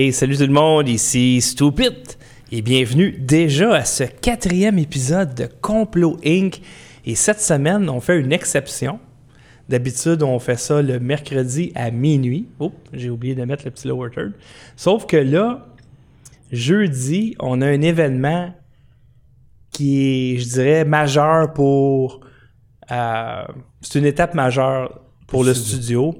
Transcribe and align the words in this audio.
Hey, 0.00 0.12
salut 0.12 0.36
tout 0.36 0.46
le 0.46 0.52
monde, 0.52 0.88
ici 0.88 1.40
Stupid 1.40 1.92
et 2.52 2.62
bienvenue 2.62 3.10
déjà 3.18 3.74
à 3.74 3.84
ce 3.84 4.04
quatrième 4.04 4.78
épisode 4.78 5.34
de 5.34 5.46
Complot 5.60 6.18
Inc. 6.24 6.60
Et 7.04 7.16
cette 7.16 7.40
semaine, 7.40 7.90
on 7.90 8.00
fait 8.00 8.20
une 8.20 8.30
exception. 8.30 9.00
D'habitude, 9.68 10.22
on 10.22 10.38
fait 10.38 10.54
ça 10.54 10.82
le 10.82 11.00
mercredi 11.00 11.72
à 11.74 11.90
minuit. 11.90 12.46
Oh, 12.60 12.72
j'ai 12.92 13.10
oublié 13.10 13.34
de 13.34 13.42
mettre 13.42 13.64
le 13.64 13.72
petit 13.72 13.88
lower 13.88 14.10
third. 14.10 14.34
Sauf 14.76 15.04
que 15.04 15.16
là, 15.16 15.66
jeudi, 16.52 17.34
on 17.40 17.60
a 17.60 17.66
un 17.66 17.82
événement 17.82 18.54
qui 19.72 20.34
est, 20.34 20.38
je 20.38 20.48
dirais, 20.48 20.84
majeur 20.84 21.52
pour. 21.54 22.20
euh, 22.92 23.42
c'est 23.80 23.98
une 23.98 24.06
étape 24.06 24.34
majeure 24.34 25.00
pour 25.26 25.42
le 25.42 25.54
studio. 25.54 26.14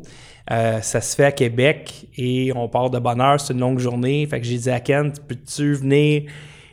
Euh, 0.50 0.80
ça 0.80 1.00
se 1.00 1.14
fait 1.14 1.24
à 1.26 1.32
Québec 1.32 2.06
et 2.16 2.52
on 2.54 2.68
part 2.68 2.88
de 2.90 2.98
bonne 2.98 3.20
heure, 3.20 3.38
c'est 3.38 3.52
une 3.52 3.60
longue 3.60 3.78
journée. 3.78 4.26
Fait 4.26 4.40
que 4.40 4.46
j'ai 4.46 4.56
dit 4.58 4.70
à 4.70 4.80
Ken, 4.80 5.12
peux-tu 5.26 5.74
venir? 5.74 6.22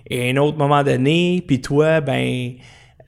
À 0.10 0.16
un 0.16 0.38
autre 0.38 0.58
moment 0.58 0.84
donné? 0.84 1.44
Puis 1.46 1.62
toi, 1.62 2.00
ben, 2.00 2.54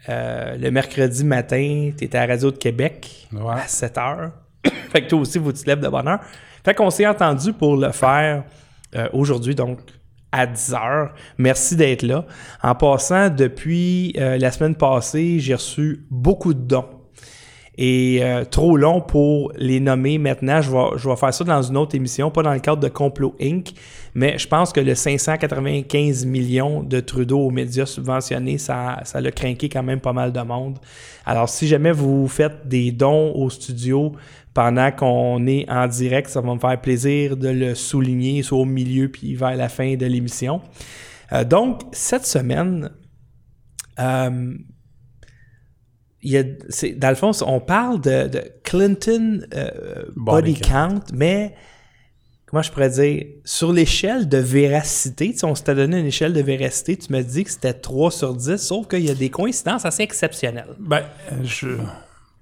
euh, 0.09 0.57
le 0.57 0.71
mercredi 0.71 1.23
matin, 1.23 1.91
tu 1.97 2.03
étais 2.03 2.17
à 2.17 2.25
la 2.27 2.33
radio 2.33 2.51
de 2.51 2.57
Québec 2.57 3.27
Ouais. 3.31 3.53
à 3.53 3.67
7 3.67 3.95
h. 3.95 4.31
fait 4.91 5.01
que 5.03 5.07
toi 5.07 5.19
aussi, 5.19 5.39
tu 5.41 5.53
te 5.53 5.67
lèves 5.67 5.79
de 5.79 5.87
bonne 5.89 6.07
heure. 6.07 6.19
Fait 6.65 6.73
qu'on 6.73 6.89
s'est 6.89 7.07
entendu 7.07 7.53
pour 7.53 7.77
le 7.77 7.91
faire 7.91 8.43
euh, 8.95 9.07
aujourd'hui, 9.13 9.55
donc 9.55 9.79
à 10.31 10.45
10 10.45 10.73
h. 10.73 11.09
Merci 11.37 11.75
d'être 11.77 12.03
là. 12.03 12.25
En 12.61 12.75
passant, 12.75 13.29
depuis 13.29 14.13
euh, 14.17 14.37
la 14.37 14.51
semaine 14.51 14.75
passée, 14.75 15.39
j'ai 15.39 15.53
reçu 15.55 16.05
beaucoup 16.09 16.53
de 16.53 16.59
dons 16.59 16.85
et 17.77 18.19
euh, 18.21 18.43
trop 18.43 18.75
long 18.75 19.01
pour 19.01 19.51
les 19.55 19.79
nommer 19.79 20.17
maintenant. 20.17 20.61
Je 20.61 20.71
vais, 20.71 20.97
je 20.97 21.07
vais 21.07 21.15
faire 21.15 21.33
ça 21.33 21.43
dans 21.43 21.61
une 21.61 21.77
autre 21.77 21.95
émission, 21.95 22.31
pas 22.31 22.41
dans 22.41 22.53
le 22.53 22.59
cadre 22.59 22.81
de 22.81 22.87
Complot 22.87 23.35
Inc., 23.41 23.73
mais 24.15 24.37
je 24.39 24.47
pense 24.47 24.73
que 24.73 24.79
le 24.79 24.95
595 24.95 26.25
millions 26.25 26.81
de 26.81 26.99
Trudeau 26.99 27.39
aux 27.39 27.51
médias 27.51 27.85
subventionnés, 27.85 28.57
ça, 28.57 28.99
ça 29.03 29.21
l'a 29.21 29.31
craqué 29.31 29.69
quand 29.69 29.83
même 29.83 29.99
pas 29.99 30.13
mal 30.13 30.31
de 30.31 30.41
monde. 30.41 30.79
Alors, 31.25 31.47
si 31.49 31.67
jamais 31.67 31.91
vous 31.91 32.27
faites 32.27 32.67
des 32.67 32.91
dons 32.91 33.31
au 33.35 33.51
studio 33.51 34.13
pendant 34.55 34.91
qu'on 34.91 35.45
est 35.45 35.69
en 35.69 35.85
direct, 35.85 36.29
ça 36.29 36.41
va 36.41 36.51
me 36.55 36.59
faire 36.59 36.81
plaisir 36.81 37.37
de 37.37 37.49
le 37.49 37.75
souligner, 37.75 38.41
soit 38.41 38.57
au 38.57 38.65
milieu 38.65 39.07
puis 39.07 39.35
vers 39.35 39.55
la 39.55 39.69
fin 39.69 39.95
de 39.95 40.05
l'émission. 40.07 40.61
Euh, 41.31 41.43
donc, 41.43 41.81
cette 41.91 42.25
semaine, 42.25 42.89
euh, 43.99 44.53
il 46.27 46.33
y 46.33 46.37
a, 46.37 46.43
c'est, 46.67 46.91
dans 46.91 47.07
le 47.07 47.15
fond, 47.15 47.31
on 47.45 47.61
parle 47.61 48.01
de, 48.01 48.27
de 48.27 48.43
Clinton 48.63 49.47
euh, 49.53 50.03
body, 50.17 50.55
Body 50.55 50.61
count, 50.61 50.99
mais 51.13 51.55
comment 52.45 52.61
je 52.61 52.69
pourrais 52.69 52.89
dire, 52.89 53.23
sur 53.45 53.71
l'échelle 53.71 54.27
de 54.27 54.37
véracité, 54.37 55.33
on 55.43 55.55
s'était 55.55 55.73
donné 55.73 55.99
une 55.99 56.05
échelle 56.05 56.33
de 56.33 56.41
véracité, 56.41 56.97
tu 56.97 57.13
me 57.13 57.21
dis 57.21 57.45
que 57.45 57.51
c'était 57.51 57.73
3 57.73 58.11
sur 58.11 58.35
10, 58.35 58.57
sauf 58.57 58.89
qu'il 58.89 59.05
y 59.05 59.09
a 59.09 59.15
des 59.15 59.29
coïncidences 59.29 59.85
assez 59.85 60.03
exceptionnelles. 60.03 60.75
Ben, 60.79 61.03
je... 61.43 61.69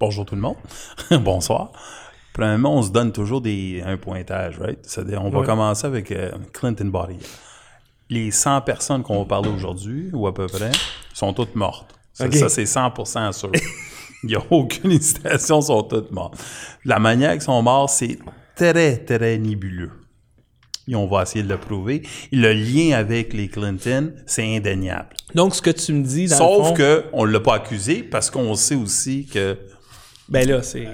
Bonjour 0.00 0.26
tout 0.26 0.34
le 0.34 0.40
monde. 0.40 0.56
Bonsoir. 1.20 1.70
Premièrement, 2.32 2.74
on 2.74 2.82
se 2.82 2.90
donne 2.90 3.12
toujours 3.12 3.40
des, 3.40 3.84
un 3.86 3.96
pointage, 3.96 4.58
right? 4.58 4.80
C'est-à-dire, 4.82 5.24
on 5.24 5.30
va 5.30 5.46
commencer 5.46 5.86
avec 5.86 6.10
euh, 6.10 6.32
Clinton 6.52 6.86
Body. 6.86 7.18
Les 8.10 8.32
100 8.32 8.62
personnes 8.62 9.04
qu'on 9.04 9.20
va 9.20 9.24
parler 9.26 9.48
aujourd'hui, 9.48 10.10
ou 10.12 10.26
à 10.26 10.34
peu 10.34 10.48
près, 10.48 10.72
sont 11.14 11.32
toutes 11.32 11.54
mortes. 11.54 11.96
Ça, 12.16 12.32
ça, 12.32 12.48
c'est 12.48 12.64
100% 12.64 13.32
sûr. 13.32 13.52
Il 14.22 14.30
n'y 14.30 14.36
a 14.36 14.42
aucune 14.50 14.90
hésitation, 14.90 15.60
sont 15.60 15.82
toutes 15.82 16.10
mortes. 16.10 16.42
La 16.86 16.98
manière 16.98 17.32
qu'ils 17.32 17.42
sont 17.42 17.60
morts, 17.60 17.90
c'est 17.90 18.18
très, 18.54 18.96
très 18.96 19.36
nébuleux. 19.36 19.90
Et 20.88 20.94
on 20.94 21.06
va 21.06 21.24
essayer 21.24 21.42
de 21.42 21.48
le 21.50 21.58
prouver. 21.58 22.02
Et 22.32 22.36
le 22.36 22.54
lien 22.54 22.96
avec 22.96 23.34
les 23.34 23.48
Clinton, 23.48 24.14
c'est 24.24 24.56
indéniable. 24.56 25.10
Donc, 25.34 25.54
ce 25.54 25.60
que 25.60 25.68
tu 25.68 25.92
me 25.92 26.02
dis, 26.02 26.26
dans 26.26 26.38
le 26.38 26.38
Sauf 26.38 26.68
fond, 26.68 26.74
que 26.74 27.04
on 27.12 27.24
l'a 27.26 27.40
pas 27.40 27.56
accusé 27.56 28.02
parce 28.02 28.30
qu'on 28.30 28.54
sait 28.54 28.76
aussi 28.76 29.26
que 29.26 29.58
ben 30.28 30.48
là, 30.48 30.60
c'est... 30.62 30.86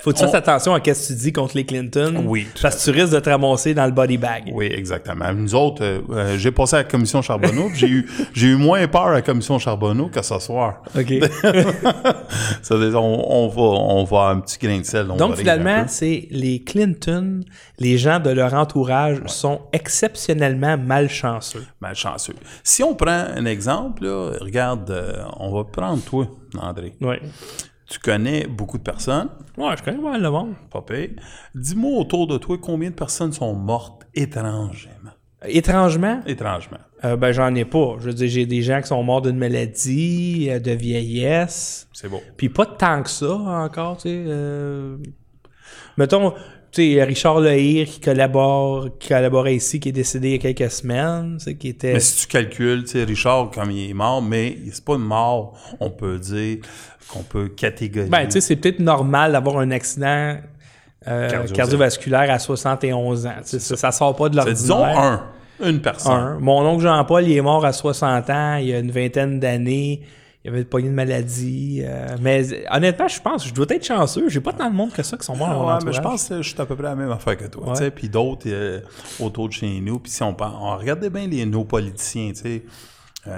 Faut 0.00 0.12
que 0.12 0.16
tu 0.18 0.24
on- 0.24 0.26
fasses 0.26 0.34
attention 0.34 0.74
à 0.74 0.78
ce 0.78 0.82
que 0.90 1.06
tu 1.06 1.12
dis 1.14 1.32
contre 1.32 1.56
les 1.56 1.64
Clinton, 1.64 2.24
Oui, 2.26 2.46
parce 2.60 2.76
que 2.84 2.90
tu 2.90 2.98
risques 2.98 3.12
de 3.14 3.20
te 3.20 3.30
ramasser 3.30 3.72
dans 3.74 3.86
le 3.86 3.92
body 3.92 4.18
bag. 4.18 4.50
oui 4.52 4.66
exactement. 4.72 5.32
Nous 5.32 5.54
autres, 5.54 5.84
euh, 5.84 6.00
euh, 6.10 6.38
j'ai 6.38 6.50
passé 6.50 6.76
à 6.76 6.78
la 6.80 6.84
commission 6.84 7.22
Charbonneau, 7.22 7.70
j'ai 7.74 7.88
eu 7.88 8.08
j'ai 8.34 8.48
eu 8.48 8.56
moins 8.56 8.86
peur 8.88 9.06
à 9.06 9.12
la 9.12 9.22
commission 9.22 9.58
Charbonneau 9.58 10.08
que 10.08 10.22
ce 10.22 10.38
soir. 10.40 10.82
OK. 10.96 11.12
Ça 12.62 12.76
veut 12.76 12.90
dire, 12.90 13.02
on, 13.02 13.44
on 13.44 13.48
va 13.48 13.62
on 13.62 14.04
va 14.04 14.28
un 14.30 14.40
petit 14.40 14.58
grain 14.58 14.78
de 14.78 14.84
sel. 14.84 15.10
on 15.10 15.16
Donc, 15.16 15.36
finalement, 15.36 15.84
c'est 15.86 16.26
les 16.30 16.62
Clinton, 16.62 17.40
les 17.78 17.98
gens 17.98 18.18
de 18.20 18.30
leur 18.30 18.54
entourage 18.54 19.18
sont 19.26 19.60
exceptionnellement 19.72 20.76
malchanceux. 20.78 21.64
malchanceux. 21.80 22.34
Si 22.64 22.82
on 22.82 22.94
prend 22.94 23.24
un 23.36 23.44
exemple, 23.44 24.04
là, 24.04 24.32
regarde, 24.40 24.90
euh, 24.90 25.22
on 25.38 25.52
va 25.54 25.64
prendre 25.64 26.02
toi, 26.02 26.26
André. 26.60 26.94
Oui. 27.00 27.16
Tu 27.90 27.98
connais 27.98 28.46
beaucoup 28.46 28.78
de 28.78 28.82
personnes, 28.84 29.28
Ouais, 29.58 29.74
je 29.76 29.82
connais 29.82 29.98
pas 29.98 30.12
mal 30.12 30.22
le 30.22 30.30
monde. 30.30 30.54
pas 30.70 30.80
pire. 30.82 31.10
Dis-moi 31.54 31.98
autour 32.00 32.26
de 32.28 32.38
toi 32.38 32.56
combien 32.62 32.90
de 32.90 32.94
personnes 32.94 33.32
sont 33.32 33.52
mortes 33.54 34.02
étrangement? 34.14 35.10
Étrangement, 35.44 36.20
Étrangement. 36.26 36.76
euh, 37.04 37.16
ben 37.16 37.32
j'en 37.32 37.54
ai 37.54 37.64
pas. 37.64 37.96
Je 37.98 38.04
veux 38.06 38.12
dire, 38.14 38.28
j'ai 38.28 38.46
des 38.46 38.60
gens 38.62 38.80
qui 38.82 38.88
sont 38.88 39.02
morts 39.02 39.22
d'une 39.22 39.38
maladie, 39.38 40.48
euh, 40.50 40.60
de 40.60 40.70
vieillesse, 40.72 41.88
C'est 41.92 42.08
beau. 42.08 42.20
puis 42.36 42.48
pas 42.50 42.66
tant 42.66 43.02
que 43.02 43.10
ça 43.10 43.32
encore, 43.34 43.96
tu 43.96 44.02
sais. 44.02 44.22
euh, 44.26 44.96
Mettons, 45.96 46.32
tu 46.72 46.94
sais, 46.94 47.02
Richard 47.02 47.40
Lehir 47.40 47.86
qui 47.88 48.00
collabore, 48.00 48.98
qui 48.98 49.08
collaborait 49.08 49.56
ici, 49.56 49.80
qui 49.80 49.88
est 49.88 49.92
décédé 49.92 50.28
il 50.28 50.32
y 50.44 50.46
a 50.48 50.52
quelques 50.52 50.70
semaines, 50.70 51.36
tu 51.38 51.44
sais, 51.44 51.56
qui 51.56 51.68
était... 51.68 51.94
Mais 51.94 52.00
si 52.00 52.20
tu 52.22 52.26
calcules, 52.28 52.82
tu 52.84 52.90
sais, 52.90 53.04
Richard, 53.04 53.50
comme 53.50 53.70
il 53.70 53.90
est 53.90 53.94
mort, 53.94 54.22
mais 54.22 54.56
c'est 54.72 54.84
pas 54.84 54.94
une 54.94 55.00
mort, 55.04 55.58
on 55.80 55.90
peut 55.90 56.18
dire, 56.18 56.58
qu'on 57.12 57.22
peut 57.22 57.48
catégoriser. 57.48 58.10
Ben, 58.10 58.24
tu 58.26 58.32
sais, 58.32 58.40
c'est 58.40 58.56
peut-être 58.56 58.80
normal 58.80 59.32
d'avoir 59.32 59.58
un 59.58 59.70
accident 59.70 60.06
euh, 61.08 61.28
Cardiovasculaire. 61.30 61.56
cardiovasculaire 61.56 62.30
à 62.30 62.38
71 62.38 63.26
ans. 63.26 63.32
Ça, 63.42 63.76
ça 63.76 63.90
sort 63.92 64.14
pas 64.16 64.28
de 64.28 64.36
l'ordinaire. 64.36 64.60
disons 64.60 64.84
un, 64.84 65.22
une 65.64 65.80
personne. 65.80 66.12
Un. 66.12 66.38
Mon 66.40 66.60
oncle 66.66 66.82
Jean-Paul, 66.82 67.24
il 67.26 67.36
est 67.36 67.40
mort 67.40 67.64
à 67.64 67.72
60 67.72 68.30
ans, 68.30 68.56
il 68.56 68.66
y 68.68 68.74
a 68.74 68.78
une 68.78 68.90
vingtaine 68.90 69.40
d'années. 69.40 70.02
Il 70.42 70.50
avait 70.50 70.64
pas 70.64 70.80
de 70.80 70.88
maladie. 70.88 71.82
euh, 71.84 72.16
mais 72.22 72.42
honnêtement, 72.70 73.08
je 73.08 73.20
pense, 73.20 73.46
je 73.46 73.52
dois 73.52 73.66
être 73.68 73.84
chanceux. 73.84 74.30
J'ai 74.30 74.40
pas 74.40 74.54
tant 74.54 74.70
de 74.70 74.74
monde 74.74 74.90
que 74.90 75.02
ça 75.02 75.18
qui 75.18 75.24
sont 75.26 75.36
morts 75.36 75.68
Ah 75.70 75.76
ouais, 75.76 75.84
mais 75.84 75.92
je 75.92 76.00
pense 76.00 76.30
que 76.30 76.40
je 76.40 76.48
suis 76.48 76.60
à 76.60 76.64
peu 76.64 76.74
près 76.76 76.84
la 76.84 76.94
même 76.94 77.10
affaire 77.10 77.36
que 77.36 77.44
toi. 77.44 77.74
Puis 77.94 78.08
d'autres 78.08 78.46
euh, 78.46 78.80
autour 79.20 79.48
de 79.48 79.52
chez 79.52 79.80
nous. 79.80 79.98
Puis 79.98 80.10
si 80.12 80.22
on, 80.22 80.34
on 80.40 80.76
regardait 80.78 81.10
bien 81.10 81.26
les, 81.26 81.44
nos 81.44 81.64
politiciens, 81.64 82.30
tu 82.30 82.40
sais, 82.40 82.62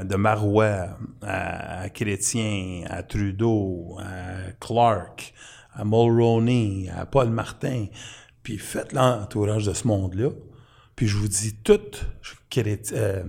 de 0.04 0.16
Marois 0.16 0.98
à, 1.22 1.88
Chrétien, 1.90 2.84
à 2.88 3.02
Trudeau, 3.02 3.98
à 4.00 4.52
Clark, 4.60 5.32
à 5.74 5.84
Mulroney, 5.84 6.90
à 6.94 7.06
Paul 7.06 7.30
Martin. 7.30 7.86
Puis 8.42 8.58
faites 8.58 8.92
l'entourage 8.92 9.66
de 9.66 9.72
ce 9.72 9.86
monde-là. 9.86 10.30
Puis 10.96 11.06
je 11.06 11.16
vous 11.16 11.28
dis, 11.28 11.54
tout, 11.54 11.80
euh, 12.92 13.22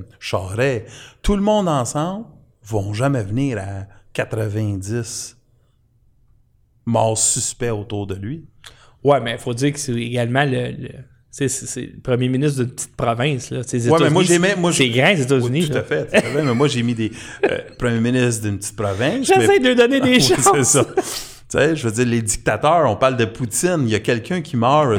tout 1.22 1.36
le 1.36 1.42
monde 1.42 1.68
ensemble 1.68 2.26
vont 2.64 2.94
jamais 2.94 3.24
venir 3.24 3.58
à 3.58 3.88
90 4.14 5.38
morts 6.86 7.18
suspects 7.18 7.72
autour 7.72 8.08
de 8.08 8.16
lui. 8.16 8.46
Ouais, 9.04 9.20
mais 9.20 9.34
il 9.34 9.38
faut 9.38 9.54
dire 9.54 9.74
que 9.74 9.80
c'est 9.80 9.94
également 9.94 10.46
le. 10.46 10.92
C'est 11.36 11.82
le 11.82 12.00
premier 12.04 12.30
ministre 12.30 12.62
d'une 12.64 12.72
petite 12.72 12.96
province. 12.96 13.50
Là. 13.50 13.62
Les 13.72 13.90
Ouais, 13.90 13.90
mais 13.90 13.96
États-Unis, 14.06 14.14
moi, 14.14 14.24
j'aimais- 14.24 14.56
moi, 14.56 14.72
C'est 14.72 14.90
grand, 14.90 15.14
les 15.14 15.22
États-Unis. 15.24 15.62
Oui, 15.64 15.70
tout 15.70 15.78
à 15.78 15.82
fait. 15.84 16.06
tout 16.06 16.16
à 16.16 16.22
fait. 16.22 16.44
mais 16.44 16.54
moi, 16.54 16.68
j'ai 16.68 16.84
mis 16.84 16.94
des 16.94 17.12
euh, 17.50 17.58
premiers 17.80 18.00
ministres 18.00 18.44
d'une 18.44 18.60
petite 18.60 18.76
province. 18.76 19.26
J'essaie 19.26 19.48
mais- 19.48 19.60
de 19.60 19.68
lui 19.70 19.76
donner 19.76 20.00
des 20.00 20.10
Oui, 20.18 20.22
chances. 20.22 20.48
c'est 20.54 20.64
ça. 20.64 20.86
Tu 20.86 21.60
sais, 21.60 21.76
je 21.76 21.88
veux 21.88 21.92
dire, 21.94 22.06
les 22.06 22.22
dictateurs, 22.22 22.90
on 22.90 22.96
parle 22.96 23.18
de 23.18 23.26
Poutine, 23.26 23.82
il 23.86 23.90
y 23.90 23.96
a 23.96 24.00
quelqu'un 24.00 24.42
qui 24.42 24.56
meurt 24.58 24.90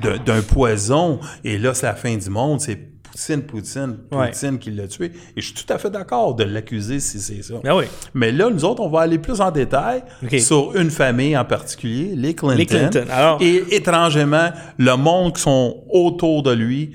d'un 0.00 0.42
poison, 0.42 1.20
et 1.44 1.58
là, 1.58 1.74
c'est 1.74 1.86
la 1.86 1.94
fin 1.94 2.16
du 2.16 2.30
monde, 2.30 2.60
c'est 2.60 2.78
Poutine, 3.12 3.42
Poutine, 3.42 3.98
Ouais. 4.10 4.28
Poutine 4.30 4.58
qui 4.58 4.70
l'a 4.70 4.88
tué. 4.88 5.12
Et 5.36 5.40
je 5.40 5.46
suis 5.46 5.54
tout 5.54 5.72
à 5.72 5.78
fait 5.78 5.90
d'accord 5.90 6.34
de 6.34 6.44
l'accuser 6.44 6.98
si 6.98 7.20
c'est 7.20 7.42
ça. 7.42 7.54
Ben 7.62 7.76
oui. 7.76 7.84
Mais 8.14 8.32
là, 8.32 8.48
nous 8.50 8.64
autres, 8.64 8.82
on 8.82 8.88
va 8.88 9.00
aller 9.02 9.18
plus 9.18 9.40
en 9.40 9.50
détail 9.50 10.02
sur 10.40 10.74
une 10.76 10.90
famille 10.90 11.36
en 11.36 11.44
particulier, 11.44 12.14
les 12.16 12.34
Clinton. 12.34 12.56
Les 12.56 12.66
Clinton. 12.66 13.04
Alors- 13.10 13.42
Et 13.42 13.62
étrangement, 13.76 14.50
le 14.78 14.96
monde 14.96 15.34
qui 15.36 15.42
sont 15.42 15.84
autour 15.90 16.42
de 16.42 16.52
lui, 16.52 16.94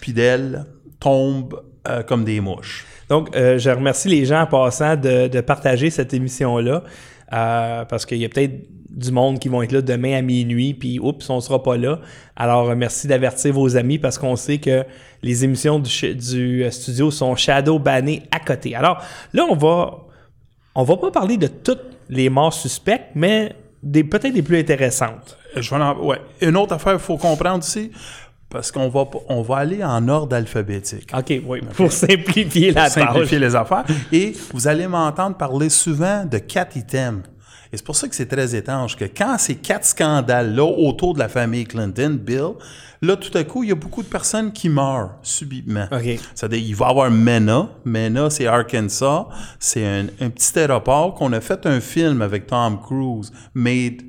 puis 0.00 0.12
d'elle, 0.12 0.64
tombe 0.98 1.60
euh, 1.88 2.02
comme 2.02 2.24
des 2.24 2.40
mouches. 2.40 2.86
Donc, 3.10 3.36
euh, 3.36 3.58
je 3.58 3.68
remercie 3.68 4.08
les 4.08 4.24
gens 4.24 4.40
en 4.42 4.46
passant 4.46 4.96
de, 4.96 5.28
de 5.28 5.40
partager 5.42 5.90
cette 5.90 6.14
émission-là. 6.14 6.82
euh, 7.32 7.84
parce 7.86 8.06
qu'il 8.06 8.18
y 8.18 8.24
a 8.24 8.28
peut-être 8.28 8.52
du 8.94 9.10
monde 9.10 9.38
qui 9.40 9.48
vont 9.48 9.60
être 9.62 9.72
là 9.72 9.82
demain 9.82 10.16
à 10.16 10.22
minuit, 10.22 10.72
puis 10.72 10.98
oups, 11.00 11.28
on 11.28 11.40
sera 11.40 11.62
pas 11.62 11.76
là. 11.76 12.00
Alors, 12.36 12.70
euh, 12.70 12.74
merci 12.76 13.06
d'avertir 13.08 13.52
vos 13.52 13.76
amis 13.76 13.98
parce 13.98 14.18
qu'on 14.18 14.36
sait 14.36 14.58
que 14.58 14.84
les 15.22 15.44
émissions 15.44 15.80
du, 15.80 16.64
euh, 16.64 16.70
studio 16.70 17.10
sont 17.10 17.34
shadow 17.34 17.78
bannées 17.78 18.22
à 18.30 18.38
côté. 18.38 18.74
Alors, 18.76 19.02
là, 19.32 19.44
on 19.50 19.56
va, 19.56 19.96
on 20.76 20.84
va 20.84 20.96
pas 20.96 21.10
parler 21.10 21.36
de 21.36 21.48
toutes 21.48 21.82
les 22.08 22.28
morts 22.30 22.52
suspectes, 22.54 23.10
mais 23.16 23.56
des 23.82 24.04
peut-être 24.04 24.32
des 24.34 24.42
plus 24.42 24.58
intéressantes. 24.58 25.36
Je 25.56 25.68
vais 25.74 25.76
en- 25.82 25.98
ouais. 26.04 26.20
Une 26.40 26.56
autre 26.56 26.74
affaire 26.74 26.92
qu'il 26.92 27.02
faut 27.02 27.16
comprendre 27.16 27.58
aussi, 27.64 27.90
parce 28.48 28.70
qu'on 28.70 28.88
va, 28.88 29.06
pas- 29.06 29.18
on 29.28 29.42
va 29.42 29.56
aller 29.56 29.82
en 29.82 30.06
ordre 30.08 30.36
alphabétique. 30.36 31.10
OK, 31.16 31.40
oui, 31.46 31.60
pour 31.76 31.90
simplifier 31.90 32.70
la 32.70 32.88
simplifier 32.88 33.38
tâche. 33.38 33.40
les 33.40 33.56
affaires. 33.56 33.84
Et 34.12 34.34
vous 34.52 34.68
allez 34.68 34.86
m'entendre 34.86 35.36
parler 35.36 35.68
souvent 35.68 36.24
de 36.24 36.38
quatre 36.38 36.76
items. 36.76 37.22
Et 37.74 37.76
c'est 37.76 37.84
pour 37.84 37.96
ça 37.96 38.06
que 38.06 38.14
c'est 38.14 38.26
très 38.28 38.54
étrange 38.54 38.96
que 38.96 39.04
quand 39.04 39.36
ces 39.36 39.56
quatre 39.56 39.84
scandales-là 39.84 40.62
autour 40.62 41.12
de 41.12 41.18
la 41.18 41.28
famille 41.28 41.64
Clinton, 41.64 42.16
Bill, 42.22 42.52
là, 43.02 43.16
tout 43.16 43.36
à 43.36 43.42
coup, 43.42 43.64
il 43.64 43.70
y 43.70 43.72
a 43.72 43.74
beaucoup 43.74 44.04
de 44.04 44.06
personnes 44.06 44.52
qui 44.52 44.68
meurent 44.68 45.16
subitement. 45.22 45.88
C'est-à-dire, 46.36 46.60
il 46.60 46.76
va 46.76 46.86
y 46.86 46.90
avoir 46.90 47.10
Mena. 47.10 47.68
Mena, 47.84 48.30
c'est 48.30 48.46
Arkansas. 48.46 49.26
C'est 49.58 49.84
un, 49.84 50.06
un 50.20 50.30
petit 50.30 50.56
aéroport 50.56 51.14
qu'on 51.14 51.32
a 51.32 51.40
fait 51.40 51.66
un 51.66 51.80
film 51.80 52.22
avec 52.22 52.46
Tom 52.46 52.80
Cruise, 52.80 53.32
Made, 53.54 54.02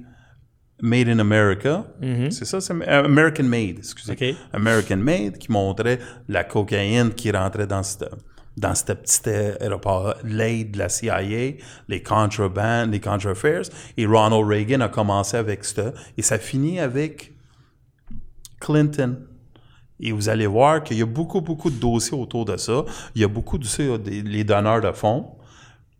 Made 0.79 1.09
in 1.09 1.17
America. 1.17 1.88
C'est 2.29 2.45
ça, 2.45 2.62
c'est 2.62 2.71
euh, 2.71 3.06
American 3.06 3.45
Made, 3.45 3.79
excusez. 3.79 4.12
OK. 4.12 4.35
American 4.53 4.97
Made, 4.97 5.39
qui 5.39 5.51
montrait 5.51 5.97
la 6.29 6.44
cocaïne 6.44 7.15
qui 7.15 7.31
rentrait 7.31 7.65
dans 7.65 7.81
ce 7.81 7.97
dans 8.57 8.74
ce 8.74 8.94
petit 8.94 9.30
aéroport, 9.30 10.16
l'aide 10.24 10.72
de 10.72 10.80
la 10.80 10.90
CIA, 10.90 11.22
les 11.88 12.04
contrabands, 12.04 12.86
les 12.86 13.00
contrafairs. 13.00 13.63
Et 13.98 14.06
Ronald 14.06 14.48
Reagan 14.48 14.81
a 14.81 14.90
commencé 14.90 15.36
avec 15.38 15.66
ça. 15.66 15.94
Et 16.18 16.22
ça 16.22 16.38
finit 16.38 16.80
avec 16.80 17.34
Clinton. 18.60 19.18
Et 20.00 20.12
vous 20.12 20.30
allez 20.30 20.48
voir 20.48 20.84
qu'il 20.84 20.98
y 20.98 21.02
a 21.02 21.06
beaucoup, 21.06 21.42
beaucoup 21.42 21.69
de 21.69 21.80
dossiers 21.80 22.18
autour 22.18 22.46
de 22.46 22.57
ça. 22.57 22.84
Il 23.13 23.22
y 23.22 23.24
a 23.24 23.28
beaucoup 23.28 23.57
de 23.57 23.66
ça, 23.66 23.84
les 24.06 24.44
donneurs 24.44 24.81
de 24.81 24.92
fonds. 24.92 25.36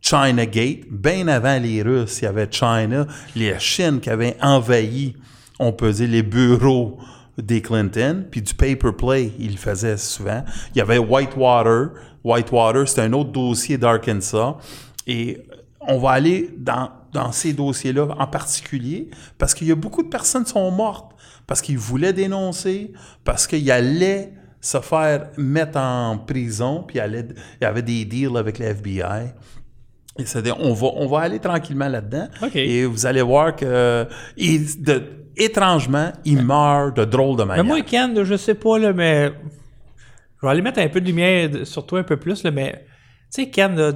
China 0.00 0.46
Gate, 0.46 0.84
bien 0.90 1.26
avant 1.28 1.58
les 1.58 1.82
Russes, 1.82 2.20
il 2.20 2.24
y 2.24 2.28
avait 2.28 2.48
China, 2.50 3.06
les 3.34 3.58
Chine 3.58 4.00
qui 4.00 4.10
avaient 4.10 4.36
envahi, 4.40 5.16
on 5.58 5.72
peut 5.72 5.90
dire, 5.90 6.08
les 6.08 6.22
bureaux 6.22 6.98
des 7.38 7.60
Clinton, 7.60 8.24
puis 8.30 8.40
du 8.40 8.54
paper 8.54 8.92
play, 8.92 9.32
ils 9.38 9.52
le 9.52 9.56
faisaient 9.56 9.96
souvent. 9.96 10.44
Il 10.74 10.78
y 10.78 10.80
avait 10.80 10.98
Whitewater. 10.98 11.90
Whitewater, 12.26 12.88
c'est 12.88 13.00
un 13.02 13.12
autre 13.12 13.30
dossier 13.30 13.78
d'Arkansas. 13.78 14.56
Et 15.06 15.42
on 15.80 15.98
va 15.98 16.10
aller 16.10 16.50
dans, 16.56 16.90
dans 17.12 17.30
ces 17.32 17.52
dossiers-là 17.52 18.08
en 18.18 18.26
particulier 18.26 19.08
parce 19.38 19.54
qu'il 19.54 19.68
y 19.68 19.72
a 19.72 19.76
beaucoup 19.76 20.02
de 20.02 20.08
personnes 20.08 20.44
qui 20.44 20.50
sont 20.50 20.70
mortes 20.70 21.12
parce 21.46 21.62
qu'ils 21.62 21.78
voulaient 21.78 22.12
dénoncer, 22.12 22.92
parce 23.24 23.46
qu'ils 23.46 23.70
allaient 23.70 24.32
se 24.60 24.80
faire 24.80 25.28
mettre 25.36 25.78
en 25.78 26.18
prison, 26.18 26.82
puis 26.86 26.98
il 26.98 27.34
y 27.60 27.64
avait 27.64 27.82
des 27.82 28.04
deals 28.04 28.36
avec 28.36 28.58
le 28.58 28.66
FBI. 28.66 29.28
Et 30.18 30.24
on 30.58 30.72
va, 30.72 30.86
on 30.96 31.06
va 31.06 31.20
aller 31.20 31.38
tranquillement 31.38 31.88
là-dedans. 31.88 32.26
Et 32.54 32.84
vous 32.86 33.06
allez 33.06 33.22
voir 33.22 33.54
que, 33.54 34.06
et 34.36 34.58
de- 34.78 35.02
étrangement, 35.36 36.10
il 36.24 36.42
meurt 36.42 36.96
de 36.96 37.04
drôle 37.04 37.36
de 37.36 37.42
Mais 37.42 37.48
manière. 37.48 37.64
moi, 37.64 37.82
Ken, 37.82 38.24
je 38.24 38.36
sais 38.36 38.54
pas, 38.54 38.78
là, 38.78 38.92
mais 38.92 39.30
vais 40.46 40.52
aller 40.52 40.62
mettre 40.62 40.80
un 40.80 40.88
peu 40.88 41.00
de 41.00 41.06
lumière 41.06 41.50
sur 41.64 41.86
toi 41.86 42.00
un 42.00 42.04
peu 42.04 42.16
plus, 42.16 42.42
là, 42.42 42.50
mais 42.50 42.72
tu 43.34 43.42
sais, 43.42 43.50
Ken, 43.50 43.76
là, 43.76 43.92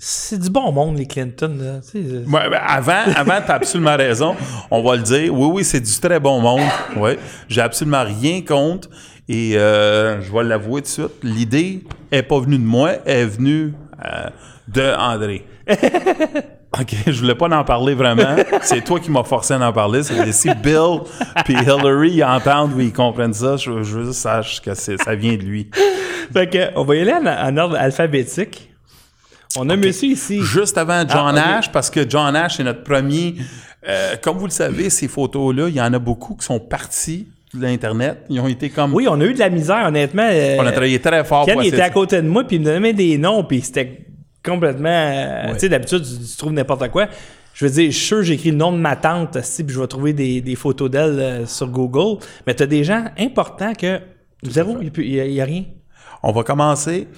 c'est 0.00 0.38
du 0.38 0.50
bon 0.50 0.70
monde, 0.70 0.96
les 0.96 1.06
Clinton. 1.06 1.56
Là, 1.58 1.80
Ouais, 1.94 2.50
ben, 2.50 2.60
avant, 2.64 3.02
avant 3.16 3.40
tu 3.44 3.50
as 3.50 3.54
absolument 3.54 3.96
raison. 3.96 4.36
On 4.70 4.82
va 4.82 4.96
le 4.96 5.02
dire. 5.02 5.34
Oui, 5.34 5.48
oui, 5.52 5.64
c'est 5.64 5.80
du 5.80 5.92
très 6.00 6.20
bon 6.20 6.40
monde. 6.40 6.68
Oui. 6.96 7.12
J'ai 7.48 7.60
absolument 7.62 8.04
rien 8.04 8.42
contre. 8.42 8.88
Et 9.28 9.58
euh, 9.58 10.20
je 10.22 10.32
vais 10.32 10.44
l'avouer 10.44 10.82
tout 10.82 10.86
de 10.86 10.92
suite. 10.92 11.22
L'idée 11.22 11.82
est 12.12 12.22
pas 12.22 12.38
venue 12.38 12.58
de 12.58 12.64
moi, 12.64 12.92
elle 13.04 13.18
est 13.18 13.26
venue 13.26 13.74
euh, 14.04 14.30
de 14.68 14.94
André. 14.96 15.44
OK, 16.78 16.94
je 17.06 17.20
voulais 17.20 17.34
pas 17.34 17.48
en 17.48 17.64
parler 17.64 17.94
vraiment. 17.94 18.36
C'est 18.62 18.84
toi 18.84 19.00
qui 19.00 19.10
m'as 19.10 19.24
forcé 19.24 19.54
à 19.54 19.60
en 19.68 19.72
parler. 19.72 20.02
C'est 20.02 20.32
si 20.32 20.50
Bill 20.62 21.00
puis 21.44 21.54
Hillary 21.54 22.22
entendent 22.22 22.74
ou 22.74 22.80
ils 22.80 22.92
comprennent 22.92 23.32
ça, 23.32 23.56
je, 23.56 23.82
je 23.82 23.98
veux 23.98 24.04
juste 24.06 24.18
sache 24.20 24.60
que 24.60 24.74
ça 24.74 25.14
vient 25.14 25.34
de 25.36 25.42
lui. 25.42 25.70
Fait 26.32 26.48
que, 26.48 26.58
on 26.76 26.84
va 26.84 26.96
y 26.96 27.00
aller 27.00 27.12
en, 27.14 27.26
en 27.26 27.56
ordre 27.56 27.76
alphabétique. 27.76 28.68
On 29.56 29.68
a 29.70 29.76
monsieur 29.76 30.10
ici. 30.10 30.42
Juste 30.42 30.76
avant 30.76 31.08
John 31.08 31.38
Ah. 31.38 31.56
Ash, 31.58 31.72
parce 31.72 31.88
que 31.88 32.08
John 32.08 32.36
Ash 32.36 32.60
est 32.60 32.64
notre 32.64 32.84
premier. 32.84 33.36
euh, 33.88 34.16
comme 34.22 34.36
vous 34.36 34.44
le 34.44 34.50
savez, 34.52 34.90
ces 34.90 35.08
photos-là, 35.08 35.68
il 35.68 35.74
y 35.74 35.80
en 35.80 35.92
a 35.94 35.98
beaucoup 35.98 36.34
qui 36.34 36.44
sont 36.44 36.60
partis 36.60 37.28
de 37.54 37.62
l'Internet. 37.62 38.18
Ils 38.28 38.40
ont 38.40 38.46
été 38.46 38.68
comme. 38.68 38.92
Oui, 38.92 39.06
on 39.08 39.18
a 39.22 39.24
eu 39.24 39.32
de 39.32 39.38
la 39.38 39.48
misère, 39.48 39.86
honnêtement. 39.86 40.28
euh, 40.30 40.58
On 40.60 40.66
a 40.66 40.70
travaillé 40.72 41.00
très 41.00 41.24
fort 41.24 41.46
Ken 41.46 41.54
pour 41.54 41.62
était 41.62 41.80
à 41.80 41.88
côté 41.88 42.20
de 42.20 42.28
moi, 42.28 42.44
puis 42.44 42.56
il 42.56 42.60
me 42.60 42.66
donnait 42.66 42.92
des 42.92 43.16
noms, 43.16 43.42
puis 43.42 43.62
c'était 43.62 44.04
complètement. 44.48 44.88
euh, 44.88 45.52
Tu 45.54 45.60
sais, 45.60 45.68
d'habitude, 45.68 46.02
tu, 46.02 46.26
tu 46.26 46.36
trouves 46.36 46.52
n'importe 46.52 46.88
quoi. 46.90 47.08
Je 47.54 47.64
veux 47.66 47.70
dire, 47.72 47.90
je 47.90 47.96
suis 47.96 48.06
sûr, 48.06 48.22
j'écris 48.22 48.50
le 48.52 48.56
nom 48.56 48.70
de 48.70 48.78
ma 48.78 48.94
tante, 48.94 49.42
si, 49.42 49.64
puis 49.64 49.74
je 49.74 49.80
vais 49.80 49.86
trouver 49.88 50.12
des, 50.12 50.40
des 50.40 50.54
photos 50.54 50.88
d'elle 50.88 51.18
euh, 51.18 51.46
sur 51.46 51.68
Google. 51.68 52.22
Mais 52.46 52.54
tu 52.54 52.62
as 52.62 52.66
des 52.66 52.84
gens 52.84 53.06
importants 53.18 53.72
que. 53.74 54.00
Zéro, 54.44 54.78
il 54.80 55.30
n'y 55.32 55.40
a, 55.40 55.44
rien. 55.44 55.64
On 56.22 56.30
va 56.30 56.44
commencer 56.44 57.08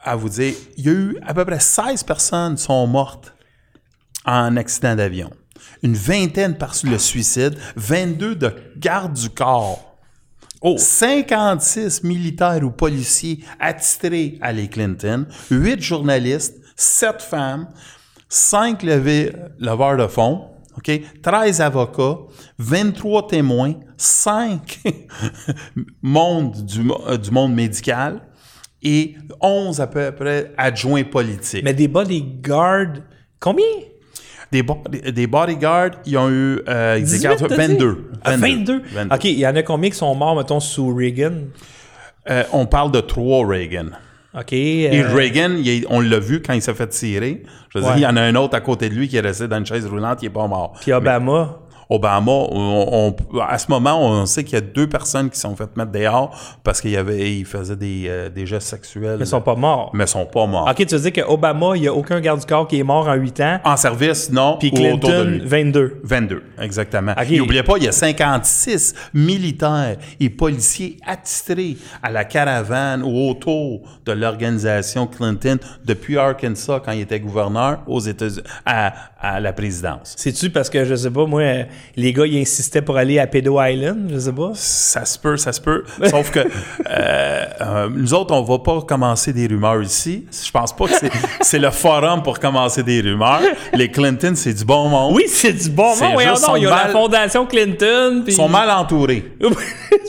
à 0.00 0.16
vous 0.16 0.30
dire 0.30 0.54
il 0.78 0.86
y 0.86 0.88
a 0.88 0.92
eu 0.92 1.18
à 1.26 1.34
peu 1.34 1.44
près 1.44 1.60
16 1.60 2.02
personnes 2.04 2.54
qui 2.54 2.62
sont 2.62 2.86
mortes 2.86 3.34
en 4.24 4.56
accident 4.56 4.96
d'avion. 4.96 5.30
Une 5.82 5.94
vingtaine 5.94 6.56
par 6.56 6.74
le 6.84 6.96
suicide, 6.96 7.56
22 7.76 8.34
de 8.36 8.54
garde 8.78 9.12
du 9.12 9.28
corps. 9.28 9.95
Oh. 10.68 10.76
56 10.76 12.02
militaires 12.02 12.64
ou 12.64 12.72
policiers 12.72 13.38
attitrés 13.60 14.36
à 14.40 14.52
les 14.52 14.66
Clinton, 14.66 15.24
8 15.48 15.80
journalistes, 15.80 16.60
7 16.74 17.22
femmes, 17.22 17.68
5 18.28 18.82
levés, 18.82 19.32
leveurs 19.60 19.96
de 19.96 20.08
fonds, 20.08 20.50
OK? 20.76 20.90
13 21.22 21.60
avocats, 21.60 22.18
23 22.58 23.28
témoins, 23.28 23.74
5 23.96 24.80
monde 26.02 26.64
du, 26.66 26.82
mo- 26.82 27.00
euh, 27.06 27.16
du 27.16 27.30
monde 27.30 27.54
médical 27.54 28.22
et 28.82 29.14
11 29.40 29.80
à 29.80 29.86
peu 29.86 30.10
près 30.10 30.52
adjoints 30.58 31.04
politiques. 31.04 31.62
Mais 31.62 31.74
des 31.74 31.86
bodyguards. 31.86 33.02
Combien? 33.38 33.64
Des, 34.52 34.62
bo- 34.62 34.82
des- 35.12 35.26
bodyguards, 35.26 35.90
ils 36.06 36.16
ont 36.16 36.30
eu 36.30 36.60
euh, 36.68 36.98
18, 37.00 37.28
des- 37.28 37.36
t'as 37.36 37.48
dit? 37.48 37.54
22. 37.56 38.04
Ah, 38.24 38.36
22. 38.36 38.82
22. 38.92 39.14
OK, 39.14 39.24
il 39.24 39.38
y 39.38 39.46
en 39.46 39.56
a 39.56 39.62
combien 39.62 39.90
qui 39.90 39.96
sont 39.96 40.14
morts, 40.14 40.36
mettons, 40.36 40.60
sous 40.60 40.94
Reagan? 40.94 41.32
Euh, 42.30 42.42
on 42.52 42.66
parle 42.66 42.92
de 42.92 43.00
trois 43.00 43.46
Reagan. 43.46 43.86
OK. 44.38 44.52
Et 44.52 45.00
euh, 45.02 45.14
Reagan, 45.14 45.50
il 45.64 45.86
on 45.88 46.00
l'a 46.00 46.18
vu 46.18 46.42
quand 46.42 46.52
il 46.52 46.60
s'est 46.62 46.74
fait 46.74 46.86
tirer. 46.88 47.42
Je 47.70 47.78
veux 47.78 47.84
dire, 47.84 47.96
il 47.96 48.02
y 48.02 48.06
en 48.06 48.16
a 48.16 48.20
un 48.22 48.34
autre 48.34 48.54
à 48.54 48.60
côté 48.60 48.88
de 48.88 48.94
lui 48.94 49.08
qui 49.08 49.16
est 49.16 49.20
resté 49.20 49.48
dans 49.48 49.58
une 49.58 49.66
chaise 49.66 49.86
roulante, 49.86 50.18
il 50.22 50.26
est 50.26 50.30
pas 50.30 50.46
mort. 50.46 50.76
Puis 50.80 50.92
Obama. 50.92 51.58
Obama, 51.88 52.32
on- 52.32 53.14
on- 53.32 53.38
à 53.40 53.58
ce 53.58 53.70
moment, 53.70 54.00
on 54.00 54.26
sait 54.26 54.42
qu'il 54.44 54.54
y 54.54 54.58
a 54.58 54.60
deux 54.60 54.88
personnes 54.88 55.30
qui 55.30 55.38
sont 55.38 55.54
fait 55.54 55.74
mettre 55.76 55.92
dehors 55.92 56.36
parce 56.64 56.80
qu'il 56.80 56.90
y 56.90 56.96
avait, 56.96 57.32
il 57.36 57.44
faisait 57.44 57.76
des, 57.76 58.06
euh, 58.08 58.28
des 58.28 58.44
gestes 58.46 58.68
sexuels. 58.68 59.18
Ils 59.20 59.26
sont 59.26 59.40
pas 59.40 59.54
morts. 59.54 59.90
Mais 59.94 60.06
sont 60.06 60.26
pas 60.26 60.46
morts. 60.46 60.68
OK, 60.68 60.84
tu 60.86 60.96
veux 60.96 61.10
dire 61.10 61.24
qu'Obama, 61.24 61.72
il 61.76 61.82
n'y 61.82 61.88
a 61.88 61.94
aucun 61.94 62.20
garde 62.20 62.40
du 62.40 62.46
corps 62.46 62.66
qui 62.66 62.78
est 62.78 62.82
mort 62.82 63.06
en 63.08 63.14
8 63.14 63.40
ans, 63.40 63.60
En 63.64 63.76
service, 63.76 64.30
non. 64.32 64.56
puis 64.58 64.70
Clinton, 64.72 65.24
lui. 65.24 65.40
22. 65.44 66.00
22, 66.02 66.42
exactement. 66.60 67.12
Ok. 67.12 67.30
N'oubliez 67.30 67.62
pas, 67.62 67.74
il 67.76 67.84
y 67.84 67.88
a 67.88 67.92
56 67.92 68.94
militaires 69.14 69.96
et 70.20 70.30
policiers 70.30 70.96
attitrés 71.06 71.76
à 72.02 72.10
la 72.10 72.24
caravane 72.24 73.02
ou 73.02 73.28
autour 73.30 73.82
de 74.04 74.12
l'organisation 74.12 75.06
Clinton 75.06 75.58
depuis 75.84 76.16
Arkansas 76.18 76.80
quand 76.84 76.92
il 76.92 77.00
était 77.02 77.20
gouverneur 77.20 77.80
aux 77.86 78.00
États-Unis 78.00 78.42
à, 78.64 78.92
à 79.20 79.40
la 79.40 79.52
présidence. 79.52 80.14
C'est-tu 80.16 80.50
parce 80.50 80.70
que, 80.70 80.84
je 80.84 80.94
sais 80.94 81.10
pas, 81.10 81.26
moi, 81.26 81.42
les 81.96 82.12
gars, 82.12 82.26
ils 82.26 82.40
insistaient 82.40 82.82
pour 82.82 82.96
aller 82.96 83.18
à 83.18 83.26
Pedo 83.26 83.60
Island, 83.60 84.10
je 84.12 84.18
sais 84.18 84.32
pas. 84.32 84.50
Ça 84.54 85.04
se 85.04 85.18
peut, 85.18 85.36
ça 85.36 85.52
se 85.52 85.60
peut. 85.60 85.84
Sauf 86.10 86.30
que 86.30 86.40
euh, 86.90 87.44
euh, 87.60 87.88
nous 87.94 88.12
autres, 88.14 88.34
on 88.34 88.42
va 88.42 88.58
pas 88.58 88.82
commencer 88.82 89.32
des 89.32 89.46
rumeurs 89.46 89.82
ici. 89.82 90.26
Je 90.30 90.50
pense 90.50 90.74
pas 90.74 90.86
que 90.86 90.92
c'est, 91.40 91.58
le 91.58 91.70
forum 91.70 92.22
pour 92.22 92.38
commencer 92.38 92.82
des 92.82 93.00
rumeurs. 93.00 93.40
Les 93.72 93.90
Clinton, 93.90 94.32
c'est 94.34 94.54
du 94.54 94.64
bon 94.64 94.88
monde. 94.88 95.14
Oui, 95.14 95.24
c'est 95.26 95.52
du 95.52 95.70
bon 95.70 95.96
monde. 95.96 96.36
Sont 96.36 96.56
il 96.56 96.64
y 96.64 96.66
a 96.66 96.70
mal- 96.70 96.86
la 96.86 96.92
fondation 96.92 97.46
Clinton. 97.46 98.24
Ils 98.26 98.32
sont 98.32 98.48
mal 98.48 98.70
entourés. 98.70 99.32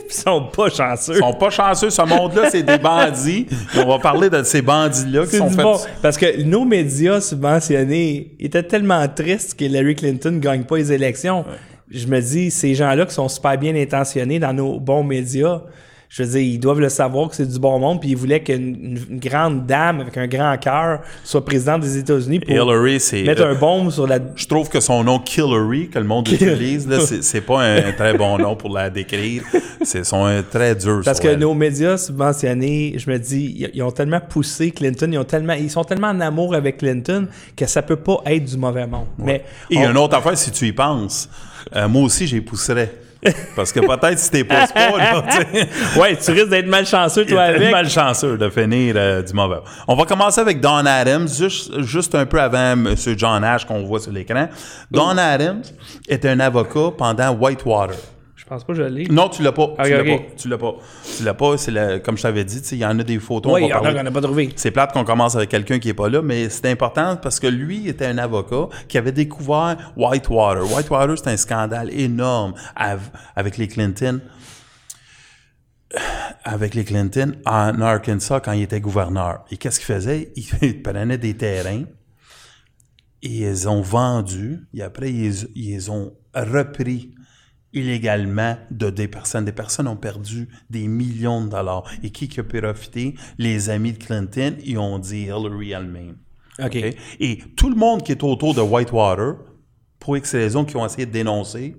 Ils 0.09 0.13
sont 0.13 0.43
pas 0.55 0.69
chanceux. 0.69 1.15
Ils 1.15 1.19
sont 1.19 1.33
pas 1.33 1.49
chanceux. 1.49 1.89
Ce 1.89 2.01
monde-là, 2.01 2.49
c'est 2.49 2.63
des 2.63 2.77
bandits. 2.77 3.45
Et 3.75 3.79
on 3.79 3.87
va 3.87 3.99
parler 3.99 4.29
de 4.29 4.41
ces 4.43 4.61
bandits-là 4.61 5.25
qui 5.25 5.37
sont 5.37 5.49
faits. 5.49 5.61
bon. 5.63 5.77
Parce 6.01 6.17
que 6.17 6.43
nos 6.43 6.63
médias 6.65 7.19
subventionnés 7.19 8.31
étaient 8.39 8.63
tellement 8.63 9.05
tristes 9.07 9.57
que 9.57 9.65
Hillary 9.65 9.95
Clinton 9.95 10.31
ne 10.31 10.39
gagne 10.39 10.63
pas 10.63 10.77
les 10.77 10.91
élections. 10.93 11.45
Je 11.89 12.07
me 12.07 12.19
dis, 12.19 12.51
ces 12.51 12.75
gens-là 12.75 13.05
qui 13.05 13.13
sont 13.13 13.29
super 13.29 13.57
bien 13.57 13.75
intentionnés 13.75 14.39
dans 14.39 14.53
nos 14.53 14.79
bons 14.79 15.03
médias, 15.03 15.61
je 16.09 16.23
veux 16.23 16.29
dire, 16.29 16.41
ils 16.41 16.59
doivent 16.59 16.79
le 16.79 16.89
savoir 16.89 17.29
que 17.29 17.35
c'est 17.35 17.45
du 17.47 17.59
bon 17.59 17.77
monde, 17.79 17.99
puis 17.99 18.09
ils 18.11 18.15
voulaient 18.17 18.41
qu'une 18.41 18.97
une 19.09 19.19
grande 19.19 19.65
dame 19.65 19.99
avec 19.99 20.17
un 20.17 20.27
grand 20.27 20.57
cœur 20.57 21.01
soit 21.23 21.43
présidente 21.43 21.81
des 21.81 21.97
États-Unis 21.97 22.39
pour 22.39 22.49
Hillary, 22.49 22.99
mettre 23.25 23.41
euh, 23.41 23.51
un 23.51 23.55
bombe 23.55 23.91
sur 23.91 24.07
la. 24.07 24.19
je 24.35 24.45
trouve 24.47 24.69
que 24.69 24.79
son 24.79 25.03
nom 25.03 25.19
Killary, 25.19 25.89
que 25.89 25.99
le 25.99 26.05
monde 26.05 26.27
utilise, 26.29 26.87
là, 26.87 26.99
c'est, 27.01 27.41
pas 27.41 27.61
un 27.63 27.91
très 27.91 28.13
bon 28.17 28.37
nom 28.37 28.55
pour 28.55 28.73
la 28.73 28.89
décrire. 28.89 29.43
C'est 29.83 30.03
son 30.05 30.25
un 30.25 30.41
très 30.43 30.75
dur. 30.75 31.01
Parce 31.03 31.19
que 31.19 31.27
elle. 31.27 31.39
nos 31.39 31.53
médias 31.53 31.97
subventionnés, 31.97 32.93
je 32.97 33.09
me 33.09 33.17
dis, 33.19 33.55
ils- 33.57 33.71
ils 33.73 33.83
ont 33.83 33.91
tellement 33.91 34.19
poussé 34.21 34.71
Clinton, 34.71 35.09
ils 35.11 35.17
ont 35.17 35.23
tellement, 35.23 35.53
ils 35.53 35.69
sont 35.69 35.83
tellement 35.83 36.07
en 36.07 36.19
amour 36.21 36.55
avec 36.55 36.77
Clinton 36.77 37.27
que 37.55 37.65
ça 37.65 37.81
peut 37.81 37.95
pas 37.97 38.21
être 38.25 38.45
du 38.45 38.57
mauvais 38.57 38.87
monde. 38.87 39.07
Mais 39.17 39.43
Et 39.69 39.77
on- 39.79 39.91
une 39.91 39.97
autre 39.97 40.15
affaire, 40.15 40.37
si 40.37 40.51
tu 40.51 40.65
y 40.67 40.71
penses, 40.71 41.29
euh, 41.75 41.87
moi 41.87 42.03
aussi, 42.03 42.27
j'y 42.27 42.41
pousserais. 42.41 42.91
Parce 43.55 43.71
que 43.71 43.79
peut-être 43.79 44.19
si 44.19 44.29
t'es 44.31 44.43
pas 44.43 44.67
pas, 44.73 44.97
là, 44.97 45.23
Ouais, 45.97 46.15
tu 46.15 46.31
risques 46.31 46.49
d'être 46.49 46.67
malchanceux, 46.67 47.25
toi, 47.25 47.41
avec. 47.43 47.71
malchanceux 47.71 48.37
de 48.37 48.49
finir 48.49 48.93
euh, 48.97 49.21
du 49.21 49.33
mauvais. 49.33 49.57
On 49.87 49.95
va 49.95 50.05
commencer 50.05 50.39
avec 50.41 50.59
Don 50.61 50.85
Adams, 50.85 51.27
juste, 51.27 51.81
juste 51.81 52.13
un 52.15 52.25
peu 52.25 52.39
avant 52.39 52.73
M. 52.73 52.95
John 53.17 53.43
Ash 53.43 53.65
qu'on 53.65 53.83
voit 53.83 53.99
sur 53.99 54.11
l'écran. 54.11 54.47
Don 54.91 55.17
Adams 55.17 55.61
était 56.07 56.29
un 56.29 56.39
avocat 56.39 56.91
pendant 56.97 57.31
Whitewater. 57.31 57.95
Je 58.47 58.53
pense 58.53 58.63
pas 58.63 58.71
que 58.71 58.79
je 58.79 58.83
l'ai. 58.83 59.03
Non, 59.09 59.27
tu 59.27 59.43
l'as 59.43 59.51
pas. 59.51 59.73
Ah, 59.77 59.83
tu 59.83 59.91
l'as 59.91 60.03
pas. 60.05 60.23
Tu 60.37 60.47
l'as 60.47 60.57
pas. 60.57 60.75
Tu 61.17 61.23
l'as 61.25 61.33
pas. 61.33 61.57
C'est 61.57 61.71
la- 61.71 61.99
comme 61.99 62.15
je 62.15 62.21
t'avais 62.21 62.45
dit, 62.45 62.61
il 62.71 62.77
y 62.77 62.85
en 62.85 62.97
a 62.97 63.03
des 63.03 63.19
photos. 63.19 63.51
Oui, 63.53 63.63
il 63.65 63.67
y 63.67 63.73
en 63.73 63.83
a 63.83 63.93
qu'on 63.93 64.03
n'a 64.03 64.09
pas 64.11 64.21
trouvé. 64.21 64.53
c'est 64.55 64.71
plate 64.71 64.93
qu'on 64.93 65.03
commence 65.03 65.35
avec 65.35 65.49
quelqu'un 65.49 65.79
qui 65.79 65.89
est 65.89 65.93
pas 65.93 66.07
là, 66.07 66.21
mais 66.21 66.47
c'est 66.47 66.71
important 66.71 67.17
parce 67.21 67.41
que 67.41 67.47
lui 67.47 67.89
était 67.89 68.05
un 68.05 68.17
avocat 68.17 68.69
qui 68.87 68.97
avait 68.97 69.11
découvert 69.11 69.91
Whitewater. 69.97 70.63
Whitewater, 70.73 71.17
c'est 71.17 71.27
un 71.29 71.35
scandale 71.35 71.89
énorme 71.91 72.53
av- 72.77 73.09
avec 73.35 73.57
les 73.57 73.67
Clinton. 73.67 74.21
Avec 76.45 76.73
les 76.73 76.85
Clinton 76.85 77.33
en 77.45 77.81
Arkansas 77.81 78.39
quand 78.39 78.53
il 78.53 78.61
était 78.63 78.79
gouverneur. 78.79 79.43
Et 79.51 79.57
qu'est-ce 79.57 79.79
qu'il 79.79 79.93
faisait? 79.93 80.31
Il 80.61 80.81
prenait 80.83 81.17
des 81.17 81.35
terrains 81.35 81.83
et 83.23 83.27
ils 83.29 83.67
ont 83.67 83.81
vendus 83.81 84.59
et 84.73 84.83
après 84.83 85.11
ils, 85.11 85.47
ils 85.55 85.91
ont 85.91 86.13
repris 86.33 87.13
illégalement 87.73 88.57
de 88.71 88.89
des 88.89 89.07
personnes. 89.07 89.45
Des 89.45 89.51
personnes 89.51 89.87
ont 89.87 89.95
perdu 89.95 90.47
des 90.69 90.87
millions 90.87 91.43
de 91.43 91.49
dollars. 91.49 91.83
Et 92.03 92.09
qui 92.09 92.27
qui 92.27 92.39
a 92.39 92.43
pu 92.43 92.61
profiter? 92.61 93.15
Les 93.37 93.69
amis 93.69 93.93
de 93.93 94.03
Clinton, 94.03 94.55
ils 94.63 94.77
ont 94.77 94.99
dit 94.99 95.23
Hillary 95.23 95.71
elle-même. 95.71 96.17
OK. 96.59 96.65
OK? 96.65 96.95
Et 97.19 97.39
tout 97.55 97.69
le 97.69 97.75
monde 97.75 98.03
qui 98.03 98.11
est 98.11 98.23
autour 98.23 98.53
de 98.53 98.61
Whitewater, 98.61 99.35
pour 99.99 100.17
X 100.17 100.33
raisons, 100.33 100.65
qui 100.65 100.75
ont 100.75 100.85
essayé 100.85 101.05
de 101.05 101.11
dénoncer, 101.11 101.75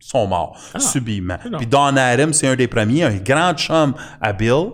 sont 0.00 0.26
morts 0.26 0.58
subitement. 0.78 1.38
non. 1.48 1.58
Puis 1.58 1.66
Don 1.66 1.96
Adams, 1.96 2.32
c'est 2.32 2.48
un 2.48 2.56
des 2.56 2.66
premiers, 2.66 3.04
un 3.04 3.16
grand 3.16 3.54
chum 3.56 3.94
à 4.20 4.32
Bill. 4.32 4.70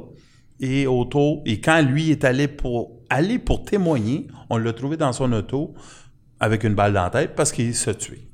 Et 0.61 0.89
auto, 0.89 1.41
et 1.47 1.61
quand 1.61 1.83
lui 1.83 2.11
est 2.11 2.25
allé 2.25 2.49
pour 2.49 3.03
aller 3.11 3.39
pour 3.39 3.65
témoigner, 3.65 4.27
on 4.51 4.57
l'a 4.57 4.73
trouvé 4.73 4.97
dans 4.97 5.13
son 5.13 5.33
auto 5.33 5.75
avec 6.41 6.65
une 6.65 6.75
balle 6.75 6.95
dans 6.95 7.05
la 7.05 7.11
tête 7.11 7.37
parce 7.37 7.53
qu'il 7.53 7.75
s'est 7.77 7.95
tué. 7.95 8.28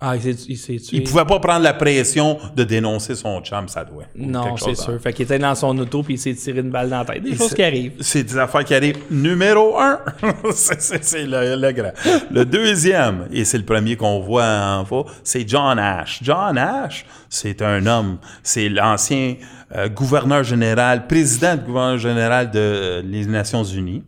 Ah, 0.00 0.14
il 0.14 0.22
s'est 0.22 0.44
il 0.48 0.56
s'est 0.56 0.76
tué. 0.76 0.98
Il 0.98 1.02
pouvait 1.02 1.24
pas 1.24 1.40
prendre 1.40 1.64
la 1.64 1.74
pression 1.74 2.38
de 2.54 2.62
dénoncer 2.62 3.16
son 3.16 3.40
chum, 3.40 3.66
ça 3.66 3.84
doit. 3.84 4.04
Non, 4.14 4.56
c'est 4.56 4.76
sûr. 4.76 5.00
Fait 5.00 5.12
qu'il 5.12 5.24
était 5.24 5.40
dans 5.40 5.56
son 5.56 5.76
auto 5.78 6.04
puis 6.04 6.14
il 6.14 6.18
s'est 6.18 6.34
tiré 6.34 6.60
une 6.60 6.70
balle 6.70 6.88
dans 6.88 6.98
la 6.98 7.04
tête. 7.04 7.22
Des 7.24 7.34
choses 7.36 7.48
c'est- 7.48 7.56
qui 7.56 7.62
arrivent. 7.64 7.92
C'est 8.00 8.22
des 8.22 8.38
affaires 8.38 8.64
qui 8.64 8.74
arrivent. 8.74 8.98
Numéro 9.10 9.76
un, 9.76 9.98
c'est- 10.52 10.80
c'est 10.80 11.04
c'est 11.04 11.26
le, 11.26 11.56
le 11.56 11.72
grand. 11.72 11.90
Le 12.30 12.44
deuxième, 12.44 13.26
et 13.32 13.44
c'est 13.44 13.58
le 13.58 13.64
premier 13.64 13.96
qu'on 13.96 14.20
voit 14.20 14.46
en 14.78 14.84
faux, 14.84 15.04
c'est 15.24 15.48
John 15.48 15.78
Ash. 15.80 16.20
John 16.22 16.56
Ash, 16.56 17.04
c'est 17.28 17.60
un 17.60 17.84
homme, 17.86 18.18
c'est 18.44 18.68
l'ancien 18.68 19.34
euh, 19.74 19.88
gouverneur 19.88 20.44
général, 20.44 21.08
président 21.08 21.56
du 21.56 21.64
gouverneur 21.64 21.98
général 21.98 22.50
de 22.52 22.58
euh, 22.60 23.02
les 23.04 23.26
Nations 23.26 23.64
Unies. 23.64 24.04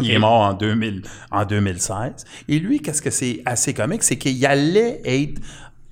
Il 0.00 0.10
est 0.10 0.18
mort 0.18 0.40
en, 0.40 0.54
2000, 0.54 1.02
en 1.30 1.44
2016. 1.44 2.24
Et 2.48 2.58
lui, 2.58 2.80
qu'est-ce 2.80 3.02
que 3.02 3.10
c'est 3.10 3.42
assez 3.44 3.74
comique, 3.74 4.02
c'est 4.02 4.16
qu'il 4.16 4.44
allait 4.44 5.00
être 5.04 5.40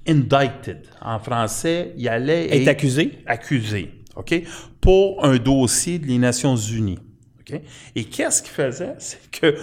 indicted. 0.07 0.83
En 1.01 1.19
français, 1.19 1.95
il 1.97 2.09
allait 2.09 2.47
Est 2.49 2.63
être 2.63 2.69
accusé. 2.69 3.19
accusé, 3.27 3.93
OK, 4.17 4.35
pour 4.81 5.25
un 5.25 5.37
dossier 5.37 5.99
de 5.99 6.07
les 6.07 6.19
Nations 6.19 6.57
Unies, 6.57 6.99
OK? 7.41 7.61
Et 7.95 8.05
qu'est-ce 8.05 8.43
qu'il 8.43 8.53
faisait? 8.53 8.95
C'est 8.99 9.31
que 9.31 9.57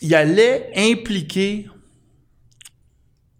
il 0.00 0.14
allait 0.14 0.70
impliquer 0.76 1.66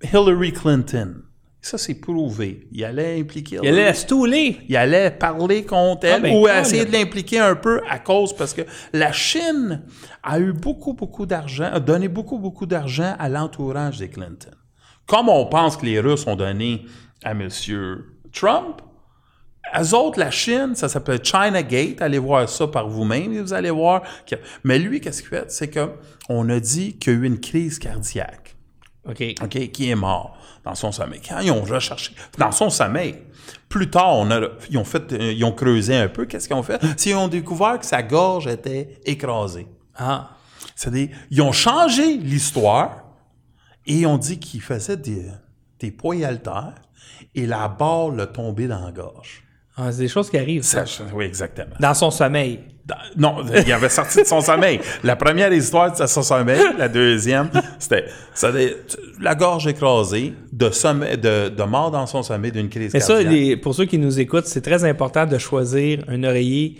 Hillary 0.03 0.53
Clinton. 0.53 1.23
Ça, 1.61 1.77
c'est 1.77 1.95
prouvé. 1.97 2.69
Il 2.73 2.85
allait 2.85 3.19
impliquer 3.21 3.59
Il 3.63 3.69
allait 3.69 3.85
la 3.87 3.95
stouler. 3.95 4.59
il 4.69 4.77
allait 4.77 5.11
parler 5.11 5.65
contre 5.65 6.07
elle 6.07 6.15
Ah, 6.15 6.21
ben, 6.21 6.37
ou 6.37 6.43
cool. 6.43 6.51
essayer 6.51 6.85
de 6.85 6.93
l'impliquer 6.93 7.41
un 7.41 7.57
peu 7.57 7.81
à 7.91 7.99
cause 7.99 8.35
parce 8.35 8.55
que 8.55 8.63
la 8.93 9.11
Chine 9.13 9.83
a 10.23 10.39
eu 10.39 10.53
beaucoup, 10.53 10.95
beaucoup 10.95 11.27
d'argent, 11.27 11.69
a 11.73 11.81
donné 11.81 12.07
beaucoup, 12.09 12.39
beaucoup 12.39 12.65
d'argent 12.67 13.15
à 13.19 13.29
l'entourage 13.29 13.99
des 13.99 14.09
Clinton. 14.09 14.51
Comme 15.07 15.29
on 15.29 15.47
pense 15.47 15.77
que 15.77 15.85
les 15.85 15.99
Russes 16.01 16.27
ont 16.27 16.37
donné 16.37 16.85
à 17.25 17.33
M. 17.33 17.49
Trump, 18.33 18.81
eux 19.79 19.95
autres, 19.95 20.19
la 20.21 20.31
Chine, 20.31 20.75
ça 20.75 20.89
s'appelle 20.89 21.21
China 21.25 21.63
Gate. 21.63 22.01
Allez 22.01 22.19
voir 22.19 22.49
ça 22.49 22.69
par 22.69 22.89
vous-même 22.89 23.33
et 23.33 23.41
vous 23.41 23.53
allez 23.53 23.71
voir. 23.71 24.03
que- 24.27 24.37
Mais 24.65 24.79
lui, 24.79 25.01
qu'est-ce 25.01 25.23
qu'il 25.23 25.31
fait? 25.31 25.51
C'est 25.51 25.69
que 25.69 25.91
on 26.29 26.49
a 26.51 26.61
dit 26.61 26.97
qu'il 26.99 27.13
y 27.13 27.17
a 27.17 27.19
eu 27.19 27.25
une 27.27 27.41
crise 27.41 27.79
cardiaque. 27.79 28.55
OK. 29.09 29.23
OK, 29.43 29.71
qui 29.71 29.91
est 29.91 29.95
mort 29.95 30.37
dans 30.65 30.75
son 30.75 30.93
sommeil. 30.93 31.21
Quand 31.27 31.41
ils 31.41 31.51
ont 31.51 31.63
recherché 31.63 32.15
dans 32.37 32.53
son 32.53 32.71
sommeil, 32.71 33.17
plus 33.69 33.91
tard, 33.91 34.17
on 34.17 34.31
a, 34.31 34.41
ils, 34.71 34.79
ont 34.79 34.85
fait, 34.85 35.13
ils 35.13 35.45
ont 35.45 35.53
creusé 35.53 35.97
un 35.97 36.09
peu. 36.09 36.27
Qu'est-ce 36.27 36.49
qu'ils 36.49 36.57
ont 36.57 36.63
fait? 36.63 36.81
Qu'ils 36.97 37.17
ont 37.17 37.29
découvert 37.29 37.79
que 37.79 37.87
sa 37.87 38.03
gorge 38.03 38.47
était 38.47 38.99
écrasée. 39.05 39.67
Ah. 39.97 40.31
C'est-à-dire, 40.75 41.09
ils 41.31 41.43
ont 41.43 41.53
changé 41.53 42.19
l'histoire 42.19 43.05
et 43.87 43.95
ils 43.95 44.07
ont 44.07 44.19
dit 44.19 44.39
qu'il 44.39 44.61
faisait 44.61 44.97
des, 44.97 45.27
des 45.81 45.91
poids 45.91 46.15
et 47.35 47.47
la 47.47 47.69
barre 47.69 48.11
l'a 48.11 48.27
tombé 48.27 48.69
dans 48.69 48.85
la 48.85 48.93
gorge. 48.93 49.45
Ah, 49.77 49.93
c'est 49.93 50.03
des 50.03 50.09
choses 50.09 50.29
qui 50.29 50.39
arrivent. 50.39 50.63
ça. 50.63 50.87
Ça, 50.87 51.05
oui, 51.15 51.25
exactement. 51.25 51.75
Dans 51.79 51.95
son 51.95 52.11
sommeil. 52.11 52.61
Non, 53.17 53.37
il 53.67 53.73
avait 53.73 53.89
sorti 53.89 54.23
de 54.23 54.27
son 54.27 54.41
sommeil. 54.41 54.81
La 55.05 55.17
première 55.17 55.53
histoire, 55.53 55.95
c'était 55.95 56.07
son 56.09 56.23
sommeil. 56.23 56.61
La 56.79 56.89
deuxième, 56.89 57.51
c'était 57.79 58.07
la 59.21 59.35
gorge 59.35 59.67
écrasée, 59.67 60.33
de, 60.53 60.71
sommeil, 60.71 61.19
de, 61.19 61.49
de 61.49 61.63
mort 61.65 61.91
dans 61.91 62.07
son 62.07 62.23
sommeil 62.23 62.53
d'une 62.53 62.69
crise 62.69 62.93
Mais 62.95 63.01
ça, 63.01 63.21
les- 63.23 63.57
pour 63.57 63.75
ceux 63.75 63.85
qui 63.85 63.99
nous 63.99 64.19
écoutent, 64.21 64.47
c'est 64.47 64.61
très 64.63 64.85
important 64.85 65.27
de 65.27 65.37
choisir 65.39 66.01
un 66.09 66.23
oreiller 66.25 66.77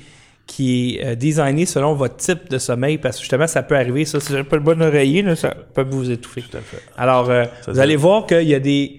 qui 0.47 0.97
est 0.97 1.05
euh, 1.07 1.15
designé 1.15 1.67
selon 1.67 1.93
votre 1.95 2.17
type 2.17 2.49
de 2.49 2.57
sommeil 2.57 2.97
parce 2.97 3.17
que 3.17 3.23
justement, 3.23 3.47
ça 3.47 3.63
peut 3.63 3.77
arriver. 3.77 4.07
Ça, 4.07 4.19
si 4.19 4.35
vous 4.35 4.45
pas 4.45 4.57
le 4.57 4.63
bon 4.63 4.81
oreiller, 4.81 5.21
là, 5.23 5.37
ça 5.37 5.55
peut 5.75 5.85
vous 5.89 6.11
étouffer. 6.11 6.41
Tout 6.43 6.57
à 6.57 6.61
fait. 6.61 6.83
Alors, 6.97 7.29
euh, 7.29 7.45
vous 7.67 7.79
allez 7.79 7.97
voir 7.97 8.27
qu'il 8.27 8.49
y 8.49 8.55
a 8.55 8.61
des. 8.61 8.99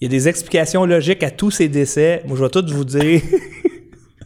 Il 0.00 0.04
y 0.04 0.06
a 0.06 0.10
des 0.10 0.28
explications 0.28 0.84
logiques 0.84 1.24
à 1.24 1.30
tous 1.32 1.50
ces 1.50 1.68
décès. 1.68 2.22
Moi, 2.24 2.36
je 2.36 2.44
vais 2.44 2.50
tout 2.50 2.64
vous 2.68 2.84
dire. 2.84 3.20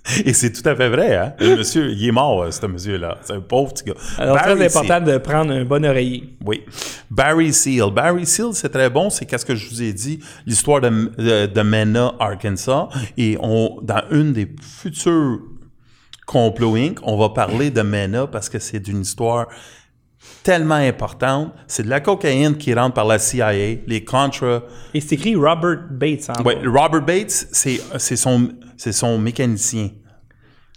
Et 0.25 0.33
c'est 0.33 0.53
tout 0.53 0.69
à 0.69 0.75
fait 0.75 0.89
vrai, 0.89 1.15
hein? 1.17 1.35
Le 1.39 1.57
monsieur, 1.59 1.91
il 1.91 2.07
est 2.07 2.11
mort, 2.13 2.43
euh, 2.43 2.51
ce 2.51 2.67
monsieur-là. 2.67 3.19
C'est 3.23 3.35
un 3.35 3.41
pauvre 3.41 3.73
petit 3.73 3.85
gars. 3.85 3.95
Alors, 4.19 4.35
Barry 4.35 4.57
très 4.57 4.69
Seal. 4.69 4.83
important 4.85 5.13
de 5.13 5.19
prendre 5.19 5.53
un 5.53 5.65
bon 5.65 5.85
oreiller. 5.85 6.37
Oui. 6.45 6.63
Barry 7.11 7.53
Seal. 7.53 7.91
Barry 7.93 8.27
Seal, 8.27 8.53
c'est 8.53 8.69
très 8.71 8.91
bon. 8.91 9.11
C'est 9.11 9.27
qu'est-ce 9.27 9.47
que 9.47 9.55
je 9.55 9.69
vous 9.69 9.83
ai 9.83 9.93
dit, 9.93 10.19
l'histoire 10.45 10.81
de, 10.81 10.91
de, 10.91 11.47
de 11.47 11.63
Mena, 11.63 12.15
Arkansas. 12.19 12.89
Et 13.17 13.37
on, 13.41 13.79
dans 13.83 14.03
une 14.11 14.33
des 14.33 14.49
futures 14.61 15.39
complots 16.27 16.77
Inc., 16.77 16.99
on 17.03 17.17
va 17.17 17.29
parler 17.29 17.71
de 17.71 17.83
Mena 17.83 18.27
parce 18.27 18.49
que 18.49 18.59
c'est 18.59 18.81
d'une 18.81 19.03
histoire 19.03 19.47
tellement 20.43 20.75
importante. 20.75 21.53
C'est 21.67 21.83
de 21.85 21.89
la 21.91 22.01
cocaïne 22.01 22.57
qui 22.57 22.75
rentre 22.75 22.95
par 22.95 23.07
la 23.07 23.19
CIA, 23.19 23.53
les 23.87 24.05
Contra. 24.05 24.63
Et 24.95 25.01
c'est 25.01 25.15
écrit 25.15 25.35
Robert 25.37 25.79
Bates 25.91 26.29
Ouais, 26.45 26.57
bas. 26.57 26.83
Robert 26.83 27.03
Bates, 27.03 27.47
c'est 27.53 27.81
c'est 27.99 28.17
son, 28.17 28.49
c'est 28.77 28.93
son 28.93 29.19
mécanicien 29.19 29.91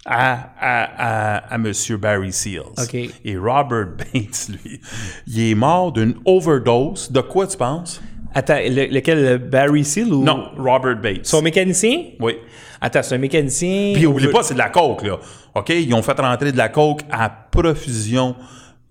à, 0.05 0.33
à, 0.59 1.37
à, 1.37 1.37
à 1.53 1.55
M. 1.55 1.71
Barry 1.99 2.31
Seals. 2.31 2.61
OK. 2.77 2.93
Et 2.93 3.37
Robert 3.37 3.87
Bates, 3.97 4.49
lui, 4.49 4.79
il 5.27 5.51
est 5.51 5.55
mort 5.55 5.91
d'une 5.91 6.15
overdose. 6.25 7.11
De 7.11 7.21
quoi 7.21 7.47
tu 7.47 7.57
penses? 7.57 8.01
Attends, 8.35 8.59
le- 8.63 8.87
lequel 8.93 9.23
le 9.23 9.37
Barry 9.37 9.83
Seal 9.85 10.13
ou? 10.13 10.23
Non, 10.23 10.49
Robert 10.57 10.97
Bates. 11.01 11.25
Son 11.25 11.41
mécanicien? 11.41 12.09
Oui. 12.19 12.33
Attends, 12.81 13.01
c'est 13.01 13.15
un 13.15 13.19
mécanicien. 13.19 13.93
Puis 13.95 14.05
oublie 14.05 14.27
pas, 14.27 14.43
c'est 14.43 14.53
de 14.53 14.59
la 14.59 14.69
coke, 14.69 15.03
là. 15.03 15.17
OK? 15.55 15.69
Ils 15.69 15.93
ont 15.93 16.01
fait 16.03 16.19
rentrer 16.19 16.51
de 16.51 16.57
la 16.57 16.69
coke 16.69 17.01
à 17.09 17.29
profusion. 17.29 18.35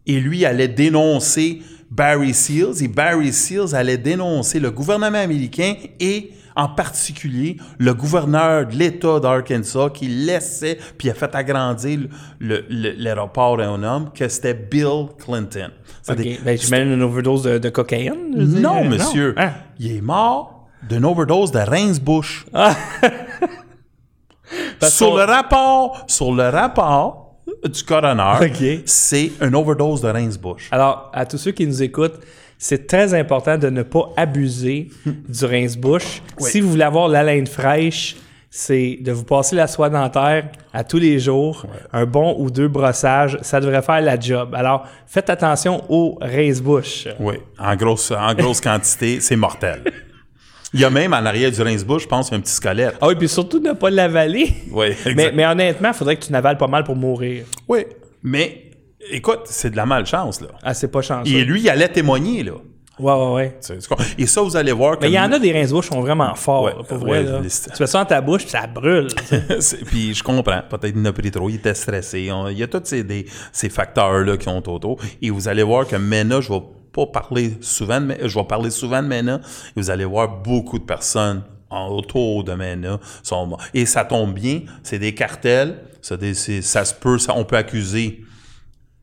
Et 0.07 0.21
lui 0.21 0.45
allait 0.45 0.69
dénoncer 0.69 1.63
Barry 1.91 2.35
Seals. 2.35 2.83
Et 2.83 2.89
Barry 2.89 3.33
Seals 3.33 3.75
allait 3.75 3.99
dénoncer 3.99 4.61
le 4.61 4.71
gouvernement 4.71 5.19
américain 5.19 5.75
et 6.01 6.31
en 6.57 6.69
particulier 6.69 7.57
le 7.79 7.95
gouverneur 7.95 8.67
de 8.67 8.77
l'État 8.77 9.19
d'Arkansas 9.19 9.91
qui 9.93 10.07
laissait, 10.07 10.79
puis 10.97 11.11
a 11.11 11.15
fait 11.15 11.35
agrandir 11.35 11.99
le- 12.39 12.65
le- 12.71 12.93
l'aéroport 12.97 13.59
à 13.61 13.65
un 13.65 13.83
homme, 13.83 14.11
que 14.15 14.29
c'était 14.29 14.55
Bill 14.55 15.07
Clinton. 15.19 15.71
OK. 15.73 15.73
C'est-à-dire- 16.03 16.39
Ben, 16.45 16.57
j'imagine 16.57 16.93
une 16.93 17.03
overdose 17.03 17.43
de, 17.43 17.59
de 17.59 17.69
cocaïne. 17.71 18.31
non, 18.37 18.85
monsieur. 18.85 19.35
Hein? 19.37 19.51
Il 19.81 19.97
est 19.97 20.01
mort 20.01 20.69
d'une 20.89 21.05
overdose 21.05 21.51
de 21.51 21.59
Rince-Bush. 21.59 22.47
Parce 24.79 24.95
sur 24.95 25.17
le 25.17 25.25
rapport, 25.25 26.05
sur 26.07 26.33
le 26.33 26.49
rapport 26.49 27.24
du 27.69 27.83
coroner, 27.83 28.83
c'est 28.85 29.33
une 29.41 29.55
overdose 29.55 30.01
de 30.01 30.09
Rince-Bush. 30.09 30.69
Alors, 30.71 31.11
à 31.13 31.27
tous 31.27 31.39
ceux 31.39 31.53
qui 31.53 31.67
nous 31.67 31.83
écoutent, 31.83 32.21
c'est 32.59 32.87
très 32.87 33.13
important 33.15 33.59
de 33.59 33.69
ne 33.69 33.83
pas 33.83 34.11
abuser 34.17 34.89
du 35.07 35.45
rince-bouche. 35.45 36.23
Oui. 36.41 36.51
Si 36.51 36.61
vous 36.61 36.71
voulez 36.71 36.85
avoir 36.85 37.09
l'haleine 37.09 37.47
fraîche, 37.47 38.17
c'est 38.49 38.99
de 39.01 39.11
vous 39.11 39.25
passer 39.25 39.57
la 39.57 39.67
soie 39.67 39.91
dentaire 39.91 40.49
à 40.73 40.85
tous 40.85 40.99
les 40.99 41.19
jours, 41.19 41.67
un 41.93 42.07
bon 42.07 42.37
ou 42.39 42.51
deux 42.51 42.69
brossages, 42.69 43.37
ça 43.43 43.61
devrait 43.61 43.83
faire 43.83 44.01
la 44.01 44.19
job. 44.19 44.55
Alors, 44.55 44.87
faites 45.07 45.29
attention 45.29 45.83
au 45.89 46.17
rince-bouche. 46.21 47.09
Oui, 47.19 47.35
en 47.59 47.75
grosse, 47.75 48.13
en 48.13 48.33
grosse 48.35 48.61
quantité, 48.63 49.19
c'est 49.21 49.37
mortel. 49.37 49.83
Il 50.75 50.81
y 50.81 50.85
a 50.85 50.91
même 50.91 51.13
en 51.15 51.25
arrière 51.25 51.51
du 51.51 51.63
rince-bouche, 51.63 52.03
je 52.03 52.09
pense, 52.09 52.33
un 52.33 52.41
petit 52.41 52.53
squelette. 52.53 52.97
Ah 53.01 53.07
oui, 53.09 53.15
puis 53.15 53.29
surtout 53.29 53.61
ne 53.61 53.73
pas 53.73 53.89
l'avaler. 53.91 54.53
Oui, 54.73 54.89
mais, 55.17 55.33
mais 55.33 55.47
honnêtement, 55.47 55.89
il 55.89 55.95
faudrait 55.95 56.17
que 56.17 56.25
tu 56.25 56.33
n'avales 56.33 56.59
pas 56.59 56.67
mal 56.67 56.85
pour 56.85 56.97
mourir. 56.97 57.45
Oui, 57.69 57.87
mais 58.23 58.71
écoute, 59.11 59.43
c'est 59.45 59.71
de 59.71 59.77
la 59.77 59.87
malchance, 59.87 60.41
là. 60.41 60.49
Ah, 60.63 60.75
c'est 60.75 60.89
pas 60.89 61.01
chanceux. 61.03 61.33
Et 61.33 61.45
lui, 61.45 61.61
il 61.63 61.71
allait 61.71 61.89
témoigner, 61.89 62.43
là. 62.43 62.53
Ouais, 62.97 63.13
ouais, 63.13 63.33
ouais. 63.35 63.59
Et 64.19 64.27
ça, 64.27 64.41
vous 64.43 64.55
allez 64.57 64.71
voir 64.71 64.97
que. 64.97 65.03
Mais 65.05 65.11
il 65.11 65.15
y 65.15 65.19
en 65.19 65.33
a 65.33 65.39
des 65.41 65.53
rince-bouches 65.53 65.89
qui 65.89 65.95
sont 65.95 66.01
vraiment 66.01 66.33
forts, 66.37 66.63
Ouais, 66.63 66.73
pour 66.89 66.99
vrai. 66.99 67.11
ouais, 67.11 67.23
là. 67.25 67.41
les- 67.41 67.49
Tu 67.49 67.77
fais 67.77 67.87
ça 67.89 67.99
dans 67.99 68.05
ta 68.05 68.21
bouche, 68.21 68.43
puis 68.43 68.51
ça 68.51 68.69
brûle. 68.69 69.09
C'est- 69.61 69.85
Puis 69.85 70.15
je 70.15 70.23
comprends. 70.23 70.61
Peut-être 70.71 70.93
qu'il 70.93 71.01
en 71.01 71.05
a 71.07 71.13
pris 71.13 71.31
trop, 71.33 71.49
il 71.51 71.57
était 71.57 71.75
stressé. 71.75 72.31
On- 72.31 72.47
il 72.49 72.57
y 72.59 72.63
a 72.63 72.69
tous 72.69 72.83
ces, 72.85 73.03
des- 73.03 73.27
ces 73.53 73.69
facteurs-là 73.69 74.37
qui 74.37 74.49
ont 74.49 74.59
autour. 74.59 74.99
Et 75.21 75.31
vous 75.31 75.49
allez 75.49 75.65
voir 75.65 75.89
que 75.89 75.97
Mena, 75.97 76.41
je 76.41 76.53
vais 76.53 76.61
pas 76.95 77.07
parler 77.07 77.57
souvent 77.61 78.01
de 78.01 78.07
Mena, 78.07 78.27
je 78.29 78.39
vais 78.39 78.45
parler 78.45 78.71
souvent 78.71 79.03
de 79.03 79.09
Mena, 79.09 79.41
et 79.77 79.81
vous 79.81 79.91
allez 79.91 80.05
voir 80.05 80.29
beaucoup 80.43 80.79
de 80.79 80.85
personnes 80.85 81.43
en- 81.71 81.89
autour 81.89 82.45
de 82.45 82.55
Mena 82.55 83.01
sont 83.23 83.47
morts. 83.47 83.61
Et 83.75 83.85
ça 83.87 84.05
tombe 84.05 84.33
bien, 84.35 84.61
c'est 84.83 84.99
des 84.99 85.13
cartels, 85.15 85.77
c'est 86.01 86.19
des- 86.21 86.35
ça 86.35 86.85
se 86.85 86.95
peut, 86.95 87.19
ça- 87.19 87.35
on 87.37 87.45
peut 87.45 87.57
accuser 87.57 88.21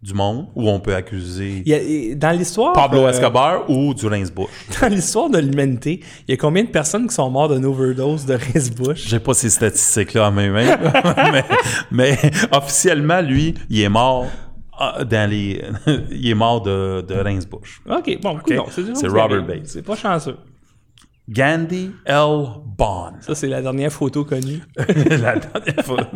du 0.01 0.15
monde, 0.15 0.47
ou 0.55 0.67
on 0.67 0.79
peut 0.79 0.95
accuser 0.95 1.61
Il 1.63 1.73
a- 1.73 2.15
dans 2.15 2.31
l'histoire. 2.35 2.73
Pablo 2.73 3.05
euh, 3.05 3.09
Escobar 3.11 3.69
ou 3.69 3.93
du 3.93 4.07
Rince-Bush. 4.07 4.47
Dans 4.81 4.87
l'histoire 4.87 5.29
de 5.29 5.37
l'humanité, 5.37 5.99
il 6.27 6.31
y 6.31 6.33
a 6.33 6.37
combien 6.37 6.63
de 6.63 6.69
personnes 6.69 7.07
qui 7.07 7.13
sont 7.13 7.29
mortes 7.29 7.53
d'une 7.53 7.65
overdose 7.65 8.25
de 8.25 8.33
rince-bouche? 8.33 9.03
J'ai 9.05 9.19
pas 9.19 9.35
ces 9.35 9.51
statistiques-là 9.51 10.29
en 10.29 10.31
mes 10.31 10.49
mains, 10.49 10.75
mais, 11.31 11.45
mais 11.91 12.17
officiellement, 12.51 13.21
lui, 13.21 13.53
il 13.69 13.79
est 13.81 13.89
mort 13.89 14.25
dans 15.09 15.29
les, 15.29 15.63
il 16.11 16.29
est 16.29 16.33
mort 16.33 16.61
de, 16.61 17.01
de. 17.01 17.15
OK, 17.89 18.19
bon, 18.21 18.39
c'est 18.95 19.07
Robert 19.07 19.45
Bates. 19.45 19.67
C'est 19.67 19.81
pas 19.83 19.95
chanceux. 19.95 20.37
Gandhi 21.29 21.91
L. 22.05 22.45
Bond. 22.77 23.13
Ça, 23.21 23.35
c'est 23.35 23.47
la 23.47 23.61
dernière 23.61 23.91
photo 23.91 24.25
connue. 24.25 24.59
La 24.75 25.37
dernière 25.37 25.85
fois. 25.85 26.09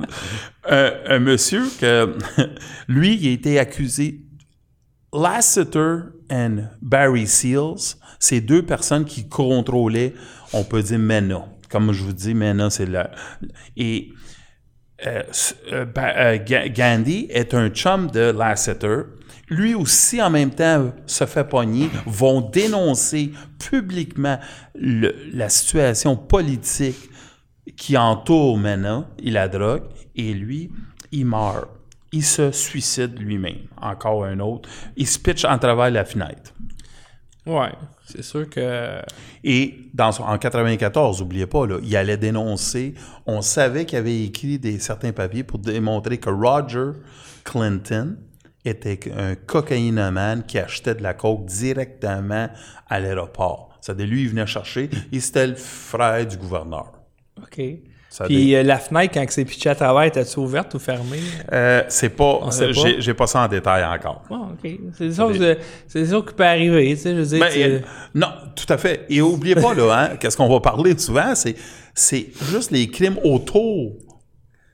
un, 0.68 0.92
un 1.08 1.20
monsieur 1.20 1.64
que, 1.80 2.18
lui, 2.88 3.16
il 3.16 3.28
a 3.30 3.32
été 3.32 3.60
accusé. 3.60 4.22
Lasseter 5.14 6.00
et 6.30 6.48
Barry 6.82 7.28
Seals, 7.28 7.96
c'est 8.20 8.42
deux 8.42 8.64
personnes 8.64 9.06
qui 9.06 9.30
contrôlaient, 9.30 10.14
on 10.52 10.66
peut 10.66 10.84
dire, 10.84 11.00
MENA. 11.00 11.46
Comme 11.70 11.94
je 11.94 12.04
vous 12.04 12.12
dis, 12.12 12.34
MENA, 12.34 12.70
c'est 12.70 12.86
la. 12.86 13.12
Et 13.78 14.12
euh, 15.06 15.24
euh, 15.72 15.86
euh, 15.98 16.38
Ga- 16.46 16.70
Gandhi 16.70 17.28
est 17.30 17.54
un 17.54 17.70
chum 17.70 18.10
de 18.12 18.32
Lasseter. 18.32 19.02
Lui 19.50 19.76
aussi, 19.76 20.22
en 20.22 20.30
même 20.30 20.50
temps, 20.52 20.92
se 21.06 21.26
fait 21.26 21.44
pogner, 21.48 21.90
vont 22.06 22.42
dénoncer 22.42 23.32
publiquement 23.60 24.40
la 24.74 25.50
situation 25.50 26.16
politique 26.16 27.10
qui 27.78 27.96
entoure 27.98 28.58
Mena 28.58 29.08
et 29.22 29.30
la 29.32 29.48
drogue, 29.48 29.84
et 30.16 30.34
lui, 30.34 30.72
il 31.12 31.26
meurt. 31.26 31.68
Il 32.12 32.24
se 32.24 32.52
suicide 32.52 33.20
lui-même. 33.20 33.68
Encore 33.82 34.24
un 34.26 34.40
autre. 34.40 34.70
Il 34.96 35.06
se 35.06 35.20
pitch 35.20 35.44
en 35.44 35.58
travers 35.60 35.92
la 35.92 36.06
fenêtre. 36.06 36.54
Ouais, 37.46 37.74
c'est 38.06 38.22
sûr 38.24 38.50
que. 38.50 39.02
Et 39.44 39.76
dans 39.94 40.12
son- 40.12 40.24
en 40.24 40.38
94, 40.38 41.20
n'oubliez 41.22 41.48
pas, 41.48 41.66
là, 41.66 41.78
il 41.84 41.96
allait 41.96 42.18
dénoncer. 42.18 42.94
On 43.26 43.42
savait 43.42 43.86
qu'il 43.86 43.98
avait 43.98 44.24
écrit 44.24 44.60
des 44.60 44.80
certains 44.80 45.12
papiers 45.12 45.44
pour 45.44 45.60
démontrer 45.60 46.18
que 46.18 46.30
Roger 46.30 46.92
Clinton 47.44 48.18
était 48.64 49.00
un 49.16 49.36
cocaïnomane 49.36 50.44
qui 50.44 50.58
achetait 50.58 50.96
de 50.96 51.04
la 51.04 51.14
coke 51.14 51.46
directement 51.46 52.50
à 52.88 53.00
l'aéroport. 53.00 53.70
C'est-à-dire, 53.82 54.08
lui, 54.08 54.24
il 54.24 54.30
venait 54.30 54.48
chercher 54.48 54.90
et 55.12 55.20
c'était 55.20 55.48
le 55.48 55.56
frère 55.56 56.26
du 56.26 56.38
gouverneur. 56.38 56.92
OK. 57.38 57.62
Ça 58.16 58.24
Puis 58.24 58.56
euh, 58.56 58.64
la 58.64 58.78
fenêtre, 58.78 59.14
quand 59.14 59.26
c'est 59.28 59.44
pitché 59.44 59.70
à 59.70 59.76
travers, 59.76 60.04
était-tu 60.04 60.40
ouverte 60.40 60.74
ou 60.74 60.80
fermée? 60.80 61.20
Euh, 61.52 61.84
c'est 61.90 62.08
pas, 62.08 62.40
j'ai, 63.00 63.14
pas 63.14 63.28
ça 63.28 63.42
en 63.42 63.48
détail 63.50 63.84
encore. 63.84 64.24
Bon, 64.30 64.52
OK. 64.54 64.72
C'est 64.98 65.10
des 65.10 65.16
choses, 65.16 65.58
c'est 65.86 66.04
des 66.04 66.10
choses 66.10 66.26
qui 66.26 66.34
peuvent 66.34 66.48
arriver, 66.48 66.96
tu 66.96 67.02
sais, 67.02 67.12
je 67.12 67.20
veux 67.20 67.26
dire. 67.26 67.40
Ben, 67.42 67.52
tu- 67.52 67.62
euh, 67.62 67.80
non, 68.14 68.30
tout 68.56 68.72
à 68.72 68.78
fait. 68.78 69.06
Et 69.10 69.22
oubliez 69.22 69.56
pas, 69.56 69.74
là, 69.74 69.92
hein, 69.92 70.16
qu'est-ce 70.18 70.38
qu'on 70.38 70.48
va 70.48 70.62
parler 70.62 70.98
souvent, 70.98 71.36
c'est, 71.36 71.58
c'est 71.94 72.28
juste 72.50 72.72
les 72.72 72.88
crimes 72.90 73.18
autour 73.22 73.92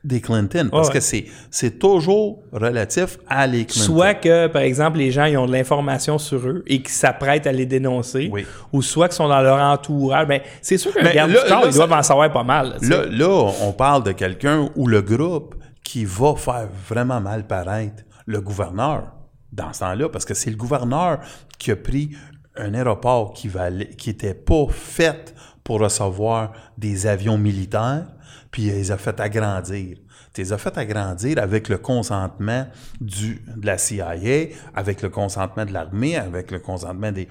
des 0.03 0.19
Clinton. 0.21 0.69
Parce 0.71 0.87
Ouais. 0.87 0.95
que 0.95 0.99
c'est, 0.99 1.79
toujours 1.79 2.41
relatif 2.51 3.17
à 3.27 3.45
les 3.47 3.65
Clinton. 3.65 3.85
Soit 3.93 4.13
que, 4.15 4.47
par 4.47 4.61
exemple, 4.63 4.97
les 4.97 5.11
gens 5.11 5.25
ils 5.25 5.37
ont 5.37 5.45
de 5.45 5.51
l'information 5.51 6.17
sur 6.17 6.39
eux 6.47 6.63
et 6.67 6.79
qu'ils 6.81 6.89
s'apprêtent 6.89 7.45
à 7.47 7.51
les 7.51 7.65
dénoncer, 7.65 8.29
Oui. 8.31 8.45
ou 8.73 8.81
soit 8.81 9.07
qu'ils 9.09 9.17
sont 9.17 9.27
dans 9.27 9.41
leur 9.41 9.59
entourage. 9.59 10.27
Ben, 10.27 10.41
c'est 10.61 10.77
sûr 10.77 10.93
qu'un 10.93 11.03
Mais 11.03 11.13
garde 11.13 11.31
là- 11.31 11.43
du 11.43 11.47
corps, 11.49 11.63
ils 11.67 11.73
doivent 11.73 11.91
en 11.93 12.01
savoir 12.03 12.31
pas 12.31 12.43
mal. 12.43 12.77
Là, 12.81 13.05
là, 13.05 13.51
on 13.61 13.71
parle 13.73 14.03
de 14.03 14.11
quelqu'un 14.11 14.69
ou 14.75 14.87
le 14.87 15.01
groupe 15.01 15.55
qui 15.83 16.05
va 16.05 16.35
faire 16.35 16.67
vraiment 16.89 17.21
mal 17.21 17.45
paraître 17.45 18.03
le 18.25 18.41
gouverneur 18.41 19.03
dans 19.51 19.73
ce 19.73 19.81
temps-là, 19.81 20.09
parce 20.09 20.25
que 20.25 20.33
c'est 20.33 20.49
le 20.49 20.55
gouverneur 20.55 21.19
qui 21.59 21.71
a 21.71 21.75
pris 21.75 22.11
un 22.55 22.73
aéroport 22.73 23.33
qui 23.33 23.47
valait, 23.49 23.89
qui 23.89 24.09
était 24.09 24.33
pas 24.33 24.65
fait 24.69 25.33
pour 25.63 25.79
recevoir 25.79 26.53
des 26.77 27.05
avions 27.07 27.37
militaires, 27.37 28.05
puis 28.51 28.63
il 28.63 28.73
les 28.73 28.91
a 28.91 28.97
fait 28.97 29.19
agrandir. 29.19 29.97
Tu 30.33 30.41
les 30.41 30.53
as 30.53 30.57
fait 30.57 30.77
agrandir 30.77 31.39
avec 31.39 31.69
le 31.69 31.77
consentement 31.77 32.67
du, 32.99 33.41
de 33.55 33.65
la 33.65 33.77
CIA, 33.77 34.15
avec 34.75 35.01
le 35.01 35.09
consentement 35.09 35.65
de 35.65 35.73
l'armée, 35.73 36.17
avec 36.17 36.51
le 36.51 36.59
consentement 36.59 37.11
des, 37.11 37.27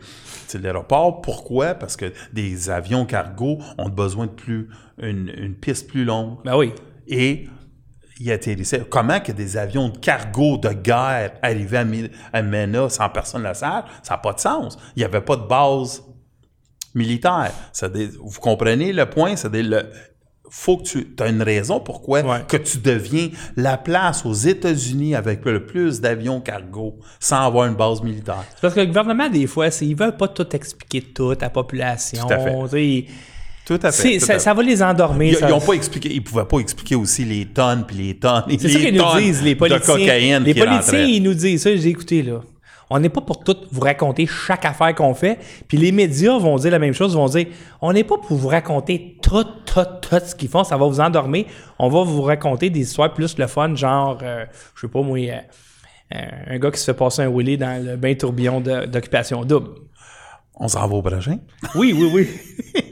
de 0.53 0.59
l'aéroport. 0.59 1.21
Pourquoi? 1.21 1.75
Parce 1.75 1.97
que 1.97 2.13
des 2.33 2.71
avions 2.71 3.07
cargo 3.07 3.59
ont 3.79 3.89
besoin 3.89 4.27
de 4.27 4.33
plus, 4.33 4.69
une, 4.99 5.33
une 5.37 5.55
piste 5.55 5.89
plus 5.89 6.05
longue. 6.05 6.39
Ben 6.45 6.57
oui. 6.57 6.73
Et 7.07 7.49
il 8.21 8.31
atterrissait. 8.31 8.87
Comment 8.89 9.21
que 9.21 9.33
des 9.33 9.57
avions 9.57 9.89
de 9.89 9.99
cargo 9.99 10.59
de 10.59 10.69
guerre 10.69 11.33
arrivaient 11.43 11.85
à, 12.33 12.43
Mena 12.43 12.89
sans 12.89 13.09
personne 13.09 13.43
la 13.43 13.55
salle? 13.55 13.85
Ça 14.03 14.15
n'a 14.15 14.19
pas 14.19 14.35
de 14.35 14.41
sens. 14.41 14.79
Il 14.95 15.01
n'y 15.01 15.05
avait 15.05 15.23
pas 15.23 15.37
de 15.37 15.47
base 15.47 16.05
militaire. 16.95 17.51
C'est-à-dire, 17.73 18.11
vous 18.23 18.41
comprenez 18.41 18.93
le 18.93 19.09
point? 19.09 19.37
C'est-à-dire, 19.37 19.65
le, 19.65 19.91
faut 20.53 20.77
que 20.79 20.83
tu 20.83 21.07
as 21.21 21.29
une 21.29 21.43
raison 21.43 21.81
pourquoi 21.81 22.23
Ouais. 22.23 22.39
que 22.49 22.57
tu 22.57 22.79
deviens 22.79 23.29
la 23.57 23.77
place 23.77 24.27
aux 24.27 24.35
États-Unis 24.35 25.15
avec 25.15 25.45
le 25.45 25.65
plus 25.65 26.01
d'avions 26.01 26.41
cargo 26.41 26.97
sans 27.21 27.47
avoir 27.47 27.67
une 27.67 27.75
base 27.77 28.03
militaire. 28.03 28.45
Parce 28.61 28.75
que 28.75 28.81
le 28.81 28.87
gouvernement, 28.87 29.29
des 29.29 29.47
fois, 29.47 29.69
ils 29.81 29.95
veulent 29.97 30.17
pas 30.17 30.29
tout 30.29 30.47
expliquer 30.55 31.03
tout 31.03 31.31
à 31.31 31.37
la 31.41 31.51
population. 31.51 32.27
Tout 32.27 32.33
à 32.35 32.39
fait. 32.39 32.55
tu 32.65 32.69
sais. 32.71 33.07
Tout 33.67 33.79
à 33.87 33.93
C'est- 33.93 34.03
fait. 34.15 34.19
tout 34.19 34.27
ça, 34.27 34.35
à 34.35 34.39
ça 34.41 34.53
va 34.55 34.63
les 34.65 34.83
endormir. 34.83 35.33
Ils, 35.35 35.37
ça- 35.37 35.49
ils 35.49 35.53
ont 35.53 35.61
pas 35.61 35.75
expliqué, 35.75 36.13
ils 36.13 36.25
pouvaient 36.25 36.45
pas 36.45 36.59
expliquer 36.59 36.97
aussi 36.97 37.25
les 37.25 37.47
tonnes 37.47 37.85
puis 37.87 37.97
les 37.97 38.15
tonnes. 38.19 38.43
C'est 38.59 38.69
ça 38.69 38.81
qu'ils 38.81 38.95
nous 38.97 39.19
disent, 39.21 39.43
les 39.45 39.55
politiciens. 39.55 39.95
De 39.95 40.01
cocaïne 40.01 40.43
les 40.43 40.55
politiciens, 40.55 41.05
ils 41.05 41.23
nous 41.23 41.35
disent 41.35 41.63
ça. 41.63 41.77
J'ai 41.77 41.89
écouté, 41.91 42.23
là. 42.23 42.41
On 42.91 42.99
n'est 42.99 43.09
pas 43.09 43.21
pour 43.21 43.39
tout 43.45 43.57
vous 43.71 43.81
raconter 43.81 44.27
chaque 44.27 44.65
affaire 44.65 44.95
qu'on 44.95 45.15
fait. 45.15 45.39
Puis 45.69 45.79
les 45.79 45.93
médias 45.93 46.37
vont 46.39 46.57
dire 46.57 46.73
la 46.73 46.79
même 46.81 46.93
chose. 46.93 47.13
Ils 47.13 47.17
vont 47.17 47.27
dire 47.29 47.47
on 47.81 47.93
n'est 47.93 48.05
pas 48.05 48.19
pour 48.19 48.37
vous 48.37 48.49
raconter 48.49 49.17
tout, 49.23 49.45
tout, 49.65 49.81
tout 50.03 50.19
ce 50.25 50.35
qu'ils 50.35 50.49
font. 50.49 50.65
Ça 50.65 50.77
va 50.77 50.87
vous 50.87 51.01
endormir. 51.01 51.45
On 51.79 51.89
va 51.89 52.03
vous 52.03 52.23
raconter 52.23 52.69
des 52.69 52.81
histoires 52.81 53.15
plus 53.15 53.39
le 53.39 53.47
fun, 53.47 53.75
genre, 53.77 54.19
euh, 54.23 54.45
je 54.75 54.81
sais 54.83 54.89
pas 54.89 55.03
moi, 55.03 55.19
euh, 55.19 55.37
euh, 56.15 56.19
un 56.49 56.59
gars 56.59 56.71
qui 56.73 56.79
se 56.81 56.85
fait 56.87 56.95
passer 56.95 57.23
un 57.23 57.31
Willy 57.31 57.57
dans 57.57 57.83
le 57.85 57.97
bain 57.97 58.15
tourbillon 58.15 58.61
d'occupation 58.61 59.45
double. 59.45 59.71
On 60.63 60.69
s'en 60.69 60.87
va 60.89 60.95
au 60.97 61.01
prochain? 61.01 61.39
Oui, 61.75 61.95
oui, 61.97 62.11
oui. 62.13 62.29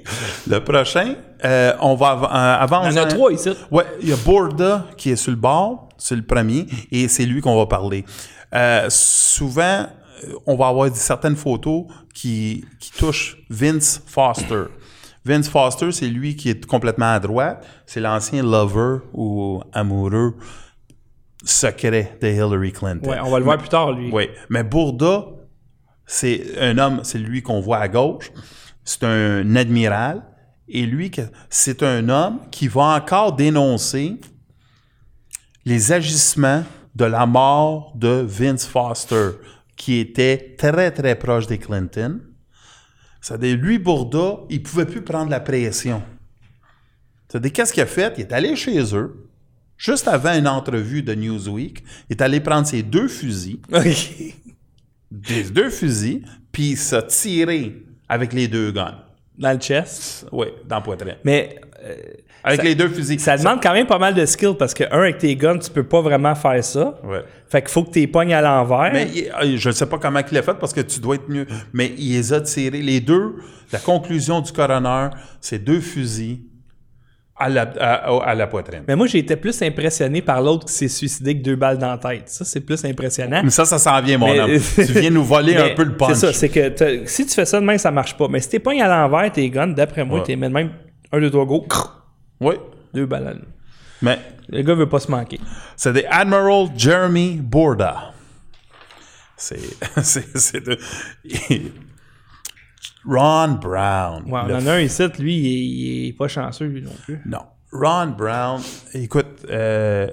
Le 0.48 0.60
prochain, 0.64 1.16
euh, 1.44 1.72
on 1.82 1.94
va 1.96 2.06
av- 2.12 2.24
euh, 2.24 2.62
avancer. 2.64 2.90
Il 2.92 2.96
y 2.96 3.00
en 3.00 3.02
a 3.02 3.06
trois 3.06 3.30
ici. 3.32 3.50
Ouais, 3.70 3.84
il 4.00 4.08
y 4.08 4.12
a 4.12 4.16
Borda 4.16 4.86
qui 4.96 5.10
est 5.10 5.16
sur 5.16 5.30
le 5.32 5.36
bord, 5.36 5.90
c'est 5.98 6.16
le 6.16 6.22
premier, 6.22 6.66
et 6.90 7.08
c'est 7.08 7.26
lui 7.26 7.42
qu'on 7.42 7.56
va 7.58 7.66
parler. 7.66 8.06
Euh, 8.54 8.86
souvent, 8.88 9.86
euh, 10.24 10.32
on 10.46 10.56
va 10.56 10.68
avoir 10.68 10.94
certaines 10.94 11.36
photos 11.36 11.84
qui, 12.14 12.64
qui 12.80 12.90
touchent 12.92 13.38
Vince 13.50 14.02
Foster. 14.06 14.64
Vince 15.24 15.48
Foster, 15.48 15.92
c'est 15.92 16.08
lui 16.08 16.36
qui 16.36 16.50
est 16.50 16.66
complètement 16.66 17.12
à 17.12 17.20
droite. 17.20 17.66
C'est 17.86 18.00
l'ancien 18.00 18.42
lover 18.42 18.98
ou 19.12 19.62
amoureux 19.72 20.34
secret 21.44 22.18
de 22.20 22.28
Hillary 22.28 22.72
Clinton. 22.72 23.08
Ouais, 23.08 23.18
on 23.20 23.30
va 23.30 23.38
le 23.38 23.44
voir 23.44 23.58
plus 23.58 23.68
tard, 23.68 23.92
lui. 23.92 24.10
Oui, 24.12 24.28
mais 24.48 24.64
Bourda, 24.64 25.26
c'est 26.06 26.58
un 26.58 26.78
homme, 26.78 27.00
c'est 27.04 27.18
lui 27.18 27.42
qu'on 27.42 27.60
voit 27.60 27.78
à 27.78 27.88
gauche. 27.88 28.32
C'est 28.84 29.04
un 29.04 29.54
admiral. 29.54 30.22
Et 30.68 30.84
lui, 30.84 31.10
c'est 31.48 31.82
un 31.82 32.08
homme 32.08 32.40
qui 32.50 32.68
va 32.68 32.96
encore 32.96 33.34
dénoncer 33.34 34.16
les 35.64 35.92
agissements 35.92 36.64
de 36.94 37.04
la 37.04 37.26
mort 37.26 37.92
de 37.96 38.24
Vince 38.26 38.66
Foster, 38.66 39.30
qui 39.76 39.98
était 39.98 40.54
très, 40.58 40.90
très 40.90 41.14
proche 41.14 41.46
des 41.46 41.58
Clinton. 41.58 42.20
C'est-à-dire, 43.20 43.56
lui, 43.56 43.78
Bourda, 43.78 44.40
il 44.48 44.62
pouvait 44.62 44.86
plus 44.86 45.02
prendre 45.02 45.30
la 45.30 45.40
pression. 45.40 46.02
C'est-à-dire, 47.28 47.52
qu'est-ce 47.52 47.72
qu'il 47.72 47.82
a 47.82 47.86
fait? 47.86 48.14
Il 48.16 48.22
est 48.22 48.32
allé 48.32 48.56
chez 48.56 48.94
eux, 48.94 49.28
juste 49.76 50.08
avant 50.08 50.34
une 50.34 50.48
entrevue 50.48 51.02
de 51.02 51.14
Newsweek. 51.14 51.84
Il 52.08 52.12
est 52.16 52.22
allé 52.22 52.40
prendre 52.40 52.66
ses 52.66 52.82
deux 52.82 53.08
fusils, 53.08 53.60
OK. 53.72 54.34
des 55.10 55.44
deux 55.44 55.70
fusils, 55.70 56.22
puis 56.50 56.70
il 56.70 56.76
s'est 56.76 57.06
tiré 57.06 57.82
avec 58.08 58.32
les 58.32 58.48
deux 58.48 58.72
guns. 58.72 59.04
dans 59.36 59.52
le 59.52 59.58
chest? 59.58 60.26
Oui, 60.32 60.46
dans 60.66 60.76
la 60.76 60.82
poitrine. 60.82 61.16
Mais 61.24 61.60
euh, 61.84 61.94
Avec 62.48 62.60
ça- 62.60 62.66
les 62.66 62.74
deux 62.74 62.88
fusils. 62.88 63.20
ça 63.20 63.36
demande 63.36 63.60
quand 63.62 63.72
même 63.72 63.86
pas 63.86 63.98
mal 63.98 64.14
de 64.14 64.26
skill 64.26 64.54
parce 64.58 64.74
que, 64.74 64.84
un, 64.90 64.98
avec 65.02 65.18
tes 65.18 65.34
guns, 65.36 65.58
tu 65.58 65.70
peux 65.70 65.84
pas 65.84 66.00
vraiment 66.00 66.34
faire 66.34 66.62
ça. 66.64 66.98
Ouais. 67.04 67.22
Fait 67.48 67.62
qu'il 67.62 67.70
faut 67.70 67.84
que 67.84 67.90
tes 67.90 68.06
pognes 68.06 68.34
à 68.34 68.40
l'envers. 68.42 68.90
Mais 68.92 69.08
il- 69.14 69.30
euh, 69.30 69.56
je 69.56 69.68
ne 69.68 69.74
sais 69.74 69.86
pas 69.86 69.98
comment 69.98 70.20
il 70.20 70.34
l'a 70.34 70.42
fait 70.42 70.54
parce 70.58 70.72
que 70.72 70.80
tu 70.80 71.00
dois 71.00 71.14
être 71.14 71.28
mieux. 71.28 71.46
Mais 71.72 71.92
il 71.96 72.12
les 72.12 72.32
a 72.32 72.40
tirés. 72.40 72.82
Les 72.82 73.00
deux, 73.00 73.36
la 73.72 73.78
conclusion 73.78 74.40
du 74.40 74.52
coroner, 74.52 75.08
c'est 75.40 75.58
deux 75.62 75.80
fusils 75.80 76.40
à 77.40 77.48
la, 77.48 77.62
à, 77.78 78.30
à 78.30 78.34
la 78.34 78.48
poitrine. 78.48 78.82
Mais 78.88 78.96
moi, 78.96 79.06
j'ai 79.06 79.18
été 79.18 79.36
plus 79.36 79.62
impressionné 79.62 80.20
par 80.22 80.42
l'autre 80.42 80.66
qui 80.66 80.72
s'est 80.72 80.88
suicidé 80.88 81.38
que 81.38 81.42
deux 81.44 81.54
balles 81.54 81.78
dans 81.78 81.90
la 81.92 81.96
tête. 81.98 82.24
Ça, 82.26 82.44
c'est 82.44 82.60
plus 82.60 82.84
impressionnant. 82.84 83.42
Mais 83.44 83.50
ça, 83.50 83.64
ça 83.64 83.78
s'en 83.78 84.02
vient, 84.02 84.18
mon 84.18 84.32
Mais- 84.32 84.40
homme. 84.40 84.50
tu 84.74 84.82
viens 84.92 85.10
nous 85.10 85.22
voler 85.24 85.54
un 85.56 85.68
peu 85.76 85.84
le 85.84 85.96
punch. 85.96 86.14
C'est 86.14 86.26
ça, 86.26 86.32
c'est 86.32 86.48
que 86.48 87.02
si 87.06 87.24
tu 87.26 87.32
fais 87.34 87.44
ça 87.44 87.60
de 87.60 87.64
même, 87.64 87.78
ça 87.78 87.92
marche 87.92 88.16
pas. 88.16 88.26
Mais 88.28 88.40
si 88.40 88.48
t'es 88.48 88.58
pognes 88.58 88.82
à 88.82 88.88
l'envers, 88.88 89.30
tes 89.30 89.48
guns, 89.50 89.68
d'après 89.68 90.04
moi, 90.04 90.18
Ouais. 90.18 90.24
t'es 90.26 90.34
même 90.34 90.56
un, 91.12 91.20
deux, 91.20 91.30
trois, 91.30 91.46
go, 91.46 91.64
Oui. 92.40 92.54
deux 92.94 93.06
balles. 93.06 93.42
Mais 94.02 94.18
Le 94.48 94.62
gars 94.62 94.74
veut 94.74 94.88
pas 94.88 95.00
se 95.00 95.10
manquer. 95.10 95.40
c'est 95.76 95.92
des 95.92 96.04
Admiral 96.06 96.68
Jeremy 96.76 97.36
Borda. 97.36 98.12
C'est. 99.36 99.60
c'est, 100.02 100.60
de- 100.64 100.78
Ron 103.06 103.58
Brown. 103.60 104.24
Ouais, 104.26 104.40
on 104.44 104.54
en 104.56 104.66
a 104.66 104.72
un 104.74 104.80
ici, 104.80 105.02
lui, 105.18 105.36
il 105.36 105.46
est, 105.46 105.66
il 106.04 106.08
est 106.08 106.12
pas 106.12 106.28
chanceux, 106.28 106.66
lui 106.66 106.82
non 106.82 106.94
plus. 107.04 107.20
Non. 107.24 107.42
Ron 107.72 108.08
Brown, 108.08 108.60
écoute, 108.94 109.44
euh, 109.50 110.08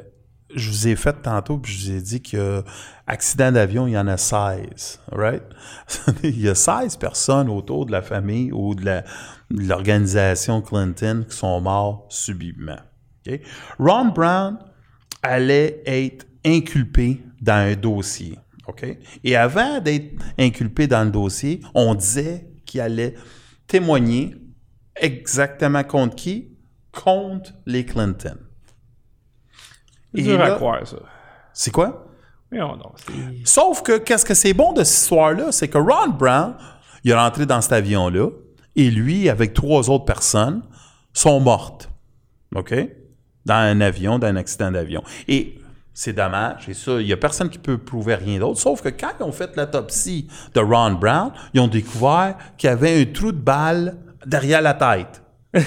je 0.54 0.70
vous 0.70 0.88
ai 0.88 0.96
fait 0.96 1.14
tantôt, 1.22 1.58
puis 1.58 1.74
je 1.74 1.92
vous 1.92 1.98
ai 1.98 2.02
dit 2.02 2.22
que 2.22 2.64
accident 3.08 3.52
d'avion, 3.52 3.88
il 3.88 3.92
y 3.94 3.98
en 3.98 4.08
a 4.08 4.18
16, 4.18 5.00
right? 5.12 5.44
il 6.24 6.40
y 6.42 6.50
a 6.50 6.56
16 6.56 6.98
personnes 6.98 7.50
autour 7.50 7.86
de 7.86 7.92
la 7.92 8.02
famille 8.02 8.52
ou 8.52 8.76
de 8.76 8.86
la- 8.86 9.04
l'organisation 9.50 10.62
Clinton 10.62 11.26
qui 11.30 11.36
sont 11.36 11.62
morts 11.62 12.06
subitement. 12.10 12.80
Ron 13.80 14.06
Brown 14.06 14.58
allait 15.24 15.82
être 15.86 16.26
inculpé 16.46 17.24
dans 17.42 17.54
un 17.54 17.76
dossier. 17.76 18.38
Et 19.24 19.36
avant 19.36 19.80
d'être 19.80 20.22
inculpé 20.40 20.88
dans 20.88 21.04
le 21.04 21.12
dossier, 21.12 21.62
on 21.74 21.96
disait 21.96 22.48
qu'il 22.66 22.82
allait 22.82 23.16
témoigner 23.68 24.36
exactement 24.96 25.84
contre 25.84 26.16
qui? 26.16 26.52
Contre 26.92 27.54
les 27.66 27.86
Clinton. 27.86 28.38
C'est 30.14 30.22
dur 30.22 30.42
à 30.42 30.52
croire, 30.52 30.88
ça. 30.88 30.98
C'est 31.54 31.72
quoi? 31.72 32.08
Non. 32.52 32.78
Sauf 33.44 33.82
que, 33.82 33.98
qu'est-ce 33.98 34.24
que 34.24 34.34
c'est 34.34 34.54
bon 34.54 34.72
de 34.72 34.84
cette 34.84 35.02
histoire-là? 35.02 35.52
C'est 35.52 35.68
que 35.68 35.78
Ron 35.78 36.10
Brown, 36.10 36.56
il 37.04 37.12
est 37.12 37.16
rentré 37.16 37.46
dans 37.46 37.60
cet 37.60 37.74
avion-là, 37.74 38.30
et 38.76 38.92
lui, 38.92 39.30
avec 39.30 39.54
trois 39.54 39.90
autres 39.90 40.06
personnes, 40.06 40.64
sont 41.14 41.40
mortes. 41.40 41.90
OK? 42.54 42.74
Dans 43.46 43.56
un 43.56 43.82
avion, 43.82 44.20
dans 44.20 44.28
un 44.28 44.36
accident 44.36 44.72
d'avion. 44.72 45.04
Et 45.28 45.60
c'est 45.94 46.14
dommage, 46.14 46.68
et 46.68 46.74
ça, 46.74 47.00
il 47.00 47.06
n'y 47.06 47.14
a 47.14 47.18
personne 47.18 47.50
qui 47.50 47.58
peut 47.58 47.78
prouver 47.78 48.16
rien 48.16 48.40
d'autre. 48.40 48.60
Sauf 48.60 48.82
que 48.82 48.90
quand 48.90 49.14
ils 49.20 49.24
ont 49.24 49.32
fait 49.32 49.56
l'autopsie 49.56 50.28
de 50.54 50.60
Ron 50.60 50.94
Brown, 50.94 51.32
ils 51.54 51.62
ont 51.62 51.70
découvert 51.70 52.36
qu'il 52.58 52.70
y 52.70 52.74
avait 52.74 53.02
un 53.02 53.06
trou 53.06 53.32
de 53.32 53.38
balle 53.38 53.98
derrière 54.26 54.62
la 54.62 54.74
tête. 54.74 55.24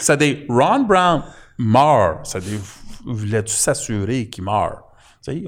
C'est-à-dire, 0.00 0.38
Ron 0.48 0.84
Brown 0.84 1.22
meurt. 1.58 2.24
C'est-à-dire, 2.24 2.60
voulais-tu 3.04 3.52
s'assurer 3.52 4.28
qu'il 4.28 4.44
meurt? 4.44 4.84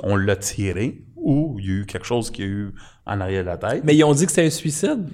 On 0.02 0.16
l'a 0.16 0.36
tiré 0.36 1.06
ou 1.16 1.56
il 1.58 1.64
y 1.64 1.70
a 1.70 1.72
eu 1.76 1.86
quelque 1.86 2.06
chose 2.06 2.30
qui 2.30 2.42
a 2.42 2.46
eu 2.46 2.74
en 3.10 3.20
arrière 3.20 3.42
de 3.42 3.48
la 3.48 3.56
tête. 3.58 3.82
Mais 3.84 3.94
ils 3.96 4.04
ont 4.04 4.12
dit 4.12 4.24
que 4.24 4.32
c'était 4.32 4.46
un 4.46 4.50
suicide? 4.50 5.06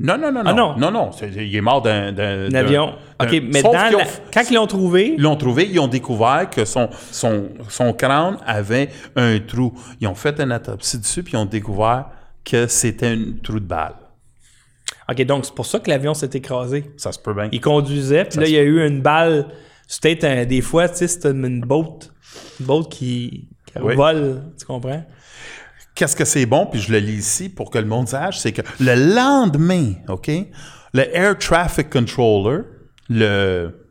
non, 0.00 0.16
non, 0.16 0.30
non, 0.30 0.44
non. 0.44 0.50
Ah, 0.50 0.52
non. 0.54 0.76
non, 0.76 0.90
non. 0.92 1.10
c'est- 1.12 1.28
il 1.34 1.56
est 1.56 1.60
mort 1.60 1.82
d'un... 1.82 2.12
d'un- 2.12 2.46
Un 2.46 2.48
d'un- 2.50 2.58
avion. 2.60 2.94
OK, 3.20 3.42
mais 3.52 3.62
dans 3.62 3.70
qu'ils 3.72 3.96
ont- 3.96 3.98
la- 3.98 4.04
quand 4.32 4.42
ils 4.48 4.54
l'ont 4.54 4.66
trouvé, 4.68 5.14
Ils 5.16 5.22
l'ont 5.22 5.34
trouvé, 5.36 5.68
ils 5.68 5.80
ont 5.80 5.88
découvert 5.88 6.48
que 6.50 6.64
son, 6.64 6.88
son, 7.10 7.48
son 7.68 7.92
crâne 7.92 8.36
avait 8.46 8.90
un 9.16 9.40
trou. 9.40 9.72
Ils 10.00 10.06
ont 10.06 10.14
fait 10.14 10.38
une 10.40 10.52
autopsie 10.52 10.98
dessus, 10.98 11.24
puis 11.24 11.32
ils 11.32 11.36
ont 11.38 11.46
découvert 11.46 12.10
que 12.44 12.68
c'était 12.68 13.08
un 13.08 13.18
trou 13.42 13.54
de 13.58 13.64
balle. 13.66 13.94
OK, 15.10 15.22
donc 15.24 15.46
c'est 15.46 15.54
pour 15.54 15.66
ça 15.66 15.80
que 15.80 15.90
l'avion 15.90 16.14
s'est 16.14 16.30
écrasé. 16.34 16.92
Ça 16.96 17.10
se 17.12 17.18
peut 17.18 17.34
bien. 17.34 17.48
Il 17.50 17.60
conduisait, 17.60 18.24
puis 18.26 18.38
là, 18.38 18.46
il 18.46 18.52
y 18.52 18.58
a 18.58 18.62
eu 18.62 18.86
une 18.86 19.00
balle. 19.02 19.46
C'est 19.86 20.02
peut-être 20.02 20.24
un- 20.24 20.44
des 20.44 20.60
fois, 20.60 20.88
tu 20.88 20.96
sais, 20.98 21.08
c'est 21.08 21.26
une, 21.28 21.44
une 21.44 21.60
boat. 21.62 21.98
Une 22.60 22.66
boat 22.66 22.84
qui, 22.90 23.48
qui 23.66 23.72
Oui. 23.82 23.94
vole, 23.96 24.42
tu 24.58 24.64
comprends? 24.66 25.02
Qu'est-ce 25.98 26.14
que 26.14 26.24
c'est 26.24 26.46
bon, 26.46 26.66
puis 26.66 26.78
je 26.80 26.92
le 26.92 26.98
lis 27.00 27.14
ici 27.18 27.48
pour 27.48 27.70
que 27.72 27.78
le 27.78 27.84
monde 27.84 28.06
sache, 28.06 28.38
c'est 28.38 28.52
que 28.52 28.62
le 28.78 28.94
lendemain, 29.16 29.94
OK, 30.08 30.30
le 30.94 31.16
Air 31.16 31.36
Traffic 31.36 31.90
Controller, 31.90 32.60
le... 33.08 33.84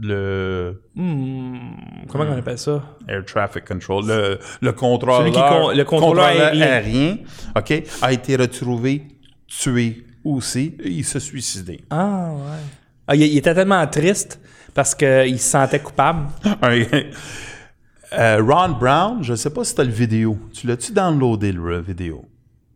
Le 0.00 0.82
Comment 0.94 2.24
on 2.28 2.36
appelle 2.36 2.58
ça? 2.58 2.82
Air 3.08 3.24
Traffic 3.24 3.64
Control, 3.64 4.04
le, 4.06 4.38
le 4.60 4.72
contrôleur, 4.72 5.32
con- 5.32 5.70
le 5.74 5.84
contrôleur 5.84 6.24
aérien. 6.26 6.66
aérien, 6.66 7.16
OK, 7.56 7.82
a 8.02 8.12
été 8.12 8.36
retrouvé 8.36 9.04
tué 9.48 10.04
aussi. 10.22 10.76
et 10.82 10.90
Il 10.90 11.04
s'est 11.04 11.20
suicidé. 11.20 11.80
Ah, 11.88 12.30
ouais. 12.34 12.40
Ah, 13.08 13.14
il, 13.16 13.22
il 13.22 13.38
était 13.38 13.54
tellement 13.54 13.86
triste 13.86 14.38
parce 14.74 14.94
qu'il 14.94 15.40
se 15.40 15.48
sentait 15.48 15.78
coupable. 15.80 16.26
Euh, 18.12 18.40
Ron 18.42 18.70
Brown, 18.78 19.22
je 19.22 19.32
ne 19.32 19.36
sais 19.36 19.50
pas 19.50 19.64
si 19.64 19.74
tu 19.74 19.80
as 19.80 19.84
le 19.84 19.90
vidéo. 19.90 20.38
Tu 20.52 20.66
l'as-tu 20.66 20.92
downloadé, 20.92 21.52
le 21.52 21.80
vidéo? 21.80 22.24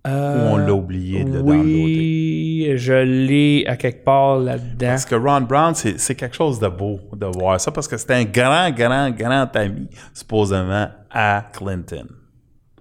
Ou 0.07 0.09
on 0.11 0.57
l'a 0.57 0.73
oublié 0.73 1.25
de 1.25 1.31
le 1.31 1.43
downloader? 1.43 1.63
Oui, 1.63 2.73
je 2.77 2.93
l'ai 2.95 3.65
à 3.67 3.77
quelque 3.77 4.03
part 4.05 4.39
là-dedans. 4.39 4.87
Parce 4.89 5.05
que 5.05 5.15
Ron 5.15 5.43
Brown, 5.43 5.75
c'est 5.75 6.15
quelque 6.15 6.35
chose 6.35 6.59
de 6.59 6.69
beau 6.69 6.99
de 7.15 7.27
voir 7.27 7.61
ça, 7.61 7.71
parce 7.71 7.87
que 7.87 7.97
c'était 7.97 8.15
un 8.15 8.25
grand, 8.25 8.71
grand, 8.71 9.11
grand 9.11 9.55
ami, 9.57 9.89
supposément, 10.15 10.89
à 11.11 11.47
Clinton. 11.53 12.07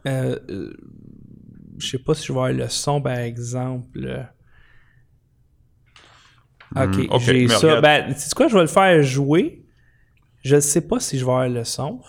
Euh, 0.07 0.39
euh, 0.49 0.73
je 1.77 1.87
sais 1.87 1.99
pas 1.99 2.13
si 2.15 2.25
je 2.27 2.33
vais 2.33 2.39
avoir 2.39 2.53
le 2.53 2.69
son, 2.69 3.01
par 3.01 3.17
exemple. 3.17 4.27
Ok, 6.75 6.95
Hmm, 6.95 7.05
ok, 7.09 7.19
j'ai 7.21 7.47
ça. 7.47 7.57
regarde. 7.57 7.81
Ben, 7.83 8.15
sais 8.15 8.29
quoi, 8.35 8.47
je 8.47 8.55
vais 8.55 8.61
le 8.61 8.67
faire 8.67 9.01
jouer. 9.03 9.65
Je 10.43 10.59
sais 10.59 10.81
pas 10.81 10.99
si 10.99 11.17
je 11.19 11.25
vais 11.25 11.31
avoir 11.31 11.49
le 11.49 11.63
son. 11.63 11.99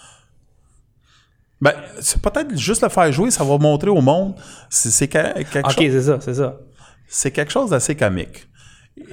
Ben, 1.61 1.75
c'est 2.01 2.21
peut-être 2.23 2.57
juste 2.57 2.83
le 2.83 2.89
faire 2.89 3.13
jouer, 3.13 3.31
ça 3.31 3.45
va 3.45 3.59
montrer 3.59 3.91
au 3.91 4.01
monde. 4.01 4.35
C'est 4.71 4.91
c'est 4.91 5.09
que- 5.09 5.43
quelque, 5.45 5.59
Ok, 5.67 5.73
chose- 5.73 5.93
c'est 5.93 6.03
ça, 6.03 6.19
c'est 6.21 6.35
ça. 6.35 6.59
c'est 7.07 7.31
quelque 7.31 7.53
chose 7.53 7.71
d'assez 7.71 7.95
comique. 7.95 8.49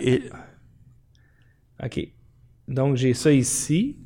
Et 0.02 0.24
Ok. 1.84 2.00
Donc, 2.68 2.96
j'ai 2.96 3.14
ça 3.14 3.32
ici. 3.32 3.98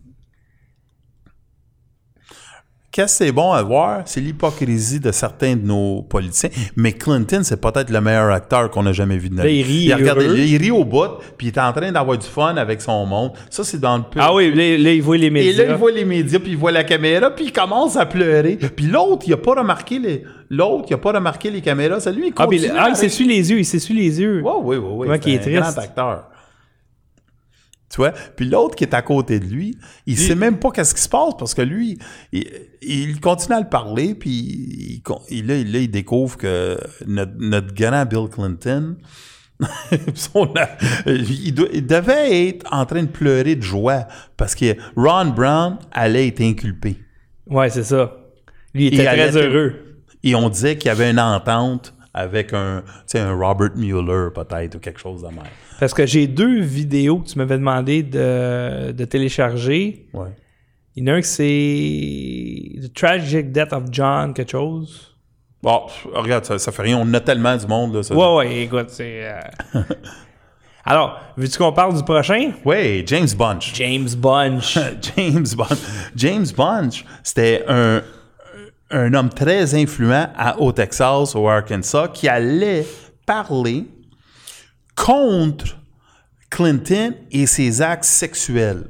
Qu'est-ce 2.92 3.20
que 3.20 3.26
c'est 3.26 3.32
bon 3.32 3.52
à 3.54 3.62
voir, 3.64 4.02
c'est 4.06 4.20
l'hypocrisie 4.22 5.00
de 5.00 5.12
certains 5.12 5.56
de 5.56 5.66
nos 5.66 6.02
politiciens. 6.02 6.50
Mais 6.76 6.92
Clinton, 6.94 7.42
c'est 7.44 7.60
peut-être 7.60 7.90
le 7.90 8.02
meilleur 8.02 8.32
acteur 8.32 8.70
qu'on 8.70 8.86
a 8.86 8.92
jamais 8.92 9.18
vu 9.18 9.30
de 9.30 9.36
notre 9.36 9.48
il 9.50 9.64
vie. 9.64 9.80
rit, 9.80 9.86
il 9.86 9.94
regarde, 9.96 10.20
heureux. 10.20 10.38
il 10.38 10.58
rit 10.58 10.72
au 10.72 10.84
bout, 10.84 11.08
puis 11.38 11.48
il 11.48 11.50
est 11.50 11.60
en 11.60 11.72
train 11.74 11.92
d'avoir 11.92 12.18
du 12.18 12.28
fun 12.28 12.56
avec 12.58 12.82
son 12.82 13.06
monde. 13.06 13.32
Ça, 13.50 13.64
c'est 13.64 13.80
dans 13.80 13.98
le 13.98 14.04
peu. 14.04 14.20
Ah 14.22 14.34
oui, 14.34 14.50
là, 14.54 14.78
là, 14.78 14.92
il 14.94 15.02
voit 15.02 15.18
les 15.18 15.28
Et 15.28 15.32
médias. 15.32 15.64
là, 15.66 15.72
il 15.72 15.76
voit 15.78 15.92
les 15.92 16.06
médias, 16.06 16.40
puis 16.40 16.52
il 16.52 16.58
voit 16.58 16.72
la 16.72 16.84
caméra, 16.84 17.30
puis 17.32 17.46
il 17.46 17.52
commence 17.54 17.96
à 17.96 18.06
pleurer. 18.06 18.58
Puis 18.58 18.86
l'autre, 18.88 19.24
il 19.28 19.34
a 19.34 19.38
pas 19.38 19.56
remarqué 19.56 19.98
les... 20.00 20.24
L'autre, 20.50 20.88
il 20.90 20.94
a 20.96 20.98
pas 20.98 21.14
remarqué 21.14 21.50
les 21.50 21.62
caméras. 21.62 22.02
C'est 22.02 22.12
lui, 22.12 22.28
il 22.28 22.34
ah, 22.36 22.46
mais- 22.50 22.58
continue. 22.58 22.74
ah, 22.76 22.82
il 22.82 22.86
avec- 22.88 22.96
s'essuie 22.98 23.26
les 23.26 23.52
yeux, 23.52 23.60
il 23.60 23.66
s'essuie 23.66 23.94
les 23.94 24.20
yeux. 24.20 24.42
Oui, 24.44 24.76
oui, 24.78 25.08
oui. 25.08 25.08
C'est 25.24 25.30
est 25.32 25.36
un 25.36 25.40
triste. 25.40 25.60
grand 25.62 25.78
acteur. 25.78 26.24
Tu 27.92 27.98
vois? 27.98 28.12
Puis 28.12 28.46
l'autre 28.48 28.76
qui 28.76 28.86
est 28.86 28.94
à 28.94 29.02
côté 29.02 29.40
de 29.40 29.46
lui, 29.46 29.78
il 30.06 30.18
sait 30.18 30.34
même 30.36 30.58
pas 30.60 30.72
qu'est-ce 30.72 30.96
qui 30.96 31.02
se 31.02 31.10
passe 31.10 31.34
parce 31.38 31.54
que 31.54 31.62
lui, 31.62 31.98
il, 32.32 32.46
il 32.82 33.20
continue 33.20 33.56
à 33.56 33.60
le 33.60 33.68
parler, 33.68 34.16
puis 34.16 35.02
il, 35.30 35.46
là, 35.46 35.58
il- 35.58 35.72
là, 35.74 35.80
il 35.80 35.92
découvre 35.92 36.38
que 36.38 36.78
notre, 37.06 37.34
notre 37.38 37.74
grand 37.74 38.06
Bill 38.06 38.30
Clinton, 38.32 38.96
son- 40.16 40.54
il, 41.06 41.54
doit- 41.54 41.68
il 41.74 41.86
devait 41.86 42.48
être 42.48 42.66
en 42.72 42.86
train 42.86 43.04
de 43.04 43.10
pleurer 43.10 43.56
de 43.56 43.62
joie 43.62 44.08
parce 44.38 44.56
que 44.56 44.76
Ron 44.96 45.26
Brown 45.32 45.78
allait 45.92 46.28
être 46.30 46.42
inculpé. 46.42 46.98
Ouais, 47.48 47.70
c'est 47.70 47.84
ça. 47.84 48.14
Lui, 48.74 48.88
il 48.88 48.94
était 48.94 49.04
très 49.06 49.20
être- 49.20 49.36
heureux. 49.38 49.76
Et 50.24 50.34
on 50.36 50.50
disait 50.50 50.78
qu'il 50.78 50.88
y 50.88 50.92
avait 50.92 51.12
une 51.12 51.20
entente 51.20 51.94
avec 52.14 52.54
un, 52.54 52.84
tu 52.86 52.92
sais, 53.08 53.20
un 53.20 53.34
Robert 53.34 53.72
Mueller 53.76 54.30
peut-être 54.34 54.76
ou 54.76 54.80
quelque 54.80 55.00
chose 55.00 55.22
de 55.22 55.28
même. 55.28 55.40
Parce 55.80 55.94
que 55.94 56.06
j'ai 56.06 56.28
deux 56.28 56.60
vidéos 56.62 57.20
que 57.20 57.28
tu 57.30 57.38
m'avais 57.38 57.58
demandé 57.58 58.04
de, 58.04 58.92
de 58.92 59.06
télécharger. 59.06 60.08
Ouais. 60.14 60.30
Il 60.96 61.04
y 61.08 61.10
en 61.10 61.14
a 61.14 61.18
un 61.18 61.22
que 61.22 61.28
c'est 61.28 62.82
The 62.82 62.94
Tragic 62.94 63.52
Death 63.52 63.72
of 63.74 63.84
John, 63.92 64.34
quelque 64.34 64.52
chose. 64.52 65.16
Bon, 65.64 65.84
regarde, 66.14 66.44
ça, 66.44 66.58
ça 66.60 66.72
fait 66.72 66.82
rien. 66.82 66.98
On 67.02 67.14
a 67.14 67.20
tellement 67.20 67.56
du 67.56 67.66
monde. 67.68 67.96
Là, 67.96 68.04
ça. 68.04 68.16
Ouais, 68.16 68.36
ouais, 68.36 68.64
écoute, 68.64 68.90
c'est. 68.90 69.22
euh, 69.76 69.82
Alors, 70.84 71.20
veux-tu 71.38 71.58
qu'on 71.60 71.72
parle 71.72 71.96
du 71.96 72.04
prochain? 72.04 72.52
Ouais, 72.66 73.04
James 73.06 73.28
Bunch. 73.38 73.72
James 73.76 74.10
Bunch. 74.18 74.78
James 75.16 75.46
Bunch. 75.56 75.78
James 76.16 76.48
Bunch, 76.58 77.06
c'était 77.24 77.64
un, 77.68 78.02
un 78.92 79.14
homme 79.14 79.30
très 79.30 79.76
influent 79.76 80.28
à, 80.36 80.60
au 80.60 80.72
Texas, 80.72 81.36
au 81.36 81.48
Arkansas, 81.48 82.10
qui 82.10 82.28
allait 82.28 82.86
parler 83.26 83.86
contre 84.96 85.78
Clinton 86.50 87.14
et 87.32 87.46
ses 87.46 87.82
actes 87.82 88.04
sexuels. 88.04 88.84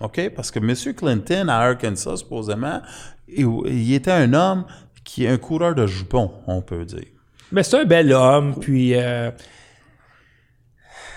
OK? 0.00 0.30
Parce 0.34 0.50
que 0.50 0.58
M. 0.58 0.94
Clinton, 0.94 1.48
à 1.48 1.56
Arkansas, 1.56 2.18
supposément, 2.18 2.80
il, 3.28 3.46
il 3.66 3.94
était 3.94 4.10
un 4.10 4.32
homme 4.32 4.64
qui 5.04 5.24
est 5.24 5.28
un 5.28 5.38
coureur 5.38 5.74
de 5.74 5.86
jupons, 5.86 6.32
on 6.46 6.62
peut 6.62 6.84
dire. 6.84 7.06
Mais 7.50 7.62
c'est 7.62 7.80
un 7.80 7.84
bel 7.84 8.12
homme, 8.12 8.54
puis. 8.58 8.94
Euh, 8.94 9.30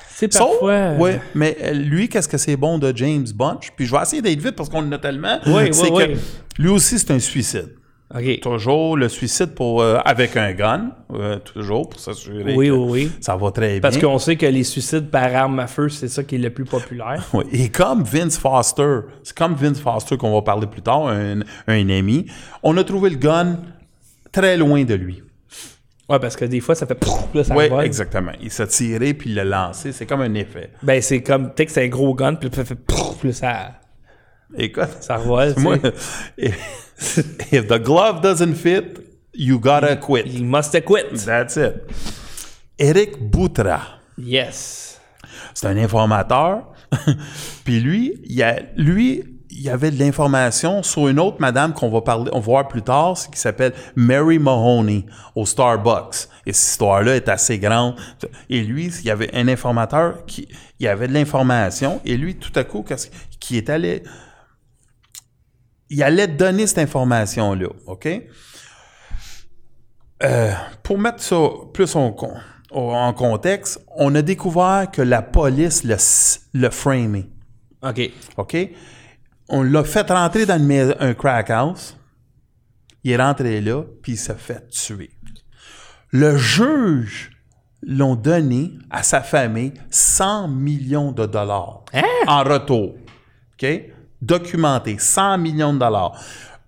c'est 0.09 0.29
parfois. 0.29 0.93
ouais, 0.93 1.19
mais 1.33 1.57
euh, 1.61 1.73
lui, 1.73 2.07
qu'est-ce 2.07 2.29
que 2.29 2.37
c'est 2.37 2.55
bon 2.55 2.77
de 2.77 2.95
James 2.95 3.27
Bunch? 3.33 3.71
Puis 3.75 3.85
je 3.85 3.91
vais 3.91 4.01
essayer 4.01 4.21
d'être 4.21 4.39
vite 4.39 4.55
parce 4.55 4.69
qu'on 4.69 4.79
en 4.79 4.91
a 4.91 4.97
tellement. 4.97 5.39
Oui, 5.45 5.73
c'est 5.73 5.89
oui, 5.89 6.05
que 6.07 6.11
oui. 6.13 6.19
lui 6.57 6.69
aussi, 6.69 6.99
c'est 6.99 7.11
un 7.11 7.19
suicide. 7.19 7.74
Toujours 8.41 8.95
le 8.97 9.09
suicide 9.09 9.55
pour, 9.55 9.81
euh, 9.81 9.97
avec 10.05 10.37
un 10.37 10.53
gun, 10.53 10.91
euh, 11.13 11.39
toujours, 11.39 11.89
pour 11.89 11.99
s'assurer 11.99 12.55
Oui, 12.55 12.67
que 12.67 12.71
oui, 12.71 13.03
oui. 13.05 13.11
ça 13.19 13.35
va 13.35 13.51
très 13.51 13.79
Parce 13.79 13.97
bien. 13.97 14.07
qu'on 14.07 14.19
sait 14.19 14.35
que 14.35 14.45
les 14.45 14.63
suicides 14.63 15.09
par 15.09 15.35
arme 15.35 15.59
à 15.59 15.67
feu, 15.67 15.89
c'est 15.89 16.07
ça 16.07 16.23
qui 16.23 16.35
est 16.35 16.39
le 16.39 16.51
plus 16.51 16.65
populaire. 16.65 17.27
Oui. 17.33 17.43
Et 17.51 17.69
comme 17.69 18.03
Vince 18.03 18.37
Foster, 18.37 18.99
c'est 19.23 19.35
comme 19.35 19.55
Vince 19.55 19.79
Foster 19.79 20.17
qu'on 20.17 20.31
va 20.33 20.41
parler 20.43 20.67
plus 20.67 20.83
tard, 20.83 21.07
un, 21.07 21.39
un 21.67 21.89
ami, 21.89 22.27
on 22.61 22.77
a 22.77 22.83
trouvé 22.83 23.09
le 23.09 23.17
gun 23.17 23.57
très 24.31 24.55
loin 24.55 24.83
de 24.83 24.93
lui. 24.93 25.23
Ouais, 26.07 26.19
parce 26.19 26.35
que 26.35 26.45
des 26.45 26.59
fois, 26.59 26.75
ça 26.75 26.85
fait. 26.85 26.93
Pouf, 26.93 27.33
là, 27.33 27.43
ça 27.43 27.55
Oui, 27.55 27.65
exactement. 27.83 28.31
Il 28.39 28.51
s'est 28.51 28.67
tiré 28.67 29.15
puis 29.15 29.31
il 29.31 29.35
l'a 29.35 29.43
lancé. 29.43 29.91
C'est 29.91 30.05
comme 30.05 30.21
un 30.21 30.35
effet. 30.35 30.69
Ben, 30.83 31.01
c'est 31.01 31.23
comme. 31.23 31.47
Tu 31.47 31.53
sais 31.57 31.65
que 31.65 31.71
c'est 31.71 31.83
un 31.85 31.87
gros 31.87 32.13
gun, 32.13 32.35
puis 32.35 32.49
ça 32.53 32.63
fait. 32.63 32.75
Puis 32.75 33.29
là, 33.29 33.33
ça. 33.33 33.71
Écoute, 34.55 34.89
Ça 35.01 35.17
revole. 35.17 35.55
moi. 35.57 35.77
if 37.51 37.67
the 37.67 37.79
glove 37.79 38.21
doesn't 38.21 38.55
fit, 38.55 38.99
you 39.33 39.59
gotta 39.59 39.95
quit. 39.95 40.25
Il 40.27 40.45
must 40.45 40.71
quit. 40.85 41.25
That's 41.25 41.57
it. 41.57 41.89
Eric 42.77 43.17
Boutra. 43.19 43.99
Yes. 44.17 44.99
C'est 45.53 45.67
un 45.67 45.77
informateur. 45.77 46.63
Puis 47.63 47.79
lui, 47.79 48.21
il 48.25 48.41
a, 48.43 48.59
lui, 48.75 49.23
il 49.49 49.61
y 49.61 49.69
avait 49.69 49.91
de 49.91 49.97
l'information 49.97 50.83
sur 50.83 51.07
une 51.07 51.19
autre 51.19 51.37
madame 51.39 51.73
qu'on 51.73 51.89
va 51.89 52.01
parler, 52.01 52.29
on 52.33 52.39
va 52.39 52.45
voir 52.45 52.67
plus 52.67 52.81
tard, 52.81 53.17
qui 53.31 53.39
s'appelle 53.39 53.73
Mary 53.95 54.37
Mahoney 54.37 55.05
au 55.33 55.45
Starbucks. 55.45 56.27
Et 56.45 56.53
cette 56.53 56.71
histoire-là 56.71 57.15
est 57.15 57.29
assez 57.29 57.57
grande. 57.57 57.95
Et 58.49 58.61
lui, 58.61 58.87
il 58.87 59.05
y 59.05 59.09
avait 59.09 59.33
un 59.33 59.47
informateur 59.47 60.25
qui, 60.25 60.47
il 60.79 60.87
avait 60.87 61.07
de 61.07 61.13
l'information. 61.13 62.01
Et 62.05 62.17
lui, 62.17 62.35
tout 62.35 62.51
à 62.55 62.63
coup, 62.63 62.83
qui 63.39 63.57
est 63.57 63.69
allé, 63.69 64.03
il 65.89 66.01
allait 66.03 66.27
donner 66.27 66.67
cette 66.67 66.79
information-là, 66.79 67.67
ok? 67.87 68.07
Euh, 70.23 70.51
pour 70.83 70.97
mettre 70.97 71.21
ça 71.21 71.37
plus 71.73 71.95
en, 71.95 72.11
con- 72.11 72.37
en 72.71 73.13
contexte, 73.13 73.83
on 73.95 74.13
a 74.15 74.21
découvert 74.21 74.89
que 74.91 75.01
la 75.01 75.21
police 75.21 75.83
l'a 75.83 75.95
s- 75.95 76.47
l'a 76.53 76.71
framé. 76.71 77.29
OK. 77.83 78.09
OK? 78.37 78.57
On 79.49 79.61
l'a 79.61 79.83
fait 79.83 80.09
rentrer 80.09 80.45
dans 80.45 80.57
une 80.57 80.95
un 80.99 81.13
crack 81.13 81.49
house. 81.49 81.97
Il 83.03 83.11
est 83.11 83.17
rentré 83.17 83.61
là, 83.61 83.83
puis 84.01 84.13
il 84.13 84.17
s'est 84.17 84.33
fait 84.35 84.67
tuer. 84.69 85.11
Le 86.11 86.37
juge 86.37 87.31
l'ont 87.83 88.15
donné 88.15 88.71
à 88.89 89.03
sa 89.03 89.21
famille 89.21 89.73
100 89.91 90.47
millions 90.47 91.11
de 91.11 91.25
dollars 91.27 91.83
en 92.27 92.43
retour. 92.43 92.95
OK? 93.61 93.81
Documenté, 94.21 94.97
100 94.99 95.37
millions 95.37 95.73
de 95.73 95.79
dollars. 95.79 96.19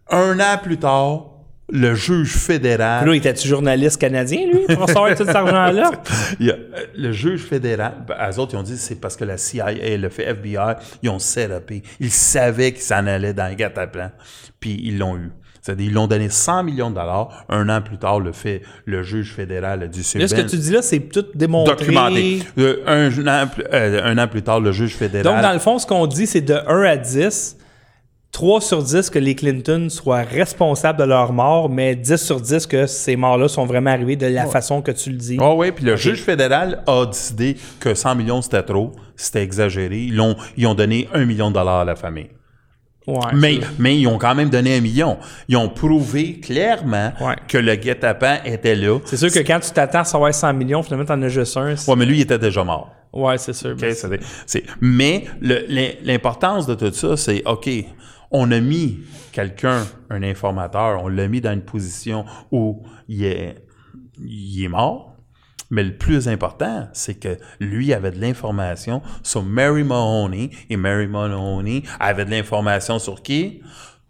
Un 0.09 0.39
an 0.39 0.57
plus 0.61 0.77
tard, 0.77 1.37
le 1.69 1.95
juge 1.95 2.33
fédéral 2.33 3.01
Puis 3.01 3.09
là, 3.09 3.15
il 3.15 3.17
était-tu 3.17 3.47
journaliste 3.47 3.99
canadien, 3.99 4.47
lui, 4.47 4.73
pour 4.73 4.87
savoir 4.87 5.15
tout 5.15 5.25
cet 5.25 5.35
argent-là? 5.35 5.91
Euh, 6.41 6.85
le 6.95 7.11
juge 7.11 7.41
fédéral, 7.41 8.05
ben, 8.07 8.15
eux 8.29 8.39
autres, 8.39 8.53
ils 8.53 8.57
ont 8.57 8.63
dit 8.63 8.77
c'est 8.77 8.99
parce 8.99 9.15
que 9.15 9.23
la 9.23 9.37
CIA, 9.37 9.97
le 9.97 10.09
fait 10.09 10.23
FBI, 10.23 10.75
ils 11.01 11.09
ont 11.09 11.19
serapé. 11.19 11.83
Ils 11.99 12.11
savaient 12.11 12.71
qu'ils 12.71 12.83
s'en 12.83 13.07
allaient 13.07 13.33
dans 13.33 13.47
le 13.47 13.55
guet-apens, 13.55 14.11
puis 14.59 14.79
ils 14.83 14.97
l'ont 14.97 15.17
eu. 15.17 15.31
C'est-à-dire, 15.67 15.87
ils 15.87 15.93
l'ont 15.93 16.07
donné 16.07 16.29
100 16.29 16.63
millions 16.63 16.89
de 16.89 16.95
dollars. 16.95 17.45
Un 17.49 17.67
an 17.67 17.81
plus 17.81 17.97
tard, 17.97 18.21
le 18.21 18.31
fait, 18.31 18.61
le 18.85 19.03
juge 19.03 19.33
fédéral 19.33 19.83
a 19.83 19.87
dit 19.87 20.01
c'est 20.01 20.17
Là, 20.17 20.25
ce 20.29 20.33
que 20.33 20.39
tu 20.41 20.55
dis 20.55 20.71
là, 20.71 20.81
c'est 20.81 21.01
tout 21.01 21.25
démontré. 21.35 21.75
documenté. 21.75 22.39
Euh, 22.57 22.77
un, 22.87 23.27
an, 23.27 23.47
plus- 23.47 23.65
euh, 23.73 24.01
un 24.01 24.17
an 24.17 24.29
plus 24.29 24.43
tard, 24.43 24.61
le 24.61 24.71
juge 24.71 24.95
fédéral. 24.95 25.25
Donc, 25.25 25.41
dans 25.41 25.51
le 25.51 25.59
fond, 25.59 25.77
ce 25.77 25.85
qu'on 25.85 26.07
dit, 26.07 26.25
c'est 26.25 26.39
de 26.39 26.53
1 26.53 26.83
à 26.83 26.95
10, 26.95 27.57
3 28.31 28.61
sur 28.61 28.81
10 28.81 29.09
que 29.09 29.19
les 29.19 29.35
Clinton 29.35 29.87
soient 29.89 30.21
responsables 30.21 30.99
de 30.99 31.03
leur 31.03 31.33
mort, 31.33 31.69
mais 31.69 31.97
10 31.97 32.15
sur 32.15 32.39
10 32.39 32.65
que 32.65 32.85
ces 32.87 33.17
morts-là 33.17 33.49
sont 33.49 33.65
vraiment 33.65 33.91
arrivés 33.91 34.15
de 34.15 34.27
la 34.27 34.45
façon 34.45 34.81
que 34.81 34.91
tu 34.91 35.09
le 35.09 35.17
dis. 35.17 35.37
Ah 35.41 35.53
oui, 35.53 35.73
puis 35.73 35.83
le 35.83 35.97
juge 35.97 36.21
fédéral 36.21 36.81
a 36.87 37.05
décidé 37.05 37.57
que 37.81 37.93
100 37.93 38.15
millions, 38.15 38.41
c'était 38.41 38.63
trop, 38.63 38.93
c'était 39.17 39.43
exagéré. 39.43 39.97
Ils, 40.03 40.15
l'ont, 40.15 40.37
ils 40.55 40.65
ont 40.65 40.75
donné 40.75 41.09
1 41.13 41.25
million 41.25 41.49
de 41.49 41.55
dollars 41.55 41.79
à 41.81 41.85
la 41.85 41.97
famille. 41.97 42.27
Ouais, 43.07 43.15
Mais, 43.33 43.59
mais 43.79 43.97
ils 43.97 44.05
ont 44.07 44.17
quand 44.17 44.35
même 44.35 44.49
donné 44.49 44.75
un 44.77 44.81
million. 44.81 45.17
Ils 45.47 45.55
ont 45.55 45.69
prouvé 45.69 46.39
clairement 46.41 47.13
Ouais. 47.21 47.35
que 47.47 47.57
le 47.57 47.75
guet-apens 47.75 48.39
était 48.43 48.75
là. 48.75 48.99
c'est 49.05 49.15
sûr 49.15 49.31
que 49.31 49.39
quand 49.39 49.61
tu 49.61 49.71
t'attends 49.71 49.99
à 50.01 50.03
savoir 50.03 50.33
100 50.33 50.53
millions, 50.53 50.83
finalement, 50.83 51.05
t'en 51.05 51.21
as 51.21 51.29
juste 51.29 51.55
un. 51.55 51.73
Ouais, 51.75 51.95
mais 51.97 52.05
lui, 52.05 52.17
il 52.17 52.21
était 52.21 52.37
déjà 52.37 52.63
mort. 52.65 52.91
Ouais, 53.13 53.37
c'est 53.37 53.53
sûr. 53.53 53.75
Mais 54.81 55.25
l'importance 56.03 56.67
de 56.67 56.75
tout 56.75 56.91
ça, 56.93 57.15
c'est 57.17 57.41
OK, 57.45 57.69
on 58.31 58.51
a 58.51 58.59
mis 58.59 58.99
quelqu'un, 59.31 59.85
un 60.09 60.21
informateur, 60.23 61.01
on 61.03 61.07
l'a 61.07 61.27
mis 61.27 61.41
dans 61.41 61.53
une 61.53 61.61
position 61.61 62.25
où 62.51 62.83
il 63.07 63.23
est, 63.23 63.55
il 64.19 64.63
est 64.63 64.67
mort. 64.67 65.13
Mais 65.69 65.83
le 65.83 65.97
plus 65.97 66.27
important, 66.27 66.87
c'est 66.93 67.15
que 67.15 67.37
lui 67.59 67.93
avait 67.93 68.11
de 68.11 68.19
l'information 68.19 69.01
sur 69.23 69.43
Mary 69.43 69.83
Mahoney 69.83 70.49
et 70.69 70.77
Mary 70.77 71.07
Mahoney 71.07 71.83
avait 71.99 72.25
de 72.25 72.31
l'information 72.31 72.99
sur 72.99 73.21
qui? 73.21 73.61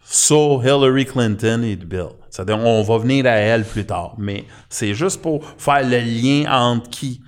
Sur 0.04 0.62
Hillary 0.64 1.06
Clinton 1.06 1.64
et 1.64 1.76
Bill. 1.76 2.10
C'est-à-dire, 2.30 2.60
on 2.60 2.84
va 2.84 2.98
venir 3.00 3.26
à 3.26 3.32
elle 3.32 3.66
plus 3.66 3.86
tard. 3.86 4.14
Mais 4.18 4.46
c'est 4.70 4.94
juste 4.94 5.22
pour 5.22 5.44
faire 5.58 5.84
le 5.84 6.00
lien 6.00 6.50
entre 6.52 6.90
qui, 6.90 7.22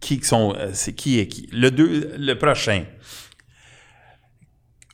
qui 0.00 0.20
sont, 0.22 0.54
euh, 0.56 0.70
c'est 0.72 0.94
qui 0.94 1.18
et 1.18 1.28
qui. 1.28 1.48
Le, 1.52 1.70
deux, 1.70 2.14
le 2.18 2.34
prochain. 2.34 2.84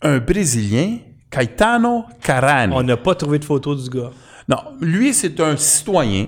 Un 0.03 0.19
Brésilien, 0.19 0.99
Caetano 1.31 2.05
Carani. 2.21 2.75
On 2.77 2.83
n'a 2.83 2.97
pas 2.97 3.15
trouvé 3.15 3.39
de 3.39 3.45
photo 3.45 3.75
du 3.75 3.89
gars. 3.89 4.11
Non, 4.49 4.59
lui, 4.81 5.15
c'est 5.15 5.41
un 5.41 5.57
citoyen 5.57 6.27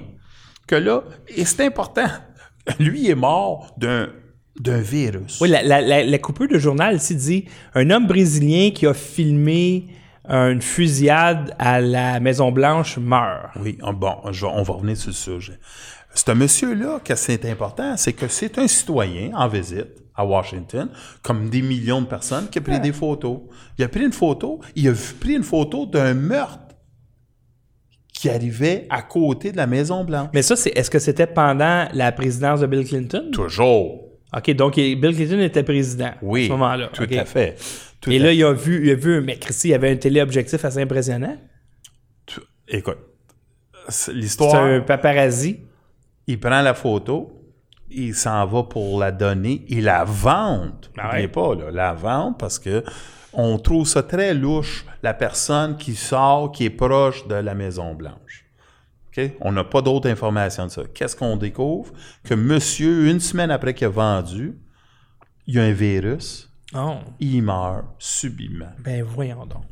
que 0.67 0.77
là, 0.77 1.03
et 1.29 1.45
c'est 1.45 1.67
important, 1.67 2.09
lui 2.79 3.11
est 3.11 3.15
mort 3.15 3.75
d'un, 3.79 4.09
d'un 4.61 4.81
virus. 4.81 5.41
Oui, 5.41 5.49
la, 5.49 5.63
la, 5.63 5.81
la, 5.81 6.05
la 6.05 6.19
coupure 6.19 6.49
de 6.49 6.59
journal 6.59 6.97
ici 6.97 7.15
dit 7.15 7.45
un 7.75 7.91
homme 7.91 8.07
brésilien 8.07 8.71
qui 8.71 8.87
a 8.87 8.95
filmé 8.95 9.89
une 10.29 10.61
fusillade 10.61 11.55
à 11.59 11.81
la 11.81 12.19
Maison 12.19 12.51
Blanche 12.51 12.99
meurt. 12.99 13.51
Oui, 13.61 13.79
ah, 13.83 13.93
bon, 13.93 14.17
je 14.33 14.45
on 14.45 14.63
va 14.63 14.75
revenir 14.75 14.97
sur 14.97 15.11
le 15.11 15.15
sujet. 15.15 15.59
C'est 16.13 16.31
un 16.31 16.35
monsieur-là 16.35 17.01
que 17.05 17.15
c'est 17.15 17.45
important, 17.45 17.97
c'est 17.97 18.15
que 18.15 18.27
c'est 18.27 18.59
un 18.59 18.67
citoyen 18.67 19.33
en 19.37 19.49
visite 19.49 19.89
à 20.17 20.25
Washington, 20.25 20.89
comme 21.23 21.51
des 21.51 21.61
millions 21.61 22.01
de 22.01 22.07
personnes, 22.07 22.49
qui 22.49 22.59
a 22.59 22.63
pris 22.63 22.81
des 22.81 22.93
photos. 22.93 23.41
Il 23.79 23.85
a 23.85 23.89
pris 23.89 24.05
une 24.05 24.13
photo, 24.13 24.61
il 24.75 24.89
a 24.89 24.93
pris 25.21 25.35
une 25.35 25.43
photo 25.43 25.85
d'un 25.85 26.15
meurtre 26.15 26.66
qui 28.29 28.35
arrivait 28.35 28.87
à 28.91 29.03
côté 29.03 29.53
de 29.53 29.57
la 29.57 29.67
Maison-Blanche. 29.67 30.29
Mais 30.35 30.43
ça, 30.43 30.57
c'est 30.57 30.71
est-ce 30.71 30.91
que 30.91 30.99
c'était 30.99 31.27
pendant 31.27 31.87
la 31.93 32.13
présidence 32.13 32.61
de 32.61 32.67
Bill 32.67 32.85
Clinton? 32.87 33.31
Toujours. 33.33 34.03
OK, 34.37 34.51
donc 34.53 34.77
il- 34.77 35.01
Bill 35.01 35.15
Clinton 35.15 35.41
était 35.41 35.63
président 35.63 36.11
Oui, 36.23 36.45
à 36.45 36.47
ce 36.47 36.53
moment-là. 36.53 36.89
tout 36.93 37.07
à 37.11 37.25
fait. 37.25 37.57
Tout 38.01 38.11
Et 38.11 38.17
à 38.21 38.25
là, 38.25 38.33
il 38.33 38.45
a 38.45 38.53
vu, 38.53 38.85
il 38.87 38.91
a 38.91 38.95
vu, 38.95 39.21
mais 39.23 39.37
Christy, 39.39 39.69
il 39.69 39.75
avait 39.75 39.91
un 39.91 39.97
téléobjectif 39.97 40.65
assez 40.65 40.81
impressionnant. 40.81 41.37
Écoute, 42.69 42.99
c'est- 43.89 44.11
C'est 44.11 44.13
l'histoire... 44.13 44.57
un 44.65 44.81
paparazzi. 44.81 45.61
il 46.27 46.41
prend 46.41 46.61
la 46.63 46.75
photo, 46.75 47.41
il 47.89 48.15
s'en 48.17 48.45
va 48.47 48.65
pour 48.65 48.99
la 48.99 49.13
donner, 49.13 49.65
il 49.69 49.85
la 49.85 50.03
vente. 50.05 50.91
Ah 50.99 51.13
ouais. 51.13 51.23
N'oubliez 51.23 51.29
pas, 51.29 51.55
là, 51.55 51.71
la 51.71 51.93
vente 51.95 52.39
parce 52.39 52.59
que 52.59 52.83
on 53.37 53.59
trouve 53.59 53.87
ça 53.87 54.03
très 54.03 54.35
louche, 54.35 54.85
la 55.03 55.15
personne 55.15 55.77
qui 55.77 55.95
sort, 55.95 56.51
qui 56.51 56.65
est 56.65 56.71
proche 56.71 57.27
de 57.29 57.35
la 57.37 57.55
Maison-Blanche. 57.55 58.45
On 59.41 59.51
n'a 59.53 59.65
pas 59.65 59.81
d'autres 59.81 60.11
informations 60.11 60.67
de 60.67 60.71
ça. 60.71 60.83
Qu'est-ce 60.93 61.17
qu'on 61.17 61.37
découvre? 61.37 61.91
Que 62.25 62.35
monsieur, 62.35 63.09
une 63.09 63.21
semaine 63.21 63.51
après 63.51 63.73
qu'il 63.73 63.87
a 63.87 63.91
vendu, 63.91 64.59
il 65.47 65.55
y 65.55 65.59
a 65.59 65.63
un 65.63 65.73
virus, 65.73 66.51
Oh, 66.75 66.97
il 67.21 67.43
meurt 67.43 67.85
subitement. 67.99 68.73
ben 68.81 69.03
voyons 69.05 69.47
donc. 69.47 69.63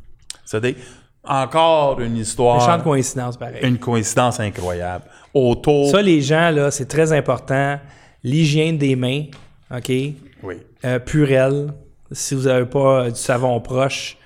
C'est-à-dire, 0.45 0.75
encore 1.23 1.99
une 1.99 2.17
histoire, 2.17 2.57
Méchante 2.59 2.83
coïncidence, 2.83 3.37
pareil. 3.37 3.59
une 3.63 3.77
coïncidence 3.77 4.39
incroyable. 4.39 5.03
Autour... 5.33 5.91
Ça, 5.91 6.01
les 6.01 6.21
gens, 6.21 6.49
là, 6.51 6.71
c'est 6.71 6.85
très 6.87 7.11
important. 7.11 7.79
L'hygiène 8.23 8.77
des 8.77 8.95
mains, 8.95 9.25
OK? 9.69 9.89
oui. 9.89 10.55
Euh, 10.85 10.97
Purel, 10.99 11.67
si 12.15 12.33
vous 12.35 12.43
n'avez 12.43 12.65
pas 12.65 13.05
euh, 13.05 13.09
du 13.11 13.19
savon 13.19 13.59
proche, 13.61 14.17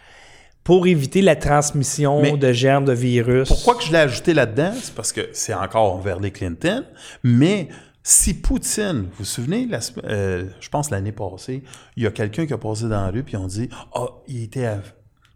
pour 0.63 0.85
éviter 0.87 1.21
la 1.21 1.35
transmission 1.35 2.21
Mais- 2.21 2.37
de 2.37 2.51
germes 2.53 2.85
de 2.85 2.93
virus. 2.93 3.47
Pourquoi 3.47 3.75
que 3.75 3.83
je 3.83 3.91
l'ai 3.91 3.97
ajouté 3.97 4.33
là-dedans? 4.33 4.71
C'est 4.79 4.93
parce 4.93 5.11
que 5.11 5.29
c'est 5.33 5.53
encore 5.53 5.99
vers 5.99 6.19
les 6.19 6.31
Clinton, 6.31 6.83
mais 7.23 7.67
Si 8.01 8.33
Poutine, 8.33 9.01
vous 9.03 9.09
vous 9.19 9.25
souvenez, 9.25 9.65
la 9.67 9.79
euh, 10.05 10.45
je 10.61 10.69
pense 10.69 10.89
l'année 10.89 11.11
passée, 11.11 11.63
il 11.97 12.03
y 12.03 12.07
a 12.07 12.11
quelqu'un 12.11 12.45
qui 12.45 12.53
a 12.53 12.57
passé 12.57 12.83
dans 12.83 13.01
la 13.03 13.09
rue, 13.09 13.23
puis 13.23 13.35
on 13.35 13.45
dit 13.47 13.69
Ah, 13.93 14.05
il 14.27 14.43
était 14.43 14.65
à- 14.65 14.81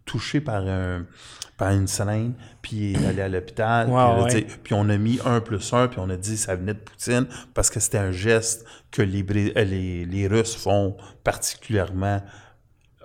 touché 0.06 0.40
par, 0.40 0.66
un, 0.66 1.04
par 1.56 1.70
une 1.72 1.86
seringue, 1.86 2.32
puis 2.62 2.92
il 2.92 3.02
est 3.02 3.06
allé 3.06 3.22
à 3.22 3.28
l'hôpital. 3.28 3.86
Puis, 3.86 4.74
ouais. 4.74 4.80
on 4.80 4.88
a 4.88 4.96
mis 4.98 5.18
1 5.24 5.40
plus 5.40 5.72
1, 5.72 5.88
puis 5.88 5.98
on 6.00 6.10
a 6.10 6.16
dit 6.16 6.36
ça 6.36 6.56
venait 6.56 6.74
de 6.74 6.78
Poutine, 6.78 7.26
parce 7.54 7.70
que 7.70 7.80
c'était 7.80 7.98
un 7.98 8.12
geste 8.12 8.64
que 8.90 9.02
les, 9.02 9.22
euh, 9.56 9.64
les, 9.64 10.04
les 10.04 10.26
Russes 10.26 10.54
font 10.56 10.96
particulièrement 11.22 12.22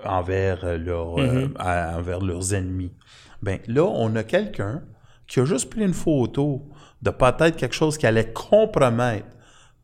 envers, 0.05 0.63
euh, 0.63 0.77
leur, 0.77 1.19
euh, 1.19 1.47
Mm-hmm. 1.47 1.97
envers 1.97 2.19
leurs 2.21 2.53
ennemis. 2.53 2.91
Ben 3.41 3.59
là, 3.67 3.83
on 3.85 4.15
a 4.15 4.23
quelqu'un 4.23 4.81
qui 5.27 5.39
a 5.39 5.45
juste 5.45 5.69
pris 5.69 5.81
une 5.81 5.93
photo 5.93 6.63
de 7.01 7.09
peut-être 7.11 7.55
quelque 7.55 7.75
chose 7.75 7.97
qui 7.97 8.05
allait 8.07 8.31
compromettre 8.33 9.27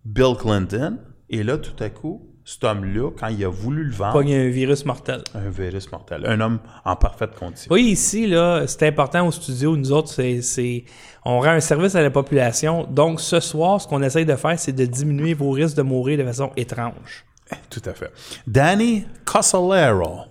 Bill 0.04 0.36
Clinton, 0.38 0.97
et 1.30 1.43
là, 1.43 1.58
tout 1.58 1.82
à 1.84 1.89
coup, 1.89 2.30
cet 2.43 2.63
homme-là, 2.63 3.10
quand 3.17 3.28
il 3.30 3.43
a 3.43 3.49
voulu 3.49 3.84
le 3.86 3.91
vendre, 3.91 4.13
Pogne 4.13 4.36
un 4.36 4.49
virus 4.49 4.86
mortel. 4.86 5.21
un 5.34 5.49
virus 5.49 5.91
mortel, 5.91 6.25
un 6.28 6.39
homme 6.41 6.60
en 6.84 6.95
parfaite 6.95 7.34
condition. 7.34 7.73
Oui, 7.73 7.84
ici, 7.86 8.28
là, 8.28 8.67
c'est 8.67 8.86
important 8.88 9.25
au 9.25 9.32
studio. 9.32 9.75
Nous 9.75 9.91
autres, 9.91 10.10
c'est, 10.10 10.41
c'est- 10.43 10.84
on 11.23 11.39
rend 11.39 11.49
un 11.51 11.60
service 11.60 11.95
à 11.95 12.04
la 12.04 12.12
population. 12.12 12.84
Donc, 12.84 13.19
ce 13.19 13.39
soir, 13.39 13.82
ce 13.82 13.88
qu'on 13.88 14.04
essaye 14.04 14.25
de 14.25 14.36
faire, 14.36 14.60
c'est 14.60 14.73
de 14.73 14.86
diminuer 14.86 15.34
vos 15.34 15.49
risques 15.49 15.75
de 15.78 15.82
mourir 15.82 16.19
de 16.19 16.23
façon 16.23 16.51
étrange. 16.56 17.25
Tout 17.69 17.81
à 17.86 17.93
fait. 17.93 18.12
Danny 18.47 19.05
Cosolero. 19.25 20.25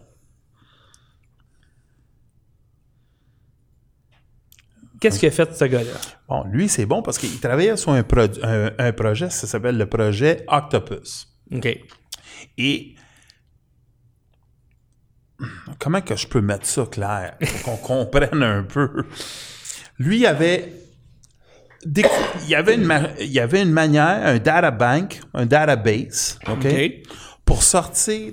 Qu'est-ce 5.00 5.18
qu'il 5.18 5.28
a 5.28 5.32
fait, 5.32 5.52
ce 5.54 5.64
gars-là? 5.66 5.90
Bon, 6.28 6.44
lui, 6.44 6.68
c'est 6.68 6.86
bon 6.86 7.02
parce 7.02 7.18
qu'il 7.18 7.38
travaillait 7.38 7.76
sur 7.76 7.90
un, 7.92 8.02
un- 8.42 8.70
un 8.78 8.92
projet, 8.92 9.28
ça 9.28 9.46
s'appelle 9.46 9.76
le 9.76 9.86
projet 9.86 10.44
Octopus. 10.48 11.28
OK. 11.52 11.78
Et 12.56 12.94
comment 15.78 16.00
que 16.00 16.16
je 16.16 16.26
peux 16.26 16.40
mettre 16.40 16.64
ça 16.66 16.86
clair 16.86 17.36
pour 17.64 17.80
qu'on 17.82 18.04
comprenne 18.06 18.42
un 18.42 18.62
peu? 18.62 19.04
Lui, 19.98 20.20
il 20.20 20.26
avait, 20.26 20.72
il 21.84 22.48
y 22.48 22.54
avait, 22.54 22.74
une, 22.74 23.08
il 23.20 23.32
y 23.32 23.40
avait 23.40 23.62
une 23.62 23.72
manière, 23.72 24.26
un 24.26 24.38
data 24.38 24.70
bank, 24.70 25.20
un 25.34 25.46
database, 25.46 26.38
OK? 26.48 26.66
Pour 27.44 27.62
sortir, 27.62 28.32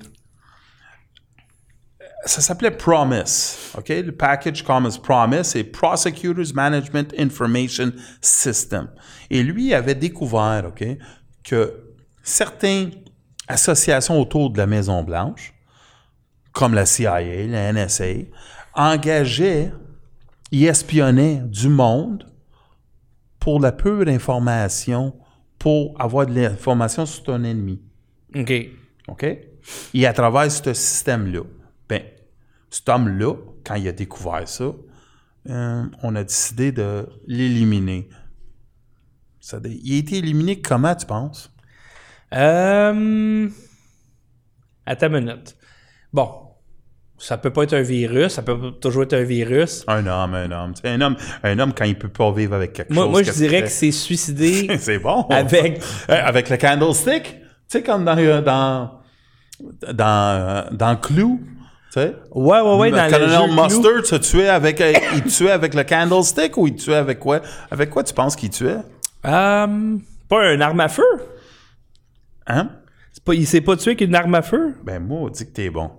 ça 2.25 2.41
s'appelait 2.41 2.71
Promise, 2.71 3.57
OK? 3.77 3.89
Le 3.89 4.11
package 4.11 4.63
Commons 4.63 4.97
Promise, 5.01 5.47
c'est 5.47 5.63
Prosecutors 5.63 6.53
Management 6.53 7.13
Information 7.17 7.91
System. 8.21 8.89
Et 9.29 9.43
lui 9.43 9.73
avait 9.73 9.95
découvert, 9.95 10.65
OK, 10.67 10.85
que 11.43 11.73
certaines 12.23 12.91
associations 13.47 14.19
autour 14.19 14.51
de 14.51 14.57
la 14.57 14.67
Maison-Blanche, 14.67 15.53
comme 16.53 16.73
la 16.73 16.85
CIA, 16.85 17.47
la 17.47 17.73
NSA, 17.73 18.27
engageaient, 18.73 19.73
y 20.51 20.65
espionnaient 20.65 21.41
du 21.45 21.69
monde 21.69 22.30
pour 23.41 23.59
la 23.59 23.73
pure 23.73 24.07
information, 24.07 25.13
pour 25.59 25.99
avoir 25.99 26.25
de 26.27 26.33
l'information 26.33 27.05
sur 27.05 27.23
ton 27.23 27.43
ennemi. 27.43 27.81
OK. 28.33 28.53
OK? 29.09 29.25
Et 29.93 30.05
à 30.05 30.13
travers 30.13 30.49
ce 30.49 30.73
système-là, 30.73 31.41
ben, 31.89 32.03
cet 32.69 32.87
homme-là, 32.87 33.35
quand 33.65 33.75
il 33.75 33.87
a 33.87 33.91
découvert 33.91 34.47
ça, 34.47 34.71
euh, 35.49 35.83
on 36.03 36.15
a 36.15 36.23
décidé 36.23 36.71
de 36.71 37.09
l'éliminer. 37.25 38.07
Il 39.65 39.95
a 39.95 39.97
été 39.97 40.19
éliminé 40.19 40.61
comment, 40.61 40.95
tu 40.95 41.07
penses? 41.07 41.51
Euh... 42.33 43.49
Attends 44.85 45.07
une 45.07 45.25
minute. 45.25 45.57
Bon. 46.13 46.40
Ça 47.23 47.37
peut 47.37 47.51
pas 47.51 47.63
être 47.63 47.73
un 47.73 47.83
virus, 47.83 48.33
ça 48.33 48.41
peut 48.41 48.57
toujours 48.81 49.03
être 49.03 49.13
un 49.13 49.21
virus. 49.21 49.83
Un 49.87 50.07
homme, 50.07 50.33
un 50.33 50.51
homme. 50.51 50.73
Un 50.83 51.01
homme, 51.01 51.15
un 51.43 51.59
homme 51.59 51.71
quand 51.71 51.85
il 51.85 51.95
peut 51.95 52.09
pas 52.09 52.31
vivre 52.31 52.55
avec 52.55 52.73
quelque 52.73 52.91
Moi, 52.91 53.03
chose. 53.03 53.11
moi 53.11 53.21
je 53.23 53.31
dirais 53.31 53.61
que 53.61 53.69
c'est 53.69 53.91
suicidé 53.91 54.67
c'est 54.79 54.97
bon. 54.97 55.27
avec... 55.29 55.79
Euh, 56.09 56.19
avec 56.25 56.49
le 56.49 56.57
candlestick. 56.57 57.23
Tu 57.23 57.37
sais, 57.67 57.83
comme 57.83 58.05
dans, 58.05 58.17
euh, 58.17 58.41
dans, 58.41 58.89
dans, 59.93 60.05
euh, 60.35 60.61
dans 60.71 60.95
Clou. 60.95 61.39
Tu 61.93 61.99
sais? 62.01 62.15
Ouais, 62.31 62.59
ouais, 62.59 62.75
ouais, 62.77 62.89
dans 62.91 63.05
le 63.05 63.11
Colonel 63.11 63.49
Clou. 63.51 63.63
Mustard 63.63 64.05
se 64.05 64.15
tuait 64.15 64.49
avec, 64.49 64.81
il 65.13 65.23
tuait 65.31 65.51
avec 65.51 65.75
le 65.75 65.83
candlestick 65.83 66.57
ou 66.57 66.65
il 66.67 66.75
tuait 66.75 66.95
avec 66.95 67.19
quoi? 67.19 67.41
Avec 67.69 67.91
quoi 67.91 68.03
tu 68.03 68.15
penses 68.15 68.35
qu'il 68.35 68.49
tuait? 68.49 68.77
Euh, 69.27 69.97
pas 70.27 70.41
un 70.43 70.59
arme 70.59 70.79
à 70.79 70.87
feu? 70.89 71.03
Hein? 72.47 72.69
Pas, 73.23 73.35
il 73.35 73.45
s'est 73.45 73.61
pas 73.61 73.75
tué 73.75 73.91
avec 73.91 74.01
une 74.01 74.15
arme 74.15 74.33
à 74.33 74.41
feu? 74.41 74.73
Ben, 74.83 74.99
moi, 74.99 75.19
on 75.21 75.29
dit 75.29 75.45
que 75.45 75.51
t'es 75.51 75.69
bon. 75.69 75.91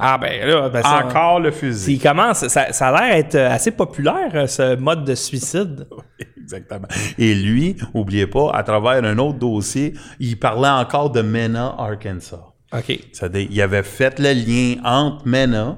Ah 0.00 0.18
ben 0.18 0.48
là, 0.48 0.68
ben 0.68 0.82
ça, 0.82 1.04
Encore 1.06 1.40
le 1.40 1.50
fusil. 1.50 1.98
commence, 1.98 2.46
ça, 2.48 2.72
ça 2.72 2.88
a 2.88 3.00
l'air 3.00 3.16
être 3.16 3.36
assez 3.36 3.70
populaire, 3.70 4.30
euh, 4.34 4.46
ce 4.46 4.76
mode 4.76 5.04
de 5.04 5.14
suicide. 5.14 5.86
Exactement. 6.42 6.88
Et 7.18 7.34
lui, 7.34 7.76
oubliez 7.94 8.26
pas, 8.26 8.50
à 8.52 8.62
travers 8.62 9.04
un 9.04 9.18
autre 9.18 9.38
dossier, 9.38 9.94
il 10.18 10.38
parlait 10.38 10.68
encore 10.68 11.10
de 11.10 11.22
Mena, 11.22 11.74
Arkansas. 11.78 12.44
OK. 12.72 12.98
C'est-à-dire, 13.12 13.46
il 13.50 13.62
avait 13.62 13.82
fait 13.82 14.18
le 14.18 14.32
lien 14.32 14.80
entre 14.84 15.26
Mena, 15.26 15.76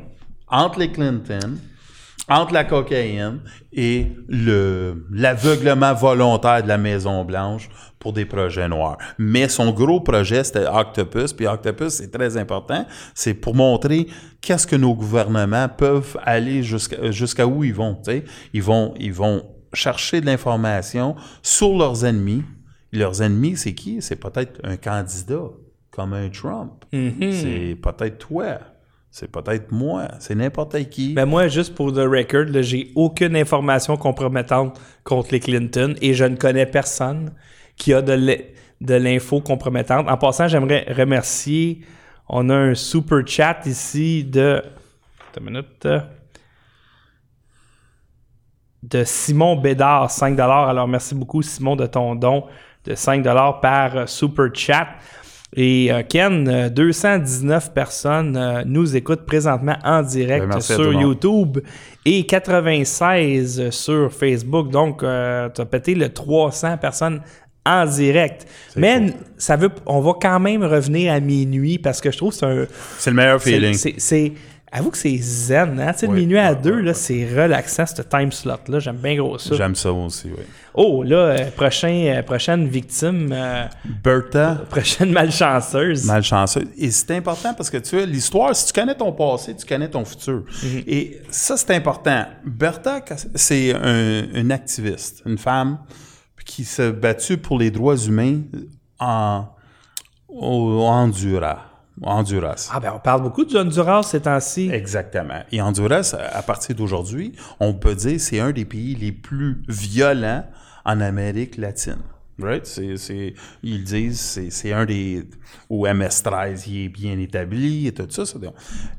entre 0.49 0.79
les 0.79 0.91
Clinton, 0.91 1.57
entre 2.29 2.53
la 2.53 2.65
cocaïne 2.65 3.41
et 3.73 4.13
le 4.29 5.07
l'aveuglement 5.11 5.93
volontaire 5.93 6.63
de 6.63 6.69
la 6.69 6.79
Maison-Blanche 6.79 7.69
pour 7.99 8.13
des 8.13 8.25
projets 8.25 8.69
noirs. 8.69 8.99
Mais 9.19 9.49
son 9.49 9.71
gros 9.73 10.01
projet, 10.01 10.45
c'était 10.45 10.67
Octopus. 10.67 11.33
Puis 11.33 11.47
Octopus, 11.47 11.95
c'est 11.95 12.11
très 12.11 12.37
important. 12.37 12.87
C'est 13.15 13.35
pour 13.35 13.55
montrer 13.55 14.07
qu'est-ce 14.41 14.67
que 14.67 14.77
nos 14.77 14.95
gouvernements 14.95 15.69
peuvent 15.69 16.17
aller 16.25 16.63
jusqu'à 16.63 17.11
jusqu'à 17.11 17.47
où 17.47 17.65
ils 17.65 17.75
vont. 17.75 18.01
Ils 18.53 18.63
vont, 18.63 18.95
ils 18.99 19.13
vont 19.13 19.45
chercher 19.73 20.21
de 20.21 20.27
l'information 20.27 21.17
sur 21.43 21.77
leurs 21.77 22.05
ennemis. 22.05 22.43
Leurs 22.93 23.23
ennemis, 23.23 23.57
c'est 23.57 23.75
qui? 23.75 24.03
C'est 24.03 24.17
peut-être 24.17 24.61
un 24.65 24.77
candidat 24.77 25.49
comme 25.91 26.13
un 26.13 26.29
Trump. 26.29 26.85
C'est 26.93 27.77
peut-être 27.81 28.19
toi. 28.19 28.59
C'est 29.15 29.31
peut-être 29.31 29.71
moi. 29.71 30.09
C'est 30.21 30.35
n'importe 30.35 30.89
qui. 30.89 31.13
Ben 31.13 31.27
moi, 31.27 31.47
juste 31.47 31.75
pour 31.75 31.93
the 31.93 31.99
record, 31.99 32.47
j'ai 32.63 32.91
aucune 32.95 33.37
information 33.37 33.99
compromettante 33.99 34.81
contre 35.05 35.33
les 35.33 35.41
Clinton 35.41 35.95
et 36.01 36.15
je 36.15 36.25
ne 36.25 36.35
connais 36.37 36.65
personne 36.65 37.31
qui 37.77 37.93
a 37.93 38.01
de 38.01 38.15
l'in- 38.15 38.43
de 38.81 38.95
l'info 38.95 39.43
compromettante. 39.43 40.09
En 40.09 40.17
passant, 40.17 40.49
j'aimerais 40.49 40.87
remercier. 40.91 41.83
On 42.27 42.49
a 42.49 42.55
un 42.57 42.75
super 42.75 43.21
chat 43.27 43.61
ici 43.67 44.25
de. 44.25 44.63
Une 45.39 45.45
minute. 45.45 45.87
De 48.83 49.05
Simon 49.05 49.57
Bédard, 49.57 50.11
5 50.11 50.39
Alors, 50.41 50.89
merci 50.89 51.15
beaucoup, 51.15 51.43
Simon, 51.43 51.77
de 51.77 51.87
ton 51.87 52.15
don 52.15 52.47
de 52.85 52.95
5 52.95 53.23
par 53.61 54.09
super 54.09 54.47
chat. 54.55 54.89
Et 55.55 55.93
euh, 55.93 56.03
Ken, 56.09 56.49
euh, 56.49 56.69
219 56.71 57.75
personnes 57.75 58.37
euh, 58.37 58.63
nous 58.65 58.97
écoutent 58.97 59.27
présentement 59.27 59.77
en 59.85 60.03
direct 60.03 60.47
Ben, 60.49 60.61
sur. 60.61 60.93
YouTube 60.93 61.59
et 62.07 62.25
96 62.25 63.69
sur 63.71 64.11
Facebook. 64.13 64.71
Donc, 64.71 65.01
tu 65.01 65.07
as 65.07 65.67
pété 65.71 65.95
le 65.95 66.09
300 66.09 66.79
personnes 66.79 67.21
en 67.67 67.85
direct. 67.87 68.47
Mais 68.77 69.15
ça 69.37 69.57
veut, 69.57 69.71
on 69.87 70.01
va 70.01 70.15
quand 70.21 70.41
même 70.41 70.65
revenir 70.65 71.13
à 71.13 71.21
minuit 71.21 71.79
parce 71.79 72.01
que 72.01 72.11
je 72.11 72.17
trouve 72.17 72.31
que 72.31 72.37
c'est 72.37 72.47
un. 72.47 72.67
C'est 72.99 73.11
le 73.11 73.17
meilleur 73.17 73.41
feeling. 73.41 73.75
C'est. 73.75 74.33
Avoue 74.75 74.91
que 74.91 74.97
c'est 74.97 75.19
zen, 75.19 75.79
hein? 75.79 75.93
Tu 75.93 75.99
sais, 75.99 76.09
de 76.09 76.13
minuit 76.15 76.39
à 76.39 76.53
ouais, 76.53 76.59
deux, 76.63 76.77
ouais, 76.77 76.83
là, 76.83 76.95
c'est 76.95 77.29
relaxant, 77.29 77.85
ce 77.85 78.01
time 78.01 78.33
slot-là. 78.33 78.79
J'aime 78.79 78.97
bien 78.97 79.17
gros 79.17 79.37
ça. 79.37 79.55
J'aime 79.55 79.75
ça 79.75 79.93
aussi, 79.93 80.29
oui. 80.29 80.43
Oh, 80.73 81.03
là, 81.03 81.17
euh, 81.17 81.51
prochain, 81.51 81.93
euh, 82.07 82.23
prochaine 82.23 82.67
victime, 82.67 83.31
euh, 83.33 83.67
Bertha, 84.03 84.63
prochaine 84.71 85.13
malchanceuse. 85.13 86.07
malchanceux. 86.07 86.65
Et 86.79 86.91
c'est 86.91 87.15
important 87.15 87.53
parce 87.53 87.69
que 87.69 87.77
tu 87.77 87.97
vois, 87.97 88.07
l'histoire, 88.07 88.57
si 88.57 88.73
tu 88.73 88.73
connais 88.73 88.95
ton 88.95 89.13
passé, 89.13 89.55
tu 89.55 89.67
connais 89.67 89.91
ton 89.91 90.07
futur. 90.07 90.45
Et 90.87 91.21
ça, 91.31 91.59
c'est 91.59 91.75
important. 91.75 92.25
Bertha, 92.43 93.05
c'est 93.35 93.75
un, 93.75 94.25
une 94.33 94.51
activiste, 94.51 95.23
une 95.27 95.37
femme 95.37 95.81
qui 96.47 96.65
s'est 96.65 96.93
battue 96.93 97.37
pour 97.37 97.59
les 97.59 97.71
droits 97.71 97.97
humains 97.97 98.41
en, 98.99 99.45
au 100.29 100.81
Honduras. 100.81 101.72
Honduras. 102.05 102.71
Ah, 102.73 102.81
ben, 102.81 102.93
on 102.97 102.99
parle 102.99 103.23
beaucoup 103.23 103.45
du 103.45 103.57
Honduras 103.57 104.03
ces 104.03 104.21
temps-ci. 104.21 104.71
Exactement. 104.73 105.43
Et 105.51 105.61
Honduras, 105.63 106.15
à 106.33 106.43
partir 106.43 106.75
d'aujourd'hui, 106.75 107.33
on 107.61 107.75
peut 107.75 107.95
dire 107.95 108.21
c'est 108.21 108.41
un 108.41 108.51
des 108.53 108.65
pays 108.65 108.95
les 108.95 109.13
plus 109.13 109.63
violents 109.69 110.45
en 110.85 111.01
Amérique 111.01 111.57
latine. 111.57 111.99
Right? 112.41 112.81
Ils 113.63 113.85
disent 113.85 114.21
c'est, 114.21 114.51
c'est 114.51 114.73
un 114.73 114.85
des. 114.87 115.29
Où 115.69 115.87
MS-13 115.87 116.65
il 116.67 116.85
est 116.87 116.89
bien 116.89 117.19
établi 117.19 117.87
et 117.87 117.93
tout 117.93 118.07
ça. 118.09 118.25
ça 118.27 118.37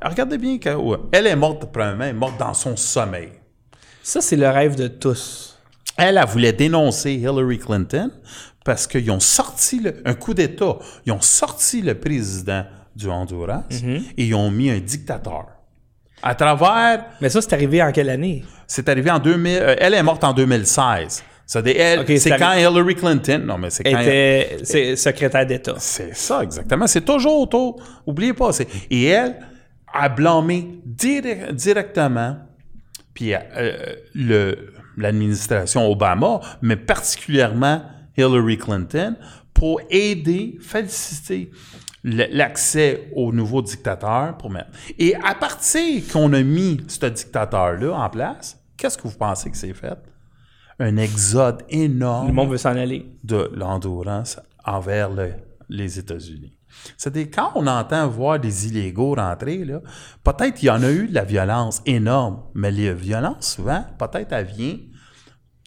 regardez 0.03 0.37
bien 0.37 0.59
que. 0.59 0.73
ouais, 0.75 0.97
elle 1.11 1.27
est 1.27 1.35
morte, 1.35 1.65
premièrement, 1.71 2.03
elle 2.03 2.09
est 2.11 2.13
morte 2.13 2.39
dans 2.39 2.53
son 2.53 2.75
sommeil. 2.77 3.29
Ça, 4.03 4.21
c'est 4.21 4.35
le 4.37 4.47
rêve 4.49 4.75
de 4.75 4.87
tous. 4.87 5.57
Elle, 5.97 6.17
elle 6.17 6.27
voulait 6.27 6.53
dénoncer 6.53 7.13
Hillary 7.13 7.57
Clinton 7.59 8.11
parce 8.63 8.87
qu'ils 8.87 9.09
ont 9.11 9.19
sorti 9.19 9.79
le- 9.79 10.01
un 10.05 10.13
coup 10.13 10.33
d'État. 10.33 10.77
Ils 11.05 11.11
ont 11.11 11.21
sorti 11.21 11.81
le 11.81 11.95
président 11.99 12.65
du 12.95 13.07
Honduras 13.09 13.63
et 13.69 14.01
ils 14.17 14.33
ont 14.35 14.51
mis 14.51 14.69
un 14.69 14.79
dictateur. 14.79 15.47
À 16.21 16.35
travers, 16.35 17.05
Mais 17.21 17.29
ça, 17.29 17.41
c'est 17.41 17.53
arrivé 17.53 17.81
en 17.83 17.91
quelle 17.91 18.09
année? 18.09 18.43
c'est 18.67 18.87
arrivé 18.89 19.11
en 19.11 19.19
2000, 19.19 19.57
euh, 19.61 19.75
elle 19.77 19.93
est 19.93 20.03
morte 20.03 20.23
en 20.23 20.33
2016. 20.33 21.23
Ça, 21.45 21.61
des- 21.61 21.71
elle- 21.71 21.99
Ok, 21.99 22.05
c'est 22.07 22.17
c'est 22.19 22.37
quand 22.37 22.53
Hillary 22.53 22.95
Clinton, 22.95 23.41
non 23.45 23.57
mais 23.57 23.69
c'est 23.69 23.83
quand 23.83 23.99
était 23.99 24.59
c'est 24.63 24.95
secrétaire 24.95 25.45
d'État. 25.45 25.75
c'est 25.79 26.15
ça, 26.15 26.41
exactement. 26.41 26.87
C'est 26.87 27.01
toujours 27.03 27.41
autour. 27.41 27.81
Oubliez 28.07 28.33
pas. 28.33 28.51
Et 28.89 29.03
elle 29.05 29.35
a 29.93 30.07
blâmé 30.09 30.79
dire- 30.85 31.51
directement 31.53 32.37
puis 33.13 33.33
euh, 33.35 34.55
l'administration 34.97 35.89
Obama, 35.91 36.39
mais 36.61 36.77
particulièrement 36.77 37.81
Hillary 38.17 38.57
Clinton, 38.57 39.15
pour 39.53 39.81
aider, 39.89 40.57
faciliter 40.61 41.51
l'accès 42.03 43.09
au 43.15 43.31
nouveau 43.31 43.61
dictateur. 43.61 44.37
Pour 44.37 44.49
mettre. 44.49 44.69
Et 44.99 45.15
à 45.15 45.35
partir 45.35 46.03
qu'on 46.11 46.31
a 46.33 46.41
mis 46.43 46.81
ce 46.87 47.05
dictateur-là 47.05 47.91
en 47.93 48.09
place, 48.09 48.59
qu'est-ce 48.77 48.97
que 48.97 49.07
vous 49.07 49.17
pensez 49.17 49.49
que 49.49 49.57
c'est 49.57 49.73
fait? 49.73 49.97
Un 50.79 50.97
exode 50.97 51.63
énorme 51.69 52.27
Le 52.27 52.33
monde 52.33 52.49
veut 52.49 52.57
s'en 52.57 52.75
aller. 52.75 53.05
de 53.23 53.49
l'Honduras 53.53 54.37
envers 54.65 55.09
le- 55.11 55.33
les 55.69 55.99
États-Unis. 55.99 56.57
C'est-à-dire, 56.97 57.27
quand 57.31 57.51
on 57.55 57.67
entend 57.67 58.07
voir 58.07 58.39
des 58.39 58.67
illégaux 58.67 59.13
rentrer, 59.13 59.63
là, 59.63 59.79
peut-être 60.23 60.61
il 60.63 60.65
y 60.65 60.69
en 60.71 60.81
a 60.81 60.91
eu 60.91 61.07
de 61.07 61.13
la 61.13 61.23
violence 61.23 61.81
énorme, 61.85 62.41
mais 62.55 62.71
la 62.71 62.93
violence, 62.93 63.55
souvent, 63.55 63.85
peut-être, 63.99 64.33
elle 64.33 64.47
vient 64.47 64.77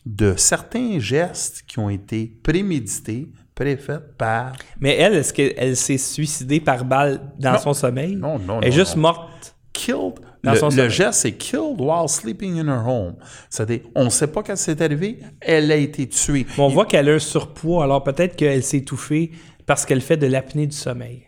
de 0.04 0.34
certains 0.36 0.98
gestes 0.98 1.62
qui 1.66 1.78
ont 1.78 1.88
été 1.90 2.26
prémédités, 2.42 3.30
préfaits 3.56 4.16
par... 4.16 4.52
Mais 4.78 4.94
elle, 4.96 5.14
est-ce 5.14 5.32
qu'elle 5.32 5.76
s'est 5.76 5.98
suicidée 5.98 6.60
par 6.60 6.84
balle 6.84 7.20
dans 7.40 7.52
Non. 7.54 7.58
son 7.58 7.74
sommeil? 7.74 8.14
Non, 8.14 8.38
non, 8.38 8.60
Elle 8.60 8.68
est 8.68 8.70
non, 8.70 8.76
juste 8.76 8.94
non. 8.94 9.02
morte. 9.02 9.56
Killed. 9.72 10.20
Dans 10.44 10.52
le, 10.52 10.58
son 10.58 10.68
le 10.68 10.88
geste, 10.88 11.20
c'est 11.20 11.32
killed 11.32 11.80
while 11.80 12.08
sleeping 12.08 12.60
in 12.60 12.68
her 12.68 12.86
home. 12.86 13.16
C'est-à-dire, 13.50 13.80
on 13.96 14.04
ne 14.04 14.10
sait 14.10 14.28
pas 14.28 14.42
quand 14.44 14.56
c'est 14.56 14.80
arrivé, 14.80 15.18
elle 15.40 15.72
a 15.72 15.76
été 15.76 16.08
tuée. 16.08 16.46
Mais 16.56 16.62
on 16.62 16.68
voit 16.68 16.86
qu'elle 16.86 17.08
a 17.08 17.14
un 17.14 17.18
surpoids, 17.18 17.82
alors 17.82 18.04
peut-être 18.04 18.36
qu'elle 18.36 18.62
s'est 18.62 18.78
étouffée 18.78 19.32
parce 19.66 19.84
qu'elle 19.84 20.00
fait 20.00 20.16
de 20.16 20.28
l'apnée 20.28 20.66
du 20.68 20.76
sommeil. 20.76 21.24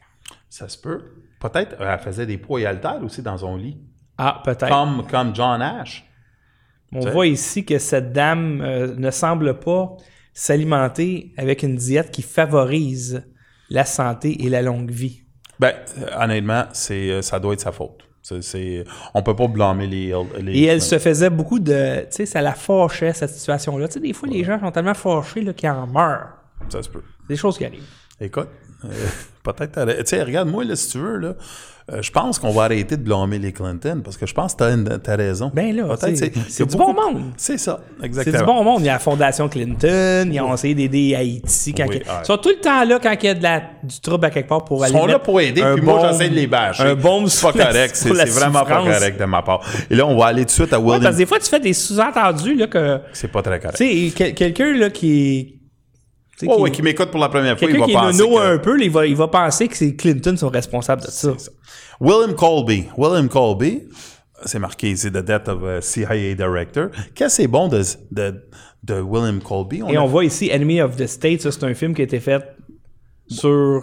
Ça 0.48 0.68
se 0.68 0.78
peut. 0.78 1.02
Peut-être 1.40 1.76
euh, 1.80 1.92
elle 1.92 1.98
faisait 1.98 2.26
des 2.26 2.38
poids 2.38 2.60
et 2.60 2.66
haltères 2.66 3.02
aussi 3.02 3.22
dans 3.22 3.38
son 3.38 3.56
lit. 3.56 3.78
Ah, 4.18 4.40
peut-être. 4.44 4.68
Comme, 4.68 5.06
comme 5.10 5.34
John 5.34 5.60
Ash. 5.62 6.04
On 6.92 7.00
voit 7.10 7.26
ici 7.26 7.64
que 7.64 7.78
cette 7.78 8.12
dame 8.12 8.60
euh, 8.62 8.94
ne 8.96 9.10
semble 9.10 9.58
pas 9.60 9.96
s'alimenter 10.38 11.32
avec 11.36 11.64
une 11.64 11.74
diète 11.74 12.12
qui 12.12 12.22
favorise 12.22 13.24
la 13.70 13.84
santé 13.84 14.44
et 14.44 14.48
la 14.48 14.62
longue 14.62 14.90
vie. 14.90 15.22
Ben, 15.58 15.72
honnêtement, 16.16 16.64
c'est, 16.72 17.10
euh, 17.10 17.22
ça 17.22 17.40
doit 17.40 17.54
être 17.54 17.60
sa 17.60 17.72
faute. 17.72 18.04
C'est, 18.22 18.40
c'est- 18.42 18.84
on 19.14 19.22
peut 19.24 19.34
pas 19.34 19.48
blâmer 19.48 19.88
les... 19.88 20.14
les 20.40 20.52
Et 20.56 20.64
elle 20.66 20.80
se 20.80 20.98
faisait 21.00 21.28
beaucoup 21.30 21.58
de... 21.58 22.02
Tu 22.02 22.06
sais, 22.10 22.26
ça 22.26 22.40
la 22.40 22.54
fâchait, 22.54 23.12
cette 23.14 23.30
situation-là. 23.30 23.88
Tu 23.88 23.94
sais, 23.94 24.00
des 24.00 24.12
fois, 24.12 24.28
les 24.28 24.44
gens 24.44 24.60
sont 24.60 24.70
tellement 24.70 24.94
fâchés 24.94 25.40
là, 25.42 25.52
qu'ils 25.52 25.70
en 25.70 25.88
meurent. 25.88 26.28
Ça 26.68 26.82
se 26.84 26.88
peut. 26.88 27.02
Des 27.28 27.36
choses 27.36 27.58
qui 27.58 27.64
arrivent. 27.64 27.82
Écoute, 28.20 28.48
euh, 28.84 28.88
peut-être... 29.52 29.84
Tu 29.98 30.06
sais, 30.06 30.22
regarde-moi, 30.22 30.64
là, 30.64 30.76
si 30.76 30.90
tu 30.90 30.98
veux, 30.98 31.16
là, 31.18 31.34
euh, 31.90 32.02
je 32.02 32.10
pense 32.10 32.38
qu'on 32.38 32.50
va 32.50 32.64
arrêter 32.64 32.98
de 32.98 33.02
blâmer 33.02 33.38
les 33.38 33.50
Clinton, 33.50 34.02
parce 34.04 34.18
que 34.18 34.26
je 34.26 34.34
pense 34.34 34.52
que 34.52 34.58
t'as, 34.58 34.74
une- 34.74 34.98
t'as 35.02 35.16
raison. 35.16 35.50
Ben 35.54 35.74
là, 35.74 35.84
c'est- 35.98 36.32
c'est 36.48 36.66
du 36.68 36.76
beaucoup- 36.76 36.92
bon 36.92 37.12
monde. 37.14 37.22
C'est 37.38 37.56
ça, 37.56 37.80
C'est 37.98 38.04
exactement. 38.06 38.38
du 38.40 38.44
bon 38.44 38.62
monde. 38.64 38.80
Il 38.80 38.86
y 38.86 38.88
a 38.90 38.92
la 38.92 38.98
Fondation 38.98 39.48
Clinton, 39.48 40.28
ils 40.30 40.38
ont 40.38 40.52
essayé 40.52 40.74
d'aider 40.74 41.14
Haïti. 41.14 41.72
Quand 41.72 41.84
Oui, 41.88 42.00
il- 42.04 42.08
ouais. 42.10 42.14
Ils 42.22 42.26
sont 42.26 42.36
tout 42.36 42.50
le 42.50 42.60
temps 42.60 42.84
là 42.84 42.98
quand 43.02 43.14
il 43.22 43.24
y 43.24 43.28
a 43.30 43.34
de 43.34 43.42
la, 43.42 43.62
du 43.82 44.00
trouble 44.02 44.26
à 44.26 44.30
quelque 44.30 44.48
part 44.48 44.64
pour 44.66 44.80
Ils 44.80 44.90
aller 44.90 44.98
sont 45.00 45.06
là 45.06 45.18
pour 45.18 45.40
aider, 45.40 45.62
puis 45.62 45.82
moi, 45.82 45.94
baume- 46.02 46.12
j'essaie 46.12 46.28
de 46.28 46.34
les 46.34 46.46
bâcher. 46.46 46.82
Un 46.82 46.94
bon 46.94 47.26
C'est 47.26 47.40
pas 47.40 47.52
correct, 47.52 47.96
c'est, 47.96 48.14
c'est 48.14 48.38
vraiment 48.38 48.64
pas 48.64 48.82
correct 48.84 49.18
de 49.18 49.24
ma 49.24 49.40
part. 49.40 49.62
Et 49.90 49.94
là, 49.94 50.06
on 50.06 50.16
va 50.18 50.26
aller 50.26 50.42
tout 50.42 50.48
de 50.48 50.50
suite 50.50 50.72
à 50.74 50.78
Ouais, 50.78 50.84
William... 50.84 51.02
parce 51.04 51.14
que 51.14 51.18
des 51.20 51.26
fois, 51.26 51.38
tu 51.38 51.48
fais 51.48 51.60
des 51.60 51.72
sous-entendus 51.72 52.54
là, 52.54 52.66
que... 52.66 52.98
C'est 53.14 53.28
pas 53.32 53.40
très 53.40 53.58
correct. 53.60 53.78
Tu 53.78 54.08
sais, 54.08 54.12
quel- 54.14 54.34
quelqu'un 54.34 54.74
là 54.76 54.90
qui... 54.90 55.54
Oh, 56.46 56.56
qui- 56.56 56.62
oui, 56.62 56.70
qui 56.70 56.82
m'écoute 56.82 57.10
pour 57.10 57.20
la 57.20 57.28
première 57.28 57.58
fois, 57.58 57.68
il 57.70 57.78
va 57.78 57.86
qui 57.86 57.92
penser 57.92 58.18
nono 58.22 58.36
que- 58.36 58.54
un 58.54 58.58
peu, 58.58 58.80
il 58.80 58.90
va, 58.90 59.06
il 59.06 59.16
va 59.16 59.28
penser 59.28 59.66
que 59.68 59.76
c'est 59.76 59.96
Clinton 59.96 60.36
sont 60.36 60.48
responsables 60.50 61.02
de 61.02 61.08
ça. 61.10 61.32
William 62.00 62.34
Colby. 62.34 62.84
William 62.96 63.28
Colby, 63.28 63.82
c'est 64.44 64.58
marqué 64.60 64.90
ici, 64.90 65.10
The 65.10 65.18
Death 65.18 65.48
of 65.48 65.64
a 65.64 65.80
CIA 65.80 66.34
Director. 66.34 66.90
Qu'est-ce 67.14 67.36
que 67.38 67.42
c'est 67.42 67.48
bon 67.48 67.66
de, 67.68 67.82
de, 68.12 68.44
de 68.84 69.00
William 69.00 69.40
Colby? 69.40 69.82
Et 69.88 69.96
a- 69.96 70.02
on 70.02 70.06
voit 70.06 70.24
ici 70.24 70.48
Enemy 70.52 70.80
of 70.80 70.96
the 70.96 71.06
State, 71.06 71.40
ça 71.42 71.50
c'est 71.50 71.64
un 71.64 71.74
film 71.74 71.94
qui 71.94 72.02
a 72.02 72.04
été 72.04 72.20
fait 72.20 72.42
sur... 73.28 73.82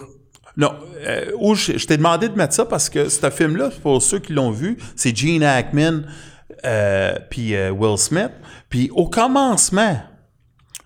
Non, 0.56 0.72
euh, 1.06 1.26
où 1.38 1.54
je, 1.54 1.76
je 1.76 1.86
t'ai 1.86 1.98
demandé 1.98 2.30
de 2.30 2.34
mettre 2.34 2.54
ça 2.54 2.64
parce 2.64 2.88
que 2.88 3.10
ce 3.10 3.28
film-là, 3.28 3.68
pour 3.82 4.00
ceux 4.00 4.18
qui 4.20 4.32
l'ont 4.32 4.50
vu, 4.50 4.78
c'est 4.94 5.14
Gene 5.14 5.42
Hackman 5.42 6.04
euh, 6.64 7.14
puis 7.28 7.54
euh, 7.54 7.70
Will 7.70 7.98
Smith. 7.98 8.30
Puis 8.70 8.88
au 8.94 9.06
commencement 9.06 9.98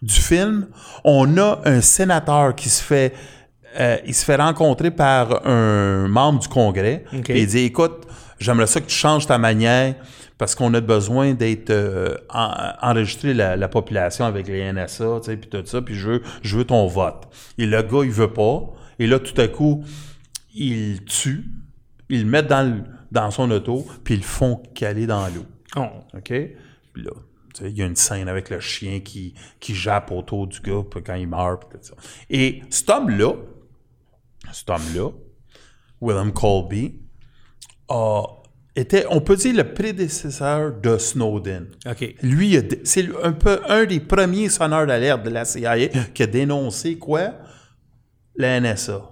du 0.03 0.15
film, 0.15 0.67
on 1.05 1.37
a 1.39 1.61
un 1.65 1.81
sénateur 1.81 2.55
qui 2.55 2.69
se 2.69 2.83
fait, 2.83 3.15
euh, 3.79 3.97
il 4.07 4.15
se 4.15 4.25
fait 4.25 4.37
rencontrer 4.37 4.91
par 4.91 5.47
un 5.47 6.09
membre 6.09 6.41
du 6.41 6.49
Congrès. 6.49 7.05
Puis 7.23 7.41
il 7.41 7.47
dit, 7.47 7.59
écoute, 7.61 8.07
j'aimerais 8.39 8.67
ça 8.67 8.81
que 8.81 8.87
tu 8.87 8.95
changes 8.97 9.27
ta 9.27 9.37
manière 9.39 9.95
parce 10.39 10.55
qu'on 10.55 10.73
a 10.73 10.81
besoin 10.81 11.35
d'être 11.35 11.69
euh, 11.69 12.17
en- 12.33 12.73
enregistrer 12.81 13.35
la, 13.35 13.57
la 13.57 13.69
population 13.69 14.25
avec 14.25 14.49
les 14.49 14.73
NSA, 14.73 15.21
tu 15.23 15.27
sais, 15.31 15.37
puis 15.37 15.51
tout 15.51 15.65
ça, 15.67 15.83
puis 15.83 15.95
je 15.95 16.09
veux, 16.13 16.23
je 16.43 16.57
veux 16.57 16.65
ton 16.65 16.87
vote. 16.87 17.25
Et 17.59 17.67
le 17.67 17.83
gars, 17.83 18.05
il 18.05 18.11
veut 18.11 18.33
pas. 18.33 18.63
Et 18.99 19.07
là, 19.07 19.19
tout 19.19 19.39
à 19.39 19.49
coup, 19.49 19.85
il 20.55 21.05
tue, 21.05 21.45
ils 22.09 22.21
le 22.25 22.27
mettent 22.31 22.47
dans, 22.49 22.67
le- 22.69 22.83
dans 23.13 23.31
son 23.31 23.51
auto, 23.51 23.87
puis 24.03 24.15
ils 24.15 24.21
le 24.21 24.23
font 24.23 24.63
caler 24.75 25.07
dans 25.07 25.27
l'eau. 25.27 25.45
Oh. 25.77 25.87
OK? 26.17 26.33
Puis 26.95 27.03
là, 27.05 27.11
il 27.63 27.77
y 27.77 27.83
a 27.83 27.87
une 27.87 27.97
scène 27.97 28.29
avec 28.29 28.51
le 28.51 28.61
chien 28.61 29.01
qui, 29.01 29.35
qui 29.59 29.75
jappe 29.75 30.11
autour 30.13 30.47
du 30.47 30.61
gars 30.61 30.83
quand 31.05 31.15
il 31.15 31.27
meurt. 31.29 31.69
puis 31.69 31.79
tout 31.79 31.87
ça. 31.87 31.95
Et 32.29 32.63
cet 32.71 32.89
homme-là, 32.91 33.33
cet 34.53 34.71
homme-là, 34.71 35.11
William 36.01 36.33
Colby, 36.33 37.01
a 37.89 38.23
été, 38.77 39.05
on 39.11 39.21
peut 39.21 39.37
dire, 39.37 39.55
le 39.55 39.75
prédécesseur 39.75 40.73
de 40.81 40.97
Snowden. 40.97 41.69
OK. 41.87 42.15
Lui, 42.23 42.57
c'est 42.85 43.09
un 43.23 43.33
peu 43.33 43.61
un 43.69 43.85
des 43.85 44.01
premiers 44.01 44.49
sonneurs 44.49 44.87
d'alerte 44.87 45.23
de 45.25 45.31
la 45.31 45.45
CIA 45.45 45.89
qui 45.89 46.23
a 46.23 46.27
dénoncé 46.27 46.97
quoi? 46.99 47.33
La 48.37 48.61
NSA. 48.61 49.11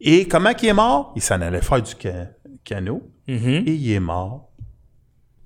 Et 0.00 0.26
comment 0.28 0.50
il 0.62 0.68
est 0.68 0.72
mort? 0.72 1.12
Il 1.16 1.22
s'en 1.22 1.40
allait 1.40 1.60
faire 1.62 1.82
du 1.82 1.92
ca- 2.00 2.30
canot 2.62 3.02
Mhm. 3.26 3.64
et 3.66 3.72
il 3.74 3.90
est 3.92 4.00
mort 4.00 4.52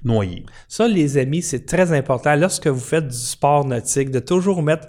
noyé. 0.04 0.44
Ça, 0.68 0.86
les 0.86 1.18
amis, 1.18 1.42
c'est 1.42 1.66
très 1.66 1.92
important 1.92 2.34
lorsque 2.36 2.66
vous 2.66 2.80
faites 2.80 3.08
du 3.08 3.16
sport 3.16 3.64
nautique 3.64 4.10
de 4.10 4.20
toujours 4.20 4.62
mettre 4.62 4.88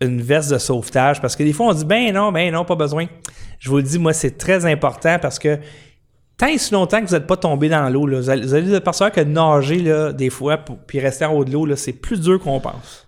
une 0.00 0.20
veste 0.22 0.50
de 0.50 0.58
sauvetage 0.58 1.20
parce 1.20 1.36
que 1.36 1.42
des 1.42 1.52
fois, 1.52 1.66
on 1.66 1.74
dit 1.74 1.84
ben 1.84 2.12
non, 2.12 2.32
ben 2.32 2.52
non, 2.52 2.64
pas 2.64 2.76
besoin. 2.76 3.06
Je 3.58 3.68
vous 3.68 3.76
le 3.76 3.82
dis, 3.82 3.98
moi, 3.98 4.12
c'est 4.12 4.38
très 4.38 4.64
important 4.64 5.18
parce 5.20 5.38
que 5.38 5.58
tant 6.38 6.46
et 6.46 6.58
si 6.58 6.72
longtemps 6.72 7.00
que 7.00 7.06
vous 7.06 7.14
n'êtes 7.14 7.26
pas 7.26 7.36
tombé 7.36 7.68
dans 7.68 7.88
l'eau, 7.90 8.06
vous 8.08 8.30
allez 8.30 8.62
vous 8.62 8.74
apercevoir 8.74 9.12
que 9.12 9.20
nager, 9.20 9.80
là, 9.80 10.12
des 10.12 10.30
fois, 10.30 10.58
puis 10.86 10.98
rester 10.98 11.26
en 11.26 11.34
haut 11.34 11.44
de 11.44 11.52
l'eau, 11.52 11.76
c'est 11.76 11.92
plus 11.92 12.20
dur 12.20 12.40
qu'on 12.40 12.60
pense. 12.60 13.06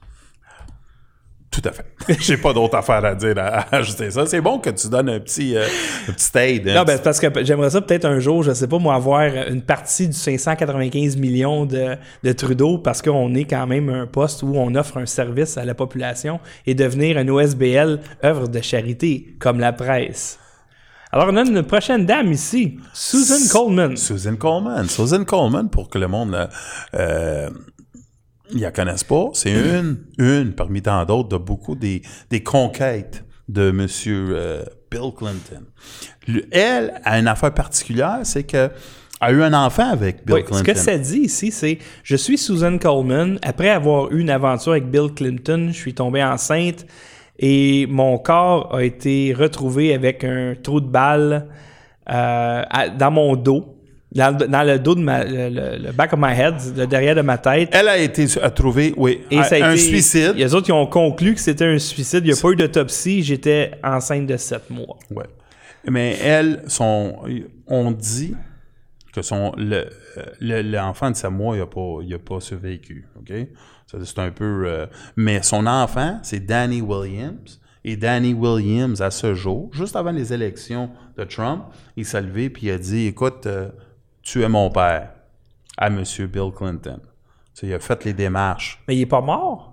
Tout 1.53 1.61
à 1.66 1.72
fait. 1.72 1.84
J'ai 2.20 2.38
pas 2.38 2.55
d'autre 2.55 2.76
affaire 2.76 3.05
à 3.05 3.14
dire 3.14 3.34
à, 3.36 3.76
ajouter 3.76 4.11
ça. 4.11 4.24
C'est 4.24 4.40
bon 4.40 4.59
que 4.59 4.70
tu 4.70 4.88
donnes 4.88 5.11
un 5.11 5.20
petit, 5.20 5.55
euh, 5.55 5.66
un 6.09 6.12
petit 6.12 6.38
aide. 6.38 6.68
un 6.70 6.76
Non, 6.76 6.84
ben, 6.84 6.98
parce 6.98 7.20
que 7.20 7.44
j'aimerais 7.44 7.68
ça 7.68 7.82
peut-être 7.82 8.07
un 8.07 8.18
jour, 8.20 8.42
je 8.42 8.53
sais 8.53 8.66
pas, 8.66 8.78
moi, 8.78 8.94
avoir 8.94 9.22
une 9.22 9.61
partie 9.61 10.09
du 10.09 10.16
595 10.16 11.18
millions 11.18 11.66
de, 11.66 11.96
de 12.24 12.32
Trudeau 12.32 12.78
parce 12.78 13.03
qu'on 13.03 13.34
est 13.34 13.44
quand 13.44 13.66
même 13.66 13.90
un 13.90 14.07
poste 14.07 14.42
où 14.42 14.55
on 14.57 14.74
offre 14.74 14.96
un 14.96 15.05
service 15.05 15.59
à 15.59 15.66
la 15.66 15.74
population 15.74 16.40
et 16.66 16.74
devenir 16.74 17.18
un 17.18 17.28
OSBL, 17.28 18.00
œuvre 18.24 18.48
de 18.48 18.61
charité, 18.62 19.36
comme 19.38 19.61
la 19.61 19.74
presse. 19.74 20.38
Alors, 21.14 21.26
on 21.28 21.36
a 21.36 21.42
une 21.42 21.62
prochaine 21.62 22.07
dame 22.07 22.32
ici, 22.32 22.78
Susan 22.94 23.46
Coleman. 23.53 23.98
Susan 23.98 24.36
Coleman. 24.36 24.88
Susan 24.88 25.24
Coleman, 25.24 25.68
pour 25.68 25.90
que 25.90 25.98
le 25.98 26.09
monde 26.09 26.48
euh, 26.94 27.50
ils 28.55 28.61
la 28.61 28.70
connaissent 28.72 29.05
pas, 29.05 29.26
c'est 29.34 29.53
une, 29.53 29.98
une 30.18 30.53
parmi 30.53 30.82
tant 30.82 31.05
d'autres 31.05 31.28
de 31.28 31.36
beaucoup 31.36 31.74
des, 31.74 32.03
des 32.30 32.42
conquêtes 32.42 33.24
de 33.48 33.68
M. 33.70 33.86
Bill 34.90 35.11
Clinton. 35.16 35.64
Le- 36.28 36.44
elle 36.53 37.00
a 37.05 37.18
une 37.18 37.26
affaire 37.28 37.53
particulière, 37.55 38.20
c'est 38.24 38.44
que 38.44 38.70
a 39.20 39.30
eu 39.32 39.42
un 39.42 39.53
enfant 39.55 39.88
avec 39.88 40.24
Bill 40.26 40.34
Oui, 40.36 40.40
ce 40.42 40.46
Clinton. 40.62 40.64
que 40.72 40.74
ça 40.78 40.98
dit 40.98 41.20
ici, 41.20 41.50
c'est 41.53 41.78
Je 42.03 42.16
suis 42.16 42.36
Susan 42.38 42.76
Coleman. 42.78 43.38
Après 43.42 43.68
avoir 43.70 44.11
eu 44.12 44.20
une 44.20 44.30
aventure 44.30 44.72
avec 44.72 44.90
Bill 44.90 45.12
Clinton, 45.14 45.68
je 45.68 45.76
suis 45.76 45.94
tombée 45.94 46.22
enceinte 46.24 46.84
et 47.38 47.86
mon 47.88 48.18
corps 48.18 48.74
a 48.74 48.82
été 48.84 49.32
retrouvé 49.32 49.94
avec 49.94 50.24
un 50.24 50.55
trou 50.61 50.80
de 50.80 50.88
balle 50.88 51.48
euh, 52.11 52.62
à- 52.68 52.88
dans 52.88 53.11
mon 53.12 53.36
dos. 53.36 53.76
Dans, 54.14 54.36
le- 54.38 54.46
dans 54.46 54.62
le 54.62 54.78
dos 54.78 54.94
de 54.94 55.00
ma, 55.00 55.24
le, 55.24 55.48
le- 55.48 55.78
le 55.86 55.92
back 55.92 56.12
of 56.12 56.18
my 56.20 56.32
head, 56.38 56.54
le 56.76 56.86
derrière 56.86 57.14
de 57.14 57.22
ma 57.22 57.38
tête. 57.38 57.70
Elle 57.72 57.88
a 57.88 57.96
été 57.96 58.26
a 58.42 58.50
trouvé, 58.50 58.92
oui, 58.96 59.20
Et 59.30 59.38
un, 59.38 59.42
ça 59.44 59.56
a 59.56 59.68
un 59.68 59.72
été- 59.72 59.80
suicide. 59.82 60.34
Les 60.36 60.54
autres, 60.54 60.68
ils 60.68 60.72
ont 60.72 60.86
conclu 60.86 61.34
que 61.34 61.40
c'était 61.40 61.64
un 61.64 61.78
suicide. 61.78 62.20
Il 62.24 62.32
n'y 62.32 62.38
a 62.38 62.40
pas 62.40 62.50
eu 62.50 62.56
d'autopsie. 62.56 63.22
J'étais 63.22 63.72
enceinte 63.82 64.26
de 64.26 64.36
7 64.36 64.68
mois. 64.70 64.98
Ouais. 65.10 65.24
Mais 65.90 66.16
elle, 66.22 66.62
son, 66.66 67.16
on 67.66 67.90
dit 67.90 68.34
que 69.14 69.22
son, 69.22 69.52
le, 69.56 69.86
le- 70.40 70.62
l'enfant 70.62 71.10
de 71.10 71.16
sa 71.16 71.30
mois, 71.30 71.56
il 71.56 71.60
n'a 71.60 71.66
pas, 71.66 71.98
il 72.02 72.12
a 72.14 72.18
pas 72.18 72.40
survécu. 72.40 73.06
OK? 73.18 73.32
C'est 74.04 74.18
un 74.18 74.30
peu. 74.30 74.64
euh, 74.66 74.86
mais 75.16 75.42
son 75.42 75.66
enfant, 75.66 76.18
c'est 76.22 76.40
Danny 76.44 76.80
Williams. 76.80 77.60
Et 77.84 77.96
Danny 77.96 78.32
Williams, 78.32 79.02
à 79.02 79.10
ce 79.10 79.34
jour, 79.34 79.68
juste 79.72 79.96
avant 79.96 80.12
les 80.12 80.32
élections 80.32 80.90
de 81.18 81.24
Trump, 81.24 81.64
il 81.96 82.06
s'est 82.06 82.22
levé 82.22 82.48
puis 82.48 82.68
il 82.68 82.70
a 82.70 82.78
dit 82.78 83.06
Écoute, 83.08 83.44
euh, 83.46 83.68
tu 84.22 84.42
es 84.42 84.48
mon 84.48 84.70
père 84.70 85.10
à 85.76 85.86
M. 85.88 86.02
Bill 86.32 86.50
Clinton. 86.56 87.00
Ça, 87.54 87.66
il 87.66 87.74
a 87.74 87.78
fait 87.80 88.04
les 88.04 88.12
démarches. 88.12 88.82
Mais 88.88 88.96
il 88.96 89.02
est 89.02 89.06
pas 89.06 89.20
mort? 89.20 89.68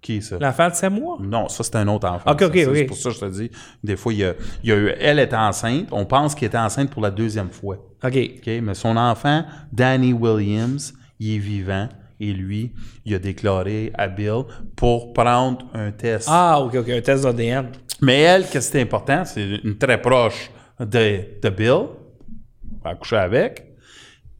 Qui, 0.00 0.22
ça? 0.22 0.38
L'enfant 0.40 0.68
de 0.70 0.74
7 0.74 0.90
mois? 0.92 1.18
Non, 1.20 1.48
ça, 1.48 1.62
c'est 1.62 1.76
un 1.76 1.86
autre 1.88 2.08
enfant. 2.08 2.30
Ok, 2.30 2.42
ok, 2.42 2.52
C'est- 2.54 2.66
ok. 2.66 2.76
C'est 2.76 2.84
pour 2.84 2.96
ça 2.96 3.10
que 3.10 3.14
je 3.16 3.20
te 3.20 3.24
dis, 3.30 3.50
des 3.84 3.96
fois, 3.96 4.12
il 4.14 4.18
y 4.20 4.24
a, 4.24 4.32
il 4.62 4.70
y 4.70 4.72
a 4.72 4.76
eu, 4.76 4.88
elle 4.98 5.18
était 5.18 5.36
enceinte. 5.36 5.88
On 5.92 6.06
pense 6.06 6.34
qu'elle 6.34 6.46
était 6.46 6.56
enceinte 6.58 6.88
pour 6.90 7.02
la 7.02 7.10
deuxième 7.10 7.50
fois. 7.50 7.76
OK. 8.02 8.16
OK? 8.38 8.46
Mais 8.62 8.74
son 8.74 8.96
enfant, 8.96 9.44
Danny 9.72 10.12
Williams, 10.14 10.94
il 11.18 11.34
est 11.34 11.38
vivant. 11.38 11.88
Et 12.22 12.32
lui, 12.32 12.72
il 13.06 13.14
a 13.14 13.18
déclaré 13.18 13.92
à 13.94 14.06
Bill 14.08 14.42
pour 14.76 15.12
prendre 15.14 15.66
un 15.74 15.90
test. 15.90 16.28
Ah, 16.30 16.60
OK, 16.60 16.74
OK. 16.76 16.88
Un 16.90 17.00
test 17.00 17.24
d'ADN. 17.24 17.68
Mais 18.02 18.20
elle, 18.20 18.46
qu'est-ce 18.48 18.70
qui 18.70 18.78
est 18.78 18.82
important? 18.82 19.24
C'est 19.26 19.56
une 19.64 19.76
très 19.76 20.00
proche 20.00 20.50
de, 20.78 21.40
de 21.42 21.48
Bill. 21.50 21.86
Elle 22.84 22.90
a 22.90 22.94
couché 22.94 23.16
avec. 23.16 23.66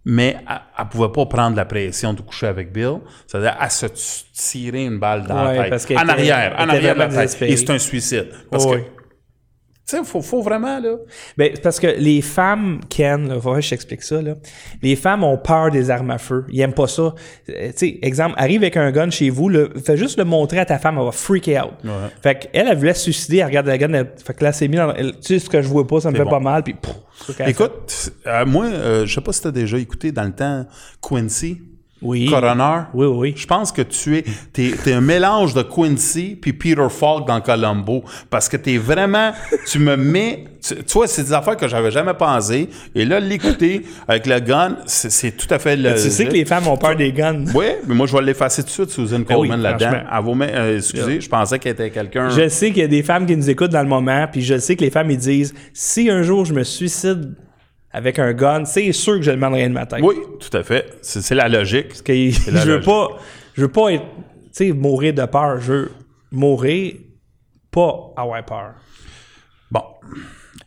Mais 0.05 0.37
elle 0.49 0.85
ne 0.85 0.91
pouvait 0.91 1.13
pas 1.13 1.27
prendre 1.27 1.57
la 1.57 1.65
pression 1.67 2.15
de 2.15 2.23
coucher 2.23 2.47
avec 2.47 2.73
Bill. 2.73 3.01
C'est-à-dire, 3.27 3.57
elle 3.61 3.71
se 3.71 3.87
tirer 4.33 4.85
une 4.85 4.99
balle 4.99 5.27
dans 5.27 5.47
Ouais, 5.47 5.69
la 5.69 5.79
tête. 5.79 5.91
En 5.97 6.09
arrière, 6.09 6.55
en 6.59 6.69
arrière 6.69 6.95
de 6.95 7.01
la 7.01 7.09
tête. 7.09 7.43
Et 7.43 7.57
c'est 7.57 7.71
un 7.71 7.79
suicide. 7.79 8.29
Parce 8.51 8.65
que, 8.67 8.83
tu 9.91 9.97
sais, 9.97 10.03
il 10.03 10.07
faut, 10.07 10.23
faut 10.23 10.41
vraiment, 10.43 10.79
là. 10.79 10.97
Ben, 11.37 11.51
c'est 11.55 11.63
parce 11.63 11.81
que 11.81 11.87
les 11.89 12.23
femmes, 12.23 12.81
Ken, 12.89 13.29
là, 13.29 13.41
faudrait 13.41 13.61
que 13.61 13.65
je 13.67 13.71
t'explique 13.71 14.03
ça, 14.03 14.23
là. 14.23 14.35
Les 14.83 14.97
femmes 14.97 15.25
ont 15.25 15.37
peur 15.37 15.71
des 15.71 15.91
armes 15.91 16.11
à 16.11 16.19
feu. 16.19 16.45
Ils 16.51 16.61
aiment 16.61 16.73
pas 16.75 16.87
ça. 16.87 17.03
Euh, 17.03 17.69
tu 17.69 17.73
sais, 17.77 17.99
exemple, 18.03 18.35
arrive 18.39 18.63
avec 18.63 18.77
un 18.77 18.91
gun 18.93 19.11
chez 19.11 19.31
vous, 19.31 19.49
là, 19.49 19.67
fais 19.85 19.97
juste 19.97 20.19
le 20.19 20.25
montrer 20.25 20.59
à 20.61 20.65
ta 20.65 20.79
femme, 20.79 20.97
elle 20.99 21.05
va 21.05 21.13
freaker 21.13 21.67
out. 21.67 21.73
Ouais. 21.85 21.91
Fait 22.23 22.39
qu'elle, 22.53 22.69
elle 22.69 22.77
voulait 22.79 22.95
se 22.95 23.03
suicider, 23.03 23.39
elle 23.39 23.47
regarde 23.47 23.67
la 23.67 23.79
gun, 23.79 23.93
elle- 23.93 24.13
fait 24.25 24.35
que 24.35 24.45
là, 24.45 24.53
c'est 24.53 24.69
mis 24.69 24.77
dans, 24.77 24.95
elle- 24.95 25.13
tu 25.13 25.19
sais, 25.23 25.39
ce 25.39 25.51
que 25.51 25.61
je 25.61 25.69
vois 25.69 25.87
pas, 25.87 26.01
ça 26.01 26.11
me 26.11 26.17
fait 26.17 26.25
bon. 26.25 26.31
pas 26.31 26.41
mal, 26.41 26.63
puis. 26.63 26.77
Écoute, 27.47 28.13
euh, 28.27 28.47
moi, 28.47 28.65
euh, 28.67 29.05
je 29.07 29.15
sais 29.15 29.21
pas 29.21 29.33
si 29.33 29.43
tu 29.43 29.49
as 29.49 29.51
déjà 29.53 29.77
écouté 29.79 30.11
dans 30.13 30.25
le 30.25 30.33
temps 30.33 30.65
Quincy, 31.03 31.61
oui. 32.03 32.27
Coroner? 32.27 32.83
Oui, 32.95 33.07
oui. 33.07 33.35
Je 33.37 33.47
pense 33.47 33.73
que 33.73 33.83
tu 33.83 34.17
es, 34.17 34.25
t'es, 34.53 34.73
t'es 34.83 34.93
un 34.93 35.01
mélange 35.01 35.55
de 35.55 35.63
Quincy 35.63 36.39
puis 36.41 36.53
Peter 36.53 36.87
Falk 36.89 37.27
dans 37.27 37.41
Columbo. 37.41 38.05
Parce 38.31 38.49
que 38.49 38.57
t'es 38.57 38.79
vraiment, 38.79 39.33
tu 39.67 39.79
me 39.79 39.97
mets, 39.97 40.45
tu, 40.63 40.77
tu 40.77 40.93
vois, 40.93 41.07
c'est 41.07 41.25
des 41.25 41.33
affaires 41.33 41.57
que 41.57 41.69
j'avais 41.69 41.91
jamais 41.91 42.15
pensé. 42.15 42.69
Et 42.95 43.05
là, 43.05 43.21
l'écouter 43.21 43.83
avec 44.09 44.27
le 44.27 44.41
gun, 44.41 44.79
c'est, 44.87 45.37
tout 45.37 45.53
à 45.53 45.59
fait 45.59 45.77
le. 45.77 45.93
Tu 45.95 46.11
sais 46.11 46.25
que 46.25 46.33
les 46.33 46.45
femmes 46.45 46.67
ont 46.69 46.77
peur 46.77 46.97
des 46.97 47.13
guns. 47.13 47.45
Oui, 47.55 47.67
mais 47.87 47.95
moi, 47.95 48.07
je 48.07 48.17
vais 48.17 48.23
l'effacer 48.23 48.63
tout 48.63 48.69
de 48.69 48.73
suite, 48.73 48.91
Susan 48.91 49.19
Ben 49.19 49.37
oui, 49.37 49.49
Coleman, 49.49 49.61
là-dedans. 49.61 49.93
euh, 50.43 50.77
excusez, 50.79 51.21
je 51.21 51.29
pensais 51.29 51.59
qu'elle 51.59 51.73
était 51.73 51.91
quelqu'un. 51.91 52.31
Je 52.31 52.49
sais 52.49 52.69
qu'il 52.69 52.79
y 52.79 52.85
a 52.85 52.89
des 52.89 53.03
femmes 53.03 53.27
qui 53.27 53.37
nous 53.37 53.51
écoutent 53.51 53.73
dans 53.73 53.83
le 53.83 53.89
moment, 53.89 54.27
puis 54.31 54.43
je 54.43 54.59
sais 54.59 54.77
que 54.77 54.85
les 54.85 54.91
femmes, 54.91 55.11
ils 55.11 55.19
disent, 55.19 55.55
si 55.75 56.11
un 56.11 56.23
jour 56.23 56.45
je 56.45 56.55
me 56.55 56.63
suicide 56.63 57.35
avec 57.93 58.19
un 58.19 58.33
gun, 58.33 58.65
c'est 58.65 58.93
sûr 58.93 59.17
que 59.17 59.23
je 59.23 59.31
le 59.31 59.37
demanderai 59.37 59.69
de 59.69 59.73
ma 59.75 59.87
tête. 59.87 60.01
Oui, 60.03 60.17
tout 60.39 60.57
à 60.57 60.63
fait. 60.63 60.99
C'est, 61.03 61.21
c'est 61.23 61.35
la 61.35 61.49
logique. 61.49 61.89
Parce 61.89 62.03
que 62.03 62.31
je 62.31 62.51
la 62.51 62.65
veux 62.65 62.73
logique. 62.77 62.87
pas, 62.87 63.09
je 63.55 63.63
veux 63.63 63.73
pas 63.73 63.93
être, 63.93 64.05
tu 64.05 64.49
sais, 64.53 64.73
mourir 64.73 65.15
de 65.15 65.25
peur. 65.27 65.61
Je 65.61 65.73
veux 65.73 65.91
mourir, 66.31 66.95
pas 67.71 68.13
avoir 68.17 68.45
peur. 68.45 68.75
Bon. 69.71 69.83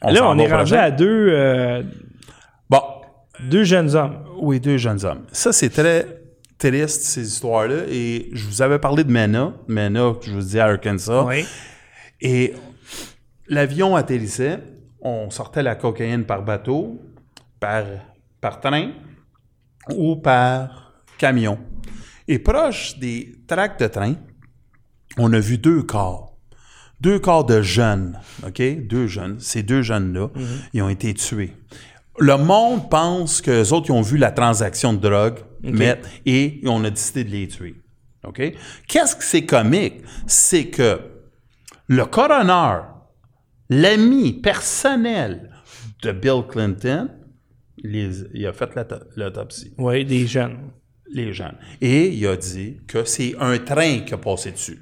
Là, 0.02 0.30
on 0.30 0.38
est 0.38 0.52
rendu 0.52 0.72
prochain. 0.72 0.78
à 0.80 0.92
deux, 0.92 1.28
euh, 1.30 1.84
Bon, 2.70 2.82
deux 3.50 3.64
jeunes 3.64 3.96
hommes. 3.96 4.18
Oui, 4.42 4.60
deux 4.60 4.78
jeunes 4.78 5.04
hommes. 5.06 5.24
Ça, 5.32 5.54
c'est 5.54 5.70
très 5.70 6.06
triste, 6.58 7.04
ces 7.04 7.26
histoires-là. 7.26 7.84
Et 7.90 8.30
je 8.34 8.46
vous 8.46 8.62
avais 8.62 8.80
parlé 8.80 9.04
de 9.06 9.12
Mena. 9.12 9.54
Mena, 9.68 10.14
je 10.22 10.32
vous 10.32 10.42
dis, 10.42 10.60
à 10.60 10.66
Arkansas. 10.66 11.24
Oui. 11.24 11.46
Et 12.20 12.54
l'avion 13.48 13.96
atterrissait. 13.96 14.60
On 15.02 15.30
sortait 15.30 15.64
la 15.64 15.76
cocaïne 15.76 16.24
par 16.24 16.44
bateau, 16.44 17.02
par, 17.64 17.86
par 18.42 18.60
train 18.60 18.92
ou 19.96 20.18
par 20.18 20.92
camion. 21.18 21.58
Et 22.28 22.38
proche 22.38 23.00
des 23.00 23.38
tracts 23.48 23.82
de 23.82 23.88
train, 23.88 24.16
on 25.18 25.32
a 25.32 25.40
vu 25.40 25.58
deux 25.58 25.84
corps. 25.84 26.38
Deux 27.00 27.20
corps 27.20 27.46
de 27.46 27.62
jeunes, 27.62 28.20
OK? 28.46 28.62
Deux 28.88 29.08
jeunes. 29.08 29.40
Ces 29.40 29.64
deux 29.64 29.82
jeunes-là, 29.82 30.28
ils 30.74 30.82
ont 30.82 30.90
été 30.90 31.14
tués. 31.14 31.54
Le 32.20 32.36
monde 32.36 32.90
pense 32.90 33.42
que 33.42 33.72
autres, 33.74 33.90
ils 33.90 33.94
ont 33.94 34.02
vu 34.02 34.18
la 34.18 34.32
transaction 34.32 34.92
de 34.94 35.00
drogue 35.00 35.40
mettre, 35.62 36.10
et 36.26 36.60
on 36.66 36.84
a 36.84 36.90
décidé 36.90 37.24
de 37.24 37.30
les 37.30 37.48
tuer. 37.48 37.76
OK? 38.26 38.42
Qu'est-ce 38.90 39.16
que 39.16 39.24
c'est 39.24 39.46
comique? 39.46 40.02
C'est 40.28 40.66
que 40.66 41.00
le 41.88 42.06
coroner, 42.06 42.82
l'ami 43.70 44.34
personnel 44.34 45.50
de 46.02 46.12
Bill 46.12 46.44
Clinton, 46.50 47.10
les- 47.84 48.24
il 48.34 48.46
a 48.48 48.54
fait 48.54 48.70
l'autopsie 49.16 49.74
Oui, 49.78 50.06
des 50.06 50.26
jeunes. 50.26 50.58
les 51.12 51.34
jeunes. 51.34 51.58
Et 51.82 52.08
il 52.08 52.26
a 52.28 52.36
dit 52.36 52.78
que 52.88 53.04
c'est 53.04 53.36
un 53.40 53.58
train 53.60 54.00
qui 54.00 54.14
a 54.14 54.18
passé 54.18 54.52
dessus. 54.52 54.82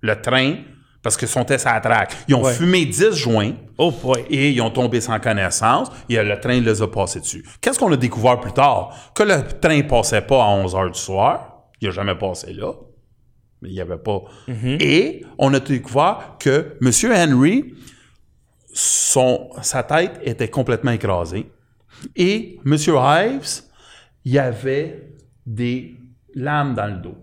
Le 0.00 0.14
train, 0.20 0.56
parce 1.02 1.16
que 1.16 1.26
son 1.26 1.44
test 1.44 1.66
à 1.66 1.74
la 1.74 1.80
traque. 1.80 2.14
Ils 2.28 2.34
ont 2.34 2.42
Ouais. 2.42 2.52
fumé 2.54 2.84
10 2.86 3.12
joints 3.16 3.52
Oh 3.78 3.92
et 4.30 4.50
ils 4.52 4.60
ont 4.62 4.70
tombé 4.70 5.00
sans 5.00 5.18
connaissance 5.18 5.88
et 6.08 6.22
le 6.22 6.38
train 6.40 6.60
les 6.60 6.80
a 6.82 6.86
passés 6.88 7.20
dessus. 7.20 7.44
Qu'est-ce 7.60 7.78
qu'on 7.78 7.90
a 7.92 7.96
découvert 7.96 8.38
plus 8.40 8.52
tard? 8.52 9.12
Que 9.14 9.22
le 9.24 9.42
train 9.60 9.82
passait 9.82 10.22
pas 10.22 10.44
à 10.44 10.48
11 10.50 10.74
heures 10.74 10.90
du 10.90 10.98
soir. 10.98 11.64
Il 11.80 11.88
n'a 11.88 11.94
jamais 11.94 12.14
passé 12.14 12.52
là. 12.52 12.72
Mais 13.60 13.70
il 13.70 13.72
n'y 13.74 13.80
avait 13.80 13.98
pas. 13.98 14.22
Et 14.48 15.24
on 15.38 15.52
a 15.54 15.60
découvert 15.60 16.36
que 16.38 16.76
M. 16.80 17.12
Henry, 17.12 17.74
son, 18.72 19.50
sa 19.62 19.82
tête 19.82 20.20
était 20.22 20.48
complètement 20.48 20.90
écrasée. 20.92 21.46
Et 22.16 22.58
M. 22.64 22.74
Ives, 22.74 23.62
il 24.24 24.32
y 24.32 24.38
avait 24.38 25.10
des 25.46 25.96
lames 26.34 26.74
dans 26.74 26.86
le 26.86 26.96
dos. 27.00 27.16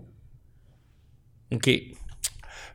OK. 1.52 1.70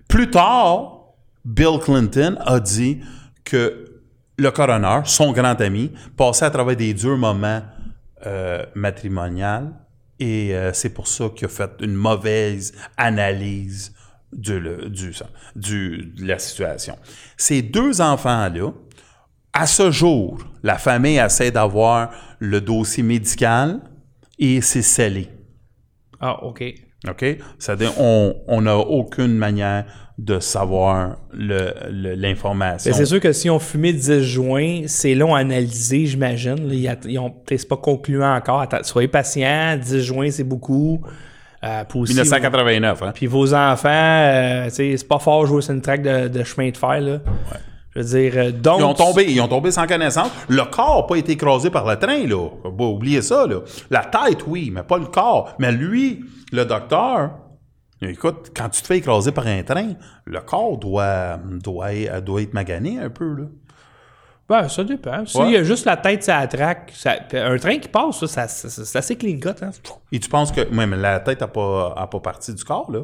Plus 0.07 0.29
tard, 0.29 1.13
Bill 1.43 1.79
Clinton 1.81 2.37
a 2.39 2.59
dit 2.59 2.99
que 3.43 4.01
le 4.37 4.51
coroner, 4.51 5.01
son 5.05 5.31
grand 5.31 5.59
ami, 5.61 5.91
passait 6.15 6.45
à 6.45 6.51
travers 6.51 6.75
des 6.75 6.93
durs 6.93 7.17
moments 7.17 7.61
euh, 8.25 8.65
matrimoniaux 8.75 9.71
et 10.19 10.55
euh, 10.55 10.73
c'est 10.73 10.89
pour 10.89 11.07
ça 11.07 11.29
qu'il 11.29 11.45
a 11.45 11.49
fait 11.49 11.71
une 11.81 11.93
mauvaise 11.93 12.73
analyse 12.97 13.93
de, 14.33 14.53
le- 14.55 14.89
du, 14.89 15.11
du- 15.55 16.05
de 16.15 16.25
la 16.27 16.37
situation. 16.39 16.97
Ces 17.37 17.61
deux 17.61 18.01
enfants-là, 18.01 18.71
à 19.57 19.65
ce 19.65 19.89
jour, 19.91 20.37
la 20.63 20.77
famille 20.77 21.17
essaie 21.17 21.51
d'avoir 21.51 22.11
le 22.39 22.61
dossier 22.61 23.03
médical 23.03 23.79
et 24.37 24.61
c'est 24.61 24.83
scellé. 24.83 25.29
Ah, 26.19 26.43
OK. 26.43 26.63
OK? 27.07 27.25
C'est-à-dire, 27.57 27.93
on 27.99 28.61
n'a 28.61 28.77
aucune 28.77 29.33
manière 29.33 29.85
de 30.17 30.39
savoir 30.39 31.17
l'information. 31.33 32.91
C'est 32.93 33.05
sûr 33.05 33.19
que 33.19 33.31
si 33.31 33.49
on 33.49 33.59
fumait 33.59 33.93
10 33.93 34.23
joints, 34.23 34.81
c'est 34.87 35.13
long 35.13 35.35
à 35.35 35.39
analyser, 35.39 36.07
j'imagine. 36.07 36.57
C'est 37.47 37.67
pas 37.67 37.77
concluant 37.77 38.35
encore. 38.35 38.61
Attends, 38.61 38.83
soyez 38.83 39.07
patient, 39.07 39.77
10 39.77 40.01
joints, 40.03 40.31
c'est 40.31 40.43
beaucoup. 40.43 41.01
Euh, 41.63 41.83
puis 41.89 41.99
aussi, 41.99 42.13
1989, 42.13 43.01
hein? 43.01 43.11
Puis 43.13 43.25
vos 43.25 43.53
enfants, 43.53 43.89
euh, 43.89 44.67
c'est 44.69 45.07
pas 45.07 45.17
fort 45.17 45.45
jouer 45.47 45.63
sur 45.63 45.73
une 45.73 45.81
traque 45.81 46.03
de, 46.03 46.27
de 46.27 46.43
chemin 46.43 46.69
de 46.69 46.77
fer, 46.77 47.01
là. 47.01 47.19
Je 47.97 48.03
veux 48.03 48.07
dire, 48.29 48.33
euh, 48.35 48.51
donc... 48.51 48.79
Ils 48.79 48.83
ont 48.83 48.93
tombé, 48.93 49.25
ils 49.27 49.41
ont 49.41 49.47
tombé 49.47 49.71
sans 49.71 49.87
connaissance. 49.87 50.29
Le 50.49 50.63
corps 50.65 51.01
n'a 51.01 51.07
pas 51.07 51.15
été 51.15 51.31
écrasé 51.31 51.71
par 51.71 51.83
le 51.87 51.97
train, 51.97 52.27
là. 52.27 52.47
Faut 52.61 52.71
pas 52.71 52.83
oublier 52.83 53.23
ça, 53.23 53.47
là. 53.47 53.61
La 53.89 54.05
tête, 54.05 54.45
oui, 54.45 54.69
mais 54.71 54.83
pas 54.83 54.99
le 54.99 55.07
corps. 55.07 55.55
Mais 55.57 55.71
lui, 55.71 56.23
le 56.51 56.63
docteur, 56.65 57.31
écoute, 58.03 58.51
quand 58.55 58.69
tu 58.69 58.81
te 58.83 58.87
fais 58.87 58.99
écraser 58.99 59.31
par 59.31 59.47
un 59.47 59.63
train, 59.63 59.93
le 60.25 60.39
corps 60.41 60.77
doit, 60.77 61.37
doit, 61.63 62.21
doit 62.21 62.41
être 62.43 62.53
magané 62.53 62.99
un 62.99 63.09
peu, 63.09 63.33
là. 63.33 63.45
Ben, 64.47 64.69
ça 64.69 64.83
dépend. 64.83 65.25
S'il 65.25 65.41
Ouais. 65.41 65.51
y 65.53 65.57
a 65.57 65.63
juste 65.63 65.85
la 65.85 65.97
tête 65.97 66.23
ça- 66.93 67.17
un 67.33 67.57
train 67.57 67.79
qui 67.79 67.87
passe, 67.89 68.23
ça, 68.27 68.47
ça- 68.47 68.69
ça- 68.69 69.01
c'est 69.01 69.15
hein. 69.63 69.71
Et 70.11 70.19
tu 70.19 70.29
penses 70.29 70.51
que, 70.51 70.61
ouais, 70.61 70.85
mais 70.85 70.95
la 70.97 71.19
tête 71.19 71.41
n'a 71.41 71.47
pas, 71.47 71.95
a 71.97 72.05
pas 72.07 72.19
parti 72.19 72.53
du 72.53 72.63
corps, 72.63 72.91
là? 72.91 73.01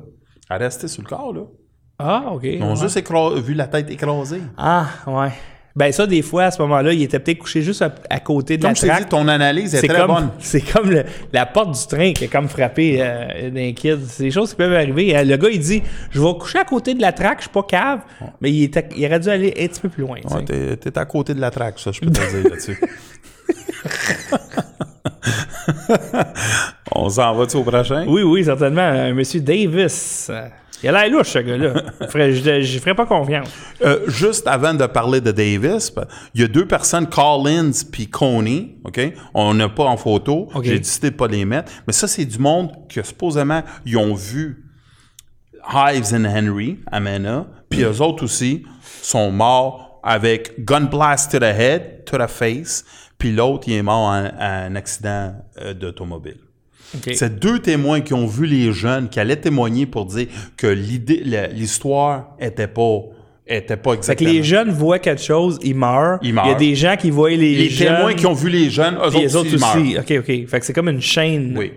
Elle 0.51 0.57
restait 0.61 0.87
sur 0.87 1.01
le 1.01 1.07
corps, 1.09 1.33
là? 1.33 1.41
Ah, 1.99 2.23
OK. 2.33 2.41
Ils 2.43 2.61
ont 2.63 2.71
ouais. 2.71 2.75
juste 2.75 2.99
vu 3.45 3.53
la 3.53 3.67
tête 3.67 3.89
écrasée. 3.89 4.41
Ah, 4.57 4.87
ouais. 5.07 5.29
Ben 5.75 5.91
ça, 5.91 6.05
des 6.05 6.21
fois, 6.21 6.43
à 6.43 6.51
ce 6.51 6.61
moment-là, 6.61 6.93
il 6.93 7.01
était 7.01 7.17
peut-être 7.17 7.39
couché 7.39 7.63
juste 7.63 7.81
à, 7.81 7.91
à 8.07 8.19
côté 8.19 8.57
de 8.57 8.61
Comme 8.61 8.73
la 8.83 8.95
traque. 8.95 9.09
ton 9.09 9.27
analyse 9.27 9.73
est, 9.73 9.79
C'est 9.79 9.87
très 9.87 10.01
comme, 10.01 10.13
bonne. 10.13 10.29
c'est 10.39 10.61
comme 10.61 10.91
le- 10.91 11.03
la 11.31 11.47
porte 11.47 11.71
du 11.71 11.87
train 11.87 12.13
qui 12.13 12.25
a 12.25 12.27
comme 12.27 12.47
frappé 12.47 12.97
euh, 12.99 13.49
d'un 13.49 13.71
kid. 13.73 14.01
C'est 14.07 14.21
des 14.25 14.29
choses 14.31 14.51
qui 14.51 14.55
peuvent 14.57 14.73
arriver. 14.75 15.17
Euh, 15.17 15.23
Le 15.23 15.35
gars, 15.35 15.49
il 15.51 15.59
dit 15.59 15.81
Je 16.11 16.21
vais 16.21 16.33
coucher 16.35 16.59
à 16.59 16.63
côté 16.63 16.93
de 16.93 17.01
la 17.01 17.11
traque, 17.11 17.39
je 17.39 17.43
suis 17.43 17.49
pas 17.51 17.63
cave. 17.63 18.01
Mais 18.39 18.51
il, 18.51 18.63
était- 18.65 18.87
il 18.95 19.03
aurait 19.07 19.19
dû 19.19 19.29
aller 19.29 19.51
un 19.59 19.67
petit 19.67 19.81
peu 19.81 19.89
plus 19.89 20.01
loin. 20.03 20.17
Ouais, 20.29 20.45
t'es, 20.45 20.77
t'es 20.77 20.95
à 20.95 21.05
côté 21.05 21.33
de 21.33 21.41
la 21.41 21.49
traque, 21.49 21.79
ça, 21.79 21.91
je 21.91 22.01
peux 22.01 22.05
te 22.11 22.19
dire 22.19 22.51
là-dessus. 22.51 22.79
On 26.95 27.09
s'en 27.09 27.33
va-tu 27.33 27.57
au 27.57 27.63
prochain? 27.63 28.05
Oui, 28.07 28.21
oui, 28.21 28.43
certainement. 28.45 28.81
Un 28.81 29.13
monsieur 29.13 29.39
Davis. 29.41 30.29
Il 30.83 30.89
a 30.89 30.91
l'air 30.91 31.09
louche, 31.17 31.29
ce 31.29 31.39
gars-là. 31.39 31.73
Je 32.01 32.05
ferais- 32.07 32.33
Je 32.33 32.61
je 32.61 32.79
ferais 32.79 32.93
pas 32.95 33.05
confiance. 33.05 33.49
Euh, 33.81 34.01
juste 34.09 34.47
avant 34.47 34.73
de 34.73 34.85
parler 34.85 35.21
de 35.21 35.31
Davis, 35.31 35.91
ben, 35.95 36.05
il 36.35 36.41
y 36.41 36.43
a 36.43 36.47
deux 36.47 36.67
personnes, 36.67 37.07
Collins 37.07 37.71
puis 37.91 38.07
Coney, 38.07 38.75
OK? 38.83 38.99
On 39.33 39.53
n'a 39.53 39.69
pas 39.69 39.85
en 39.85 39.95
photo. 39.97 40.49
J'ai 40.61 40.79
décidé 40.79 41.11
de 41.11 41.15
pas 41.15 41.27
les 41.27 41.45
mettre. 41.45 41.71
Mais 41.87 41.93
ça, 41.93 42.07
c'est 42.07 42.25
du 42.25 42.37
monde 42.37 42.71
que 42.89 43.01
supposément, 43.01 43.63
ils 43.85 43.97
ont 43.97 44.13
vu 44.13 44.65
Hives 45.73 46.13
and 46.13 46.25
Henry, 46.25 46.79
à 46.91 46.99
Mena, 46.99 47.47
puis 47.69 47.83
eux 47.83 48.01
autres 48.01 48.25
aussi 48.25 48.65
sont 49.01 49.31
morts 49.31 50.01
avec 50.03 50.65
gun 50.65 50.81
blast 50.81 51.31
to 51.31 51.39
the 51.39 51.43
head, 51.43 52.03
to 52.05 52.17
the 52.17 52.27
face, 52.27 52.83
puis 53.17 53.31
l'autre, 53.31 53.69
il 53.69 53.75
est 53.75 53.81
mort 53.81 54.09
en, 54.11 54.75
accident 54.75 55.33
euh, 55.61 55.73
d'automobile. 55.73 56.39
C'est 57.13 57.39
deux 57.39 57.59
témoins 57.59 58.01
qui 58.01 58.13
ont 58.13 58.27
vu 58.27 58.45
les 58.45 58.71
jeunes, 58.71 59.09
qui 59.09 59.19
allaient 59.19 59.35
témoigner 59.35 59.85
pour 59.85 60.05
dire 60.05 60.27
que 60.57 60.67
l'idée, 60.67 61.23
l'histoire 61.53 62.35
était 62.39 62.67
pas, 62.67 62.99
était 63.47 63.77
pas 63.77 63.91
Fait 63.91 63.95
que 63.97 63.99
exactement. 64.01 64.29
les 64.31 64.43
jeunes 64.43 64.69
voient 64.71 64.99
quelque 64.99 65.21
chose, 65.21 65.59
ils 65.63 65.75
meurent. 65.75 66.19
Ils 66.21 66.27
Il 66.27 66.29
y 66.29 66.33
meurent. 66.33 66.45
a 66.47 66.55
des 66.55 66.75
gens 66.75 66.95
qui 66.97 67.09
voient 67.09 67.29
les, 67.29 67.37
les 67.55 67.69
jeunes. 67.69 67.95
témoins 67.95 68.13
qui 68.13 68.25
ont 68.25 68.33
vu 68.33 68.49
les 68.49 68.69
jeunes, 68.69 68.95
eux 68.95 69.07
autres, 69.07 69.19
les 69.19 69.35
autres 69.35 69.49
ils 69.51 69.59
meurent. 69.59 69.75
aussi. 69.77 69.97
OK, 69.97 70.13
OK. 70.19 70.47
Fait 70.47 70.59
que 70.59 70.65
c'est 70.65 70.73
comme 70.73 70.89
une 70.89 71.01
chaîne. 71.01 71.55
Oui. 71.57 71.73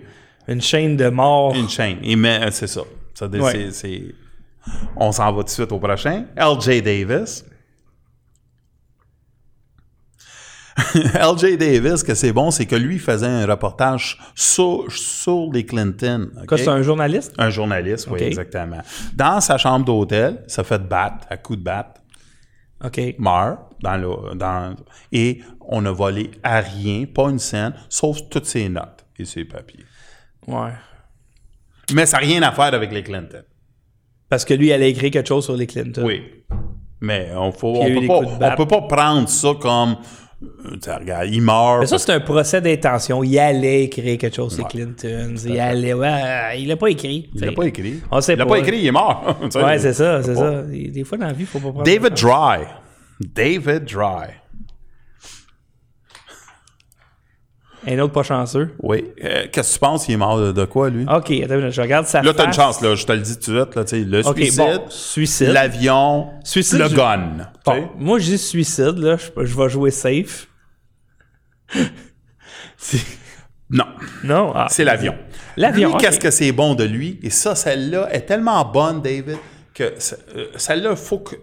Une 0.49 0.61
chaîne 0.63 0.97
de 0.97 1.09
morts. 1.09 1.55
Une 1.57 1.69
chaîne. 1.69 1.97
Mais, 2.17 2.41
euh, 2.43 2.49
c'est 2.53 2.69
ça. 2.69 2.83
Ouais. 3.23 3.71
On 4.97 5.13
s'en 5.13 5.33
va 5.33 5.39
tout 5.41 5.45
de 5.47 5.51
suite 5.51 5.73
au 5.73 5.79
prochain. 5.79 6.25
L.J. 6.37 6.83
Davis. 6.83 7.45
L.J. 10.95 11.57
Davis, 11.57 12.03
que 12.03 12.15
c'est 12.15 12.33
bon, 12.33 12.51
c'est 12.51 12.67
que 12.67 12.77
lui, 12.77 12.99
faisait 12.99 13.27
un 13.27 13.47
reportage 13.47 14.19
sur, 14.35 14.85
sur 14.89 15.51
les 15.53 15.65
Clinton. 15.65 16.29
OK? 16.37 16.47
Quoi, 16.47 16.59
c'est 16.59 16.69
un 16.69 16.83
journaliste? 16.83 17.33
Un 17.39 17.51
journaliste, 17.51 18.09
oui, 18.11 18.23
exactement. 18.23 18.83
Dans 19.15 19.41
sa 19.41 19.57
chambre 19.57 19.85
d'hôtel, 19.85 20.45
ça 20.47 20.65
fait 20.65 20.79
de 20.79 20.85
battre, 20.85 21.27
à 21.31 21.37
coups 21.39 21.59
de 21.61 21.65
batte, 21.65 22.03
OK. 22.85 23.01
meurt 23.19 23.61
dans 23.83 23.97
le, 23.97 24.35
dans, 24.35 24.75
et 25.13 25.41
on 25.61 25.83
n'a 25.83 25.93
volé 25.93 26.31
à 26.43 26.61
rien, 26.61 27.05
pas 27.07 27.31
une 27.31 27.39
scène, 27.39 27.75
sauf 27.89 28.19
toutes 28.31 28.47
ses 28.47 28.69
notes 28.69 29.07
et 29.19 29.25
ses 29.25 29.45
papiers. 29.45 29.85
Ouais. 30.47 30.73
Mais 31.95 32.07
ça 32.07 32.19
n'a 32.19 32.27
rien 32.27 32.43
à 32.43 32.53
faire 32.53 32.75
avec 32.75 32.93
les 32.93 33.03
Clinton. 33.03 33.43
Parce 34.29 34.45
que 34.45 34.55
lui, 34.55 34.69
il 34.69 34.73
allait 34.73 34.91
écrire 34.91 35.11
quelque 35.11 35.29
chose 35.29 35.45
sur 35.45 35.57
les 35.57 35.67
Clinton. 35.67 36.03
Oui. 36.05 36.23
Mais 37.01 37.31
on 37.35 37.51
a 37.51 37.53
peut, 37.53 38.01
des 38.01 38.07
pas, 38.07 38.19
on 38.19 38.57
peut 38.57 38.67
pas 38.67 38.83
prendre 38.83 39.29
ça 39.29 39.51
comme. 39.61 39.97
Euh, 40.43 40.97
regarde, 40.99 41.29
il 41.31 41.41
meurt. 41.41 41.81
Mais 41.81 41.87
ça, 41.87 41.99
c'est 41.99 42.13
un 42.13 42.21
procès 42.21 42.61
d'intention. 42.61 43.25
Il 43.25 43.39
allait 43.39 43.85
écrire 43.85 44.19
quelque 44.19 44.35
chose 44.37 44.59
Ouais. 44.59 44.65
les 44.75 44.85
Clinton. 44.85 45.35
Il 45.47 45.59
allait. 45.59 45.95
Ouais, 45.95 46.61
il 46.61 46.69
l'a 46.69 46.77
pas 46.77 46.89
écrit. 46.89 47.31
il 47.35 47.41
l'a 47.41 47.53
pas 47.53 47.65
écrit. 47.65 48.01
On 48.11 48.21
sait 48.21 48.35
il 48.35 48.39
l'a 48.39 48.47
pas. 48.47 48.59
écrit, 48.59 48.79
il 48.79 48.87
est 48.87 48.91
mort. 48.93 49.39
Ouais, 49.55 49.79
c'est 49.79 49.95
ça, 49.95 50.23
c'est 50.23 50.35
ça. 50.35 50.63
Des 50.63 50.89
des 50.89 51.05
fois, 51.05 51.17
dans 51.19 51.27
la 51.27 51.33
vie, 51.33 51.45
il 51.45 51.47
faut 51.47 51.59
pas 51.59 51.71
prendre. 51.71 51.85
David 51.85 52.13
Dry. 52.15 52.67
David 53.21 53.85
Dry. 53.85 54.29
Un 57.89 57.99
autre 58.01 58.13
pas 58.13 58.23
chanceux. 58.25 58.75
Oui. 58.83 59.05
Euh, 59.25 59.47
Qu'est-ce 59.53 59.69
que 59.71 59.75
tu 59.75 59.79
penses? 59.81 60.09
Il 60.09 60.15
est 60.15 60.17
mort 60.17 60.39
de, 60.41 60.51
de 60.53 60.65
quoi, 60.65 60.91
lui? 60.91 61.05
OK, 61.05 61.31
attends, 61.45 61.71
je 61.71 61.81
regarde 61.81 62.07
sa 62.07 62.21
Là, 62.23 62.35
t'as 62.35 62.43
une 62.45 62.53
face. 62.53 62.57
chance, 62.57 62.81
là. 62.81 62.95
Je 62.97 63.07
te 63.07 63.13
le 63.13 63.21
dis 63.21 63.39
tout 63.39 63.53
de 63.53 63.61
suite, 63.63 63.75
là. 63.77 63.85
Tu 63.85 63.91
sais, 63.91 64.05
le 64.05 64.27
OK, 64.27 64.37
suicide, 64.39 64.59
bon, 64.59 64.85
suicide. 64.89 65.49
l'avion, 65.49 66.31
Suicide, 66.43 66.79
le 66.81 66.89
je- 66.89 66.97
gun. 66.97 67.29
tu 67.39 67.45
Bon, 67.65 67.73
sais. 67.75 67.89
moi, 67.97 68.19
je 68.19 68.25
dis 68.25 68.39
suicide, 68.39 68.99
là. 68.99 69.17
Je, 69.17 69.45
je 69.45 69.57
vais 69.57 69.69
jouer 69.69 69.91
safe. 69.93 70.49
C'est- 72.77 72.99
Non. 73.71 73.87
non? 74.25 74.53
Ah. 74.55 74.67
C'est 74.71 74.85
l'avion. 74.85 75.15
L'avion, 75.57 75.89
Lui, 75.89 75.95
ok. 75.95 76.01
qu'est-ce 76.01 76.21
que 76.21 76.31
c'est 76.31 76.53
bon 76.53 76.75
de 76.75 76.85
lui? 76.85 77.19
Et 77.23 77.31
ça, 77.31 77.55
celle-là 77.55 78.09
est 78.13 78.23
tellement 78.23 78.65
bonne, 78.65 79.01
David, 79.03 79.39
que 79.75 79.85
euh, 79.85 80.47
celle-là, 80.57 80.95
faut 80.97 81.19
que, 81.19 81.35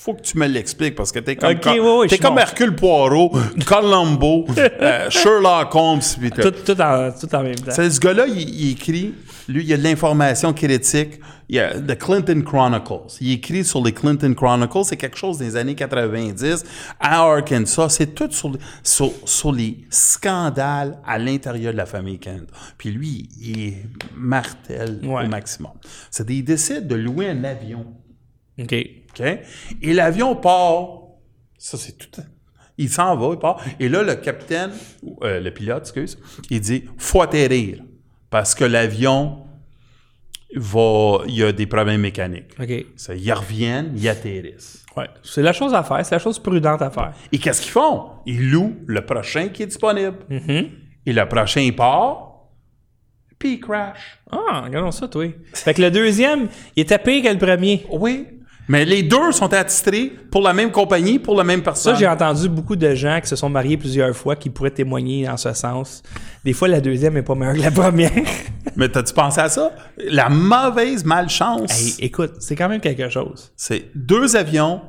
faut 0.00 0.14
que 0.14 0.22
tu 0.22 0.38
me 0.38 0.46
l'expliques 0.46 0.94
parce 0.94 1.10
que 1.12 1.18
t'es 1.18 1.36
comme, 1.36 1.50
Ok, 1.52 1.60
comme- 1.62 1.72
ouais, 1.74 1.80
ouais, 1.80 2.06
je 2.06 2.10
t'es 2.10 2.14
suis 2.16 2.24
comme. 2.24 2.38
Hercule 2.38 2.74
Poirot, 2.74 3.32
Columbo, 3.66 4.46
euh, 4.56 5.10
Sherlock 5.10 5.74
Holmes. 5.74 6.00
pis 6.20 6.30
Tout, 6.30 6.50
tout, 6.50 6.80
en, 6.80 7.10
tout 7.12 7.34
en 7.34 7.42
même 7.42 7.54
temps. 7.56 7.72
Ce 7.72 7.98
gars-là, 8.00 8.26
il, 8.26 8.40
il 8.48 8.70
écrit, 8.72 9.14
lui, 9.48 9.62
il 9.62 9.68
y 9.68 9.74
a 9.74 9.76
de 9.76 9.82
l'information 9.82 10.52
critique. 10.52 11.20
Il 11.50 11.56
y 11.56 11.60
a 11.60 11.80
The 11.80 11.96
Clinton 11.98 12.42
Chronicles. 12.44 13.16
Il 13.22 13.32
écrit 13.32 13.64
sur 13.64 13.82
les 13.82 13.92
Clinton 13.92 14.34
Chronicles. 14.34 14.84
C'est 14.84 14.98
quelque 14.98 15.16
chose 15.16 15.38
des 15.38 15.56
années 15.56 15.74
90 15.74 16.62
à 17.00 17.20
Arkansas. 17.22 17.88
C'est 17.88 18.14
tout 18.14 18.30
sur, 18.30 18.50
les- 18.50 18.58
sur, 18.82 19.12
sur 19.24 19.50
les 19.52 19.78
scandales 19.88 20.98
à 21.06 21.18
l'intérieur 21.18 21.72
de 21.72 21.78
la 21.78 21.86
famille 21.86 22.18
Kent. 22.18 22.48
Puis 22.76 22.90
lui, 22.90 23.28
il 23.40 23.60
est 23.68 23.76
martel 24.14 25.00
Ouais. 25.02 25.24
au 25.24 25.28
maximum. 25.28 25.72
C'est 26.10 26.26
des 26.26 26.42
décide 26.42 26.86
de 26.86 26.94
louer 26.96 27.28
un 27.30 27.44
avion. 27.44 27.86
OK. 28.58 28.74
OK? 29.18 29.26
Et 29.82 29.92
l'avion 29.92 30.36
part. 30.36 31.00
Ça, 31.58 31.76
c'est 31.76 31.98
tout. 31.98 32.20
Il 32.76 32.88
s'en 32.88 33.16
va, 33.16 33.30
il 33.32 33.38
part. 33.38 33.60
Et 33.80 33.88
là, 33.88 34.02
le 34.02 34.14
capitaine, 34.14 34.70
euh, 35.22 35.40
le 35.40 35.50
pilote, 35.50 35.82
excuse, 35.82 36.18
il 36.50 36.60
dit 36.60 36.84
faut 36.96 37.20
atterrir. 37.22 37.82
Parce 38.30 38.54
que 38.54 38.64
l'avion 38.64 39.38
va. 40.54 41.18
Il 41.26 41.34
y 41.34 41.42
a 41.42 41.52
des 41.52 41.66
problèmes 41.66 42.00
mécaniques. 42.00 42.54
OK. 42.60 42.86
Ça, 42.96 43.14
ils 43.14 43.32
reviennent, 43.32 43.92
ils 43.96 44.08
atterrissent. 44.08 44.84
Ouais. 44.96 45.08
C'est 45.22 45.42
la 45.42 45.52
chose 45.52 45.74
à 45.74 45.82
faire. 45.82 46.04
C'est 46.04 46.14
la 46.14 46.20
chose 46.20 46.38
prudente 46.38 46.82
à 46.82 46.90
faire. 46.90 47.12
Et 47.32 47.38
qu'est-ce 47.38 47.62
qu'ils 47.62 47.72
font? 47.72 48.10
Ils 48.26 48.50
louent 48.50 48.76
le 48.86 49.04
prochain 49.04 49.48
qui 49.48 49.64
est 49.64 49.66
disponible. 49.66 50.18
Et 51.06 51.12
le 51.12 51.26
prochain, 51.26 51.62
il 51.62 51.74
part, 51.74 52.28
puis 53.38 53.54
il 53.54 53.60
crash. 53.60 54.20
Ah, 54.30 54.62
regardons 54.64 54.90
ça, 54.90 55.08
toi. 55.08 55.24
Fait 55.54 55.72
que 55.74 55.80
le 55.80 55.90
deuxième, 55.90 56.48
il 56.76 56.82
était 56.82 56.98
pire 56.98 57.22
que 57.22 57.28
le 57.28 57.38
premier. 57.38 57.86
Oui. 57.90 58.26
Mais 58.68 58.84
les 58.84 59.02
deux 59.02 59.32
sont 59.32 59.52
attitrés 59.54 60.12
pour 60.30 60.42
la 60.42 60.52
même 60.52 60.70
compagnie, 60.70 61.18
pour 61.18 61.34
la 61.36 61.42
même 61.44 61.60
Ça, 61.60 61.64
personne. 61.64 61.96
j'ai 61.96 62.06
entendu 62.06 62.48
beaucoup 62.50 62.76
de 62.76 62.94
gens 62.94 63.18
qui 63.22 63.28
se 63.28 63.34
sont 63.36 63.48
mariés 63.48 63.76
plusieurs 63.78 64.14
fois 64.14 64.36
qui 64.36 64.50
pourraient 64.50 64.70
témoigner 64.70 65.26
en 65.28 65.36
ce 65.38 65.52
sens. 65.54 66.02
Des 66.44 66.52
fois, 66.52 66.68
la 66.68 66.80
deuxième 66.80 67.16
est 67.16 67.22
pas 67.22 67.34
meilleure 67.34 67.54
que 67.56 67.60
la 67.62 67.70
première. 67.70 68.12
Mais 68.76 68.88
t'as-tu 68.90 69.14
pensé 69.14 69.40
à 69.40 69.48
ça? 69.48 69.72
La 69.96 70.28
mauvaise 70.28 71.04
malchance, 71.04 71.80
Hey, 71.80 71.94
écoute, 72.06 72.34
c'est 72.40 72.56
quand 72.56 72.68
même 72.68 72.80
quelque 72.80 73.08
chose. 73.08 73.50
c'est 73.56 73.86
deux 73.94 74.36
avions, 74.36 74.82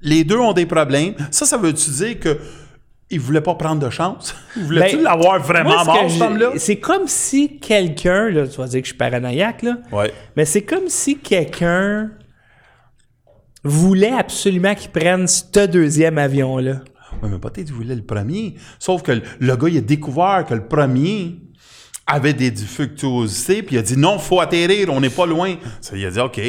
les 0.00 0.24
deux 0.24 0.38
ont 0.38 0.54
des 0.54 0.64
problèmes. 0.66 1.14
Ça, 1.30 1.44
ça 1.44 1.58
veut-tu 1.58 1.90
dire 1.90 2.18
que 2.20 2.38
il 3.12 3.18
voulait 3.20 3.40
pas 3.40 3.54
prendre 3.56 3.84
de 3.84 3.90
chance? 3.90 4.34
Il 4.56 4.62
voulait-tu 4.62 4.96
Ben, 4.98 5.02
l'avoir 5.02 5.40
vraiment 5.40 5.70
Moi, 5.70 5.84
mort, 5.84 5.98
j'ai- 6.04 6.10
cet 6.10 6.22
homme-là? 6.22 6.52
C'est 6.56 6.76
comme 6.78 7.06
si 7.08 7.58
quelqu'un, 7.58 8.30
là, 8.30 8.46
tu 8.46 8.56
vas 8.56 8.68
dire 8.68 8.80
que 8.80 8.86
je 8.86 8.92
suis 8.92 8.96
paranoïaque, 8.98 9.62
là, 9.62 9.78
Ouais. 9.92 10.12
mais 10.36 10.44
c'est 10.44 10.62
comme 10.62 10.88
si 10.88 11.18
quelqu'un 11.18 12.10
voulait 13.62 14.12
absolument 14.12 14.74
qu'il 14.74 14.90
prenne 14.90 15.26
ce 15.26 15.66
deuxième 15.66 16.18
avion-là. 16.18 16.80
Oui, 17.22 17.28
mais 17.30 17.38
peut-être 17.38 17.66
qu'il 17.66 17.74
voulait 17.74 17.94
le 17.94 18.02
premier. 18.02 18.54
Sauf 18.78 19.02
que 19.02 19.12
le, 19.12 19.22
le 19.40 19.56
gars, 19.56 19.68
il 19.68 19.78
a 19.78 19.82
découvert 19.82 20.46
que 20.48 20.54
le 20.54 20.66
premier 20.66 21.36
avait 22.06 22.32
des 22.32 22.50
difficultés, 22.50 23.62
puis 23.62 23.76
il 23.76 23.78
a 23.78 23.82
dit 23.82 23.96
non, 23.96 24.18
faut 24.18 24.40
atterrir, 24.40 24.88
on 24.90 25.00
n'est 25.00 25.10
pas 25.10 25.26
loin. 25.26 25.56
Ça, 25.80 25.96
il 25.96 26.04
a 26.04 26.10
dit 26.10 26.20
OK. 26.20 26.40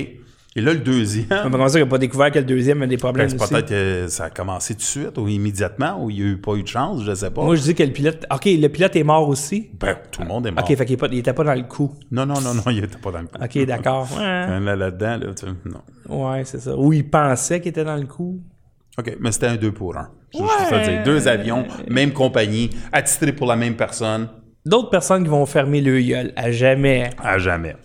Et 0.54 0.60
là, 0.62 0.74
le 0.74 0.80
deuxième, 0.80 1.28
comment 1.43 1.68
ça 1.70 1.76
qu'il 1.76 1.84
n'a 1.86 1.89
pas 1.89 1.97
découvert 1.97 2.30
que 2.30 2.39
le 2.39 2.43
deuxième 2.45 2.82
a 2.82 2.88
des 2.88 2.97
ben, 2.97 3.02
problèmes 3.02 3.30
c'est 3.30 3.41
aussi? 3.41 3.54
peut-être 3.54 3.70
que 3.70 4.08
ça 4.10 4.26
a 4.26 4.30
commencé 4.30 4.74
tout 4.74 4.80
de 4.80 4.84
suite 4.84 5.18
ou 5.18 5.30
immédiatement, 5.30 6.04
ou 6.04 6.10
il 6.10 6.18
n'y 6.18 6.24
a 6.24 6.26
eu 6.34 6.38
pas 6.38 6.56
eu 6.56 6.64
de 6.64 6.68
chance, 6.68 7.04
je 7.06 7.16
sais 7.16 7.32
pas. 7.32 7.41
Moi, 7.43 7.56
je 7.56 7.62
dis 7.62 7.74
que 7.74 7.84
le 7.84 7.91
pilote... 7.93 8.26
OK, 8.30 8.45
le 8.45 8.68
pilote 8.68 8.95
est 8.97 9.04
mort 9.04 9.30
aussi. 9.30 9.70
ben, 9.80 9.95
tout 10.12 10.22
le 10.22 10.28
monde 10.28 10.47
est 10.47 10.52
mort. 10.52 10.66
OK, 10.70 10.76
fait 10.76 10.86
qu'il 10.86 10.97
n'était 11.12 11.32
pas 11.34 11.43
dans 11.45 11.54
le 11.54 11.64
coup. 11.64 11.93
Non, 12.12 12.26
non, 12.26 12.41
non, 12.41 12.54
non, 12.54 12.64
il 12.68 12.84
était 12.84 12.97
pas 12.97 13.12
dans 13.12 13.22
le 13.22 13.28
coup. 13.28 13.38
OK, 13.41 13.66
d'accord. 13.66 14.08
Ouais, 14.18 14.60
Là, 14.60 14.76
là-dedans, 14.76 15.18
là, 15.26 15.34
tu 15.34 15.45
non. 15.45 15.82
ouais 16.10 16.43
c'est 16.43 16.60
ça. 16.60 16.76
Ou 16.76 16.91
il 16.91 17.10
pensait 17.10 17.62
qu'il 17.62 17.70
était 17.70 17.86
dans 17.86 17.95
le 17.95 18.06
coup. 18.06 18.41
OK, 18.99 19.16
mais 19.22 19.32
c'était 19.32 19.47
un 19.47 19.56
2 19.56 19.72
pour 19.72 19.95
1. 19.95 20.10
Ouais. 20.34 20.84
dire 20.84 21.04
deux 21.04 21.28
avions, 21.30 21.66
même 21.89 22.12
compagnie, 22.12 22.70
attitrés 22.91 23.32
pour 23.32 23.47
la 23.47 23.56
même 23.56 23.76
personne, 23.76 24.28
D'autres 24.66 24.89
personnes 24.91 25.24
qui 25.24 25.30
vont 25.30 25.45
fermer 25.47 25.82
le 25.82 25.99
gueule 26.02 26.34
à 26.36 26.52
jamais. 26.52 27.10
à 27.18 27.39
jamais. 27.39 27.76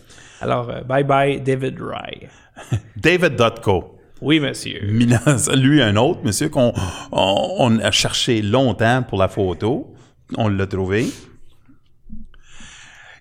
Alors, 0.41 0.69
euh, 0.69 0.81
bye 0.81 1.03
bye, 1.03 1.41
David 1.41 1.79
Rye. 1.81 2.27
David 2.95 3.35
Dotko. 3.35 3.99
Oui, 4.21 4.39
monsieur. 4.39 4.79
Minas- 4.91 5.49
Lui, 5.55 5.81
un 5.81 5.95
autre 5.95 6.21
monsieur 6.23 6.49
qu'on 6.49 6.73
on, 7.11 7.55
on 7.59 7.79
a 7.79 7.91
cherché 7.91 8.41
longtemps 8.41 9.03
pour 9.07 9.19
la 9.19 9.27
photo. 9.27 9.93
On 10.37 10.47
l'a 10.49 10.65
trouvé. 10.67 11.07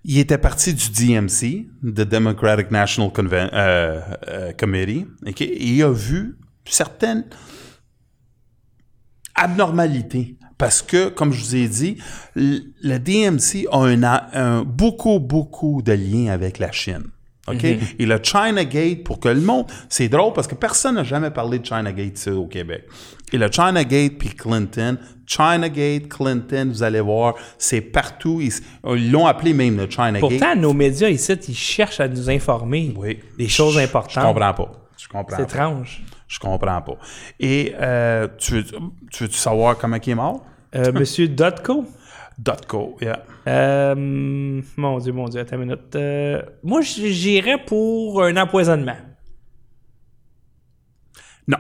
Il 0.09 0.19
était 0.19 0.39
parti 0.39 0.73
du 0.73 0.89
DMC, 0.91 1.67
the 1.83 2.03
Democratic 2.09 2.71
National 2.71 3.11
Conven- 3.11 3.51
euh, 3.53 4.01
euh, 4.29 4.53
Committee, 4.53 5.05
et 5.27 5.65
il 5.75 5.83
a 5.83 5.91
vu 5.93 6.37
certaines 6.65 7.25
abnormalité. 9.35 10.37
Parce 10.59 10.81
que, 10.81 11.11
comme 11.11 11.33
je 11.33 11.43
vous 11.45 11.57
ai 11.57 11.69
dit, 11.69 11.99
le 12.35 12.99
DMC 12.99 13.67
a 13.71 13.79
un, 13.85 14.03
a- 14.03 14.29
un- 14.41 14.63
beaucoup, 14.65 15.19
beaucoup 15.21 15.83
de 15.83 15.93
liens 15.93 16.33
avec 16.33 16.59
la 16.59 16.73
Chine. 16.73 17.05
OK? 17.49 17.65
Et 17.65 18.07
le 18.07 18.19
China 18.23 18.65
Gate, 18.65 19.05
pour 19.05 19.21
que 19.21 19.29
le 19.29 19.41
monde... 19.41 19.67
C'est 19.89 20.09
drôle 20.09 20.33
parce 20.33 20.47
que 20.47 20.55
personne 20.55 20.97
n'a 20.97 21.05
jamais 21.05 21.31
parlé 21.31 21.59
de 21.59 21.65
China 21.67 21.93
Gate 21.93 22.19
ici 22.19 22.31
au 22.31 22.47
Québec. 22.47 22.85
Et 23.33 23.39
le 23.39 23.51
China 23.51 23.83
Gate 23.85 24.19
puis 24.19 24.31
Clinton, 24.31 24.97
China 25.27 25.69
Gate, 25.69 26.09
Clinton, 26.09 26.69
vous 26.69 26.83
allez 26.83 27.01
voir, 27.01 27.35
c'est 27.59 27.81
partout. 27.81 28.41
Ils 28.41 28.53
ils 28.97 29.11
l'ont 29.11 29.27
appelé 29.27 29.53
même 29.53 29.77
le 29.77 29.89
China 29.91 30.13
Gate. 30.13 30.21
Pourtant, 30.21 30.55
nos 30.57 30.73
médias 30.73 31.09
ici, 31.09 31.33
ils 31.49 31.55
cherchent 31.55 32.01
à 32.01 32.09
nous 32.09 32.31
informer 32.31 32.95
Oui. 32.97 33.19
des 33.39 33.49
choses 33.49 33.79
importantes. 33.79 34.15
Je 34.15 34.21
comprends 34.21 34.55
pas. 34.55 34.73
Je 34.97 35.09
comprends 35.09 35.37
C'est 35.37 35.43
étrange. 35.43 36.03
Je 36.29 36.39
comprends 36.39 36.83
pas. 36.83 36.97
Et 37.39 37.73
euh, 37.81 38.27
tu, 38.39 38.55
veux, 38.55 38.65
tu 39.11 39.25
veux 39.25 39.31
savoir 39.31 39.77
comment 39.79 39.99
il 40.05 40.11
est 40.11 40.15
mort? 40.15 40.45
Euh, 40.75 40.93
Monsieur 40.93 41.29
Dotco? 41.29 41.85
Dotco, 42.39 42.97
yeah. 43.01 43.23
Euh, 43.47 43.95
mon 44.77 44.99
Dieu, 44.99 45.13
mon 45.13 45.29
Dieu, 45.29 45.41
attends 45.41 45.57
une 45.57 45.63
minute. 45.63 45.95
Euh, 45.95 46.43
moi, 46.63 46.81
j'irais 46.81 47.65
pour 47.65 48.23
un 48.23 48.37
empoisonnement. 48.37 48.97
Non. 51.47 51.59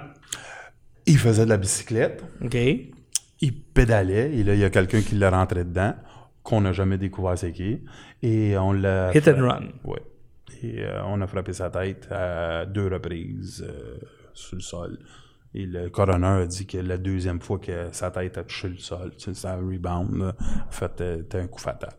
Il 1.07 1.18
faisait 1.18 1.45
de 1.45 1.51
la 1.51 1.57
bicyclette. 1.57 2.24
OK? 2.43 2.57
Il 3.41 3.62
pédalait. 3.62 4.32
Et 4.34 4.43
là, 4.43 4.55
il 4.55 4.61
y 4.61 4.64
a 4.64 4.70
quelqu'un 4.70 5.01
qui 5.01 5.14
l'a 5.14 5.30
rentré 5.30 5.64
dedans, 5.64 5.95
qu'on 6.43 6.61
n'a 6.61 6.72
jamais 6.72 6.99
découvert 6.99 7.39
c'est 7.39 7.53
qui. 7.53 7.80
Et 8.22 8.57
on 8.59 8.72
l'a... 8.72 9.16
Hit 9.16 9.28
and 9.28 9.47
run. 9.47 9.68
Oui. 9.84 9.99
Et 10.62 10.82
euh, 10.82 11.05
on 11.05 11.20
a 11.20 11.26
frappé 11.26 11.53
sa 11.53 11.70
tête 11.70 12.09
à 12.11 12.66
deux 12.66 12.89
reprises 12.89 13.64
sur 14.32 14.57
le 14.57 14.62
sol. 14.62 14.99
Et 15.57 15.64
le 15.64 15.88
coroner 15.88 16.42
a 16.42 16.46
dit 16.46 16.66
que 16.66 16.76
la 16.76 16.98
deuxième 16.98 17.40
fois 17.40 17.59
que 17.59 17.88
sa 17.90 18.11
tête 18.11 18.36
a 18.36 18.44
touché 18.44 18.68
le 18.68 18.76
sol, 18.76 19.12
ça 19.16 19.52
a 19.52 19.57
rebound, 19.57 20.18
là, 20.18 20.34
en 20.68 20.70
fait, 20.70 21.00
euh, 21.00 21.16
c'était 21.22 21.38
un 21.38 21.46
coup 21.46 21.61
fatal. 21.61 21.94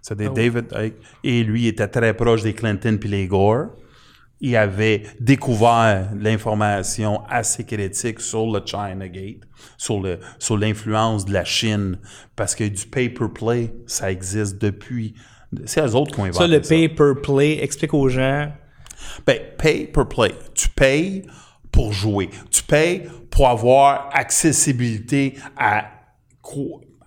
C'était 0.00 0.30
David 0.30 0.72
Icke. 0.72 0.94
Et 1.22 1.44
lui 1.44 1.66
était 1.66 1.88
très 1.88 2.14
proche 2.14 2.42
des 2.42 2.54
Clinton 2.54 2.96
puis 2.98 3.10
les 3.10 3.26
Gore. 3.26 3.66
Il 4.40 4.56
avait 4.56 5.02
découvert 5.20 6.10
l'information 6.18 7.22
assez 7.28 7.64
critique 7.64 8.20
sur 8.20 8.50
le 8.50 8.62
China 8.64 9.06
Gate, 9.06 9.42
sur 9.76 10.00
le 10.00 10.18
sur 10.38 10.56
l'influence 10.56 11.26
de 11.26 11.34
la 11.34 11.44
Chine, 11.44 11.98
parce 12.36 12.54
que 12.54 12.64
du 12.64 12.86
paper 12.86 13.28
play, 13.34 13.74
ça 13.86 14.10
existe 14.10 14.58
depuis. 14.58 15.14
C'est 15.66 15.84
eux 15.84 15.94
autres 15.94 16.14
qui 16.14 16.20
ont 16.20 16.24
inventé 16.24 16.38
Ça, 16.38 16.46
le 16.46 16.62
ça. 16.62 16.68
pay 16.74 16.88
per 16.88 17.14
play, 17.22 17.62
explique 17.62 17.92
aux 17.92 18.08
gens. 18.08 18.50
Ben, 19.26 19.38
pay 19.58 19.86
per 19.86 20.06
play. 20.08 20.34
Tu 20.54 20.70
payes 20.70 21.22
pour 21.76 21.92
jouer. 21.92 22.30
Tu 22.50 22.62
payes 22.62 23.02
pour 23.30 23.48
avoir 23.48 24.08
accessibilité 24.14 25.34
à, 25.58 25.90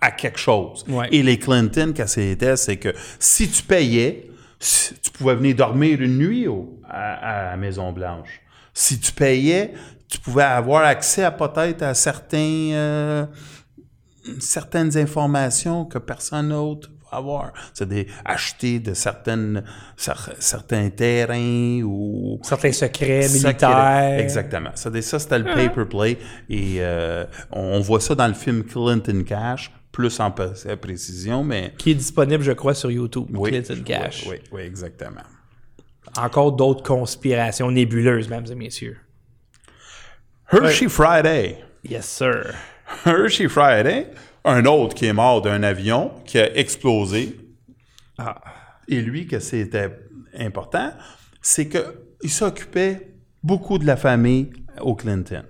à 0.00 0.10
quelque 0.12 0.38
chose. 0.38 0.84
Ouais. 0.88 1.08
Et 1.10 1.22
les 1.22 1.38
Clinton, 1.38 1.92
que 1.94 2.06
c'était, 2.06 2.56
c'est 2.56 2.76
que 2.76 2.94
si 3.18 3.50
tu 3.50 3.62
payais, 3.64 4.30
si- 4.60 4.94
tu 5.02 5.10
pouvais 5.10 5.34
venir 5.34 5.56
dormir 5.56 6.00
une 6.00 6.18
nuit 6.18 6.46
au- 6.46 6.78
à, 6.88 7.14
à 7.48 7.50
la 7.50 7.56
Maison-Blanche. 7.56 8.40
Si 8.72 9.00
tu 9.00 9.10
payais, 9.12 9.74
tu 10.08 10.18
pouvais 10.20 10.44
avoir 10.44 10.84
accès 10.84 11.24
à 11.24 11.30
peut-être 11.32 11.82
à 11.82 11.94
certains, 11.94 12.70
euh, 12.72 13.26
certaines 14.38 14.96
informations 14.96 15.84
que 15.84 15.98
personne 15.98 16.50
d'autre 16.50 16.90
avoir. 17.12 17.52
C'est 17.74 17.88
des 17.88 18.06
acheter 18.24 18.78
de 18.78 18.94
certaines 18.94 19.62
cer- 19.98 20.32
certains 20.38 20.90
terrains 20.90 21.82
ou 21.84 22.38
Certains 22.42 22.72
secrets 22.72 23.22
Secret. 23.22 23.48
militaires. 23.50 24.18
Exactement. 24.20 24.70
Ça, 24.74 24.90
ça 25.02 25.18
c'était 25.18 25.38
le 25.38 25.44
paper 25.44 25.84
play 25.84 26.18
et 26.48 26.76
euh, 26.78 27.24
on, 27.50 27.80
voit 27.80 28.00
ça 28.00 28.14
dans 28.14 28.28
le 28.28 28.34
film 28.34 28.64
Clinton 28.64 29.22
Cash 29.26 29.70
plus 29.92 30.20
en 30.20 30.30
pré- 30.30 30.76
précision, 30.80 31.42
mais 31.42 31.74
Qui 31.76 31.90
est 31.90 31.94
disponible, 31.94 32.42
je 32.44 32.52
crois, 32.52 32.74
sur 32.74 32.90
YouTube. 32.90 33.26
oui, 33.34 33.50
Clinton 33.50 33.82
Cash. 33.84 34.24
Oui, 34.28 34.36
oui, 34.36 34.48
oui, 34.52 34.62
exactement. 34.62 35.22
Encore 36.16 36.52
d'autres 36.52 36.82
conspirations 36.82 37.70
nébuleuses, 37.70 38.28
mesdames 38.28 38.50
et 38.50 38.54
messieurs. 38.54 38.98
Hershey 40.52 40.88
Friday. 40.88 41.58
Yes, 41.82 42.06
sir. 42.06 42.54
Hershey 43.04 43.48
Friday, 43.48 44.08
un 44.44 44.64
autre 44.64 44.94
qui 44.94 45.06
est 45.06 45.12
mort 45.12 45.42
d'un 45.42 45.62
avion 45.62 46.12
qui 46.24 46.38
a 46.38 46.56
explosé. 46.56 47.36
Ah. 48.18 48.40
Et 48.88 49.00
lui, 49.00 49.26
que 49.26 49.38
c'était 49.38 49.90
important, 50.38 50.92
c'est 51.40 51.68
qu'il 51.68 52.30
s'occupait 52.30 53.14
beaucoup 53.42 53.78
de 53.78 53.86
la 53.86 53.96
famille 53.96 54.50
au 54.80 54.94
Clinton. 54.94 55.44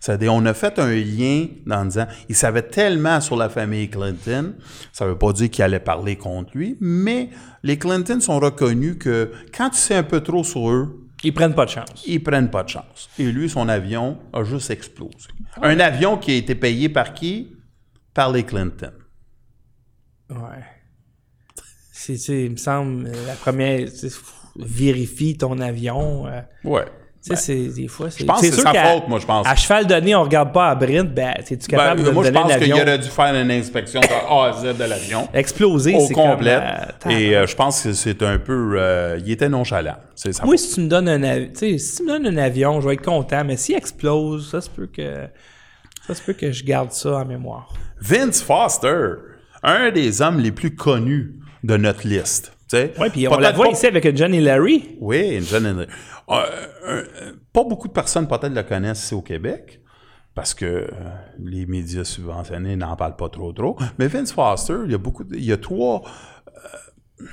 C'est-à-dire, 0.00 0.32
on 0.32 0.46
a 0.46 0.54
fait 0.54 0.78
un 0.78 0.90
lien 0.90 1.46
en 1.70 1.84
disant, 1.84 2.06
il 2.30 2.34
savait 2.34 2.62
tellement 2.62 3.20
sur 3.20 3.36
la 3.36 3.50
famille 3.50 3.90
Clinton, 3.90 4.54
ça 4.92 5.04
ne 5.04 5.10
veut 5.10 5.18
pas 5.18 5.32
dire 5.34 5.50
qu'il 5.50 5.62
allait 5.64 5.80
parler 5.80 6.16
contre 6.16 6.56
lui, 6.56 6.78
mais 6.80 7.28
les 7.62 7.78
Clinton 7.78 8.20
sont 8.20 8.38
reconnus 8.38 8.96
que 8.98 9.30
quand 9.54 9.70
tu 9.70 9.76
sais 9.76 9.96
un 9.96 10.02
peu 10.02 10.20
trop 10.20 10.44
sur 10.44 10.70
eux, 10.70 11.02
Ils 11.22 11.34
prennent 11.34 11.54
pas 11.54 11.66
de 11.66 11.70
chance. 11.70 12.04
ils 12.06 12.22
prennent 12.22 12.50
pas 12.50 12.62
de 12.62 12.70
chance. 12.70 13.10
Et 13.18 13.24
lui, 13.30 13.50
son 13.50 13.68
avion 13.68 14.18
a 14.32 14.44
juste 14.44 14.70
explosé. 14.70 15.28
Un 15.60 15.78
avion 15.80 16.16
qui 16.16 16.30
a 16.32 16.34
été 16.36 16.54
payé 16.54 16.88
par 16.88 17.12
qui? 17.12 17.55
Par 18.16 18.32
les 18.32 18.42
Clinton. 18.44 18.92
Ouais. 20.30 20.64
C'est, 21.92 22.14
il 22.44 22.52
me 22.52 22.56
semble, 22.56 23.10
la 23.26 23.34
première, 23.34 23.86
vérifie 24.56 25.36
ton 25.36 25.58
avion. 25.60 26.26
euh, 26.26 26.40
Ouais. 26.64 26.84
tu 27.22 27.34
sais, 27.34 27.36
c'est, 27.36 27.66
des 27.74 27.88
fois, 27.88 28.10
c'est. 28.10 28.20
Je 28.20 28.24
pense 28.24 28.40
que 28.40 28.46
c'est 28.50 28.60
sa 28.62 28.72
faute, 28.72 29.08
moi, 29.08 29.18
je 29.18 29.26
pense. 29.26 29.46
À 29.46 29.54
cheval 29.54 29.86
donné, 29.86 30.14
on 30.14 30.22
regarde 30.22 30.52
pas 30.52 30.70
à 30.70 30.74
Brent, 30.74 31.12
ben, 31.12 31.34
es-tu 31.38 31.56
Ben, 31.56 31.66
capable 31.76 32.04
de 32.04 32.10
moi, 32.10 32.24
je 32.24 32.30
pense 32.30 32.56
qu'il 32.56 32.72
aurait 32.72 32.98
dû 32.98 33.08
faire 33.08 33.34
une 33.34 33.50
inspection 33.50 34.00
de 34.00 34.06
A 34.06 34.48
à 34.48 34.52
Z 34.52 34.78
de 34.78 34.84
l'avion. 34.84 35.28
exploser, 35.34 35.98
c'est 36.00 36.14
complet. 36.14 36.58
Comme, 37.02 37.12
euh, 37.12 37.16
Et 37.18 37.36
euh, 37.36 37.46
je 37.46 37.54
pense 37.56 37.82
que 37.82 37.92
c'est 37.92 38.22
un 38.22 38.38
peu. 38.38 38.76
euh, 38.78 39.18
il 39.24 39.30
était 39.30 39.48
nonchalant. 39.48 39.96
C'est 40.14 40.32
ça. 40.32 40.44
Moi, 40.44 40.56
si 40.56 40.74
tu 40.74 40.80
me 40.82 40.88
donnes 40.88 41.08
un 41.08 41.22
avion, 41.22 41.50
si 41.54 41.96
tu 41.96 42.02
me 42.04 42.08
donnes 42.08 42.26
un 42.28 42.36
avion, 42.42 42.80
je 42.80 42.88
vais 42.88 42.94
être 42.94 43.04
content, 43.04 43.44
mais 43.44 43.56
s'il 43.56 43.74
explose, 43.76 44.50
ça 44.50 44.60
se 44.60 44.70
peut 44.70 44.86
que. 44.86 45.26
Ça 46.06 46.14
se 46.14 46.22
peut 46.22 46.34
que 46.34 46.52
je 46.52 46.64
garde 46.64 46.92
ça 46.92 47.16
en 47.16 47.24
mémoire. 47.24 47.74
Vince 48.00 48.42
Foster, 48.42 49.14
un 49.62 49.90
des 49.90 50.22
hommes 50.22 50.38
les 50.38 50.52
plus 50.52 50.74
connus 50.74 51.34
de 51.64 51.76
notre 51.76 52.06
liste. 52.06 52.52
Ouais, 52.98 53.10
puis 53.10 53.28
on 53.28 53.38
la 53.38 53.52
voit 53.52 53.66
pas- 53.66 53.72
ici 53.72 53.86
avec 53.86 54.16
John 54.16 54.32
Larry. 54.32 54.96
Oui, 55.00 55.36
euh, 55.38 55.44
euh, 56.30 56.42
euh, 56.88 57.32
pas 57.52 57.62
beaucoup 57.64 57.86
de 57.88 57.92
personnes 57.92 58.26
peut-être 58.26 58.52
le 58.54 58.62
connaissent 58.62 59.04
ici 59.04 59.14
au 59.14 59.22
Québec. 59.22 59.80
Parce 60.34 60.52
que 60.52 60.66
euh, 60.66 60.88
les 61.38 61.64
médias 61.64 62.04
subventionnés 62.04 62.76
n'en 62.76 62.94
parlent 62.96 63.16
pas 63.16 63.30
trop 63.30 63.52
trop. 63.52 63.78
Mais 63.98 64.06
Vince 64.06 64.32
Foster, 64.32 64.74
il 64.84 64.90
y 64.90 64.94
a 64.94 64.98
beaucoup 64.98 65.24
de- 65.24 65.34
il 65.34 65.44
y 65.44 65.52
a 65.52 65.56
trois 65.56 66.02
euh, 66.48 67.24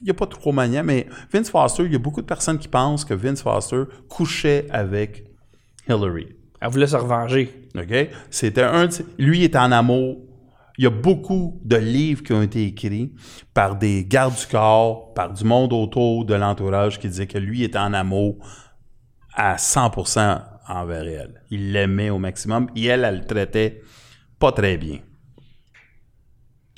il 0.00 0.04
n'y 0.04 0.10
a 0.10 0.14
pas 0.14 0.26
trois 0.26 0.52
manières, 0.52 0.84
mais 0.84 1.06
Vince 1.32 1.50
Foster, 1.50 1.84
il 1.84 1.92
y 1.92 1.96
a 1.96 1.98
beaucoup 1.98 2.20
de 2.20 2.26
personnes 2.26 2.58
qui 2.58 2.68
pensent 2.68 3.04
que 3.04 3.14
Vince 3.14 3.42
Foster 3.42 3.82
couchait 4.08 4.66
avec 4.70 5.24
Hillary. 5.88 6.36
Elle 6.60 6.70
voulait 6.70 6.86
se 6.86 6.96
revenger. 6.96 7.57
OK? 7.76 8.08
C'était 8.30 8.62
un 8.62 8.88
Lui 9.18 9.44
est 9.44 9.56
en 9.56 9.72
amour. 9.72 10.18
Il 10.78 10.84
y 10.84 10.86
a 10.86 10.90
beaucoup 10.90 11.60
de 11.64 11.76
livres 11.76 12.22
qui 12.22 12.32
ont 12.32 12.42
été 12.42 12.64
écrits 12.64 13.12
par 13.52 13.76
des 13.76 14.04
gardes 14.04 14.36
du 14.36 14.46
corps, 14.46 15.12
par 15.12 15.32
du 15.32 15.42
monde 15.44 15.72
autour 15.72 16.24
de 16.24 16.34
l'entourage 16.34 17.00
qui 17.00 17.08
disait 17.08 17.26
que 17.26 17.38
lui 17.38 17.64
était 17.64 17.78
en 17.78 17.92
amour 17.92 18.36
à 19.34 19.56
100% 19.56 20.40
envers 20.68 21.02
elle. 21.02 21.42
Il 21.50 21.72
l'aimait 21.72 22.10
au 22.10 22.18
maximum 22.18 22.68
et 22.76 22.86
elle, 22.86 23.04
elle 23.04 23.18
le 23.18 23.24
traitait 23.24 23.80
pas 24.38 24.52
très 24.52 24.76
bien. 24.76 24.98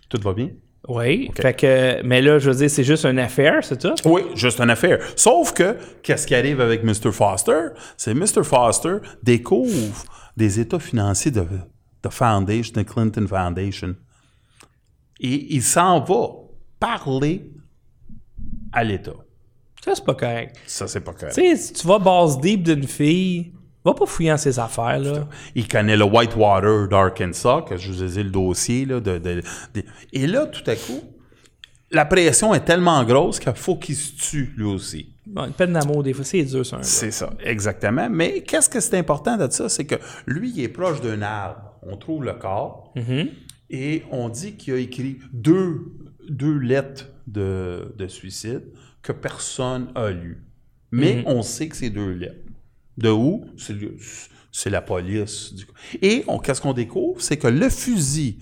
Tout 0.09 0.21
va 0.23 0.33
bien? 0.33 0.49
Oui. 0.89 1.31
Fait 1.37 1.55
que, 1.55 2.03
mais 2.03 2.23
là, 2.23 2.39
je 2.39 2.51
veux 2.51 2.57
dire, 2.57 2.71
c'est 2.71 2.85
juste 2.85 3.05
une 3.05 3.19
affaire, 3.19 3.63
c'est 3.63 3.79
tout? 3.79 3.95
Oui, 4.07 4.23
juste 4.35 4.61
une 4.61 4.71
affaire. 4.71 4.99
Sauf 5.15 5.53
que, 5.53 5.77
qu'est-ce 6.03 6.27
qui 6.27 6.35
arrive 6.35 6.61
avec 6.61 6.83
Mr. 6.83 7.13
Foster? 7.13 7.69
C'est 7.97 8.15
Mr. 8.15 8.43
Foster 8.43 8.97
découvre 9.23 10.05
des 10.41 10.59
états 10.59 10.79
financiers 10.81 11.31
de, 11.31 11.43
de 12.03 12.09
Foundation, 12.09 12.73
de 12.75 12.83
Clinton 12.83 13.27
Foundation. 13.29 13.95
Et 15.21 15.55
il 15.55 15.63
s'en 15.63 16.01
va 16.01 16.29
parler 16.79 17.51
à 18.73 18.83
l'État. 18.83 19.13
Ça, 19.85 19.95
c'est 19.95 20.05
pas 20.05 20.15
correct. 20.15 20.57
Ça, 20.67 20.89
c'est 20.89 21.01
pas 21.01 21.13
correct. 21.13 21.35
Tu 21.35 21.43
sais, 21.43 21.57
si 21.57 21.73
tu 21.75 21.87
vas 21.87 21.99
base 21.99 22.41
deep 22.41 22.63
d'une 22.63 22.87
fille, 22.87 23.53
va 23.85 23.93
pas 23.95 24.07
fouiller 24.07 24.31
dans 24.31 24.37
ses 24.39 24.59
affaires, 24.59 24.99
là. 24.99 25.29
Il 25.55 25.67
connaît 25.69 25.97
le 25.97 26.05
Whitewater 26.05 26.89
d'Arkansas, 26.89 27.63
que 27.69 27.77
je 27.77 27.93
vous 27.93 28.03
ai 28.03 28.09
dit 28.09 28.23
le 28.23 28.31
dossier. 28.31 28.85
Là, 28.87 29.01
de, 29.01 29.19
de- 29.19 29.43
de- 29.75 29.85
Et 30.13 30.27
là, 30.27 30.47
tout 30.47 30.69
à 30.71 30.75
coup, 30.77 31.01
la 31.91 32.05
pression 32.07 32.55
est 32.55 32.65
tellement 32.65 33.03
grosse 33.05 33.39
qu'il 33.41 33.53
faut 33.55 33.77
qu'il 33.77 33.97
se 33.97 34.13
tue, 34.17 34.55
lui 34.57 34.65
aussi. 34.67 35.13
Bon, 35.33 35.45
une 35.47 35.53
peine 35.53 35.73
d'amour, 35.73 36.03
des 36.03 36.13
fois, 36.13 36.25
c'est 36.25 36.43
dur, 36.45 36.65
ça. 36.67 36.83
C'est 36.83 37.11
ça, 37.13 37.33
exactement. 37.45 38.09
Mais 38.11 38.43
qu'est-ce 38.43 38.69
que 38.69 38.81
c'est 38.81 38.99
important 38.99 39.37
de 39.37 39.49
ça? 39.51 39.69
C'est 39.69 39.85
que 39.87 39.95
lui, 40.27 40.51
il 40.51 40.61
est 40.61 40.69
proche 40.69 41.01
d'un 41.01 41.23
arbre. 41.23 41.79
On 41.83 41.97
trouve 41.97 42.25
le 42.25 42.35
corps 42.35 42.93
et 43.71 44.03
on 44.11 44.29
dit 44.29 44.57
qu'il 44.57 44.75
a 44.75 44.79
écrit 44.79 45.19
deux, 45.33 45.87
deux 46.29 46.59
lettres 46.59 47.09
de, 47.27 47.95
de 47.97 48.07
suicide 48.09 48.65
que 49.03 49.13
personne 49.13 49.91
a 49.95 50.11
lues. 50.11 50.45
Mais 50.91 51.23
on 51.27 51.43
sait 51.43 51.69
que 51.69 51.77
c'est 51.77 51.91
deux 51.91 52.11
lettres. 52.13 52.45
De 52.99 53.09
où? 53.11 53.47
C'est 54.53 54.69
la 54.71 54.83
police. 54.83 55.55
du- 55.55 55.65
Et 56.03 56.25
qu'est-ce 56.43 56.61
qu'on 56.61 56.73
découvre? 56.73 57.21
C'est 57.23 57.37
que 57.37 57.47
le 57.47 57.71
fusil 57.71 58.41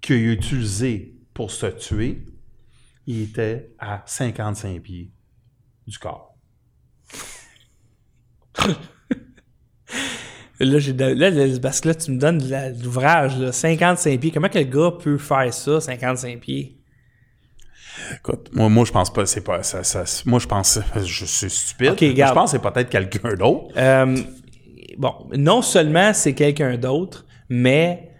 qu'il 0.00 0.16
a 0.16 0.32
utilisé 0.32 1.14
pour 1.34 1.50
se 1.50 1.66
tuer, 1.66 2.24
il 3.06 3.22
était 3.22 3.74
à 3.78 4.02
55 4.06 4.80
pieds 4.80 5.10
du 5.88 5.98
corps. 5.98 6.34
Là, 10.60 10.80
j'ai 10.80 10.92
de- 10.92 11.04
là, 11.04 11.30
parce 11.62 11.80
que 11.80 11.86
là, 11.88 11.94
tu 11.94 12.10
me 12.10 12.18
donnes 12.18 12.42
l'ouvrage, 12.82 13.38
là, 13.38 13.52
55 13.52 14.18
pieds. 14.18 14.32
Comment 14.32 14.48
quel 14.48 14.68
gars 14.68 14.90
peut 15.00 15.16
faire 15.16 15.54
ça, 15.54 15.80
55 15.80 16.40
pieds? 16.40 16.76
Écoute, 18.16 18.48
moi, 18.52 18.68
moi 18.68 18.84
je 18.84 18.90
pense 18.90 19.12
pas, 19.12 19.24
c'est 19.26 19.42
pas 19.44 19.62
ça, 19.62 19.84
ça- 19.84 20.04
moi 20.26 20.40
je 20.40 20.46
pense, 20.48 20.80
je 20.96 21.24
suis 21.24 21.48
stupide. 21.50 21.94
Je 22.00 22.32
pense 22.34 22.52
que 22.52 22.58
c'est 22.58 22.62
peut-être 22.72 22.90
quelqu'un 22.90 23.34
d'autre. 23.34 23.72
Euh, 23.76 24.16
bon, 24.96 25.12
non 25.36 25.62
seulement 25.62 26.12
c'est 26.12 26.34
quelqu'un 26.34 26.76
d'autre, 26.76 27.24
mais 27.48 28.10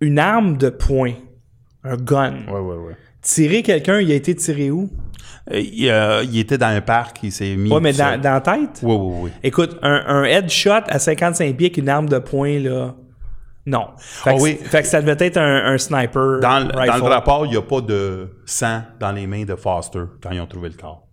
une 0.00 0.20
arme 0.20 0.58
de 0.58 0.68
poing, 0.68 1.14
un 1.82 1.96
gun. 1.96 2.46
Ouais, 2.46 2.60
ouais, 2.60 2.76
ouais. 2.76 2.96
Tirer 3.20 3.64
quelqu'un, 3.64 3.98
il 4.00 4.12
a 4.12 4.14
été 4.14 4.32
tiré 4.36 4.70
où? 4.70 4.88
Euh, 5.50 5.58
Il, 5.60 5.88
euh, 5.88 6.24
il 6.24 6.38
était 6.38 6.58
dans 6.58 6.66
un 6.68 6.80
parc, 6.80 7.20
il 7.22 7.32
s'est 7.32 7.56
mis. 7.56 7.70
Ouais, 7.72 7.80
mais 7.80 7.92
dans, 7.92 8.20
dans 8.20 8.32
la 8.34 8.40
tête? 8.40 8.80
Oui, 8.82 8.94
oui, 8.94 9.14
oui. 9.24 9.30
Écoute, 9.42 9.78
un, 9.82 10.04
un 10.06 10.24
headshot 10.24 10.70
à 10.88 10.98
55 10.98 11.56
pieds 11.56 11.66
avec 11.68 11.76
une 11.78 11.88
arme 11.88 12.08
de 12.08 12.18
poing, 12.18 12.58
là, 12.58 12.94
non. 13.66 13.88
Fait, 13.98 14.30
Ah 14.30 14.34
que, 14.34 14.40
oui. 14.40 14.58
fait 14.62 14.82
que 14.82 14.88
ça 14.88 15.00
devait 15.02 15.26
être 15.26 15.36
un, 15.36 15.72
un 15.72 15.78
sniper. 15.78 16.40
Dans, 16.40 16.60
le- 16.60 16.78
rifle. 16.78 16.86
dans 17.00 17.06
le 17.08 17.12
rapport, 17.12 17.46
il 17.46 17.50
n'y 17.50 17.56
a 17.56 17.62
pas 17.62 17.80
de 17.80 18.28
sang 18.46 18.82
dans 19.00 19.12
les 19.12 19.26
mains 19.26 19.44
de 19.44 19.54
Foster 19.56 20.04
quand 20.22 20.30
ils 20.32 20.40
ont 20.40 20.46
trouvé 20.46 20.68
le 20.70 20.74
corps. 20.76 21.04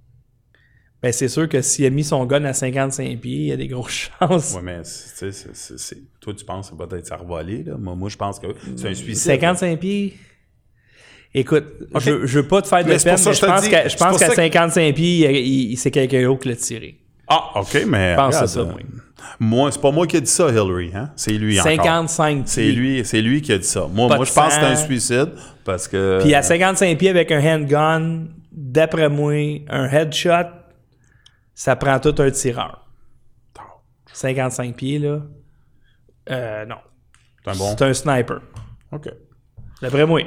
Ben, 1.03 1.11
c'est 1.11 1.27
sûr 1.27 1.47
que 1.47 1.61
s'il 1.61 1.85
a 1.85 1.89
mis 1.91 2.03
son 2.03 2.25
gun 2.25 2.43
à 2.45 2.53
55 2.53 3.19
pieds, 3.19 3.35
il 3.37 3.45
y 3.47 3.51
a 3.51 3.57
des 3.57 3.67
grosses 3.67 4.09
chances. 4.19 4.53
Oui, 4.55 4.61
mais 4.63 4.79
c'est- 4.83 5.31
c'est- 5.31 5.97
toi, 6.19 6.33
tu 6.33 6.43
penses 6.45 6.69
que 6.71 6.75
c'est 6.79 6.87
peut-être 6.87 7.05
ça 7.05 7.17
revolé. 7.17 7.63
Là. 7.63 7.75
Moi, 7.77 7.93
moi, 7.95 8.09
je 8.09 8.17
pense 8.17 8.39
que 8.39 8.47
c'est 8.75 8.87
un 8.89 8.93
suicide. 8.93 9.15
55 9.33 9.79
pieds? 9.79 10.15
Écoute, 11.37 11.65
je, 11.99 12.25
je 12.25 12.39
veux 12.39 12.47
pas 12.47 12.61
te 12.61 12.67
faire 12.67 12.83
de 12.83 12.89
Mais 12.89 12.97
c'est 12.97 13.09
peine, 13.13 13.19
mais 13.25 13.33
je 13.33 13.45
pense 13.45 13.67
qu'à 13.67 13.83
je 13.83 13.89
c'est 13.89 13.97
pense 13.97 14.09
pour 14.11 14.19
qu'à 14.19 14.25
ça 14.27 14.31
que- 14.31 14.35
55 14.41 14.95
pieds, 14.95 15.29
il, 15.41 15.71
il- 15.71 15.77
c'est 15.77 15.91
quelqu'un 15.91 16.23
d'autre 16.23 16.39
qui 16.43 16.47
l'a 16.49 16.55
tiré. 16.55 16.97
Ah, 17.27 17.59
OK, 17.59 17.73
mais. 17.87 18.11
Je 18.11 18.15
pense 18.15 18.27
regarde, 18.27 18.47
c'est 18.47 18.53
ça, 18.53 18.59
euh, 18.61 18.65
moi. 18.65 18.79
Moi, 19.39 19.71
c'est 19.71 19.81
pas 19.81 19.91
moi 19.91 20.07
qui 20.07 20.15
ai 20.15 20.21
dit 20.21 20.29
ça, 20.31 20.49
Hillary. 20.49 20.91
Hein? 20.95 21.09
C'est 21.17 21.33
lui 21.33 21.59
encore. 21.59 21.71
55 21.71 22.43
C'est 22.45 22.61
pieds. 22.61 22.71
lui, 22.71 23.03
c'est 23.05 23.21
lui 23.21 23.41
qui 23.41 23.51
a 23.51 23.57
dit 23.57 23.65
ça. 23.67 23.87
Moi, 23.91 24.07
Pas 24.07 24.15
moi 24.15 24.25
je 24.25 24.31
pense 24.31 24.47
que 24.47 24.53
c'est 24.61 24.65
un 24.65 24.75
suicide 24.77 25.31
parce 25.65 25.87
que. 25.89 26.19
Puis 26.21 26.33
à 26.33 26.41
55 26.41 26.97
pieds 26.97 27.09
avec 27.09 27.31
un 27.33 27.41
handgun, 27.41 28.27
d'après 28.53 29.09
moi, 29.09 29.33
un 29.67 29.89
headshot, 29.89 30.47
ça 31.53 31.75
prend 31.75 31.99
tout 31.99 32.15
un 32.19 32.31
tireur. 32.31 32.87
55 34.13 34.75
pieds, 34.75 34.99
là. 34.99 35.19
Euh, 36.31 36.65
non. 36.65 36.77
C'est 37.43 37.51
un 37.51 37.55
bon. 37.55 37.75
C'est 37.77 37.83
un 37.85 37.93
sniper. 37.93 38.39
OK. 38.93 39.09
D'après 39.81 40.05
moi. 40.05 40.21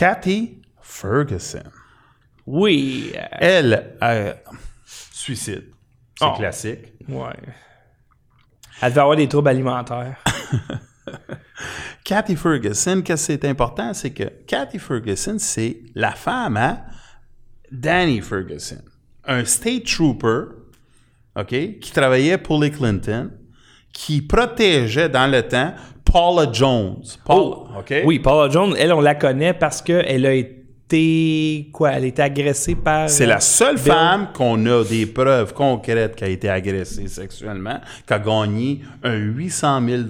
Cathy 0.00 0.62
Ferguson. 0.80 1.62
Oui. 2.46 3.12
Elle, 3.32 3.96
euh, 4.02 4.32
suicide. 4.86 5.66
C'est 6.18 6.24
Oh. 6.24 6.32
classique. 6.38 6.94
ouais. 7.06 7.34
Elle 8.80 8.88
devait 8.92 9.00
avoir 9.02 9.16
des 9.16 9.28
troubles 9.28 9.48
alimentaires. 9.50 10.16
Cathy 12.04 12.34
Ferguson, 12.34 13.02
qu'est-ce 13.04 13.26
que 13.26 13.32
c'est 13.34 13.44
important? 13.44 13.92
C'est 13.92 14.12
que 14.14 14.24
Cathy 14.46 14.78
Ferguson, 14.78 15.36
c'est 15.38 15.82
la 15.94 16.12
femme 16.12 16.56
à 16.56 16.86
Danny 17.70 18.22
Ferguson, 18.22 18.80
un 19.26 19.44
state 19.44 19.84
trooper, 19.84 20.44
OK, 21.36 21.48
qui 21.78 21.92
travaillait 21.92 22.38
pour 22.38 22.58
les 22.58 22.70
Clinton, 22.70 23.30
qui 24.06 24.22
protégeait 24.22 25.08
dans 25.08 25.30
le 25.30 25.42
temps 25.42 25.74
Paula 26.04 26.50
Jones. 26.50 27.02
Paula, 27.24 27.56
OK? 27.78 27.92
Oh. 27.92 28.06
Oui, 28.06 28.18
Paula 28.18 28.50
Jones, 28.50 28.74
elle, 28.78 28.92
on 28.92 29.00
la 29.00 29.14
connaît 29.14 29.52
parce 29.52 29.82
qu'elle 29.82 30.24
a 30.26 30.32
été. 30.32 31.68
Quoi? 31.72 31.90
Elle 31.92 32.04
a 32.04 32.06
été 32.06 32.22
agressée 32.22 32.74
par. 32.74 33.08
C'est 33.10 33.26
la 33.26 33.40
seule 33.40 33.76
Bill- 33.76 33.84
femme 33.92 34.28
qu'on 34.32 34.64
a 34.66 34.84
des 34.84 35.06
preuves 35.06 35.52
concrètes 35.54 36.16
qui 36.16 36.24
a 36.24 36.28
été 36.28 36.48
agressée 36.48 37.08
sexuellement, 37.08 37.78
qui 38.06 38.12
a 38.12 38.18
gagné 38.18 38.80
un 39.04 39.14
800 39.16 39.80
000 39.86 40.02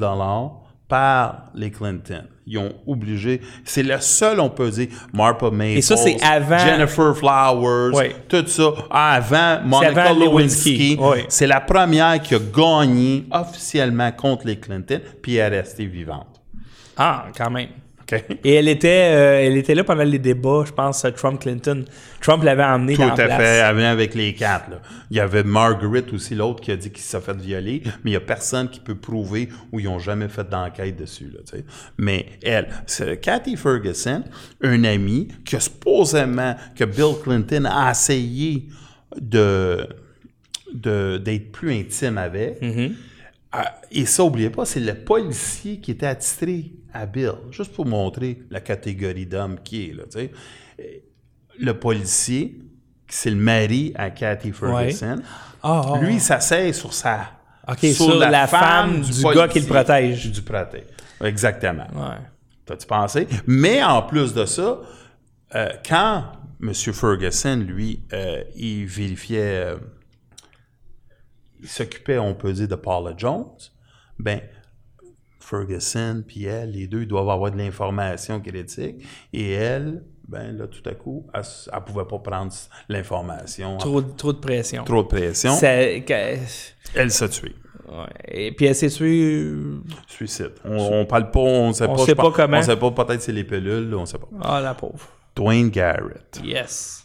par 0.90 1.44
les 1.54 1.70
Clinton. 1.70 2.24
Ils 2.46 2.58
ont 2.58 2.72
obligé. 2.86 3.40
C'est 3.64 3.84
le 3.84 3.98
seul, 4.00 4.40
on 4.40 4.50
peut 4.50 4.68
dire, 4.70 4.88
Marpa 5.14 5.50
Maples, 5.50 5.78
Et 5.78 5.82
ça, 5.82 5.96
c'est 5.96 6.20
avant- 6.20 6.58
Jennifer 6.58 7.16
Flowers, 7.16 7.92
tout 8.28 8.44
ça. 8.48 8.72
Avant 8.90 9.60
Monica 9.64 10.02
avant 10.02 10.18
Lewinsky. 10.18 10.98
C'est 11.28 11.46
la 11.46 11.60
première 11.60 12.20
qui 12.20 12.34
a 12.34 12.38
gagné 12.40 13.24
officiellement 13.30 14.10
contre 14.10 14.46
les 14.48 14.58
Clinton, 14.58 15.00
puis 15.22 15.36
elle 15.36 15.54
est 15.54 15.60
restée 15.60 15.86
vivante. 15.86 16.26
Ah, 16.96 17.26
quand 17.38 17.50
même. 17.50 17.68
Et 18.44 18.54
elle 18.54 18.68
était, 18.68 19.12
euh, 19.14 19.46
elle 19.46 19.56
était 19.56 19.74
là 19.74 19.84
pendant 19.84 20.02
les 20.02 20.18
débats, 20.18 20.64
je 20.66 20.72
pense, 20.72 21.06
Trump-Clinton. 21.16 21.84
Trump 22.20 22.42
l'avait 22.42 22.64
emmenée 22.64 22.94
Tout 22.94 23.02
dans 23.02 23.08
à 23.12 23.16
la 23.16 23.26
place. 23.26 23.38
fait, 23.38 23.56
elle 23.56 23.74
venait 23.74 23.86
avec 23.86 24.14
les 24.14 24.34
quatre. 24.34 24.70
là. 24.70 24.80
Il 25.10 25.16
y 25.16 25.20
avait 25.20 25.42
Margaret 25.44 26.04
aussi, 26.12 26.34
l'autre, 26.34 26.60
qui 26.60 26.70
a 26.72 26.76
dit 26.76 26.90
qu'il 26.90 27.02
s'est 27.02 27.20
fait 27.20 27.36
violer, 27.36 27.82
mais 27.84 28.10
il 28.10 28.10
n'y 28.10 28.16
a 28.16 28.20
personne 28.20 28.68
qui 28.68 28.80
peut 28.80 28.94
prouver 28.94 29.48
ou 29.72 29.80
ils 29.80 29.86
n'ont 29.86 29.98
jamais 29.98 30.28
fait 30.28 30.48
d'enquête 30.48 30.96
dessus. 30.96 31.32
Là, 31.32 31.40
mais 31.98 32.26
elle, 32.42 32.68
c'est 32.86 33.20
Cathy 33.20 33.56
Ferguson, 33.56 34.24
un 34.62 34.84
ami 34.84 35.28
que 35.44 35.58
supposément 35.58 36.56
que 36.76 36.84
Bill 36.84 37.14
Clinton 37.22 37.64
a 37.66 37.90
essayé 37.90 38.68
de 39.20 39.86
d'être 40.72 41.50
plus 41.50 41.72
intime 41.72 42.16
avec. 42.18 42.58
Ah, 42.62 42.66
et 43.90 44.06
ça, 44.06 44.22
n'oubliez 44.22 44.50
pas, 44.50 44.64
c'est 44.64 44.80
le 44.80 44.94
policier 44.94 45.80
qui 45.80 45.90
était 45.90 46.06
attitré 46.06 46.72
à 46.92 47.06
Bill, 47.06 47.32
juste 47.50 47.72
pour 47.72 47.86
montrer 47.86 48.42
la 48.50 48.60
catégorie 48.60 49.26
d'homme 49.26 49.58
qui 49.62 49.90
est. 49.90 49.92
Là, 49.94 50.04
sais. 50.08 50.30
Le 51.58 51.78
policier, 51.78 52.58
c'est 53.08 53.30
le 53.30 53.36
mari 53.36 53.92
à 53.96 54.10
Cathy 54.10 54.52
Ferguson, 54.52 55.16
Ah, 55.62 55.82
ah, 55.84 55.98
lui, 56.00 56.14
il 56.14 56.20
s'assied 56.20 56.72
sur 56.72 56.94
sa. 56.94 57.32
Sur 57.92 58.18
la 58.18 58.46
femme 58.46 59.00
du 59.02 59.22
gars 59.22 59.48
qui 59.48 59.60
le 59.60 59.66
protège. 59.66 60.30
Du 60.30 60.42
protège. 60.42 60.84
Exactement. 61.22 61.86
Ouais. 61.94 62.16
T'as-tu 62.64 62.86
pensé? 62.86 63.26
Mais 63.46 63.82
en 63.82 64.02
plus 64.02 64.32
de 64.32 64.44
ça, 64.46 64.80
euh, 65.54 65.68
quand 65.86 66.24
M. 66.62 66.72
Ferguson, 66.74 67.64
lui, 67.66 68.00
euh, 68.12 68.42
il 68.56 68.86
vérifiait, 68.86 69.64
euh, 69.64 69.76
il 71.62 71.68
s'occupait, 71.68 72.18
on 72.18 72.34
peut 72.34 72.52
dire, 72.52 72.68
de 72.68 72.74
Paula 72.74 73.14
Jones, 73.16 73.50
ben, 74.18 74.40
Ferguson 75.40 76.22
puis 76.26 76.44
elle, 76.44 76.72
les 76.72 76.86
deux, 76.86 77.02
ils 77.02 77.08
doivent 77.08 77.28
avoir 77.30 77.50
de 77.50 77.56
l'information 77.58 78.40
critique. 78.40 79.04
Et 79.32 79.52
elle, 79.52 80.04
ben 80.28 80.56
là, 80.56 80.66
tout 80.66 80.86
à 80.88 80.94
coup, 80.94 81.26
elle, 81.34 81.42
elle 81.72 81.80
pouvait 81.84 82.04
pas 82.04 82.18
prendre 82.18 82.52
l'information. 82.88 83.76
Trop, 83.78 84.00
trop 84.02 84.32
de 84.32 84.38
pression. 84.38 84.84
Trop 84.84 85.02
de 85.02 85.08
pression. 85.08 85.52
Ça- 85.52 85.72
Elle 85.74 87.10
s'est 87.10 87.28
tuée. 87.28 87.54
ouais. 87.88 88.06
Et 88.28 88.52
puis 88.52 88.66
elle 88.66 88.74
s'est 88.74 88.90
tuée. 88.90 89.22
euh, 89.42 89.80
Suicide. 90.06 90.52
On, 90.64 91.00
on 91.00 91.06
parle 91.06 91.30
pas, 91.30 91.40
on 91.40 91.72
sait 91.72 91.86
On 91.88 91.96
pas. 91.96 92.04
sait 92.04 92.14
pas 92.14 92.30
comment. 92.30 92.58
On 92.58 92.62
sait 92.62 92.76
pas, 92.76 92.90
peut-être 92.92 93.22
c'est 93.22 93.32
les 93.32 93.44
pilules, 93.44 93.90
là, 93.90 93.96
on 93.96 94.06
sait 94.06 94.18
pas. 94.18 94.28
Ah, 94.42 94.60
la 94.60 94.74
pauvre. 94.74 95.08
Dwayne 95.34 95.70
Garrett. 95.70 96.40
Yes. 96.44 96.99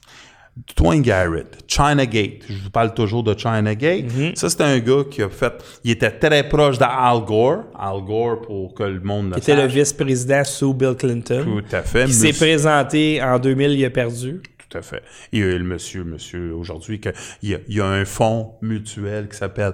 Dwayne 0.78 1.02
Garrett, 1.02 1.66
China 1.68 2.06
Gate. 2.06 2.44
Je 2.48 2.64
vous 2.64 2.70
parle 2.70 2.94
toujours 2.94 3.24
de 3.24 3.38
China 3.38 3.76
Gate. 3.76 4.06
Mhm. 4.06 4.36
Ça, 4.36 4.50
c'est 4.50 4.62
un 4.62 4.80
gars 4.80 5.04
qui 5.10 5.22
a 5.22 5.30
fait. 5.30 5.54
Il 5.84 5.92
était 5.92 6.12
très 6.12 6.48
proche 6.48 6.78
d'Al 6.78 7.26
Gore. 7.26 7.64
Al 7.78 8.02
Gore, 8.06 8.42
pour 8.42 8.74
que 8.74 8.84
le 8.84 9.02
monde 9.02 9.32
le 9.32 9.34
Il 9.36 9.38
était 9.40 9.56
le 9.56 9.68
vice-président 9.68 10.44
sous 10.46 10.74
Bill 10.74 10.96
Clinton. 10.96 11.44
Tout 11.44 11.76
à 11.76 11.82
fait. 11.82 12.06
Il 12.06 12.14
s'est 12.14 12.32
présenté 12.32 13.22
en 13.22 13.38
2000, 13.38 13.72
il 13.72 13.86
a 13.86 13.90
perdu. 13.90 14.42
Tout 14.70 14.78
à 14.78 14.82
fait. 14.82 15.04
Et 15.34 15.42
euh, 15.42 15.58
le 15.58 15.64
monsieur, 15.66 16.04
monsieur, 16.06 16.54
aujourd'hui, 16.54 17.02
il 17.42 17.50
y, 17.50 17.56
a, 17.56 17.58
il 17.68 17.76
y 17.76 17.82
a 17.82 17.86
un 17.86 18.06
fonds 18.06 18.54
mutuel 18.62 19.28
qui 19.28 19.38
s'appelle 19.38 19.74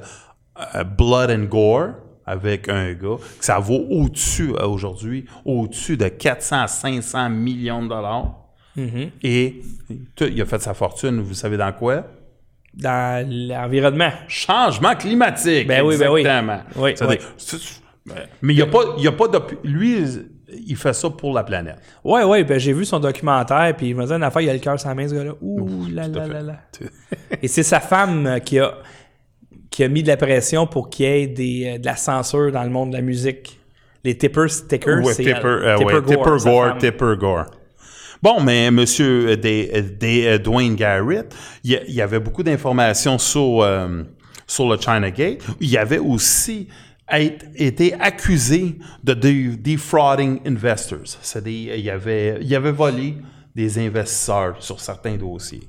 euh, 0.76 0.84
Blood 0.84 1.30
and 1.30 1.44
Gore 1.46 1.90
avec 2.26 2.70
un 2.70 2.92
gars. 2.94 3.18
que 3.18 3.46
Ça 3.46 3.60
vaut 3.60 3.86
au-dessus, 3.90 4.52
euh, 4.60 4.66
aujourd'hui, 4.68 5.26
au-dessus 5.46 5.96
de 5.98 6.08
400 6.08 6.62
à 6.62 6.68
500 6.68 7.30
millions 7.30 7.84
de 7.84 7.90
dollars. 7.90 8.41
Mm-hmm. 8.78 9.10
Et 9.24 9.62
tout- 10.16 10.26
il 10.32 10.42
a 10.42 10.46
fait 10.46 10.62
sa 10.62 10.74
fortune, 10.74 11.20
vous 11.22 11.34
savez 11.34 11.58
dans 11.58 11.72
quoi? 11.74 12.06
Dans 12.74 13.28
l'environnement. 13.30 14.12
Changement 14.28 14.96
climatique. 14.96 15.68
Ben 15.68 15.82
oui, 15.84 15.98
ben 15.98 16.10
oui. 16.10 16.22
Oui, 16.78 16.94
oui. 17.10 17.18
ben, 18.06 18.16
Mais 18.42 18.54
il 18.54 18.56
n'y 18.56 18.62
a 18.62 18.68
pas, 18.68 18.80
il 18.98 19.04
y 19.04 19.08
a 19.08 19.12
pas 19.12 19.28
de. 19.28 19.40
Lui, 19.66 19.98
il 20.68 20.76
fait 20.78 20.94
ça 20.94 21.10
pour 21.10 21.34
la 21.34 21.44
planète. 21.44 21.78
Ouais, 22.04 22.24
ouais, 22.24 22.44
ben 22.46 22.58
j'ai 22.60 22.72
vu 22.72 22.86
son 22.86 23.00
documentaire, 23.00 23.76
puis 23.76 23.90
il 23.90 23.96
m'a 23.96 24.06
dit 24.06 24.14
une 24.14 24.24
affaire, 24.24 24.42
il 24.42 24.50
a 24.50 24.54
le 24.54 24.60
cœur 24.60 24.80
sur 24.80 24.88
la 24.90 24.96
main, 24.96 25.08
ce 25.08 25.14
gars-là. 25.16 25.34
Ouh 25.42 25.86
là 25.92 26.08
là 26.08 26.28
là 26.28 26.42
là. 26.42 26.60
Et 27.42 27.48
c'est 27.50 27.64
sa 27.64 27.80
femme 27.82 28.26
euh, 28.26 28.40
qui 28.40 28.58
a, 28.60 28.74
qui 29.70 29.84
a 29.84 29.90
mis 29.90 30.02
de 30.04 30.08
la 30.08 30.18
pression 30.18 30.66
pour 30.66 30.90
qu'il 30.90 31.06
y 31.06 31.10
ait 31.10 31.28
des, 31.28 31.74
euh, 31.76 31.78
de 31.78 31.86
la 31.86 31.96
censure 31.98 32.52
dans 32.54 32.64
le 32.64 32.70
monde 32.70 32.92
de 32.92 32.96
la 32.96 33.02
musique. 33.02 33.60
Les 34.04 34.18
tipper 34.18 34.48
stickers, 34.48 35.02
Tipper, 35.14 35.30
elle. 35.32 35.46
euh, 35.46 35.78
ouais, 35.78 35.94
Tipper 36.02 36.40
Gore. 36.50 36.78
Tipper 36.80 37.14
Gore. 37.20 37.46
Bon, 38.22 38.40
mais 38.40 38.70
monsieur 38.70 39.30
euh, 39.30 39.38
euh, 39.44 39.82
euh, 40.04 40.38
Dwayne 40.38 40.76
Garrett, 40.76 41.36
il 41.64 41.72
y, 41.88 42.02
avait 42.02 42.20
beaucoup 42.20 42.44
d'informations 42.44 43.18
sur, 43.18 43.64
le 43.64 44.78
China 44.80 45.10
Gate. 45.10 45.44
Il 45.60 45.76
avait 45.76 45.98
aussi 45.98 46.68
été 47.56 47.96
accusé 47.96 48.78
de 49.04 49.14
de- 49.16 49.56
defrauding 49.56 50.40
investors. 50.46 51.18
C'est-à-dire, 51.22 51.76
il 51.76 51.90
avait, 51.90 52.72
volé 52.72 53.18
des 53.56 53.80
investisseurs 53.80 54.62
sur 54.62 54.80
certains 54.80 55.18
dossiers. 55.18 55.68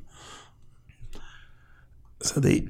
C'est-à-dire, 2.20 2.64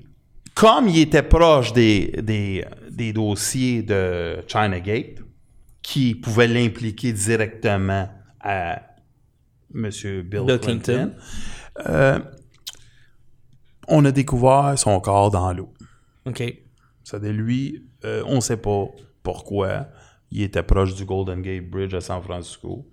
comme 0.55 0.89
il 0.89 1.01
était 1.01 1.25
proche 1.25 1.73
des, 1.73 2.21
des, 2.23 2.65
des 2.89 3.13
dossiers 3.13 3.83
de 3.83 4.37
China 4.47 4.79
Gate, 4.79 5.19
qui 5.83 6.15
pouvaient 6.15 6.47
l'impliquer 6.47 7.13
directement 7.13 8.09
à 8.41 8.92
M. 9.75 9.91
Bill, 10.23 10.59
Clinton, 10.61 11.13
euh, 11.89 12.19
on 13.89 14.05
a 14.05 14.13
découvert 14.13 14.79
son 14.79 15.01
corps 15.01 15.31
dans 15.31 15.53
l'eau. 15.53 15.73
OK. 16.27 16.43
C'est-à-dire, 17.05 17.33
lui, 17.33 17.85
euh, 18.05 18.23
on 18.27 18.37
ne 18.37 18.41
sait 18.41 18.57
pas 18.57 18.87
pourquoi 19.23 19.89
il 20.31 20.43
était 20.43 20.63
proche 20.63 20.95
du 20.95 21.05
Golden 21.05 21.43
Gate 21.43 21.69
Bridge 21.69 21.95
à 21.95 22.01
San 22.01 22.23
Francisco. 22.23 22.89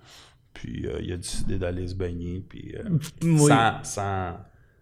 Puis 0.54 0.88
euh, 0.88 1.00
il 1.02 1.14
a 1.14 1.18
décidé 1.18 1.58
d'aller 1.58 1.88
se 1.88 1.96
baigner. 1.96 2.44
Puis 2.48 2.74
Oui. 3.24 3.38
sans, 3.48 3.84
sans, 3.84 4.38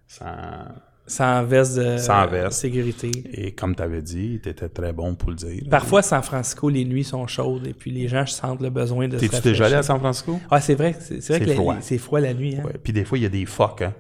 sans- 0.08 0.66
Sans 1.08 1.44
veste 1.46 1.78
de 1.78 1.98
Sans 1.98 2.28
veste. 2.28 2.52
sécurité. 2.60 3.10
Et 3.32 3.54
comme 3.54 3.76
tu 3.76 3.82
avais 3.82 4.02
dit, 4.02 4.40
il 4.44 4.50
était 4.50 4.68
très 4.68 4.92
bon 4.92 5.16
pour 5.16 5.30
le 5.30 5.36
dire. 5.38 5.64
Parfois, 5.70 6.02
San 6.02 6.22
Francisco, 6.22 6.68
les 6.70 6.84
nuits 6.86 7.06
sont 7.06 7.26
chaudes 7.28 7.66
et 7.66 7.74
puis 7.74 7.92
les 7.92 8.08
gens 8.10 8.26
sentent 8.26 8.62
le 8.62 8.70
besoin 8.70 9.08
de 9.08 9.18
se 9.18 9.26
T'es-tu 9.26 9.42
déjà 9.42 9.66
allé 9.68 9.76
à. 9.76 9.84
San 9.84 10.00
Francisco? 10.00 10.40
Ah, 10.52 10.60
c'est 10.60 10.76
vrai, 10.76 10.96
c'est 11.00 11.26
vrai 11.30 11.40
que 11.40 11.54
froid. 11.54 11.78
c'est 11.80 11.98
froid 11.98 12.20
la 12.20 12.34
nuit. 12.34 12.58
Hein? 12.58 12.64
Ouais. 12.66 12.74
Puis 12.84 12.92
des 12.92 13.06
fois, 13.06 13.18
il 13.18 13.22
y 13.22 13.26
a 13.26 13.30
des 13.30 13.46
phoques, 13.46 13.84
hein, 13.84 13.94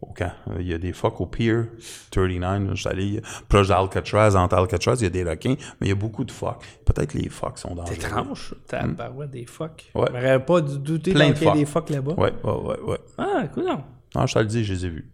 au 0.00 0.06
camp. 0.06 0.32
Il 0.58 0.66
y 0.66 0.72
a 0.72 0.78
des 0.78 0.92
phoques 0.94 1.20
au 1.20 1.26
Pier 1.26 1.56
39. 2.10 2.40
là, 2.68 2.74
Je 2.74 2.80
suis 2.80 2.88
allé 2.88 3.20
proche 3.50 3.68
d'Alcatraz. 3.68 4.34
Entre 4.36 4.54
Alcatraz, 4.56 4.94
il 5.00 5.02
y 5.02 5.06
a 5.06 5.10
des 5.10 5.24
requins, 5.24 5.56
mais 5.80 5.86
il 5.86 5.88
y 5.88 5.92
a 5.92 5.94
beaucoup 5.94 6.24
de 6.24 6.30
phoques. 6.32 6.64
Peut-être 6.86 7.12
les 7.12 7.28
phoques 7.28 7.58
sont 7.58 7.74
dangereux. 7.74 7.96
C'est 8.00 8.06
étrange. 8.06 8.54
Tabarouette, 8.66 9.30
des 9.30 9.44
phoques. 9.46 9.90
Ouais. 9.94 10.06
On 10.10 10.12
n'aurait 10.14 10.42
pas 10.44 10.60
douté 10.62 11.12
qu'il 11.12 11.20
y 11.20 11.22
a 11.22 11.34
phoques. 11.34 11.54
des 11.54 11.64
phoques 11.66 11.90
là-bas. 11.90 12.14
Ouais, 12.16 12.32
ouais, 12.44 12.52
ouais, 12.52 12.80
ouais. 12.88 12.98
Ah, 13.18 13.42
écoute, 13.44 13.64
non. 13.66 13.82
Non, 14.14 14.26
je 14.26 14.32
te 14.34 14.38
le 14.38 14.46
dis, 14.46 14.64
je 14.64 14.72
les 14.72 14.86
ai 14.86 14.88
vus. 14.88 15.10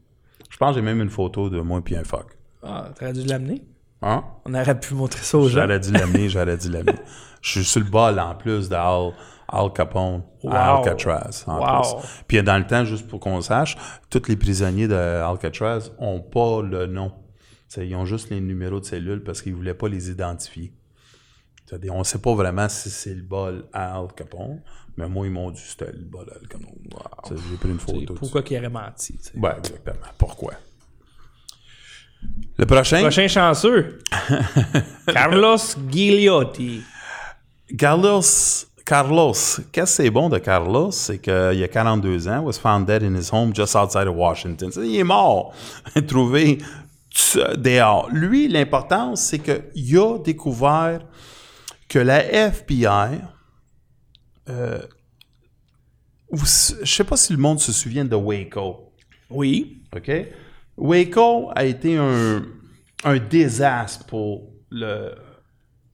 Je 0.63 0.67
pense 0.69 0.77
que 0.77 0.81
j'ai 0.81 0.85
même 0.87 1.03
une 1.03 1.11
photo 1.11 1.51
de 1.51 1.61
moi 1.61 1.81
et 1.89 1.97
un 1.97 2.05
phoque. 2.05 2.39
Ah, 2.63 2.89
t'aurais 2.97 3.13
dû 3.13 3.25
l'amener. 3.25 3.65
Hein? 4.01 4.23
On 4.45 4.55
aurait 4.55 4.79
pu 4.79 4.95
montrer 4.95 5.21
ça 5.21 5.37
aux 5.37 5.49
gens. 5.49 5.63
J'aurais 5.63 5.81
dû 5.81 5.91
l'amener, 5.91 6.29
j'aurais 6.29 6.57
dû 6.57 6.71
l'amener. 6.71 6.99
Je 7.41 7.51
suis 7.51 7.65
sur 7.65 7.81
le 7.81 7.87
bol 7.91 8.21
en 8.21 8.37
plus 8.37 8.69
d'Al 8.69 9.11
Al 9.49 9.73
Capone 9.73 10.23
à 10.49 10.75
Wow. 10.75 10.79
Alcatraz. 10.87 11.43
En 11.49 11.59
Wow. 11.59 11.81
plus. 11.99 12.09
Puis 12.29 12.41
dans 12.45 12.59
le 12.59 12.65
temps, 12.67 12.85
juste 12.85 13.09
pour 13.09 13.19
qu'on 13.19 13.41
sache, 13.41 13.77
tous 14.09 14.29
les 14.29 14.37
prisonniers 14.37 14.87
d'Alcatraz 14.87 15.91
n'ont 16.01 16.21
pas 16.21 16.63
le 16.63 16.87
nom. 16.87 17.11
Ils 17.77 17.97
ont 17.97 18.05
juste 18.05 18.31
les 18.31 18.41
numéros 18.41 18.79
de 18.79 18.85
cellules 18.85 19.25
parce 19.25 19.43
qu'ils 19.43 19.53
ne 19.53 19.57
voulaient 19.57 19.75
pas 19.75 19.89
les 19.89 20.11
identifier. 20.11 20.73
On 21.91 21.99
ne 22.01 22.05
sait 22.05 22.21
pas 22.21 22.35
vraiment 22.35 22.69
si 22.69 22.89
c'est 22.89 23.15
le 23.15 23.23
bol 23.23 23.65
à 23.73 23.99
Al 23.99 24.09
Capone, 24.15 24.61
mais 24.97 25.09
moi, 25.09 25.27
ils 25.27 25.33
m'ont 25.33 25.51
dit 25.51 25.61
c'était 25.61 25.93
le 25.93 26.09
Al 26.19 26.49
Capone. 26.49 26.69
Ça, 27.29 27.35
J'ai 27.51 27.57
pris 27.57 27.71
une 27.71 27.79
photo. 27.79 28.15
Pourquoi 28.15 28.43
qu'il 28.43 28.59
aurait 28.59 28.69
menti? 28.69 29.15
tu 29.17 29.25
sais? 29.25 29.31
ça. 29.35 29.39
Ouais, 29.39 29.57
exactement. 29.59 30.07
Pourquoi? 30.19 30.53
Le 32.57 32.67
prochain, 32.67 33.01
Prochain 33.01 33.27
chanceux. 33.29 33.99
Carlos 35.13 35.57
Gigliotti. 35.91 36.83
Carlos, 37.77 38.23
Carlos, 38.85 39.33
qu'est-ce 39.33 39.71
que 39.73 39.87
c'est 39.87 40.11
bon 40.11 40.29
de 40.29 40.39
Carlos? 40.39 40.91
C'est 40.93 41.19
qu'il 41.19 41.33
a 41.33 41.69
42 41.69 42.29
ans, 42.29 42.41
was 42.41 42.59
found 42.61 42.87
dead 42.87 43.03
in 43.03 43.17
his 43.17 43.31
home 43.33 43.55
just 43.55 43.75
outside 43.75 44.07
of 44.07 44.15
Washington. 44.15 44.71
Il 44.77 44.97
est 44.97 45.05
mort, 45.05 45.55
trouvé 46.07 46.59
dehors. 47.57 48.09
Lui, 48.11 48.49
l'importance, 48.49 49.23
c'est 49.23 49.39
qu'il 49.39 49.99
a 49.99 50.19
découvert 50.19 51.01
que 51.89 51.99
la 51.99 52.25
FBI, 52.25 53.21
euh, 54.53 54.79
vous- 56.31 56.47
je 56.83 56.85
sais 56.95 57.05
pas 57.05 57.17
si 57.17 57.33
le 57.33 57.39
monde 57.39 57.61
se 57.61 57.73
souvient 57.73 58.05
de 58.05 58.15
Waco. 58.17 58.93
Oui. 59.31 59.83
OK? 59.95 60.11
Waco 60.77 61.51
a 61.55 61.65
été 61.65 61.97
un, 61.97 62.45
un 63.05 63.19
désastre 63.19 64.07
pour 64.07 64.49
le, 64.71 65.15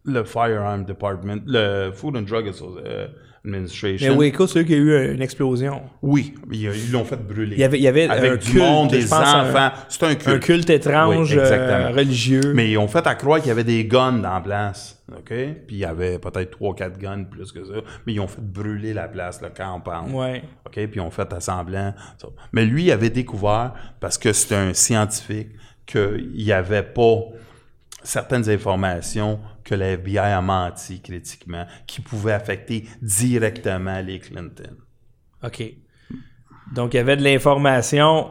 le 0.09 0.25
Firearm 0.25 0.85
Department, 0.85 1.43
le 1.47 1.91
Food 1.93 2.17
and 2.17 2.23
Drug 2.23 2.47
euh, 2.47 3.09
Mais 3.45 3.59
Administration. 3.59 4.17
Waco, 4.17 4.47
c'est 4.47 4.61
eux 4.61 4.63
qui 4.65 4.75
a 4.75 4.79
eu 4.79 5.15
une 5.15 5.23
explosion. 5.23 5.83
Oui, 6.03 6.35
ils 6.51 6.63
ils 6.65 6.93
l'ont 6.93 7.05
fait 7.05 7.17
brûler. 7.17 7.57
Il 7.57 7.61
y 7.61 7.65
avait, 7.65 7.79
il 7.79 7.83
y 7.83 7.89
avait 7.89 8.09
Avec 8.09 8.33
un 8.33 8.37
du 8.37 8.51
culte, 8.51 8.63
monde, 8.63 8.91
des 8.91 9.13
enfants. 9.13 9.71
C'est 9.89 10.03
un 10.05 10.15
culte. 10.15 10.29
Un 10.29 10.39
culte 10.39 10.71
étrange, 10.71 11.33
Oui, 11.33 11.39
euh, 11.39 11.91
religieux. 11.91 12.53
Mais 12.55 12.71
ils 12.71 12.79
ont 12.79 12.89
fait 12.89 13.07
à 13.07 13.15
croire 13.15 13.39
qu'il 13.39 13.49
y 13.49 13.53
avait 13.53 13.65
des 13.65 13.85
guns 13.85 14.13
dans 14.13 14.35
la 14.35 14.41
place. 14.41 15.03
OK? 15.17 15.29
Puis 15.29 15.77
il 15.77 15.79
y 15.79 15.85
avait 15.85 16.19
peut-être 16.19 16.59
3-4 16.59 16.99
guns 16.99 17.25
plus 17.25 17.53
que 17.53 17.65
ça. 17.65 17.75
Mais 18.07 18.15
ils 18.15 18.21
ont 18.21 18.29
fait 18.29 18.43
brûler 18.43 18.93
la 18.93 19.09
place, 19.09 19.41
le 19.41 19.51
campagne. 19.51 20.13
Ouais. 20.13 20.43
OK? 20.67 20.73
Puis 20.73 20.91
ils 20.95 21.01
ont 21.01 21.11
fait 21.11 21.33
à 21.33 21.41
semblant. 21.41 21.95
ça. 22.19 22.29
Mais 22.53 22.65
lui, 22.65 22.85
il 22.85 22.93
avait 22.93 23.11
découvert, 23.11 23.73
parce 24.01 24.19
que 24.19 24.33
c'était 24.33 24.57
un 24.57 24.75
scientifique, 24.75 25.49
qu'il 25.87 26.33
n'y 26.37 26.53
avait 26.53 26.83
pas 26.83 27.21
certaines 28.03 28.49
informations 28.49 29.41
que 29.69 29.75
la 29.75 29.91
FBI 29.93 30.19
a 30.19 30.41
menti 30.41 31.01
critiquement, 31.01 31.67
qui 31.87 32.01
pouvaient 32.01 32.33
affecter 32.33 32.85
directement 33.03 34.01
les 34.01 34.19
Clinton. 34.19 34.77
OK. 35.43 35.63
Donc, 36.75 36.95
il 36.95 36.97
y 36.97 37.01
avait 37.01 37.17
de 37.17 37.23
l'information. 37.23 38.31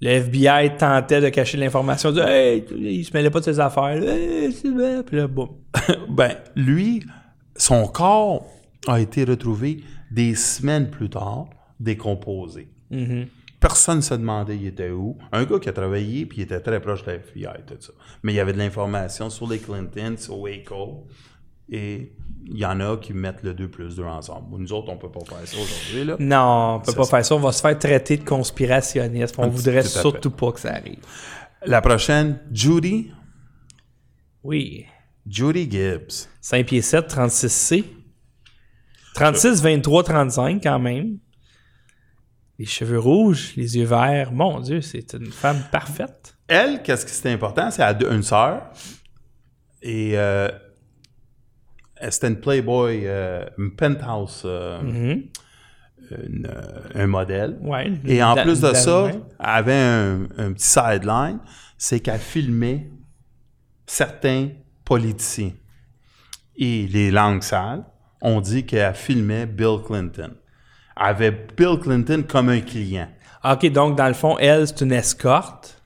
Le 0.00 0.08
FBI 0.08 0.76
tentait 0.78 1.20
de 1.20 1.28
cacher 1.28 1.58
l'information. 1.58 2.10
Il 2.12 2.18
Hey, 2.18 2.64
il 2.70 3.04
se 3.04 3.12
mêlait 3.12 3.30
pas 3.30 3.40
de 3.40 3.44
ses 3.44 3.60
affaires. 3.60 4.02
Hey, 4.02 4.52
c'est. 4.52 5.04
Puis 5.04 5.16
là, 5.16 5.26
boum. 5.26 5.50
ben, 6.08 6.36
lui, 6.56 7.04
son 7.56 7.86
corps 7.86 8.46
a 8.88 9.00
été 9.00 9.24
retrouvé 9.24 9.84
des 10.10 10.34
semaines 10.34 10.90
plus 10.90 11.10
tard, 11.10 11.46
décomposé. 11.78 12.68
Personne 13.62 13.98
ne 13.98 14.02
se 14.02 14.14
demandait 14.14 14.56
il 14.56 14.66
était 14.66 14.90
où. 14.90 15.16
Un 15.30 15.44
gars 15.44 15.58
qui 15.58 15.68
a 15.68 15.72
travaillé 15.72 16.26
puis 16.26 16.38
il 16.38 16.42
était 16.42 16.60
très 16.60 16.80
proche 16.80 17.02
de 17.02 17.12
la 17.12 17.14
FBI, 17.14 17.46
tout 17.66 17.76
ça. 17.78 17.92
Mais 18.22 18.32
il 18.32 18.36
y 18.36 18.40
avait 18.40 18.52
de 18.52 18.58
l'information 18.58 19.30
sur 19.30 19.48
les 19.48 19.58
Clinton, 19.58 20.16
sur 20.18 20.38
Waco. 20.38 21.06
Et 21.70 22.12
il 22.44 22.58
y 22.58 22.66
en 22.66 22.80
a 22.80 22.96
qui 22.96 23.14
mettent 23.14 23.42
le 23.42 23.54
2 23.54 23.68
plus 23.68 23.96
2 23.96 24.02
ensemble. 24.02 24.58
Nous 24.58 24.72
autres, 24.72 24.90
on 24.90 24.98
peut 24.98 25.10
pas 25.10 25.24
faire 25.24 25.46
ça 25.46 25.56
aujourd'hui. 25.56 26.04
Là. 26.04 26.16
Non, 26.18 26.74
on 26.74 26.78
peut 26.80 26.90
C'est 26.90 26.96
pas 26.96 27.04
faire 27.04 27.24
ça. 27.24 27.34
On 27.36 27.38
va 27.38 27.52
se 27.52 27.62
faire 27.62 27.78
traiter 27.78 28.16
de 28.16 28.24
conspirationniste. 28.24 29.36
On 29.38 29.48
voudrait 29.48 29.84
surtout 29.84 30.32
pas 30.32 30.52
que 30.52 30.60
ça 30.60 30.74
arrive. 30.74 30.98
La 31.64 31.80
prochaine, 31.80 32.40
Judy? 32.50 33.12
Oui. 34.42 34.86
Judy 35.24 35.70
Gibbs. 35.70 36.28
5 36.40 36.66
pieds 36.66 36.82
7, 36.82 37.08
36C. 37.08 37.84
36, 39.14 39.62
23, 39.62 40.02
35 40.02 40.62
quand 40.62 40.78
même. 40.80 41.18
Les 42.62 42.68
cheveux 42.68 43.00
rouges, 43.00 43.54
les 43.56 43.76
yeux 43.76 43.84
verts. 43.86 44.30
Mon 44.30 44.60
Dieu, 44.60 44.80
c'est 44.82 45.14
une 45.14 45.32
femme 45.32 45.64
parfaite. 45.72 46.36
Elle, 46.46 46.80
qu'est-ce 46.84 47.04
qui 47.04 47.10
c'était 47.10 47.30
important? 47.32 47.72
C'est 47.72 47.82
elle 47.82 48.06
a 48.06 48.14
une 48.14 48.22
sœur. 48.22 48.70
Et 49.82 50.12
euh, 50.16 50.46
c'était 52.08 52.28
une 52.28 52.38
Playboy, 52.38 53.00
euh, 53.04 53.44
une 53.58 53.74
penthouse, 53.74 54.42
euh, 54.44 54.80
Mhm. 54.80 55.22
une, 56.28 56.46
euh, 56.48 56.82
un 56.94 57.06
modèle. 57.08 57.58
Ouais. 57.62 57.90
Et 58.06 58.22
en 58.22 58.36
plus 58.36 58.60
de 58.60 58.72
ça, 58.74 59.06
elle 59.10 59.20
avait 59.40 59.74
un, 59.74 60.28
un 60.38 60.52
petit 60.52 60.64
sideline, 60.64 61.40
c'est 61.76 61.98
qu'elle 61.98 62.20
filmait 62.20 62.88
certains 63.86 64.50
politiciens. 64.84 65.50
Et 66.54 66.86
les 66.86 67.10
langues 67.10 67.42
sales 67.42 67.82
ont 68.20 68.40
dit 68.40 68.64
qu'elle 68.64 68.94
filmait 68.94 69.46
Bill 69.46 69.78
Clinton. 69.84 70.34
Avait 70.96 71.30
Bill 71.56 71.78
Clinton 71.80 72.24
comme 72.28 72.48
un 72.48 72.60
client. 72.60 73.08
OK, 73.44 73.66
donc 73.72 73.96
dans 73.96 74.08
le 74.08 74.14
fond, 74.14 74.36
elle, 74.38 74.66
c'est 74.68 74.80
une 74.82 74.92
escorte. 74.92 75.78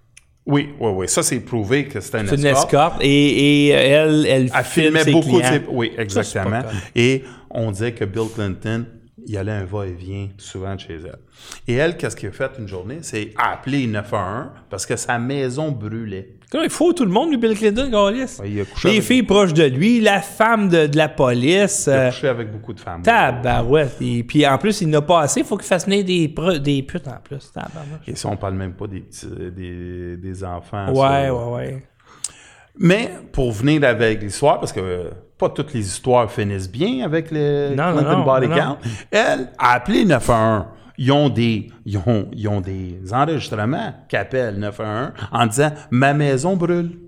Oui, 0.45 0.75
oui, 0.79 0.91
oui. 0.95 1.09
Ça, 1.09 1.23
c'est 1.23 1.41
prouvé 1.41 1.87
que 1.87 2.01
c'était 2.01 2.21
une 2.21 2.27
C'est 2.29 2.37
une 2.37 2.47
escorte. 2.47 2.67
escorte. 2.73 2.97
Et, 3.03 3.67
et 3.67 3.69
elle, 3.69 4.27
elle, 4.27 4.51
Elle 4.55 4.65
filmait 4.65 5.05
ses 5.05 5.11
beaucoup 5.13 5.39
clients. 5.39 5.51
de 5.51 5.59
ses... 5.59 5.65
Oui, 5.69 5.93
exactement. 5.99 6.63
Et 6.95 7.25
on 7.51 7.71
disait 7.73 7.93
que 7.93 8.05
Bill 8.05 8.29
Clinton, 8.33 8.87
il 9.27 9.37
allait 9.39 9.51
un 9.53 9.65
va-et-vient 9.65 10.29
souvent 10.39 10.75
de 10.77 10.81
chez 10.81 10.95
elle. 11.05 11.19
Et 11.67 11.75
elle, 11.75 11.97
qu'est-ce 11.97 12.15
qu'elle 12.15 12.31
a 12.31 12.33
fait 12.33 12.51
une 12.61 12.69
journée? 12.69 12.99
C'est 13.03 13.33
appeler 13.37 13.87
911 13.89 14.51
parce 14.71 14.87
que 14.87 14.95
sa 14.95 15.19
maison 15.19 15.73
brûlait. 15.73 16.35
Il 16.65 16.71
faut 16.71 16.93
tout 16.93 17.05
le 17.05 17.11
monde, 17.11 17.31
lui, 17.31 17.37
Bill 17.37 17.57
Clinton, 17.57 17.89
Gaulis? 17.91 18.39
Ouais, 18.41 18.51
il 18.51 18.61
a 18.61 18.65
couché 18.65 18.91
Les 18.91 19.01
filles 19.01 19.23
proches 19.23 19.53
de 19.55 19.65
lui, 19.65 20.01
la 20.01 20.21
femme 20.21 20.69
de, 20.69 20.87
de 20.87 20.97
la 20.97 21.09
police. 21.09 21.85
Il 21.87 21.93
a 21.93 21.97
euh, 21.97 22.11
couché 22.11 22.29
avec 22.29 22.53
beaucoup 22.53 22.73
de 22.73 22.81
femmes. 22.81 23.03
tabarouette. 23.03 23.97
Et 24.01 24.23
puis 24.25 24.47
en 24.47 24.59
plus, 24.59 24.81
il 24.81 24.89
n'a 24.91 25.03
pas 25.03 25.21
assez. 25.23 25.41
Il 25.41 25.47
faut 25.47 25.57
qu'il 25.57 25.67
fasse 25.67 25.87
venir 25.87 26.05
des, 26.05 26.29
putes 26.83 27.09
en 27.09 27.19
plus. 27.23 27.51
Tabarouette. 27.53 28.07
Et 28.07 28.15
ça, 28.17 28.29
on 28.29 28.37
parle 28.37 28.55
même 28.55 28.73
pas 28.75 28.87
des, 28.87 29.01
petits- 29.01 29.27
des, 29.55 30.17
des 30.17 30.45
enfants. 30.45 30.89
Ouais, 30.93 31.27
ça. 31.27 31.35
ouais, 31.35 31.53
ouais. 31.55 31.83
Mais 32.79 33.11
pour 33.33 33.53
venir 33.53 33.83
avec 33.85 34.23
l'histoire, 34.23 34.61
parce 34.61 34.73
que 34.73 34.81
euh, 34.81 35.11
pas 35.39 35.49
toutes 35.49 35.73
les 35.73 35.81
histoires 35.87 36.31
finissent 36.31 36.71
bien 36.71 37.05
avec 37.05 37.31
le 37.31 37.75
Non, 37.75 37.89
non, 37.91 37.97
Clinton 37.99 38.19
non, 38.19 38.25
Body 38.25 38.49
non, 38.49 38.57
Count, 38.57 38.79
elle 39.11 39.49
a 39.59 39.73
appelé 39.73 40.05
911. 40.05 40.65
Ils 40.99 41.13
ont 41.13 41.29
des, 41.29 41.71
ils 41.85 41.99
ont, 41.99 42.29
ils 42.33 42.49
ont 42.49 42.61
des 42.61 43.01
enregistrements 43.13 43.95
qui 44.09 44.17
appellent 44.17 44.59
911 44.59 45.13
en 45.31 45.47
disant 45.47 45.73
Ma 45.91 46.15
maison 46.15 46.57
brûle. 46.57 46.99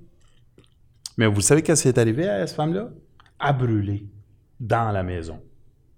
Mais 1.16 1.26
vous 1.26 1.40
savez 1.40 1.62
qu'est-ce 1.62 1.82
qui 1.82 1.88
est 1.88 1.98
arrivé 1.98 2.28
à 2.28 2.46
cette 2.46 2.56
femme-là? 2.56 2.88
A 3.40 3.52
brûlé 3.52 4.06
dans 4.60 4.92
la 4.92 5.02
maison. 5.02 5.40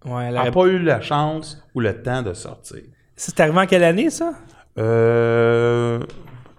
Ouais, 0.05 0.27
elle 0.27 0.35
n'a 0.35 0.51
pas 0.51 0.65
eu 0.65 0.79
la 0.79 1.01
chance 1.01 1.63
ou 1.75 1.81
le 1.81 2.03
temps 2.03 2.23
de 2.23 2.33
sortir. 2.33 2.83
C'est 3.17 3.39
arrivé 3.41 3.59
en 3.59 3.67
quelle 3.67 3.85
année, 3.85 4.09
ça? 4.09 4.33
Euh, 4.79 6.01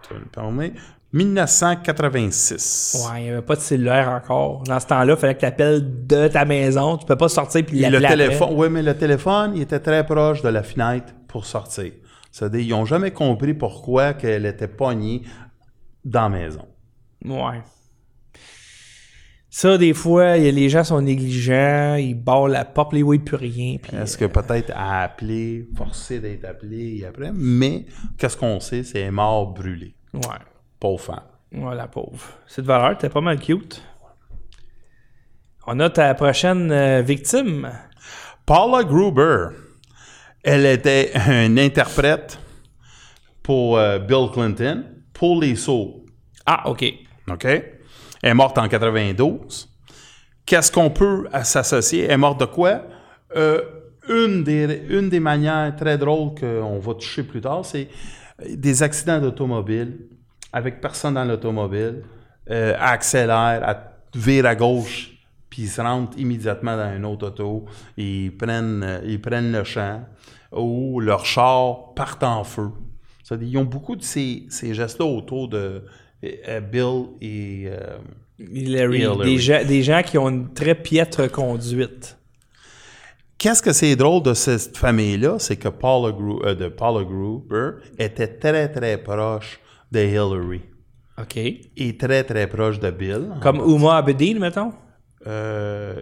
tu 0.04 0.14
vas 0.14 0.20
me 0.20 0.26
permettre. 0.26 0.80
1986. 1.14 3.10
Ouais, 3.10 3.22
il 3.22 3.24
n'y 3.24 3.30
avait 3.32 3.42
pas 3.42 3.56
de 3.56 3.62
cellulaire 3.62 4.10
encore. 4.10 4.64
Dans 4.64 4.80
ce 4.80 4.88
temps-là, 4.88 5.14
il 5.14 5.20
fallait 5.20 5.36
que 5.36 5.42
tu 5.42 5.46
appelles 5.46 6.08
de 6.08 6.28
ta 6.28 6.46
maison. 6.46 6.98
Tu 6.98 7.06
peux 7.06 7.18
pas 7.18 7.28
sortir 7.28 7.66
puis 7.66 7.84
Et 7.84 7.90
le 7.90 8.00
téléphone, 8.00 8.50
oui, 8.54 8.70
mais 8.70 8.82
le 8.82 8.96
téléphone, 8.96 9.54
il 9.56 9.64
était 9.64 9.80
très 9.80 10.06
proche 10.06 10.42
de 10.42 10.50
la 10.50 10.64
fenêtre 10.64 11.14
pour 11.32 11.46
sortir. 11.46 11.92
C'est-à-dire, 12.32 12.62
ils 12.62 12.70
n'ont 12.70 12.86
jamais 12.86 13.12
compris 13.12 13.54
pourquoi 13.54 14.14
qu'elle 14.14 14.46
était 14.46 14.68
pognée 14.68 15.24
dans 16.06 16.24
la 16.24 16.30
maison. 16.30 16.68
Ouais. 17.26 17.62
Ça, 19.50 19.78
des 19.78 19.94
fois, 19.94 20.38
les 20.38 20.70
gens 20.70 20.86
sont 20.86 21.02
négligents, 21.02 21.96
ils 21.96 22.14
barrent 22.16 22.48
la 22.48 22.64
porte, 22.64 22.94
les 22.94 23.04
voient 23.04 23.18
plus 23.20 23.36
rien. 23.36 23.78
Est-ce 23.92 24.18
que 24.18 24.24
peut-être 24.26 24.72
à 24.74 25.02
appeler, 25.02 25.68
forcé 25.76 26.22
d'être 26.22 26.46
appelé 26.46 27.04
après, 27.06 27.32
mais 27.34 27.86
qu'est-ce 28.18 28.38
qu'on 28.38 28.62
sait, 28.62 28.84
c'est 28.84 29.12
mort 29.12 29.54
brûlée. 29.54 29.94
euh, 30.16 30.20
ouais. 30.20 30.40
Pauvre 30.80 31.02
femme. 31.02 31.24
Ouais, 31.52 31.76
la 31.76 31.88
pauvre. 31.88 32.24
Cette 32.48 32.66
valeur, 32.66 32.98
t'es 32.98 33.10
pas 33.10 33.20
mal 33.20 33.40
cute. 33.40 33.84
On 35.68 35.80
a 35.82 35.90
ta 35.90 36.14
prochaine 36.14 36.72
euh, 36.72 37.02
victime. 37.02 37.70
Paula 38.46 38.86
Gruber, 38.86 39.50
elle 40.44 40.66
était 40.66 41.12
une 41.28 41.60
interprète 41.60 42.40
pour 43.44 43.78
euh, 43.78 44.00
Bill 44.00 44.28
Clinton, 44.34 44.84
pour 45.14 45.42
les 45.42 45.56
sauts. 45.56 46.06
Ah, 46.46 46.70
OK. 46.70 46.84
OK? 47.30 47.46
Elle 47.46 47.64
est 48.24 48.34
morte 48.34 48.58
en 48.58 48.68
92. 48.68 49.70
Qu'est-ce 50.46 50.72
qu'on 50.72 50.90
peut 50.90 51.28
à- 51.32 51.44
s'associer? 51.44 52.06
Elle 52.06 52.12
est 52.12 52.18
morte 52.18 52.40
de 52.40 52.46
quoi? 52.46 52.84
Euh, 53.36 53.62
une, 54.10 54.44
des, 54.44 54.84
une 54.90 55.10
des 55.10 55.20
manières 55.20 55.76
très 55.76 55.98
drôles 55.98 56.34
qu'on 56.40 56.80
va 56.80 56.94
toucher 56.96 57.24
plus 57.24 57.42
tard, 57.42 57.64
c'est 57.66 57.88
des 58.50 58.82
accidents 58.84 59.20
d'automobile 59.20 60.08
avec 60.52 60.82
personne 60.82 61.14
dans 61.14 61.24
l'automobile, 61.24 62.04
euh, 62.50 62.76
accélère, 62.80 63.64
elle 64.14 64.20
vire 64.20 64.46
à 64.48 64.56
gauche, 64.56 65.11
puis 65.52 65.64
ils 65.64 65.68
se 65.70 65.82
rentrent 65.82 66.18
immédiatement 66.18 66.76
dans 66.76 66.96
une 66.96 67.06
autre 67.06 67.28
auto, 67.28 67.66
ils 67.98 68.36
prennent, 68.36 69.02
ils 69.06 69.22
prennent 69.22 69.52
le 69.52 69.64
champ, 69.64 70.02
ou 70.52 71.00
leur 71.00 71.26
char 71.26 71.94
part 71.94 72.18
en 72.22 72.44
feu. 72.44 72.70
Ils 73.40 73.58
ont 73.58 73.66
beaucoup 73.66 73.96
de 73.96 74.02
ces, 74.04 74.46
ces 74.50 74.74
gestes-là 74.74 75.06
autour 75.06 75.48
de 75.48 75.84
euh, 76.24 76.60
Bill 76.62 77.04
et... 77.22 77.66
euh, 77.68 77.98
Hillary. 78.40 79.02
Hillary. 79.02 79.24
Des, 79.24 79.38
gens, 79.38 79.64
des 79.64 79.84
gens 79.84 80.02
qui 80.04 80.18
ont 80.18 80.28
une 80.30 80.52
très 80.54 80.74
piètre 80.74 81.32
conduite. 81.32 82.18
Qu'est-ce 83.38 83.62
que 83.62 83.72
c'est 83.72 83.96
drôle 83.96 84.24
de 84.24 84.34
cette 84.34 84.76
famille-là, 84.78 85.38
c'est 85.40 85.58
que 85.58 85.68
Paula, 85.70 86.12
Gru- 86.12 86.42
euh, 86.46 86.56
de 86.56 86.68
Paula 86.68 87.04
Gruber 87.04 87.72
était 87.98 88.28
très, 88.28 88.68
très 88.72 88.98
proche 88.98 89.60
de 89.92 90.00
Hillary 90.00 90.62
OK. 91.20 91.38
et 91.38 91.98
très, 91.98 92.24
très 92.24 92.48
proche 92.48 92.80
de 92.80 92.90
Bill. 92.92 93.30
Comme 93.42 93.60
Uma 93.60 93.98
Abedin, 93.98 94.40
mettons? 94.40 94.74
Euh, 95.28 95.96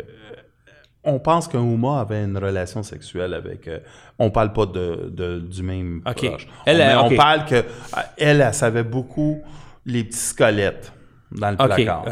on 1.03 1.19
pense 1.19 1.47
que 1.47 1.57
Uma 1.57 2.01
avait 2.01 2.23
une 2.23 2.37
relation 2.37 2.83
sexuelle 2.83 3.33
avec... 3.33 3.67
euh, 3.67 3.79
on 4.17 4.31
parle 4.31 4.53
pas 4.53 4.65
de, 4.65 5.09
de- 5.09 5.39
du 5.39 5.63
même 5.63 6.01
proche. 6.03 6.47
Elle, 6.65 6.81
on, 6.97 7.15
parle 7.15 7.45
que 7.45 7.55
euh, 7.55 7.63
elle, 8.17 8.41
elle 8.41 8.53
savait 8.53 8.83
beaucoup 8.83 9.41
les 9.85 10.03
petits 10.03 10.17
squelettes 10.17 10.91
dans 11.31 11.51
le 11.51 11.55
OK. 11.55 11.65
placard. 11.65 12.05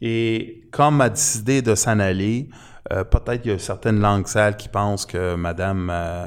Et 0.00 0.64
comme 0.70 1.00
a 1.00 1.08
décidé 1.08 1.62
de 1.62 1.74
s'en 1.74 1.98
aller, 1.98 2.48
euh, 2.92 3.04
peut-être 3.04 3.42
qu'il 3.42 3.52
y 3.52 3.54
a 3.54 3.58
certaines 3.58 4.00
langues 4.00 4.26
sales 4.26 4.56
qui 4.56 4.68
pensent 4.68 5.06
que 5.06 5.34
madame 5.34 5.90
euh, 5.90 6.26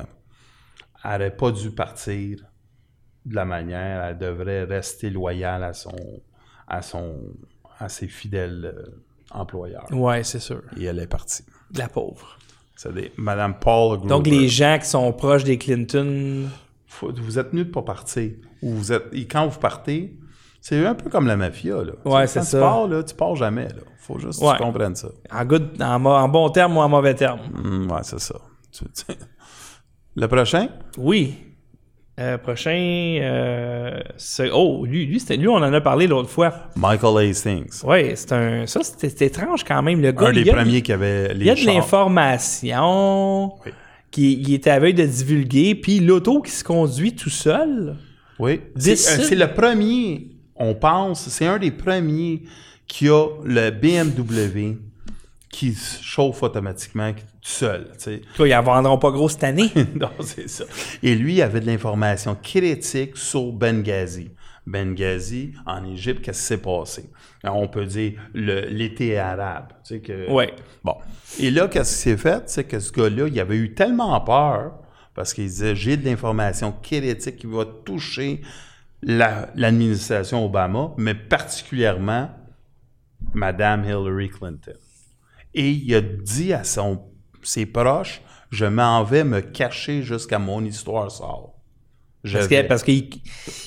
n'aurait 1.03 1.36
pas 1.36 1.51
dû 1.51 1.71
partir 1.71 2.39
de 3.26 3.36
la 3.36 3.45
manière, 3.45 4.03
elle 4.03 4.17
devrait 4.17 4.63
rester 4.63 5.09
loyale 5.09 5.63
à 5.63 5.73
son 5.73 5.95
à 6.67 6.82
son 6.82 7.17
à 7.80 7.89
ses 7.89 8.07
fidèles 8.07 8.73
employeurs. 9.39 9.86
Ouais, 9.91 10.23
c'est 10.23 10.39
sûr. 10.39 10.61
Et 10.77 10.86
elle 10.86 10.99
est 10.99 11.07
partie. 11.07 11.43
La 11.75 11.88
pauvre. 11.88 12.38
C'est-à-dire, 12.75 13.09
madame 13.17 13.55
Paul 13.59 13.97
Gruber, 13.97 14.09
Donc, 14.09 14.27
les 14.27 14.47
gens 14.47 14.77
qui 14.81 14.88
sont 14.88 15.11
proches 15.13 15.43
des 15.43 15.57
Clinton. 15.57 16.47
faut- 16.88 17.11
vous 17.15 17.39
êtes 17.39 17.53
mieux 17.53 17.65
de 17.65 17.71
pas 17.71 17.81
partir. 17.81 18.31
Ou 18.61 18.71
vous 18.71 18.91
êtes, 18.91 19.05
et 19.13 19.25
quand 19.27 19.47
vous 19.47 19.59
partez, 19.59 20.17
c'est 20.61 20.86
un 20.86 20.95
peu 20.95 21.09
comme 21.09 21.27
la 21.27 21.38
mafia. 21.38 21.83
Là. 21.83 21.93
Ouais, 22.05 22.27
c'est 22.27 22.41
tu 22.41 22.45
ça. 22.47 22.59
pars, 22.59 22.88
là, 22.88 23.03
tu 23.03 23.15
pars 23.15 23.36
jamais. 23.36 23.67
Là. 23.67 23.81
faut 23.97 24.19
juste 24.19 24.39
que 24.39 24.45
Ouais. 24.45 24.55
tu 24.57 24.61
comprennes 24.63 24.95
ça. 24.95 25.07
En, 25.31 25.45
good, 25.45 25.81
en, 25.81 25.97
mo- 25.99 26.11
en 26.11 26.27
bon 26.29 26.47
terme 26.49 26.77
ou 26.77 26.79
en 26.81 26.88
mauvais 26.89 27.15
terme? 27.15 27.39
Hmm, 27.53 27.89
ouais, 27.91 28.03
c'est 28.03 28.19
ça. 28.19 28.36
Tu- 28.71 28.86
tu- 28.86 29.15
Le 30.15 30.27
prochain? 30.27 30.69
Oui. 30.97 31.36
Euh, 32.18 32.38
prochain. 32.38 33.18
euh, 33.22 33.99
c'est- 34.16 34.49
oh, 34.53 34.86
lui, 34.86 35.05
lui, 35.05 35.20
c'était 35.20 35.36
lui, 35.36 35.49
on 35.49 35.55
en 35.55 35.74
a 35.74 35.82
parlé 35.82 36.07
l'autre 36.07 36.30
fois. 36.30 36.53
Michael 36.78 37.30
Hastings. 37.30 37.82
Oui, 37.84 38.11
c'est 38.16 38.32
un. 38.32 38.66
Ça, 38.68 38.80
c'était 38.84 39.26
étrange 39.26 39.66
quand 39.66 39.82
même. 39.82 40.01
Le 40.01 40.13
gars, 40.13 40.28
Un 40.28 40.32
des 40.32 40.39
il 40.41 40.47
y 40.47 40.49
a- 40.49 40.53
premiers 40.53 40.82
qui 40.82 40.93
avait 40.93 41.34
les 41.34 41.41
Il 41.41 41.45
y 41.47 41.49
a 41.49 41.55
de 41.55 41.66
l'information 41.66 43.55
Oui. 43.66 43.72
qui, 44.11 44.34
il 44.34 44.53
était 44.53 44.70
à 44.70 44.80
veille 44.80 44.93
de 44.93 45.05
divulguer, 45.05 45.76
puis 45.76 45.99
l'auto 45.99 46.41
qui 46.41 46.51
se 46.51 46.63
conduit 46.63 47.16
tout 47.16 47.30
seul. 47.30 47.95
Oui. 48.39 48.61
C'est 48.78 49.34
euh, 49.34 49.36
le 49.45 49.53
premier, 49.53 50.28
on 50.55 50.74
pense, 50.74 51.28
c'est 51.30 51.45
un 51.47 51.57
des 51.57 51.72
premiers 51.72 52.43
qui 52.88 53.09
a 53.09 53.28
le 53.43 53.72
BMW 53.72 54.78
qui 55.50 55.74
se 55.74 56.01
chauffe 56.04 56.43
automatiquement 56.43 57.12
tout 57.46 57.51
seul. 57.51 57.89
tu 57.93 58.00
sais. 58.04 58.22
Toi, 58.36 58.47
ils 58.47 58.55
en 58.55 58.63
vendront 58.63 58.97
pas 58.97 59.12
gros 59.12 59.30
cette 59.30 59.43
année. 59.43 59.70
non, 59.96 60.09
c'est 60.22 60.50
ça. 60.50 60.63
Et 61.04 61.13
lui, 61.16 61.36
il 61.36 61.42
avait 61.43 61.59
de 61.59 61.67
l'information 61.67 62.36
critique 62.42 63.16
sur 63.17 63.51
Benghazi. 63.51 64.32
Benghazi, 64.66 65.54
en 65.67 65.86
Égypte, 65.86 66.24
qu'est-ce 66.24 66.39
qui 66.39 66.46
s'est 66.47 66.58
passé? 66.62 67.12
On 67.43 67.67
peut 67.67 67.86
dire 67.86 68.13
l'été 68.34 69.17
arabe. 69.20 69.67
Tu 69.86 69.96
sais 69.96 70.00
que, 70.01 70.32
Ouais. 70.32 70.54
Bon. 70.84 70.96
Et 71.39 71.51
là, 71.51 71.67
qu'est-ce 71.67 71.96
qui 71.96 72.01
s'est 72.01 72.17
fait? 72.17 72.43
C'est 72.50 72.63
que 72.63 72.80
ce 72.80 72.92
gars-là, 72.92 73.28
il 73.28 73.39
avait 73.39 73.58
eu 73.58 73.76
tellement 73.76 74.20
peur 74.22 74.80
parce 75.13 75.34
qu'il 75.34 75.46
disait 75.46 75.76
j'ai 75.76 75.97
de 75.97 76.05
l'information 76.05 76.74
critique 76.82 77.36
qui 77.38 77.46
va 77.47 77.63
toucher 77.86 78.42
la- 79.04 79.50
l'administration 79.55 80.43
Obama, 80.43 80.93
mais 80.97 81.13
particulièrement 81.13 82.32
Madame 83.36 83.84
Hillary 83.86 84.30
Clinton. 84.30 84.74
Et 85.54 85.70
il 85.70 85.93
a 85.96 86.01
dit 86.01 86.54
à 86.54 86.63
son, 86.63 87.04
ses 87.47 87.66
proches 87.66 88.22
je 88.51 88.66
m'en 88.66 89.04
vais 89.04 89.24
me 89.26 89.42
cacher 89.42 90.01
jusqu'à 90.01 90.39
mon 90.39 90.63
histoire 90.63 91.12
sort. 91.12 91.55
Je 92.24 92.38
Parce 92.38 92.47
vais. 92.50 92.63
que- 92.63 92.67
parce 92.70 92.84
qu'il 92.84 93.09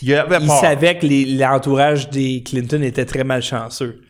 il 0.03 0.49
savait 0.61 0.97
que 0.99 1.07
l'entourage 1.39 2.09
des 2.11 2.43
Clinton 2.43 2.81
était 2.83 3.05
très 3.05 3.25
malchanceux. 3.25 4.01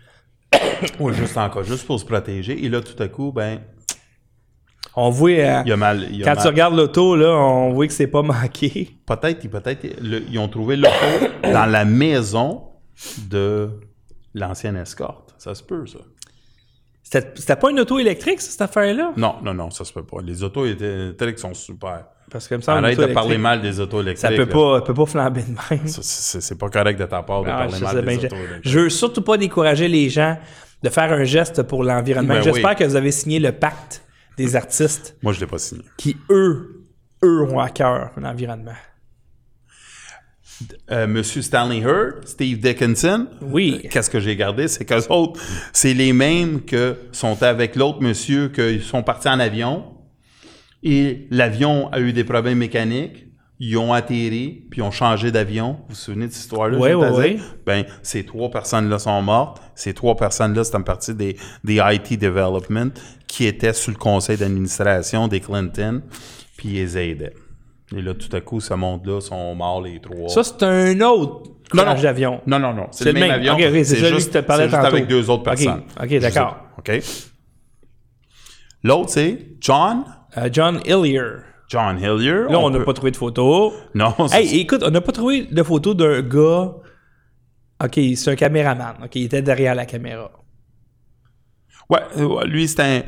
Oui, 1.01 1.13
juste 1.15 1.37
encore, 1.37 1.65
juste 1.65 1.87
pour 1.87 1.99
se 1.99 2.05
protéger. 2.05 2.65
Et 2.65 2.69
là, 2.69 2.81
tout 2.81 3.03
à 3.03 3.09
coup, 3.09 3.33
ben, 3.33 3.61
On 4.95 5.11
voit. 5.11 5.31
euh, 5.31 5.63
il 5.67 5.73
a 5.73 5.77
mal. 5.77 6.07
il 6.13 6.23
a 6.23 6.25
quand 6.27 6.35
mal- 6.35 6.43
tu 6.43 6.49
regardes 6.49 6.75
l'auto, 6.77 7.17
là, 7.17 7.31
on 7.31 7.73
voit 7.73 7.87
que 7.87 7.93
c'est 7.93 8.07
pas 8.07 8.23
manqué. 8.23 8.91
Peut-être, 9.07 9.49
peut-être, 9.49 9.85
ils 10.31 10.39
ont 10.39 10.49
trouvé 10.49 10.77
l'auto 10.77 10.95
dans 11.43 11.67
la 11.67 11.85
maison 11.85 12.63
de 13.29 13.71
l'ancienne 14.35 14.77
escorte. 14.77 15.35
Ça 15.39 15.55
se 15.55 15.63
peut, 15.63 15.87
ça. 15.87 15.99
C'était 17.11 17.57
pas 17.57 17.71
une 17.71 17.81
auto 17.81 17.99
électrique, 17.99 18.41
ça, 18.41 18.51
cette 18.51 18.61
affaire-là? 18.63 19.13
Non, 19.17 19.37
non, 19.43 19.55
non, 19.55 19.71
ça 19.71 19.85
se 19.85 19.93
peut 19.93 20.05
pas. 20.05 20.19
Les 20.23 20.43
autos 20.43 20.67
électriques 20.67 21.39
sont 21.39 21.55
super. 21.55 22.05
Parce 22.31 22.47
que, 22.47 22.55
il 22.55 22.59
me 22.59 22.63
semble, 22.63 22.85
Arrête 22.85 22.99
de 22.99 23.07
parler 23.07 23.39
mal 23.39 23.63
des 23.63 23.81
autos 23.81 24.03
électriques. 24.03 24.31
Ça 24.31 24.37
peut 24.37 24.45
pas, 24.47 24.83
peut 24.83 24.93
pas 24.93 25.07
flamber 25.07 25.43
de 25.43 25.55
même. 25.75 25.89
Ça, 25.89 26.03
C'est 26.03 26.59
pas 26.59 26.69
correct 26.69 26.99
de 27.01 27.07
ta 27.07 27.23
part 27.23 27.43
de 27.45 27.49
Ah, 27.49 27.67
parler 27.67 27.81
mal 27.81 27.95
des 27.95 28.27
autos 28.27 28.37
électriques. 28.37 28.61
Je 28.65 28.79
veux 28.81 28.91
surtout 28.91 29.23
pas 29.23 29.39
décourager 29.39 29.89
les 29.89 30.11
gens 30.11 30.37
de 30.83 30.89
faire 30.91 31.11
un 31.13 31.25
geste 31.25 31.63
pour 31.63 31.83
l'environnement. 31.83 32.35
Ben 32.35 32.43
J'espère 32.43 32.71
oui. 32.71 32.77
que 32.77 32.85
vous 32.85 32.97
avez 32.97 33.11
signé 33.13 33.39
le 33.41 33.53
pacte 33.53 34.03
des 34.37 34.55
artistes 34.55 35.17
Moi, 35.23 35.33
je 35.33 35.41
l'ai 35.41 35.47
pas 35.47 35.59
signé. 35.59 35.83
qui, 35.97 36.17
eux, 36.29 36.85
eux 37.25 37.43
ont 37.43 37.59
à 37.59 37.71
cœur 37.71 38.11
l'environnement. 38.19 38.75
Euh, 40.91 41.07
Monsieur 41.07 41.43
Stanley 41.43 41.79
Hurd, 41.81 42.27
Steve 42.27 42.59
Dickinson. 42.61 43.27
Oui. 43.43 43.81
euh, 43.85 43.89
Qu'est-ce 43.91 44.11
que 44.11 44.21
j'ai 44.21 44.35
gardé? 44.37 44.67
C'est 44.69 44.85
qu'eux 44.85 45.07
autres, 45.11 45.41
c'est 45.73 45.95
les 45.95 46.13
mêmes 46.13 46.63
que 46.63 46.97
sont 47.13 47.43
avec 47.43 47.77
l'autre 47.77 48.01
monsieur 48.03 48.49
qu'ils 48.49 48.83
sont 48.83 49.03
partis 49.03 49.29
en 49.29 49.39
avion. 49.39 49.85
Et 50.83 51.27
l'avion 51.31 51.89
a 51.93 52.01
eu 52.01 52.13
des 52.13 52.25
problèmes 52.25 52.59
mécaniques. 52.59 53.27
Ils 53.61 53.77
ont 53.77 53.93
atterri, 53.93 54.67
puis 54.71 54.81
ils 54.81 54.85
ont 54.85 54.93
changé 54.93 55.33
d'avion. 55.33 55.73
Vous 55.73 55.85
vous 55.89 55.95
souvenez 55.97 56.29
de 56.29 56.33
cette 56.33 56.43
histoire-là? 56.43 56.79
Oui, 56.79 56.93
oui, 56.93 57.07
oui. 57.17 57.41
Ben, 57.67 57.85
ces 58.05 58.25
trois 58.25 58.51
personnes-là 58.51 59.01
sont 59.01 59.21
mortes. 59.21 59.61
Ces 59.75 59.95
trois 59.95 60.17
personnes-là, 60.17 60.63
c'est 60.63 60.77
une 60.77 60.85
partie 60.85 61.13
des, 61.13 61.37
des 61.65 61.81
IT 61.85 62.21
Development 62.21 62.91
qui 63.27 63.47
étaient 63.47 63.73
sous 63.73 63.91
le 63.91 63.97
conseil 63.97 64.37
d'administration 64.37 65.27
des 65.27 65.41
Clinton, 65.41 66.03
puis 66.57 66.69
ils 66.69 66.75
les 66.77 66.99
aidaient. 66.99 67.35
Et 67.97 68.03
là, 68.03 68.15
tout 68.15 68.35
à 68.37 68.41
coup, 68.41 68.61
ce 68.61 68.75
monde-là 68.75 69.21
sont 69.21 69.55
morts 69.55 69.81
les 69.83 70.01
trois. 70.01 70.29
Ça, 70.29 70.45
c'est 70.45 70.63
un 70.63 71.01
autre 71.01 71.51
crash 71.71 72.03
d'avion. 72.03 72.41
non, 72.47 72.59
non, 72.59 72.75
non. 72.75 72.87
C'est 72.91 73.13
le, 73.13 73.21
même 73.21 73.31
avion. 73.31 73.55
Ok, 73.55 73.61
ok, 73.61 73.85
c'est 73.85 73.97
juste, 73.97 74.33
que 74.33 74.39
tu 74.39 74.45
parlais 74.45 74.69
juste 74.69 74.75
avec 74.77 75.07
deux 75.07 75.29
autres 75.31 75.43
personnes. 75.45 75.83
ok, 76.01 76.19
d'accord. 76.19 76.57
OK? 76.79 77.01
L'autre, 78.85 79.11
c'est 79.11 79.57
John. 79.61 80.05
Euh, 80.37 80.49
John 80.53 80.81
Hillier. 80.85 81.23
John 81.69 81.99
Hillier. 81.99 82.45
Là, 82.49 82.59
on 82.59 82.71
n'a 82.71 82.79
peut- 82.79 82.85
pas 82.85 82.93
trouvé 82.93 83.11
de 83.11 83.17
photo. 83.17 83.73
Non, 83.95 84.15
c'est 84.29 84.45
Hey, 84.45 84.61
écoute, 84.61 84.83
on 84.85 84.91
n'a 84.91 85.01
pas 85.01 85.13
trouvé 85.13 85.43
de 85.47 85.63
photo 85.63 85.95
d'un 85.95 86.23
gars. 86.23 86.75
OK, 87.85 88.01
c'est 88.17 88.31
un 88.31 88.37
caméraman. 88.37 88.97
OK, 89.05 89.17
il 89.17 89.25
était 89.25 89.43
derrière 89.43 89.75
la 89.75 89.87
caméra. 89.87 90.31
Ouais, 91.91 92.01
euh, 92.19 92.45
lui, 92.45 92.69
c'est 92.69 92.81
un. 92.83 93.03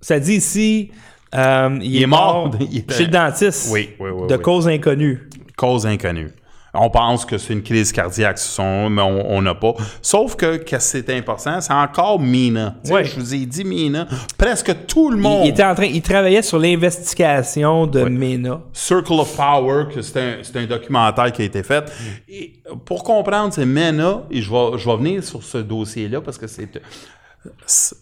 Ça 0.00 0.20
dit 0.20 0.34
ici, 0.34 0.90
euh, 1.36 1.78
il, 1.82 1.94
Il 1.96 2.02
est 2.02 2.06
mort. 2.06 2.46
mort 2.48 2.54
Il 2.60 2.78
était- 2.78 2.94
chez 2.94 3.04
le 3.04 3.10
dentiste. 3.10 3.68
Oui, 3.72 3.90
oui, 4.00 4.10
oui, 4.12 4.28
De 4.28 4.36
oui. 4.36 4.42
cause 4.42 4.66
inconnue. 4.68 5.28
Cause 5.56 5.86
inconnue. 5.86 6.30
On 6.78 6.90
pense 6.90 7.24
que 7.24 7.38
c'est 7.38 7.54
une 7.54 7.62
crise 7.62 7.90
cardiaque, 7.90 8.36
ce 8.38 8.48
sont- 8.52 8.90
mais 8.90 9.00
on 9.00 9.40
n'a 9.40 9.54
pas. 9.54 9.72
Sauf 10.02 10.36
que, 10.36 10.58
que 10.58 10.78
c'est 10.78 11.08
important, 11.16 11.58
c'est 11.62 11.72
encore 11.72 12.20
Mina. 12.20 12.74
Je 12.84 13.14
vous 13.18 13.34
ai 13.34 13.46
dit 13.46 13.64
Mina. 13.64 14.06
Presque 14.36 14.84
tout 14.86 15.10
le 15.10 15.16
monde. 15.16 15.46
il 15.46 15.50
était 15.52 15.64
en 15.64 15.74
train, 15.74 15.86
il 15.86 16.02
travaillait 16.02 16.42
sur 16.42 16.58
l'investigation 16.58 17.86
de 17.86 18.02
Mena. 18.02 18.60
Circle 18.74 19.14
of 19.20 19.34
Power, 19.36 19.84
que 19.94 20.02
c'est 20.02 20.18
un, 20.54 20.66
documentaire 20.66 21.32
qui 21.32 21.40
a 21.42 21.44
été 21.46 21.62
fait. 21.62 21.90
Et 22.28 22.60
pour 22.84 23.02
comprendre, 23.04 23.54
c'est 23.54 23.64
MENA, 23.64 24.24
et 24.30 24.42
je 24.42 24.50
vais, 24.50 24.76
je 24.78 24.86
vais 24.86 24.96
venir 24.96 25.24
sur 25.24 25.42
ce 25.42 25.58
dossier-là 25.58 26.20
parce 26.20 26.36
que 26.36 26.46
c'est. 26.46 26.68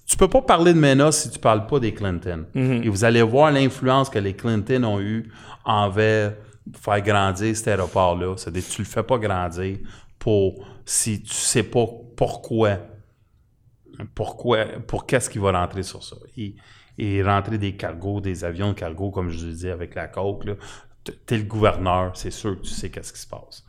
Tu 0.07 0.17
peux 0.17 0.29
pas 0.29 0.43
parler 0.43 0.75
de 0.75 0.79
MENA 0.79 1.13
si 1.13 1.31
tu 1.31 1.39
parles 1.39 1.67
pas 1.67 1.81
des 1.81 1.95
Clinton. 1.95 2.47
Et 2.55 2.89
vous 2.89 3.05
allez 3.05 3.23
voir 3.23 3.51
l'influence 3.51 4.09
que 4.09 4.19
les 4.19 4.35
Clinton 4.35 4.85
ont 4.85 5.01
eue 5.01 5.31
envers 5.65 6.35
faire 6.81 7.01
grandir 7.03 7.57
cet 7.57 7.69
aéroport-là. 7.69 8.37
C'est-à-dire 8.37 8.65
tu 8.69 8.83
le 8.83 8.87
fais 8.87 9.03
pas 9.03 9.19
grandir 9.19 9.79
pour 10.19 10.65
si 10.85 11.23
tu 11.23 11.35
sais 11.35 11.63
pas 11.63 11.87
pourquoi 12.17 12.79
pourquoi, 14.15 14.65
pour 14.87 15.07
qu'est-ce 15.07 15.31
qui 15.31 15.39
va 15.39 15.53
rentrer 15.53 15.83
sur 15.83 16.03
ça. 16.03 16.17
Et, 16.37 16.55
et 16.99 17.23
rentrer 17.23 17.59
des 17.59 17.77
cargos, 17.77 18.21
des 18.21 18.45
avions 18.45 18.69
de 18.69 18.75
cargo, 18.75 19.11
comme 19.11 19.31
je 19.31 19.47
le 19.47 19.53
disais 19.53 19.71
avec 19.71 19.95
la 19.95 20.09
coke, 20.09 20.45
là, 20.45 20.55
t'es 21.27 21.37
le 21.37 21.45
gouverneur, 21.45 22.17
c'est 22.17 22.31
sûr 22.31 22.57
que 22.57 22.67
tu 22.67 22.73
sais 22.73 22.91
qu'est-ce 22.91 23.13
qui 23.13 23.21
se 23.21 23.27
passe. 23.27 23.65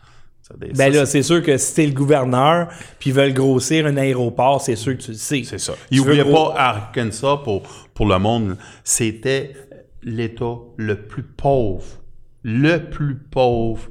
Des- 0.58 0.68
Ben 0.68 0.94
ça, 0.94 1.00
là, 1.00 1.06
c'est 1.08 1.24
sûr 1.24 1.42
que 1.42 1.58
si 1.58 1.74
t'es 1.74 1.88
le 1.88 1.94
gouverneur, 1.94 2.68
puis 3.00 3.10
ils 3.10 3.14
veulent 3.16 3.34
grossir 3.34 3.88
un 3.88 3.98
aéroport, 3.98 4.62
c'est 4.62 4.76
sûr 4.76 4.96
que 4.96 5.02
tu 5.02 5.12
le 5.12 5.18
sais. 5.18 5.44
c'est 5.44 5.58
ça. 5.58 5.74
Veux 5.92 6.00
oubliez 6.02 6.24
gros- 6.24 6.52
pas, 6.52 6.60
Arkansas, 6.60 7.38
pour, 7.44 7.64
pour 7.94 8.06
le 8.08 8.20
monde, 8.20 8.58
c'était 8.84 9.56
l'État 10.04 10.56
le 10.78 11.08
plus 11.08 11.24
pauvre, 11.24 11.84
le 12.44 12.78
plus 12.78 13.16
pauvre 13.16 13.90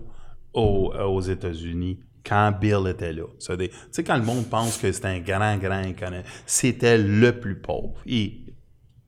aux, 0.53 0.93
aux 0.95 1.21
États-Unis 1.21 1.99
quand 2.25 2.53
Bill 2.59 2.87
était 2.89 3.13
là. 3.13 3.25
Tu 3.45 3.71
sais, 3.91 4.05
quand 4.05 4.17
le 4.17 4.23
monde 4.23 4.47
pense 4.49 4.79
que 4.79 4.93
c'est 4.93 5.05
un 5.07 5.19
grand, 5.19 5.57
grand 5.59 5.83
c'était 6.47 6.99
le 6.99 7.33
plus 7.39 7.57
pauvre. 7.61 7.95
Et 8.07 8.41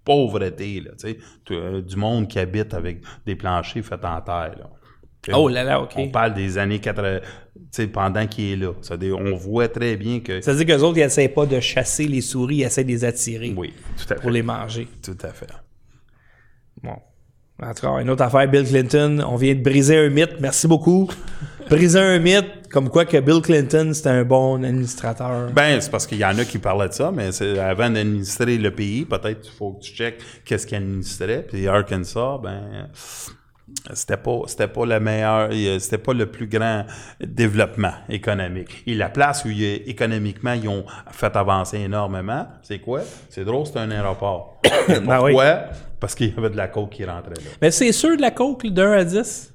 pauvreté, 0.04 0.80
là, 0.80 0.90
tu 0.98 1.10
sais, 1.10 1.18
euh, 1.52 1.80
du 1.82 1.96
monde 1.96 2.28
qui 2.28 2.38
habite 2.38 2.74
avec 2.74 3.02
des 3.24 3.34
planchers 3.36 3.84
faits 3.84 4.04
en 4.04 4.20
terre, 4.20 4.54
là. 4.58 4.70
Oh 5.34 5.48
là 5.48 5.64
là, 5.64 5.80
OK. 5.80 5.92
On 5.96 6.08
parle 6.08 6.34
des 6.34 6.58
années 6.58 6.78
80, 6.78 7.20
tu 7.20 7.60
sais, 7.70 7.86
pendant 7.86 8.26
qu'il 8.26 8.52
est 8.52 8.56
là. 8.56 8.72
On 9.18 9.34
voit 9.36 9.68
très 9.68 9.96
bien 9.96 10.20
que... 10.20 10.40
Ça 10.40 10.52
veut 10.52 10.64
dire 10.64 10.76
qu'eux 10.76 10.82
autres, 10.82 10.98
ils 10.98 11.02
essaient 11.02 11.28
pas 11.28 11.46
de 11.46 11.58
chasser 11.60 12.06
les 12.06 12.20
souris, 12.20 12.56
ils 12.56 12.62
essaient 12.64 12.84
de 12.84 12.88
les 12.88 13.04
attirer 13.04 13.52
Oui, 13.56 13.72
tout 13.96 14.12
à 14.12 14.16
fait. 14.16 14.20
pour 14.20 14.30
les 14.30 14.42
manger. 14.42 14.88
Tout 15.02 15.18
à 15.22 15.28
fait. 15.28 15.46
Bon. 16.82 16.96
En 17.62 17.72
tout 17.72 17.86
cas, 17.86 18.00
une 18.02 18.10
autre 18.10 18.22
affaire, 18.22 18.46
Bill 18.48 18.64
Clinton, 18.66 19.24
on 19.26 19.36
vient 19.36 19.54
de 19.54 19.62
briser 19.62 19.96
un 19.96 20.10
mythe. 20.10 20.38
Merci 20.40 20.68
beaucoup. 20.68 21.08
briser 21.70 21.98
un 21.98 22.18
mythe, 22.18 22.68
comme 22.70 22.90
quoi 22.90 23.06
que 23.06 23.16
Bill 23.18 23.40
Clinton, 23.40 23.92
c'était 23.94 24.10
un 24.10 24.24
bon 24.24 24.62
administrateur. 24.62 25.50
Ben, 25.52 25.80
c'est 25.80 25.90
parce 25.90 26.06
qu'il 26.06 26.18
y 26.18 26.24
en 26.26 26.36
a 26.36 26.44
qui 26.44 26.58
parlaient 26.58 26.88
de 26.88 26.92
ça, 26.92 27.10
mais 27.10 27.32
c'est 27.32 27.58
avant 27.58 27.88
d'administrer 27.88 28.58
le 28.58 28.70
pays, 28.72 29.06
peut-être 29.06 29.40
qu'il 29.40 29.52
faut 29.54 29.72
que 29.72 29.80
tu 29.84 29.94
checkes 29.94 30.20
qu'est-ce 30.44 30.66
qu'il 30.66 30.76
administrait. 30.76 31.46
Puis 31.48 31.66
Arkansas, 31.66 32.38
ben, 32.42 32.90
c'était 33.94 34.16
pas, 34.16 34.40
c'était 34.46 34.68
pas 34.68 34.84
le 34.86 35.00
meilleur, 35.00 35.50
c'était 35.80 35.98
pas 35.98 36.12
le 36.12 36.26
plus 36.26 36.46
grand 36.46 36.84
développement 37.20 37.92
économique. 38.08 38.82
Et 38.86 38.94
la 38.94 39.08
place 39.08 39.44
où 39.44 39.48
économiquement 39.50 40.52
ils 40.52 40.68
ont 40.68 40.84
fait 41.12 41.34
avancer 41.36 41.78
énormément, 41.78 42.46
c'est 42.62 42.78
quoi? 42.80 43.00
C'est 43.28 43.44
drôle, 43.44 43.66
c'est 43.66 43.78
un 43.78 43.90
aéroport. 43.90 44.60
Ben 44.88 45.20
oui. 45.22 45.32
Pourquoi? 45.32 45.60
Parce 46.00 46.14
qu'il 46.14 46.28
y 46.28 46.34
avait 46.36 46.50
de 46.50 46.56
la 46.56 46.68
coke 46.68 46.90
qui 46.90 47.04
rentrait 47.04 47.34
là. 47.34 47.50
Mais 47.62 47.70
c'est 47.70 47.92
sûr 47.92 48.16
de 48.16 48.20
la 48.22 48.30
coke, 48.30 48.66
de 48.66 48.82
1 48.82 48.92
à 48.92 49.04
10? 49.04 49.52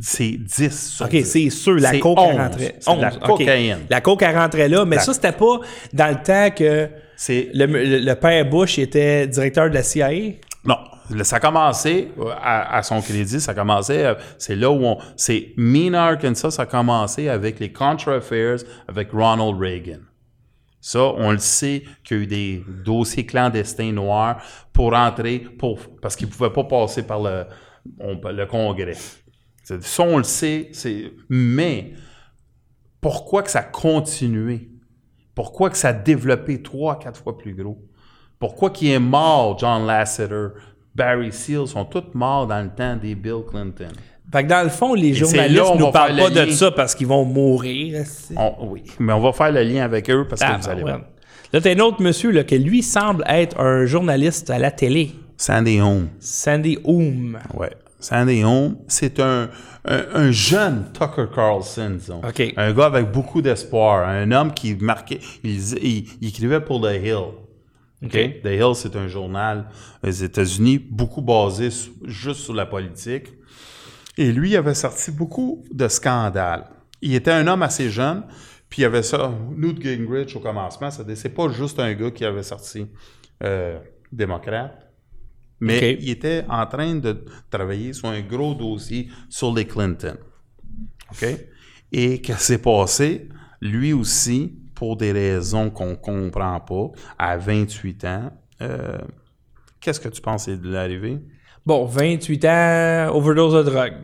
C'est 0.00 0.38
10 0.38 0.90
sur 0.90 1.04
OK, 1.06 1.10
10. 1.12 1.24
c'est 1.24 1.50
sûr, 1.50 1.74
la 1.74 1.98
coke, 1.98 2.18
11. 2.18 2.28
elle 2.30 2.40
rentrait. 2.40 2.74
La 2.86 2.92
11, 3.08 3.16
OK. 3.16 3.26
cocaïne. 3.38 3.78
La 3.90 4.00
coke, 4.00 4.22
elle 4.22 4.36
rentrait 4.36 4.68
là, 4.68 4.84
mais 4.84 4.96
La- 4.96 5.02
ça, 5.02 5.12
c'était 5.12 5.32
pas 5.32 5.60
dans 5.92 6.08
le 6.08 6.22
temps 6.22 6.50
que 6.54 6.88
C'est 7.16 7.50
le, 7.54 7.66
le- 7.66 7.98
le 7.98 8.14
père 8.14 8.48
Bush 8.48 8.78
était 8.78 9.26
directeur 9.26 9.68
de 9.68 9.74
la 9.74 9.82
CIA. 9.82 10.08
Non, 10.64 10.76
ça 11.22 11.36
a 11.36 11.40
commencé 11.40 12.12
euh, 12.18 12.32
à, 12.40 12.82
son 12.82 13.00
crédit, 13.00 13.40
ça 13.40 13.52
a 13.52 13.54
commencé, 13.54 14.04
euh, 14.04 14.14
c'est 14.38 14.56
là 14.56 14.70
où 14.70 14.84
on, 14.84 14.98
c'est 15.16 15.52
Mena, 15.56 16.06
Arkansas, 16.06 16.52
ça 16.52 16.62
a 16.62 16.66
commencé 16.66 17.28
avec 17.28 17.60
les 17.60 17.72
Contra 17.72 18.14
Affairs 18.14 18.58
avec 18.88 19.10
Ronald 19.12 19.58
Reagan. 19.58 20.00
Ça, 20.80 21.00
on 21.00 21.30
le 21.30 21.38
sait 21.38 21.84
qu'il 22.02 22.16
y 22.16 22.20
a 22.20 22.22
eu 22.22 22.26
des 22.26 22.64
dossiers 22.84 23.24
clandestins 23.24 23.92
noirs 23.92 24.42
pour 24.72 24.94
entrer, 24.94 25.38
pour, 25.38 25.78
parce 26.00 26.16
qu'ils 26.16 26.26
ne 26.26 26.32
pouvaient 26.32 26.52
pas 26.52 26.64
passer 26.64 27.04
par 27.04 27.20
le, 27.20 27.46
le 28.00 28.44
Congrès. 28.46 28.96
Ça, 29.62 30.02
on 30.02 30.18
le 30.18 30.24
sait, 30.24 30.70
c'est, 30.72 31.12
mais 31.28 31.92
pourquoi 33.00 33.42
que 33.42 33.50
ça 33.50 33.60
a 33.60 33.64
continué? 33.64 34.70
Pourquoi 35.34 35.70
que 35.70 35.76
ça 35.76 35.88
a 35.88 35.92
développé 35.92 36.62
trois, 36.62 36.98
quatre 36.98 37.20
fois 37.20 37.38
plus 37.38 37.54
gros? 37.54 37.78
Pourquoi 38.38 38.70
qu'il 38.70 38.88
est 38.88 38.98
mort, 38.98 39.56
John 39.58 39.86
Lasseter, 39.86 40.48
Barry 40.94 41.32
Seal, 41.32 41.66
sont 41.66 41.84
tous 41.84 42.04
morts 42.14 42.46
dans 42.46 42.62
le 42.62 42.68
temps 42.70 42.96
des 42.96 43.14
Bill 43.14 43.42
Clinton? 43.50 43.88
Fait 44.32 44.44
que 44.44 44.48
dans 44.48 44.62
le 44.62 44.70
fond, 44.70 44.94
les 44.94 45.12
journalistes 45.12 45.62
on 45.74 45.76
nous 45.78 45.90
parlent 45.90 46.16
pas 46.16 46.30
de 46.30 46.50
ça 46.50 46.70
parce 46.70 46.94
qu'ils 46.94 47.06
vont 47.06 47.24
mourir. 47.24 48.04
On- 48.36 48.54
oui, 48.68 48.82
mais 48.98 49.12
on 49.12 49.20
va 49.20 49.32
faire 49.32 49.52
le 49.52 49.62
lien 49.62 49.84
avec 49.84 50.08
eux 50.10 50.26
parce 50.28 50.40
que 50.40 50.46
Ah, 50.50 50.58
vous 50.60 50.68
allez 50.68 50.82
ouais. 50.82 50.90
voir. 50.90 51.02
Là, 51.52 51.60
t'as 51.60 51.74
un 51.74 51.78
autre 51.80 52.00
monsieur 52.02 52.30
là, 52.30 52.42
qui 52.44 52.58
lui 52.58 52.82
semble 52.82 53.24
être 53.28 53.60
un 53.60 53.84
journaliste 53.84 54.48
à 54.48 54.58
la 54.58 54.70
télé. 54.70 55.10
Sandy 55.36 55.80
Home. 55.80 56.08
Sandy 56.18 56.78
Oum. 56.84 57.38
Ouais. 57.52 57.70
Sandy 57.98 58.42
Home, 58.42 58.76
c'est 58.88 59.20
un, 59.20 59.48
un, 59.84 60.02
un 60.14 60.30
jeune 60.30 60.86
Tucker 60.94 61.26
Carlson, 61.34 61.90
disons. 61.98 62.20
OK. 62.26 62.54
Un 62.56 62.72
gars 62.72 62.86
avec 62.86 63.12
beaucoup 63.12 63.42
d'espoir. 63.42 64.08
Un 64.08 64.30
homme 64.32 64.52
qui 64.54 64.74
marquait, 64.76 65.20
il, 65.44 65.50
il- 65.84 66.04
il 66.22 66.28
écrivait 66.28 66.60
pour 66.60 66.80
The 66.80 66.94
Hill. 67.04 67.18
OK? 68.02 68.10
The 68.42 68.46
Hill, 68.46 68.74
c'est 68.74 68.96
un 68.96 69.06
journal 69.08 69.68
aux 70.02 70.10
États-Unis, 70.10 70.78
beaucoup 70.78 71.22
basé 71.22 71.70
su- 71.70 71.92
juste 72.04 72.40
sur 72.40 72.54
la 72.54 72.66
politique. 72.66 73.28
Et 74.18 74.32
lui, 74.32 74.50
il 74.50 74.56
avait 74.56 74.74
sorti 74.74 75.10
beaucoup 75.10 75.64
de 75.72 75.88
scandales. 75.88 76.68
Il 77.00 77.14
était 77.14 77.30
un 77.30 77.46
homme 77.46 77.62
assez 77.62 77.90
jeune, 77.90 78.24
puis 78.68 78.80
il 78.80 78.82
y 78.82 78.84
avait 78.86 79.02
ça, 79.02 79.32
Newt 79.56 79.80
Gingrich 79.82 80.34
au 80.36 80.40
commencement, 80.40 80.90
c'est 80.90 81.28
pas 81.34 81.48
juste 81.50 81.78
un 81.78 81.92
gars 81.94 82.10
qui 82.10 82.24
avait 82.24 82.42
sorti 82.42 82.86
euh, 83.42 83.78
démocrate, 84.10 84.78
mais 85.60 85.96
il 86.00 86.10
était 86.10 86.44
en 86.48 86.66
train 86.66 86.94
de 86.96 87.24
travailler 87.50 87.92
sur 87.92 88.08
un 88.08 88.20
gros 88.20 88.54
dossier 88.54 89.08
sur 89.28 89.54
les 89.54 89.64
Clinton. 89.64 90.16
OK? 91.10 91.26
Et 91.92 92.20
qu'est-ce 92.20 92.38
qui 92.38 92.44
s'est 92.44 92.58
passé? 92.58 93.28
Lui 93.60 93.92
aussi, 93.92 94.58
pour 94.82 94.96
des 94.96 95.12
raisons 95.12 95.70
qu'on 95.70 95.94
comprend 95.94 96.58
pas, 96.58 96.90
à 97.16 97.36
28 97.36 98.04
ans, 98.04 98.32
euh, 98.62 98.98
qu'est-ce 99.80 100.00
que 100.00 100.08
tu 100.08 100.20
penses 100.20 100.48
de 100.48 100.68
l'arrivée? 100.68 101.20
Bon, 101.64 101.84
28 101.84 102.44
ans, 102.46 103.14
overdose 103.14 103.64
de 103.64 103.70
drogue. 103.70 103.94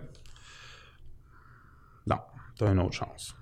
Non, 2.07 2.19
t'as 2.57 2.71
une 2.71 2.79
autre 2.79 2.93
chance. 2.93 3.35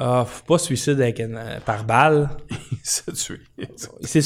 Ah, 0.00 0.24
faut 0.24 0.44
pas 0.54 0.58
suicide 0.58 1.00
avec 1.00 1.18
une- 1.18 1.34
euh, 1.36 1.58
par 1.64 1.82
balle. 1.84 2.28
Il 2.70 2.78
s'est 2.82 3.12
tué. 3.12 3.40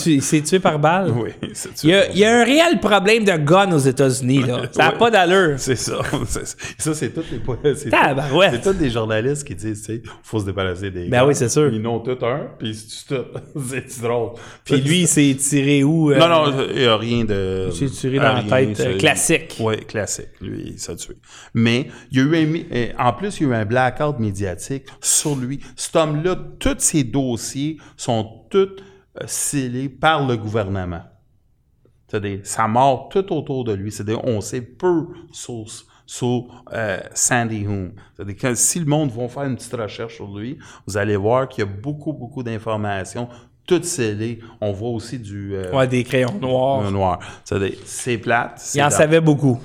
Il 0.07 0.23
s'est 0.23 0.43
tué 0.43 0.59
par 0.61 0.79
balle? 0.79 1.11
Oui, 1.11 1.31
il 1.43 1.57
s'est 1.57 1.71
Il 1.83 1.89
y, 1.89 1.93
tué. 1.93 1.95
a, 1.97 2.11
il 2.11 2.19
y 2.19 2.25
a 2.25 2.41
un 2.41 2.45
réel 2.45 2.79
problème 2.79 3.25
de 3.25 3.33
gun 3.37 3.73
aux 3.73 3.79
États-Unis. 3.79 4.43
là. 4.43 4.63
Ça 4.73 4.85
n'a 4.85 4.93
pas 4.93 5.11
d'allure. 5.11 5.55
C'est 5.59 5.75
ça. 5.75 5.99
C'est- 6.27 6.57
Ça, 6.79 6.95
c'est 6.95 7.11
tous 7.11 7.23
les 7.33 7.41
c'est 7.75 7.91
tout- 7.91 7.97
C'est 8.51 8.61
tous 8.63 8.73
des 8.75 8.91
journalistes 8.91 9.45
qui 9.45 9.55
disent, 9.57 9.81
tu 9.83 9.97
sais, 9.97 10.03
faut 10.23 10.39
se 10.39 10.45
débarrasser 10.45 10.91
des 10.91 11.09
Ben 11.09 11.21
gars. 11.23 11.27
oui, 11.27 11.35
c'est 11.35 11.49
sûr. 11.49 11.73
Ils 11.73 11.81
n'ont 11.83 11.99
tout 12.01 12.19
un, 12.25 12.49
puis 12.59 12.69
ils 12.69 12.75
se 12.77 13.05
tuent 13.07 13.15
tout. 13.17 13.61
c'est 13.69 14.03
drôle. 14.03 14.33
Puis 14.65 14.77
lui, 14.81 15.01
il 15.01 15.09
s'est 15.09 15.35
tiré 15.39 15.83
où? 15.83 16.13
euh, 16.13 16.19
Non, 16.19 16.29
non, 16.29 16.67
il 16.73 16.81
n'y 16.83 16.87
a 16.87 16.97
rien 16.97 17.25
de. 17.25 17.69
Il 17.73 17.75
s'est 17.75 17.87
tiré 17.87 18.19
dans 18.19 18.35
la 18.35 18.43
tête, 18.43 18.77
c'est- 18.77 18.87
euh, 18.95 18.99
classique. 18.99 19.57
Oui, 19.59 19.77
classique. 19.87 20.29
Lui, 20.41 20.73
il 20.75 20.79
s'est 20.79 20.95
tué. 20.97 21.15
Mais 21.55 21.89
il 22.13 22.19
y 22.19 22.21
a 22.21 22.25
eu 22.25 22.37
un. 22.37 22.77
euh, 22.77 22.89
En 22.99 23.13
plus, 23.15 23.41
il 23.41 23.45
y 23.45 23.47
a 23.47 23.49
eu 23.51 23.55
un 23.61 23.65
blackout 23.65 24.19
médiatique 24.21 24.85
sur 25.01 25.35
lui. 25.35 25.61
Cet 25.77 25.97
homme-là, 25.97 26.37
tous 26.59 26.79
ses 26.79 27.05
dossiers 27.05 27.79
sont 27.97 28.47
tous 28.51 28.59
euh, 29.21 29.25
scellés 29.27 29.89
par 29.89 30.27
le 30.27 30.37
gouvernement. 30.37 31.03
C'est-à-dire, 32.09 32.41
ça 32.45 32.69
mord 32.69 33.09
tout 33.09 33.33
autour 33.33 33.65
de 33.65 33.73
lui. 33.73 33.91
C'est-à-dire, 33.91 34.23
on 34.25 34.41
sait 34.41 34.61
peu 34.61 35.07
sur, 35.33 35.65
sur 36.05 36.65
euh, 36.73 36.99
Sandy 37.15 37.67
Hook. 37.67 37.93
C'est-à-dire 38.15 38.37
que 38.37 38.55
si 38.55 38.81
le 38.81 38.85
monde 38.87 39.11
va 39.11 39.29
faire 39.29 39.45
une 39.45 39.57
petite 39.57 39.73
recherche 39.73 40.17
sur 40.17 40.37
lui, 40.37 40.59
vous 40.87 40.97
allez 40.99 41.17
voir 41.17 41.49
qu'il 41.49 41.65
y 41.65 41.67
a 41.67 41.71
beaucoup, 41.71 42.13
beaucoup 42.13 42.43
d'informations, 42.43 43.29
toutes 43.67 43.85
scellées. 43.85 44.41
On 44.61 44.73
voit 44.73 44.91
aussi 44.91 45.19
du 45.19 45.55
euh, 45.55 45.73
Ouais, 45.73 45.87
des 45.87 46.05
crayons 46.05 46.35
noirs. 46.39 46.91
noir. 46.91 47.19
C'est-à-dire, 47.45 47.79
c'est 47.85 48.19
plate. 48.19 48.55
c'est 48.57 48.79
Il 48.79 48.83
en 48.83 48.91
savait 48.91 49.21
beaucoup. 49.21 49.59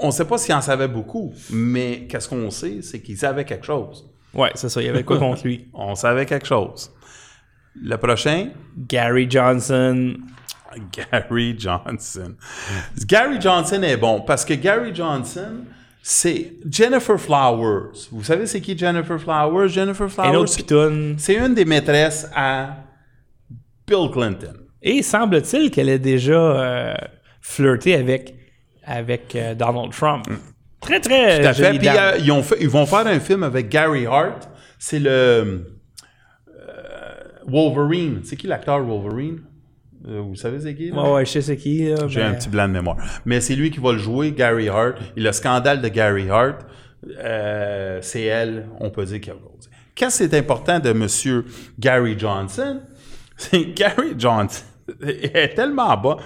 On 0.00 0.08
ne 0.08 0.12
sait 0.12 0.24
pas 0.24 0.38
s'il 0.38 0.54
en 0.54 0.60
savait 0.60 0.88
beaucoup, 0.88 1.32
mais 1.50 2.06
qu'est-ce 2.08 2.28
qu'on 2.28 2.50
sait, 2.50 2.82
c'est 2.82 3.00
qu'il 3.00 3.16
savait 3.16 3.44
quelque 3.44 3.66
chose. 3.66 4.11
Ouais, 4.34 4.50
c'est 4.54 4.68
ça. 4.68 4.80
Il 4.80 4.86
y 4.86 4.88
avait 4.88 5.04
quoi 5.04 5.18
contre 5.18 5.44
lui? 5.44 5.68
On 5.74 5.94
savait 5.94 6.26
quelque 6.26 6.46
chose. 6.46 6.90
Le 7.80 7.96
prochain, 7.96 8.50
Gary 8.76 9.26
Johnson. 9.30 10.14
Gary 10.92 11.54
Johnson. 11.58 12.34
Gary 13.06 13.40
Johnson 13.40 13.82
est 13.82 13.96
bon 13.96 14.22
parce 14.22 14.44
que 14.44 14.54
Gary 14.54 14.94
Johnson, 14.94 15.64
c'est 16.02 16.54
Jennifer 16.68 17.18
Flowers. 17.20 18.08
Vous 18.10 18.24
savez 18.24 18.46
c'est 18.46 18.60
qui 18.60 18.76
Jennifer 18.76 19.20
Flowers? 19.20 19.68
Jennifer 19.68 20.10
Flowers, 20.10 20.46
c'est 21.18 21.34
une 21.34 21.54
des 21.54 21.64
maîtresses 21.64 22.28
à 22.34 22.76
Bill 23.86 24.10
Clinton. 24.10 24.54
Et 24.82 25.02
semble-t-il 25.02 25.70
qu'elle 25.70 25.88
ait 25.88 25.98
déjà 25.98 26.32
euh, 26.32 26.94
flirté 27.40 27.94
avec, 27.94 28.34
avec 28.84 29.36
euh, 29.36 29.54
Donald 29.54 29.92
Trump. 29.92 30.26
Très, 30.82 31.00
très 31.00 31.40
Tout 31.40 31.46
à 31.48 31.52
fait. 31.54 31.78
Puis 31.78 31.88
euh, 31.88 32.16
ils, 32.18 32.30
ont 32.32 32.42
fait- 32.42 32.58
ils 32.60 32.68
vont 32.68 32.86
faire 32.86 33.06
un 33.06 33.20
film 33.20 33.42
avec 33.44 33.68
Gary 33.68 34.04
Hart. 34.06 34.48
C'est 34.78 34.98
le 34.98 35.10
euh, 35.10 35.58
Wolverine. 37.46 38.20
C'est 38.24 38.36
qui 38.36 38.46
l'acteur 38.46 38.82
Wolverine? 38.84 39.40
Euh, 40.08 40.20
vous 40.20 40.34
savez 40.34 40.58
c'est 40.60 40.74
qui? 40.74 40.90
là? 40.90 41.12
Ouais, 41.12 41.24
je 41.24 41.30
sais 41.30 41.42
c'est 41.42 41.56
qui. 41.56 41.88
là, 41.88 42.08
J'ai 42.08 42.20
mais- 42.20 42.26
un 42.26 42.34
petit 42.34 42.48
blanc 42.48 42.66
de 42.68 42.72
mémoire. 42.72 42.96
Mais 43.24 43.40
c'est 43.40 43.54
lui 43.54 43.70
qui 43.70 43.78
va 43.80 43.92
le 43.92 43.98
jouer, 43.98 44.32
Gary 44.32 44.68
Hart. 44.68 44.96
Et 45.16 45.20
le 45.20 45.30
scandale 45.32 45.80
de 45.80 45.88
Gary 45.88 46.28
Hart, 46.28 46.66
euh, 47.18 47.98
c'est 48.02 48.22
elle, 48.24 48.68
on 48.80 48.90
peut 48.90 49.04
dire, 49.04 49.20
qui 49.20 49.30
a 49.30 49.34
causé. 49.34 49.70
Qu'est-ce 49.94 50.24
qui 50.24 50.34
est 50.34 50.38
important 50.38 50.78
de 50.80 50.90
M. 50.90 51.06
Gary 51.78 52.18
Johnson? 52.18 52.80
C'est 53.36 53.72
Gary 53.74 54.14
Johnson 54.16 54.62
est 55.02 55.54
tellement 55.54 55.96
bas, 55.96 56.16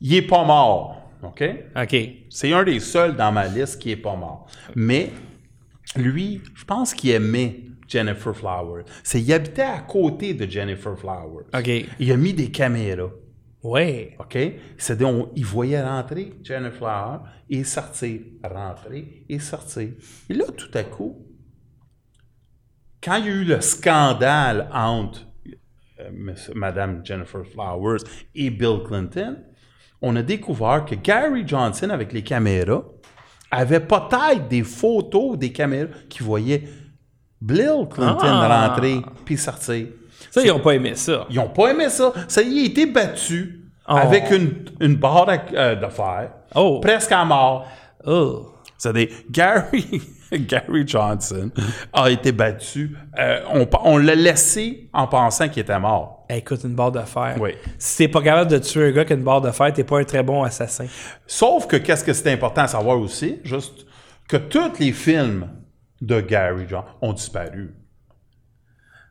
il 0.00 0.14
est 0.14 0.22
pas 0.22 0.44
mort. 0.44 1.03
OK? 1.24 1.42
OK. 1.76 1.96
C'est 2.30 2.52
un 2.52 2.64
des 2.64 2.80
seuls 2.80 3.16
dans 3.16 3.32
ma 3.32 3.46
liste 3.48 3.80
qui 3.80 3.90
est 3.90 3.96
pas 3.96 4.16
mort. 4.16 4.46
Mais 4.74 5.10
lui, 5.96 6.40
je 6.54 6.64
pense 6.64 6.94
qu'il 6.94 7.10
aimait 7.10 7.60
Jennifer 7.88 8.34
Flowers. 8.34 8.84
C'est 9.02 9.20
il 9.20 9.32
habitait 9.32 9.62
à 9.62 9.80
côté 9.80 10.34
de 10.34 10.50
Jennifer 10.50 10.98
Flowers. 10.98 11.46
OK. 11.54 11.70
Il 11.98 12.12
a 12.12 12.16
mis 12.16 12.32
des 12.32 12.50
caméras. 12.50 13.10
Ouais. 13.62 14.16
OK? 14.18 14.38
C'est-à-dire, 14.76 15.26
il 15.34 15.44
voyait 15.44 15.82
rentrer 15.82 16.34
Jennifer 16.42 16.78
Flower 16.78 17.18
et 17.48 17.64
sortir, 17.64 18.20
rentrer 18.42 19.24
et 19.28 19.38
sortir. 19.38 19.90
Et 20.28 20.34
là, 20.34 20.44
tout 20.56 20.70
à 20.74 20.84
coup, 20.84 21.24
quand 23.02 23.16
il 23.16 23.26
y 23.26 23.28
a 23.28 23.32
eu 23.32 23.44
le 23.44 23.60
scandale 23.60 24.68
entre 24.72 25.26
euh, 26.00 26.34
Madame 26.54 27.04
Jennifer 27.04 27.44
Flowers 27.46 28.00
et 28.34 28.50
Bill 28.50 28.80
Clinton, 28.86 29.38
on 30.02 30.14
a 30.16 30.22
découvert 30.22 30.84
que 30.84 30.94
Gary 30.94 31.44
Johnson, 31.46 31.90
avec 31.90 32.12
les 32.12 32.22
caméras, 32.22 32.82
avait 33.50 33.80
peut-être 33.80 34.48
des 34.48 34.62
photos 34.62 35.38
des 35.38 35.52
caméras 35.52 35.88
qui 36.08 36.22
voyaient 36.22 36.64
Bill 37.40 37.86
Clinton 37.90 38.18
Ah. 38.22 38.68
rentrer 38.68 39.00
puis 39.24 39.36
sortir. 39.36 39.86
Ça, 40.30 40.40
ils 40.42 40.48
n'ont 40.48 40.60
pas 40.60 40.72
aimé 40.74 40.94
ça. 40.94 41.26
Ils 41.30 41.36
n'ont 41.36 41.48
pas 41.48 41.70
aimé 41.70 41.88
ça. 41.88 42.12
Ça 42.28 42.42
y 42.42 42.46
est, 42.46 42.50
il 42.50 42.62
a 42.62 42.66
été 42.66 42.86
battu 42.86 43.60
Oh. 43.86 43.92
avec 43.96 44.30
une, 44.30 44.64
une 44.80 44.96
barre 44.96 45.28
euh, 45.52 45.74
de 45.74 45.86
fer, 45.88 46.30
Oh. 46.54 46.80
presque 46.80 47.12
à 47.12 47.22
mort. 47.24 47.66
Oh. 48.06 48.46
C'est-à-dire, 48.78 49.08
Gary, 49.30 50.00
Gary 50.32 50.84
Johnson 50.88 51.50
a 51.92 52.10
été 52.10 52.32
battu. 52.32 52.96
Euh, 53.18 53.40
on 53.52 53.68
on 53.84 53.98
l'a 53.98 54.14
laissé 54.14 54.88
en 54.94 55.06
pensant 55.06 55.48
qu'il 55.50 55.60
était 55.62 55.78
mort. 55.78 56.13
Écoute, 56.36 56.60
une 56.64 56.74
barre 56.74 56.92
de 56.92 57.00
fer. 57.00 57.36
Oui. 57.40 57.50
Si 57.78 57.98
t'es 57.98 58.08
pas 58.08 58.22
capable 58.22 58.50
de 58.50 58.58
tuer 58.58 58.88
un 58.88 58.90
gars 58.92 59.04
qui 59.04 59.12
a 59.12 59.16
une 59.16 59.22
barre 59.24 59.40
de 59.40 59.50
fer, 59.50 59.72
t'es 59.72 59.84
pas 59.84 59.98
un 60.00 60.04
très 60.04 60.22
bon 60.22 60.42
assassin. 60.42 60.86
Sauf 61.26 61.66
que 61.66 61.76
qu'est-ce 61.76 62.04
que 62.04 62.12
c'est 62.12 62.32
important 62.32 62.62
à 62.62 62.68
savoir 62.68 62.98
aussi, 62.98 63.40
juste 63.44 63.86
que 64.28 64.36
tous 64.36 64.78
les 64.80 64.92
films 64.92 65.48
de 66.00 66.20
Gary 66.20 66.64
Johnson 66.68 66.86
ont 67.00 67.12
disparu. 67.12 67.74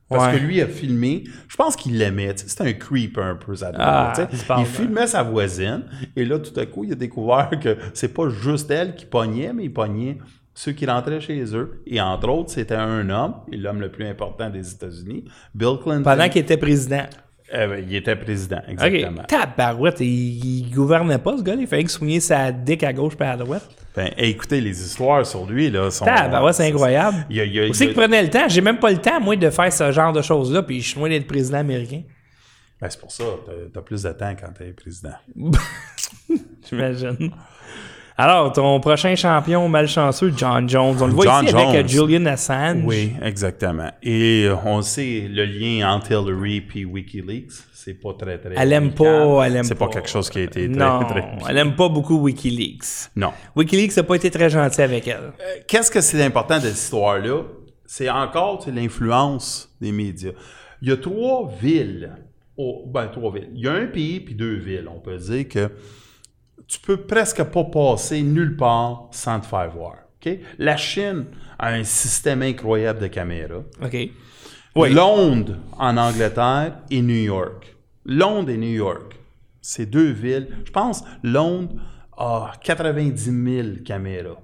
Parce 0.09 0.25
Ouais. 0.33 0.39
que 0.39 0.43
lui 0.45 0.61
a 0.61 0.67
filmé, 0.67 1.23
je 1.47 1.55
pense 1.55 1.75
qu'il 1.75 1.97
l'aimait, 1.97 2.33
c'était 2.35 2.63
un 2.69 2.73
creep 2.73 3.17
un 3.17 3.35
peu, 3.35 3.55
ça. 3.55 3.71
Ah, 3.75 4.13
il 4.59 4.65
filmait 4.65 5.07
sa 5.07 5.23
voisine, 5.23 5.85
et 6.15 6.25
là, 6.25 6.37
tout 6.39 6.57
à 6.59 6.65
coup, 6.67 6.83
il 6.83 6.91
a 6.91 6.95
découvert 6.95 7.49
que 7.61 7.77
c'est 7.93 8.13
pas 8.13 8.29
juste 8.29 8.69
elle 8.69 8.95
qui 8.95 9.05
pognait, 9.05 9.53
mais 9.53 9.63
il 9.63 9.73
pognait 9.73 10.17
ceux 10.53 10.71
qui 10.71 10.85
rentraient 10.85 11.21
chez 11.21 11.55
eux. 11.55 11.81
Et 11.85 11.99
entre 11.99 12.29
autres, 12.29 12.51
c'était 12.51 12.75
un 12.75 13.09
homme, 13.09 13.35
l'homme 13.51 13.81
le 13.81 13.89
plus 13.89 14.05
important 14.05 14.49
des 14.49 14.71
États-Unis, 14.71 15.25
Bill 15.53 15.77
Clinton. 15.81 16.03
Pendant 16.03 16.29
qu'il 16.29 16.41
était 16.41 16.57
président. 16.57 17.05
Euh, 17.53 17.67
ben, 17.67 17.85
il 17.87 17.95
était 17.95 18.15
président, 18.15 18.61
exactement. 18.67 19.23
Tabarouette, 19.23 19.99
il, 19.99 20.65
il 20.65 20.71
gouvernait 20.71 21.19
pas, 21.19 21.37
ce 21.37 21.43
gars-là. 21.43 21.61
Il 21.61 21.67
fallait 21.67 21.83
que 21.83 21.91
soigner 21.91 22.19
sa 22.19 22.51
dick 22.51 22.83
à 22.83 22.93
gauche 22.93 23.13
et 23.19 23.23
à 23.23 23.37
droite. 23.37 23.69
Ben, 23.95 24.11
écoutez, 24.17 24.59
les 24.59 24.81
histoires 24.81 25.25
sur 25.25 25.45
lui, 25.45 25.69
là, 25.69 25.91
sont... 25.91 26.05
Tabarouette, 26.05 26.55
c'est 26.55 26.67
incroyable. 26.67 27.25
Il 27.29 27.71
qu'il 27.71 27.93
prenait 27.93 28.23
le 28.23 28.29
temps? 28.29 28.47
J'ai 28.47 28.61
même 28.61 28.79
pas 28.79 28.91
le 28.91 28.97
temps, 28.97 29.19
moi, 29.19 29.35
de 29.35 29.49
faire 29.49 29.71
ce 29.71 29.91
genre 29.91 30.13
de 30.13 30.21
choses-là, 30.21 30.63
puis 30.63 30.81
je 30.81 30.89
suis 30.89 30.99
loin 30.99 31.09
d'être 31.09 31.27
président 31.27 31.59
américain. 31.59 32.01
Ben, 32.81 32.89
c'est 32.89 32.99
pour 32.99 33.11
ça, 33.11 33.23
t'as 33.45 33.79
as 33.79 33.83
plus 33.83 34.01
de 34.03 34.11
temps 34.11 34.33
quand 34.39 34.51
t'es 34.57 34.71
président. 34.71 35.13
J'imagine. 36.69 37.31
Alors, 38.17 38.51
ton 38.53 38.79
prochain 38.79 39.15
champion 39.15 39.67
malchanceux, 39.67 40.31
John 40.37 40.69
Jones. 40.69 40.95
On 41.01 41.07
le 41.07 41.13
voit 41.13 41.25
John 41.25 41.45
ici 41.45 41.55
avec 41.55 41.67
euh, 41.69 41.87
Jones. 41.87 42.07
Julian 42.07 42.25
Assange. 42.27 42.83
Oui, 42.85 43.13
exactement. 43.23 43.89
Et 44.03 44.45
euh, 44.45 44.55
on 44.65 44.81
sait 44.83 45.27
le 45.29 45.45
lien 45.45 45.91
entre 45.95 46.11
Hillary 46.11 46.63
et 46.75 46.85
Wikileaks. 46.85 47.51
C'est 47.73 47.95
pas 47.95 48.13
très, 48.13 48.37
très. 48.37 48.53
Elle 48.55 48.71
aime 48.71 48.93
pas, 48.93 49.45
elle 49.45 49.55
aime 49.57 49.63
C'est 49.63 49.75
pas 49.75 49.87
pas. 49.87 49.93
quelque 49.93 50.09
chose 50.09 50.29
qui 50.29 50.39
a 50.39 50.43
été 50.43 50.69
très, 50.71 50.77
Non, 50.79 51.03
très. 51.05 51.27
elle 51.49 51.57
aime 51.57 51.75
pas 51.75 51.89
beaucoup 51.89 52.17
Wikileaks. 52.19 53.09
Non. 53.15 53.31
Wikileaks 53.55 53.97
n'a 53.97 54.03
pas 54.03 54.15
été 54.15 54.29
très 54.29 54.49
gentil 54.49 54.81
avec 54.83 55.07
elle. 55.07 55.33
Euh, 55.41 55.55
Qu'est-ce 55.67 55.89
que 55.91 55.99
c'est 55.99 56.23
important 56.23 56.57
de 56.59 56.65
cette 56.65 56.77
histoire-là? 56.77 57.41
C'est 57.85 58.09
encore 58.09 58.63
l'influence 58.73 59.69
des 59.81 59.91
médias. 59.91 60.31
Il 60.81 60.89
y 60.89 60.91
a 60.91 60.97
trois 60.97 61.51
villes. 61.61 62.11
au- 62.57 62.83
ben, 62.87 63.07
trois 63.07 63.33
villes. 63.33 63.49
Il 63.55 63.61
y 63.63 63.67
a 63.67 63.73
un 63.73 63.87
pays 63.87 64.19
puis 64.19 64.35
deux 64.35 64.55
villes. 64.57 64.87
On 64.87 64.99
peut 64.99 65.17
dire 65.17 65.47
que 65.49 65.71
tu 66.67 66.79
peux 66.79 66.97
presque 66.97 67.43
pas 67.43 67.63
passer 67.63 68.21
nulle 68.21 68.55
part 68.55 69.09
sans 69.11 69.39
te 69.39 69.45
faire 69.45 69.69
voir. 69.69 69.95
La 70.57 70.77
Chine 70.77 71.25
a 71.59 71.69
un 71.69 71.83
système 71.83 72.41
incroyable 72.41 72.99
de 72.99 73.07
caméras. 73.07 73.63
OK. 73.81 73.97
Oui. 74.75 74.93
Londres 74.93 75.57
en 75.77 75.97
Angleterre 75.97 76.79
et 76.89 77.01
New 77.01 77.23
York. 77.23 77.75
Londres 78.05 78.49
et 78.49 78.57
New 78.57 78.73
York. 78.73 79.15
Ces 79.61 79.85
deux 79.85 80.11
villes. 80.11 80.47
Je 80.65 80.71
pense 80.71 81.03
Londres 81.23 81.75
a 82.17 82.53
90 82.63 83.53
000 83.53 83.67
caméras. 83.85 84.41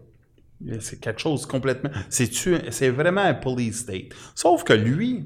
C'est 0.82 1.00
quelque 1.00 1.22
chose 1.22 1.46
complètement. 1.46 1.90
C'est 2.10 2.32
c'est 2.72 2.90
vraiment 2.90 3.22
un 3.22 3.34
police 3.34 3.80
state. 3.80 4.10
Sauf 4.36 4.64
que 4.64 4.74
lui, 4.74 5.26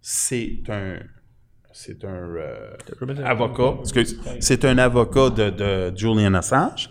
c'est 0.00 0.60
un. 0.68 0.98
C'est 1.80 2.04
un 2.04 2.08
euh, 2.08 2.76
avocat. 3.24 3.78
C'est 4.40 4.64
un 4.64 4.78
avocat 4.78 5.30
de, 5.30 5.50
de 5.50 5.96
Julian 5.96 6.34
Assange. 6.34 6.90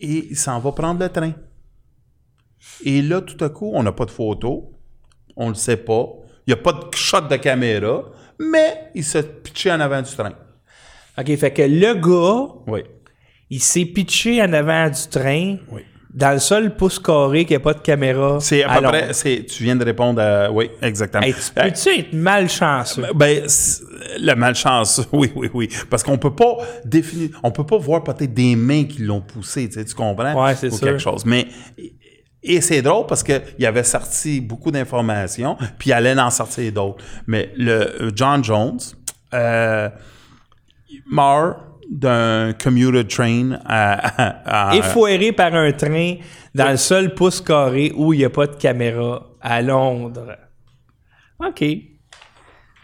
Et 0.00 0.26
il 0.32 0.36
s'en 0.36 0.58
va 0.58 0.70
prendre 0.72 1.00
le 1.00 1.08
train. 1.08 1.32
Et 2.84 3.00
là, 3.00 3.22
tout 3.22 3.42
à 3.42 3.48
coup, 3.48 3.70
on 3.72 3.82
n'a 3.82 3.92
pas 3.92 4.04
de 4.04 4.10
photo. 4.10 4.74
On 5.34 5.48
le 5.48 5.54
sait 5.54 5.78
pas. 5.78 6.08
Il 6.46 6.52
n'y 6.52 6.60
a 6.60 6.62
pas 6.62 6.74
de 6.74 6.94
shot 6.94 7.22
de 7.22 7.36
caméra. 7.36 8.02
Mais 8.38 8.90
il 8.94 9.02
se 9.04 9.16
pitché 9.18 9.72
en 9.72 9.80
avant 9.80 10.02
du 10.02 10.10
train. 10.14 10.34
OK, 11.16 11.34
fait 11.36 11.54
que 11.54 11.62
le 11.62 11.94
gars, 11.94 12.54
Oui. 12.66 12.82
il 13.48 13.62
s'est 13.62 13.86
pitché 13.86 14.42
en 14.42 14.52
avant 14.52 14.90
du 14.90 15.08
train 15.08 15.56
Oui. 15.70 15.86
Dans 16.14 16.32
le 16.32 16.38
seul 16.38 16.76
pouce 16.76 16.98
carré 16.98 17.44
qui 17.44 17.54
n'a 17.54 17.60
pas 17.60 17.72
de 17.74 17.80
caméra. 17.80 18.38
C'est 18.40 18.62
à 18.64 18.78
peu 18.80 18.88
près. 18.88 19.12
c'est- 19.12 19.46
Tu 19.46 19.64
viens 19.64 19.76
de 19.76 19.84
répondre 19.84 20.20
à. 20.20 20.50
Oui, 20.50 20.70
exactement. 20.82 21.22
Hey, 21.22 21.32
tu 21.34 21.52
peux-tu 21.54 21.98
être 22.00 22.12
malchanceux? 22.12 23.04
Ben, 23.14 23.44
c'est- 23.48 23.82
la 24.18 24.34
malchance, 24.36 25.06
oui, 25.12 25.32
oui, 25.34 25.48
oui. 25.54 25.68
Parce 25.88 26.02
qu'on 26.02 26.18
peut 26.18 26.34
pas 26.34 26.56
définir, 26.84 27.30
on 27.42 27.50
peut 27.50 27.64
pas 27.64 27.78
voir 27.78 28.04
peut-être 28.04 28.34
des 28.34 28.56
mains 28.56 28.84
qui 28.84 29.02
l'ont 29.02 29.20
poussé, 29.22 29.68
tu, 29.68 29.74
sais, 29.78 29.84
tu 29.84 29.94
comprends? 29.94 30.44
Ouais, 30.44 30.54
c'est 30.54 30.68
Ou 30.68 30.76
sûr. 30.76 30.86
quelque 30.88 30.98
chose. 31.00 31.24
Mais, 31.24 31.46
et 32.42 32.60
c'est 32.60 32.82
drôle 32.82 33.06
parce 33.06 33.22
qu'il 33.22 33.64
avait 33.64 33.84
sorti 33.84 34.40
beaucoup 34.40 34.70
d'informations, 34.70 35.56
puis 35.78 35.90
il 35.90 35.92
allait 35.94 36.18
en 36.20 36.30
sortir 36.30 36.70
d'autres. 36.72 37.02
Mais 37.26 37.52
le 37.56 37.72
euh, 38.02 38.10
John 38.14 38.42
Jones 38.44 38.78
euh, 39.32 39.88
il 40.90 41.00
meurt 41.10 41.56
d'un 41.90 42.52
commuter 42.52 43.06
train 43.06 43.58
à, 43.64 44.70
à- 44.70 44.76
Effoiré 44.76 45.32
par 45.32 45.54
un 45.54 45.72
train 45.72 46.14
dans 46.54 46.70
le 46.70 46.76
seul 46.76 47.14
pouce 47.14 47.40
carré 47.40 47.92
où 47.94 48.12
il 48.12 48.18
n'y 48.18 48.24
a 48.24 48.30
pas 48.30 48.46
de 48.46 48.56
caméra 48.56 49.26
à 49.40 49.62
Londres. 49.62 50.36
OK. 51.44 51.64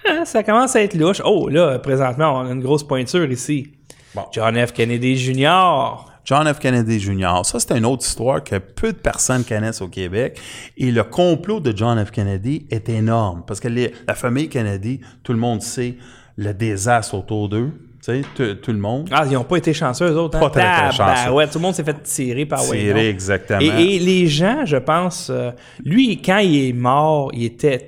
Ah, 0.08 0.24
ça 0.24 0.42
commence 0.42 0.74
à 0.76 0.82
être 0.82 0.94
louche. 0.94 1.20
Oh, 1.24 1.48
là, 1.48 1.78
présentement, 1.78 2.38
on 2.38 2.46
a 2.46 2.52
une 2.52 2.62
grosse 2.62 2.82
pointure 2.86 3.30
ici. 3.30 3.72
Bon. 4.14 4.22
John 4.32 4.54
F. 4.66 4.72
Kennedy 4.72 5.16
Jr. 5.16 6.04
John 6.24 6.52
F. 6.52 6.58
Kennedy 6.58 6.98
Jr. 6.98 7.40
Ça, 7.44 7.58
c'est 7.60 7.76
une 7.76 7.84
autre 7.86 8.04
histoire 8.04 8.42
que 8.42 8.56
peu 8.56 8.92
de 8.92 8.98
personnes 8.98 9.44
connaissent 9.44 9.80
au 9.82 9.88
Québec. 9.88 10.40
Et 10.76 10.90
le 10.90 11.04
complot 11.04 11.60
de 11.60 11.76
John 11.76 12.02
F. 12.04 12.10
Kennedy 12.10 12.66
est 12.70 12.88
énorme 12.88 13.44
parce 13.46 13.60
que 13.60 13.68
les- 13.68 13.92
la 14.06 14.14
famille 14.14 14.48
Kennedy, 14.48 15.00
tout 15.22 15.32
le 15.32 15.38
monde 15.38 15.62
sait 15.62 15.96
le 16.36 16.52
désastre 16.54 17.14
autour 17.14 17.48
d'eux. 17.48 17.72
Tu 18.08 18.22
sais, 18.36 18.54
tout, 18.56 18.72
le 18.72 18.78
monde. 18.78 19.08
Ah, 19.12 19.24
ils 19.26 19.34
n'ont 19.34 19.44
pas 19.44 19.56
été 19.58 19.74
chanceux, 19.74 20.06
eux 20.06 20.16
autres. 20.16 20.38
Hein? 20.38 20.40
Pas 20.40 20.50
très, 20.50 20.62
très 20.62 20.92
chanceux. 20.92 21.52
tout 21.52 21.58
le 21.58 21.62
monde 21.62 21.74
s'est 21.74 21.84
fait 21.84 22.02
tirer 22.02 22.46
par 22.46 22.66
Wayne. 22.68 22.96
exactement. 22.96 23.60
Et, 23.60 23.96
et 23.96 23.98
les 23.98 24.26
gens, 24.26 24.64
je 24.64 24.78
pense, 24.78 25.28
euh, 25.30 25.50
lui, 25.84 26.22
quand 26.22 26.38
il 26.38 26.68
est 26.68 26.72
mort, 26.72 27.30
il 27.34 27.44
était. 27.44 27.78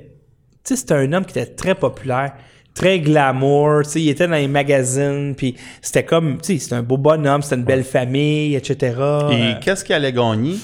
Tu 0.63 0.75
sais, 0.75 0.77
c'était 0.77 0.95
un 0.95 1.13
homme 1.15 1.25
qui 1.25 1.39
était 1.39 1.47
très 1.55 1.75
populaire, 1.75 2.35
très 2.75 3.01
glamour. 3.01 3.81
Tu 3.85 3.91
sais, 3.91 4.03
il 4.03 4.09
était 4.11 4.27
dans 4.29 4.35
les 4.35 4.47
magazines, 4.49 5.35
puis 5.35 5.57
c'était 5.81 6.05
comme. 6.05 6.39
Tu 6.43 6.53
sais, 6.55 6.59
c'était 6.59 6.75
un 6.77 6.83
beau 6.83 6.99
bonhomme, 6.99 7.41
c'était 7.41 7.57
une 7.57 7.65
belle 7.65 7.85
famille, 7.85 8.55
etc. 8.57 8.77
Et 8.79 8.99
Euh, 9.01 9.55
qu'est-ce 9.63 9.83
qu'il 9.85 9.95
allait 9.95 10.13
gagner? 10.13 10.57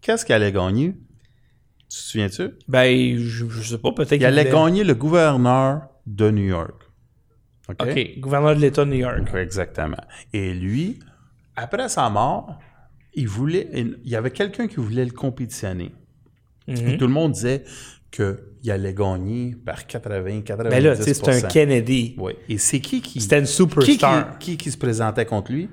Qu'est-ce 0.00 0.24
qu'il 0.24 0.34
allait 0.34 0.50
gagner? 0.50 0.94
Tu 1.90 1.98
te 1.98 2.02
souviens-tu? 2.04 2.48
ben, 2.68 3.18
je, 3.18 3.44
je 3.50 3.62
sais 3.62 3.76
pas, 3.78 3.92
peut-être 3.92 4.12
Il 4.12 4.24
allait 4.24 4.44
voulait- 4.44 4.54
gagner 4.64 4.82
le 4.84 4.94
gouverneur 4.94 5.82
de 6.06 6.30
New 6.30 6.44
York. 6.46 6.72
OK? 7.80 8.18
Gouverneur 8.18 8.56
de 8.56 8.60
l'État 8.60 8.84
de 8.84 8.90
New 8.90 8.96
York. 8.96 9.34
Exactement. 9.34 9.96
Et 10.32 10.52
lui, 10.54 10.98
après 11.56 11.88
sa 11.88 12.08
mort, 12.10 12.58
il 13.14 13.28
voulait. 13.28 13.68
Il 13.74 13.98
y 14.04 14.16
avait 14.16 14.30
quelqu'un 14.30 14.66
qui 14.66 14.76
voulait 14.76 15.04
le 15.04 15.12
compétitionner. 15.12 15.92
Mhm. 16.68 16.88
Et 16.88 16.96
tout 16.96 17.06
le 17.06 17.12
monde 17.12 17.32
disait 17.32 17.64
qu'il 18.10 18.70
allait 18.70 18.94
gagner 18.94 19.56
par 19.64 19.86
80, 19.86 20.42
90 20.42 20.70
Ben 20.70 20.84
là, 20.84 20.96
tu 20.96 21.02
sais, 21.02 21.14
c'est 21.14 21.28
un 21.28 21.48
Kennedy. 21.48 22.14
Oui. 22.18 22.32
Et 22.48 22.58
c'est 22.58 22.80
qui 22.80 23.00
qui. 23.00 23.20
C'était 23.20 23.38
une 23.38 23.44
qui, 23.44 23.50
qui, 23.50 23.56
superstar. 23.56 24.38
qui, 24.38 24.56
qui 24.56 24.70
se 24.70 24.78
présentait 24.78 25.24
contre 25.24 25.52
lui? 25.52 25.68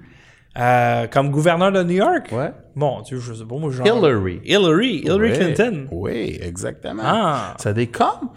Euh, 0.57 1.07
comme 1.07 1.29
gouverneur 1.29 1.71
de 1.71 1.83
New 1.83 1.97
York? 1.97 2.29
Ouais. 2.31 2.51
Bon, 2.75 3.01
tu 3.03 3.19
je 3.19 3.33
sais 3.33 3.45
pas, 3.45 3.55
moi, 3.55 3.71
genre... 3.71 3.85
Hillary. 3.85 4.41
Hillary. 4.43 5.01
Hillary 5.03 5.31
Oui, 5.31 5.37
Clinton. 5.37 5.87
Oui, 5.91 6.39
exactement. 6.41 7.03
Ah. 7.05 7.55
Ça 7.59 7.71
dit 7.71 7.87
comme 7.87 8.31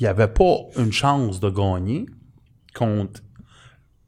il 0.00 0.02
n'y 0.02 0.06
avait 0.06 0.28
pas 0.28 0.56
une 0.78 0.92
chance 0.92 1.40
de 1.40 1.50
gagner 1.50 2.06
contre. 2.76 3.20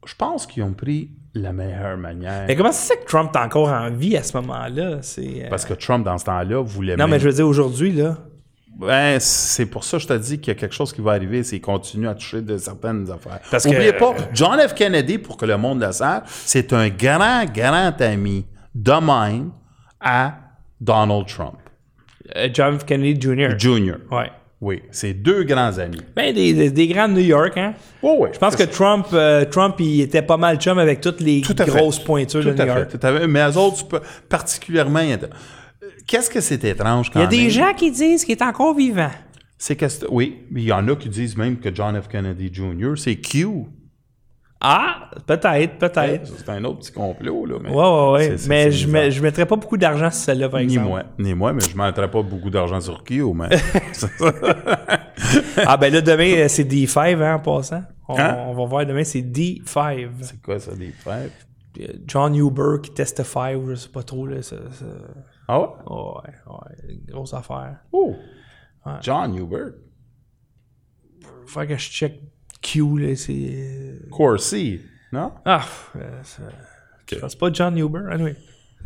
Je 0.05 0.15
pense 0.15 0.47
qu'ils 0.47 0.63
ont 0.63 0.73
pris 0.73 1.11
la 1.35 1.51
meilleure 1.53 1.97
manière. 1.97 2.45
Mais 2.47 2.55
comment 2.55 2.71
fait 2.71 2.97
que 2.97 3.05
Trump 3.05 3.31
est 3.35 3.39
encore 3.39 3.69
en 3.69 3.91
vie 3.91 4.15
à 4.17 4.23
ce 4.23 4.35
moment-là? 4.37 4.99
C'est, 5.01 5.45
euh, 5.45 5.49
Parce 5.49 5.65
que 5.65 5.73
Trump, 5.73 6.05
dans 6.05 6.17
ce 6.17 6.25
temps-là, 6.25 6.61
voulait. 6.63 6.95
Non, 6.95 7.03
même- 7.05 7.11
mais 7.11 7.19
je 7.19 7.27
veux 7.27 7.33
dire, 7.35 7.47
aujourd'hui, 7.47 7.91
là... 7.91 8.17
Ben, 8.77 9.19
c'est 9.19 9.65
pour 9.65 9.83
ça 9.83 9.97
que 9.97 10.03
je 10.03 10.07
te 10.07 10.13
dis 10.13 10.39
qu'il 10.39 10.53
y 10.53 10.55
a 10.55 10.59
quelque 10.59 10.73
chose 10.73 10.93
qui 10.93 11.01
va 11.01 11.11
arriver, 11.11 11.43
c'est 11.43 11.57
qu'il 11.57 11.61
continue 11.65 12.07
à 12.07 12.15
toucher 12.15 12.41
de 12.41 12.57
certaines 12.57 13.11
affaires. 13.11 13.39
Parce 13.51 13.65
que- 13.65 13.69
N'oubliez 13.71 13.91
pas, 13.91 14.15
John 14.33 14.57
F. 14.57 14.73
Kennedy, 14.73 15.17
pour 15.17 15.35
que 15.35 15.45
le 15.45 15.57
monde 15.57 15.81
le 15.83 15.91
sache, 15.91 16.23
c'est 16.29 16.71
un 16.71 16.87
grand, 16.87 17.43
grand 17.53 17.99
ami 17.99 18.45
de 18.73 18.91
même 18.93 19.51
à 19.99 20.33
Donald 20.79 21.27
Trump 21.27 21.57
euh, 22.37 22.47
John 22.53 22.79
F. 22.79 22.85
Kennedy 22.85 23.19
Jr. 23.19 23.57
Jr. 23.59 23.95
Ouais. 24.11 24.31
Oui, 24.61 24.81
c'est 24.91 25.13
deux 25.13 25.43
grands 25.43 25.77
amis. 25.77 26.01
Ben, 26.15 26.33
des, 26.35 26.53
des, 26.53 26.69
des 26.69 26.87
grands 26.87 27.07
de 27.07 27.13
New 27.13 27.19
York, 27.21 27.53
hein? 27.57 27.73
Oui, 28.03 28.11
oui. 28.19 28.29
Je 28.33 28.39
pense 28.39 28.57
que 28.57 28.63
Trump, 28.63 29.07
euh, 29.13 29.45
Trump, 29.45 29.75
il 29.79 30.01
était 30.01 30.21
pas 30.21 30.35
mal 30.35 30.57
chum 30.59 30.77
avec 30.79 30.99
toutes 30.99 31.21
les 31.21 31.39
Tout 31.41 31.55
à 31.59 31.65
fait. 31.65 31.71
grosses 31.71 31.99
pointures 31.99 32.41
Tout 32.43 32.49
de 32.49 32.53
New 32.55 32.61
à 32.61 32.65
fait, 32.65 32.79
York. 32.81 32.89
tout 32.91 33.07
à 33.07 33.17
fait. 33.19 33.27
Mais 33.27 33.39
eux 33.49 33.57
autres, 33.57 33.77
tu 33.77 33.85
peux- 33.85 34.01
particulièrement. 34.27 34.99
de- 34.99 35.29
Qu'est-ce 36.05 36.29
que 36.29 36.41
c'est 36.41 36.61
étrange 36.65 37.09
quand 37.09 37.19
Il 37.19 37.23
y 37.23 37.25
a 37.25 37.27
des 37.27 37.37
même? 37.43 37.49
gens 37.49 37.73
qui 37.73 37.89
disent 37.91 38.25
qu'il 38.25 38.33
est 38.35 38.41
encore 38.43 38.75
vivant. 38.75 39.11
C'est 39.57 39.75
que 39.77 39.85
oui, 40.09 40.39
mais 40.51 40.61
il 40.61 40.67
y 40.67 40.73
en 40.73 40.87
a 40.89 40.95
qui 40.95 41.07
disent 41.09 41.37
même 41.37 41.57
que 41.57 41.73
John 41.73 41.99
F. 42.01 42.07
Kennedy 42.09 42.49
Jr. 42.51 42.93
c'est 42.97 43.15
Q. 43.15 43.47
Ah, 44.61 45.09
peut-être, 45.25 45.77
peut-être. 45.77 46.27
C'est 46.37 46.49
un 46.49 46.63
autre 46.65 46.79
petit 46.79 46.91
complot 46.91 47.45
là. 47.45 47.57
Mais 47.63 47.69
Ouais, 47.69 47.75
ouais, 47.75 48.11
ouais. 48.29 48.35
Mais 48.49 48.71
je, 48.71 49.09
je 49.09 49.21
mettrais 49.21 49.45
pas 49.45 49.55
beaucoup 49.55 49.77
d'argent 49.77 50.11
sur 50.11 50.21
celle-là, 50.25 50.49
par 50.49 50.59
Ni 50.59 50.65
exemple. 50.65 50.87
moi, 50.89 51.03
ni 51.17 51.33
moi, 51.33 51.53
mais 51.53 51.61
je 51.61 51.77
ne 51.77 51.81
mettrais 51.81 52.11
pas 52.11 52.21
beaucoup 52.21 52.49
d'argent 52.49 52.81
sur 52.81 53.03
Q, 53.03 53.23
mais. 53.33 53.47
Ah, 55.65 55.77
ben 55.77 55.93
là, 55.93 56.01
demain, 56.01 56.33
euh, 56.37 56.47
c'est 56.47 56.63
D5, 56.63 57.21
hein, 57.21 57.35
en 57.35 57.39
passant. 57.39 57.83
On, 58.07 58.17
Hein? 58.17 58.37
on 58.47 58.53
va 58.53 58.65
voir 58.65 58.85
demain, 58.85 59.03
c'est 59.03 59.21
D5. 59.21 60.09
c'est 60.21 60.41
quoi 60.41 60.59
ça, 60.59 60.73
des 60.75 60.91
frères? 60.91 61.29
Euh, 61.79 61.87
John 62.07 62.35
Huber 62.35 62.77
qui 62.81 62.91
testify, 62.91 63.55
ou 63.55 63.69
je 63.69 63.75
sais 63.75 63.89
pas 63.89 64.01
trop, 64.03 64.25
là. 64.25 64.41
Ça, 64.41 64.55
ça- 64.71 64.85
Ah 65.47 65.59
ouais? 65.61 65.67
Oh, 65.85 66.19
ouais, 66.25 66.33
ouais, 66.53 66.97
grosse 67.07 67.33
affaire. 67.33 67.77
Oh! 67.91 68.15
John 69.01 69.35
Hubert. 69.35 69.73
Faut 71.45 71.61
que 71.61 71.77
je 71.77 71.89
check 71.89 72.19
Q, 72.61 72.81
là, 72.99 73.15
c'est... 73.15 73.99
Corsi, 74.11 74.81
non? 75.11 75.31
Ah, 75.45 75.61
euh, 75.95 75.99
c'est- 76.23 77.19
c'est 77.27 77.39
pas 77.39 77.49
John 77.51 77.77
Huber, 77.77 78.01
anyway. 78.11 78.35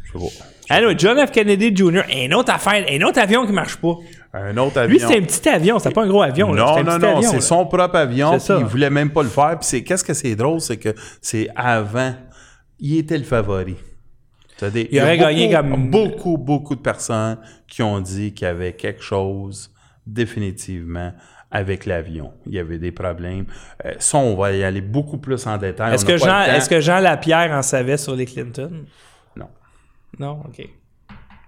Je 0.06 0.18
sais 0.18 0.44
Anyway, 0.70 0.96
John 0.98 1.18
F. 1.26 1.32
Kennedy 1.32 1.76
Jr., 1.76 2.02
un 2.14 2.32
autre 2.34 2.54
affaire, 2.54 2.86
un 2.90 3.02
autre 3.02 3.20
avion 3.20 3.46
qui 3.46 3.52
marche 3.52 3.78
pas. 3.78 3.96
Un 4.34 4.56
autre 4.58 4.78
avion. 4.80 4.94
Lui, 4.94 5.00
c'était 5.00 5.20
un 5.20 5.24
petit 5.24 5.50
avion, 5.50 5.80
c'était 5.80 5.94
pas 5.94 6.04
un 6.04 6.08
gros 6.08 6.22
avion. 6.22 6.54
Non, 6.54 6.84
non, 6.84 7.00
non, 7.00 7.22
c'est 7.22 7.42
son 7.42 7.66
propre 7.66 7.96
avion, 7.96 8.32
C'est 8.32 8.38
puis 8.38 8.46
ça. 8.46 8.58
il 8.60 8.66
voulait 8.66 8.90
même 8.90 9.12
pas 9.12 9.24
le 9.24 9.30
faire. 9.30 9.58
Puis 9.60 9.68
c'est 9.68 9.84
qu'est-ce 9.84 10.04
que 10.04 10.14
c'est 10.14 10.36
drôle, 10.36 10.60
c'est 10.62 10.78
que 10.78 10.94
c'est 11.22 11.48
avant, 11.56 12.14
il 12.80 12.98
était 12.98 13.18
le 13.18 13.24
favori. 13.24 13.76
Il 14.62 15.02
aurait 15.02 15.18
gagné 15.18 15.52
comme- 15.52 15.90
beaucoup, 15.90 16.38
beaucoup 16.38 16.76
de 16.76 16.82
personnes 16.82 17.38
qui 17.68 17.82
ont 17.84 18.00
dit 18.00 18.34
qu'il 18.34 18.46
y 18.46 18.50
avait 18.50 18.74
quelque 18.74 19.02
chose 19.04 19.72
définitivement 20.06 21.12
avec 21.54 21.86
l'avion. 21.86 22.34
Il 22.48 22.54
y 22.56 22.60
avait 22.60 22.80
des 22.80 22.92
problèmes. 22.92 23.46
Euh, 23.86 23.94
ça, 24.00 24.18
on 24.18 24.36
va 24.36 24.52
y 24.52 24.64
aller 24.64 24.82
beaucoup 24.82 25.20
plus 25.20 25.46
en 25.48 25.58
détail. 25.58 25.94
Est-ce 25.94 26.04
que, 26.04 26.18
Jean, 26.18 26.42
est-ce 26.42 26.68
que 26.68 26.82
Jean 26.82 27.00
Lapierre 27.00 27.52
en 27.52 27.62
savait 27.62 27.96
sur 27.98 28.16
les 28.16 28.26
Clinton? 28.26 28.84
Non, 29.38 29.48
Non, 30.20 30.42
OK. 30.46 30.68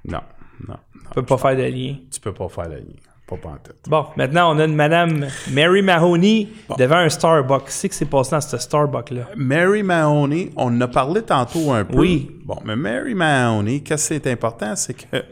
non, 0.05 0.19
non, 0.67 0.67
non. 0.67 0.75
On 1.09 1.13
peut 1.15 1.25
pas 1.25 1.37
faire 1.37 1.55
de 1.57 1.63
lien. 1.63 1.95
Tu 2.11 2.19
peux 2.19 2.33
pas 2.33 2.47
faire 2.47 2.69
la 2.69 2.77
ligne. 2.77 2.95
Pas 3.27 3.35
en 3.43 3.55
tête. 3.57 3.77
Bon, 3.87 4.05
maintenant, 4.17 4.55
on 4.55 4.59
a 4.59 4.65
une 4.65 4.75
madame 4.75 5.25
Mary 5.51 5.81
Mahoney 5.81 6.47
devant 6.77 6.97
un 6.97 7.09
Starbucks. 7.09 7.69
C'est 7.69 7.89
que 7.89 7.95
c'est 7.95 8.05
passé 8.05 8.31
dans 8.35 8.41
ce 8.41 8.55
Starbucks-là? 8.59 9.29
Mary 9.35 9.81
Mahoney, 9.81 10.51
on 10.55 10.67
en 10.67 10.81
a 10.81 10.87
parlé 10.87 11.23
tantôt 11.23 11.71
un 11.71 11.83
peu. 11.85 11.97
Oui. 11.97 12.29
Bon, 12.45 12.57
mais 12.63 12.75
Mary 12.75 13.15
Mahoney, 13.15 13.79
qu'est-ce 13.81 14.09
qui 14.09 14.13
est 14.13 14.27
important, 14.31 14.75
c'est 14.75 14.93
que 14.93 15.23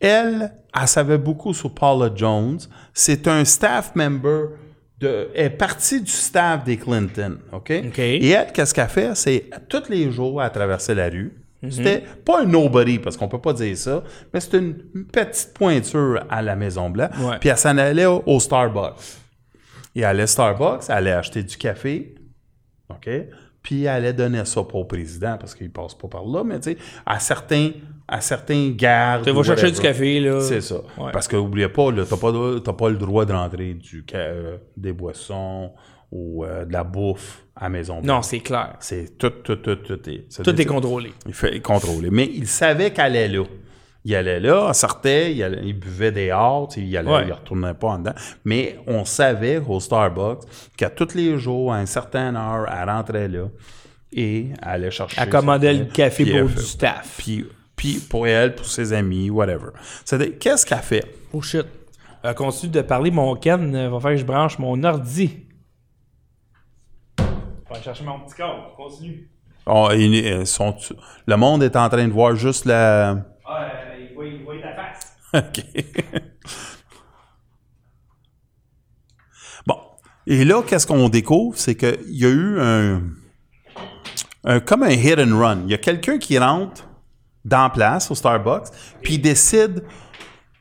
elle, 0.00 0.52
elle 0.78 0.88
savait 0.88 1.18
beaucoup 1.18 1.54
sur 1.54 1.72
Paula 1.74 2.10
Jones. 2.14 2.58
C'est 2.92 3.28
un 3.28 3.44
staff 3.44 3.94
member 3.94 4.50
de, 4.98 5.28
elle 5.34 5.46
est 5.46 5.50
partie 5.50 6.00
du 6.00 6.10
staff 6.10 6.64
des 6.64 6.76
Clinton, 6.76 7.38
OK? 7.52 7.70
Et 7.70 8.30
elle, 8.30 8.52
qu'est-ce 8.52 8.72
qu'elle 8.72 8.88
fait? 8.88 9.14
C'est 9.14 9.50
tous 9.68 9.88
les 9.88 10.10
jours, 10.10 10.42
elle 10.42 10.50
traversait 10.50 10.94
la 10.94 11.08
rue. 11.08 11.42
C'était 11.68 12.04
pas 12.24 12.42
un 12.42 12.44
nobody, 12.44 12.98
parce 12.98 13.16
qu'on 13.16 13.28
peut 13.28 13.40
pas 13.40 13.52
dire 13.52 13.76
ça, 13.76 14.04
mais 14.32 14.38
c'était 14.40 14.58
une 14.58 15.06
petite 15.12 15.52
pointure 15.52 16.24
à 16.30 16.40
la 16.40 16.54
Maison-Blanche. 16.54 17.18
Ouais. 17.18 17.38
Puis 17.40 17.48
elle 17.48 17.58
s'en 17.58 17.76
allait 17.76 18.06
au, 18.06 18.22
au 18.24 18.38
Starbucks. 18.38 18.94
Et 19.94 20.00
elle 20.00 20.04
allait 20.04 20.22
à 20.24 20.26
Starbucks, 20.28 20.84
elle 20.88 20.94
allait 20.94 21.12
acheter 21.12 21.42
du 21.42 21.56
café, 21.56 22.14
OK? 22.88 23.08
Puis 23.62 23.82
elle 23.82 23.88
allait 23.88 24.12
donner 24.12 24.44
ça 24.44 24.62
pas 24.62 24.78
au 24.78 24.84
président, 24.84 25.36
parce 25.38 25.54
qu'il 25.54 25.72
passe 25.72 25.94
pas 25.94 26.06
par 26.06 26.24
là, 26.24 26.44
mais 26.44 26.60
tu 26.60 26.72
sais, 26.72 26.78
à 27.04 27.18
certains, 27.18 27.72
à 28.08 28.20
certains 28.20 28.70
gardes. 28.70 29.24
Tu 29.24 29.30
vas 29.32 29.42
chercher 29.42 29.70
du 29.70 29.80
café, 29.80 30.20
là. 30.20 30.40
C'est 30.40 30.60
ça. 30.60 30.76
Ouais. 30.98 31.10
Parce 31.12 31.26
que 31.28 31.36
n'oubliez 31.36 31.68
pas, 31.68 31.90
là, 31.90 32.04
t'as 32.08 32.16
pas, 32.16 32.32
pas 32.72 32.88
le 32.88 32.96
droit 32.96 33.24
de 33.24 33.32
rentrer 33.32 33.74
du, 33.74 34.04
euh, 34.14 34.56
des 34.76 34.92
boissons 34.92 35.72
ou 36.12 36.44
euh, 36.44 36.64
de 36.64 36.72
la 36.72 36.84
bouffe 36.84 37.44
à 37.56 37.64
la 37.64 37.68
maison. 37.70 38.00
Non, 38.02 38.22
c'est 38.22 38.40
clair. 38.40 38.74
C'est 38.80 39.18
tout, 39.18 39.30
tout, 39.42 39.56
tout, 39.56 39.76
tout 39.76 40.08
est. 40.08 40.42
Tout 40.42 40.60
est 40.60 40.64
contrôlé. 40.66 41.12
Il 41.26 41.34
fait 41.34 41.58
contrôler. 41.60 42.10
Mais 42.10 42.30
il 42.32 42.46
savait 42.46 42.92
qu'elle 42.92 43.06
allait 43.16 43.28
là. 43.28 43.42
Il 44.08 44.14
allait 44.14 44.38
là, 44.38 44.66
elle 44.68 44.74
sortait, 44.76 45.32
il, 45.34 45.42
allait- 45.42 45.62
il 45.64 45.72
buvait 45.76 46.12
des 46.12 46.28
tu 46.70 46.74
sais, 46.80 46.86
il 46.86 46.96
allait, 46.96 47.10
Ouais. 47.10 47.24
il 47.26 47.32
retournait 47.32 47.74
pas 47.74 47.88
en 47.88 47.98
dedans. 47.98 48.14
Mais 48.44 48.78
on 48.86 49.04
savait 49.04 49.58
au 49.58 49.80
Starbucks 49.80 50.42
qu'à 50.76 50.90
tous 50.90 51.12
les 51.16 51.36
jours, 51.38 51.72
à 51.72 51.80
une 51.80 51.88
certaine 51.88 52.36
heure, 52.36 52.66
elle 52.72 52.88
rentrait 52.88 53.26
là 53.26 53.46
et 54.12 54.50
elle 54.62 54.68
allait 54.68 54.90
chercher. 54.92 55.16
Elle 55.20 55.28
commandait 55.28 55.74
le 55.74 55.86
café 55.86 56.24
pour 56.24 56.48
du 56.48 56.62
staff. 56.62 57.16
Puis, 57.18 57.46
puis 57.76 57.98
pour 58.00 58.26
elle, 58.26 58.54
pour 58.54 58.66
ses 58.66 58.92
amis, 58.92 59.30
whatever. 59.30 59.68
C'est-à-dire, 60.04 60.38
qu'est-ce 60.40 60.64
qu'elle 60.66 60.78
fait? 60.78 61.04
Oh 61.32 61.42
shit. 61.42 61.66
Euh, 62.24 62.32
continue 62.34 62.72
de 62.72 62.80
parler, 62.82 63.10
mon 63.10 63.36
Ken 63.36 63.74
euh, 63.74 63.88
va 63.90 64.00
faire 64.00 64.10
que 64.12 64.16
je 64.16 64.24
branche 64.24 64.58
mon 64.58 64.82
ordi. 64.82 65.46
Je 67.18 67.22
vais 67.24 67.74
aller 67.74 67.82
chercher 67.84 68.04
mon 68.04 68.20
petit 68.20 68.34
câble. 68.34 68.60
Continue. 68.76 69.30
Ils 69.68 70.46
sont- 70.46 70.76
le 71.26 71.36
monde 71.36 71.62
est 71.62 71.76
en 71.76 71.88
train 71.88 72.06
de 72.06 72.12
voir 72.12 72.34
juste 72.36 72.64
la. 72.64 73.24
Ah, 73.44 73.68
il 74.00 74.14
voit, 74.14 74.24
il 74.26 74.42
voit 74.44 74.54
ta 74.62 74.74
face. 74.74 75.16
OK. 75.34 75.64
bon. 79.66 79.76
Et 80.26 80.44
là, 80.44 80.62
qu'est-ce 80.66 80.86
qu'on 80.86 81.08
découvre? 81.08 81.56
C'est 81.58 81.74
qu'il 81.76 81.98
y 82.08 82.24
a 82.24 82.28
eu 82.30 82.60
un, 82.60 83.02
un- 84.44 84.60
comme 84.60 84.82
un 84.84 84.90
hit 84.90 85.18
and 85.18 85.36
run. 85.38 85.62
Il 85.64 85.70
y 85.70 85.74
a 85.74 85.78
quelqu'un 85.78 86.18
qui 86.18 86.38
rentre 86.38 86.88
dans 87.46 87.62
la 87.64 87.70
place 87.70 88.10
au 88.10 88.14
Starbucks, 88.14 88.68
puis 89.02 89.14
il 89.14 89.20
décide. 89.22 89.82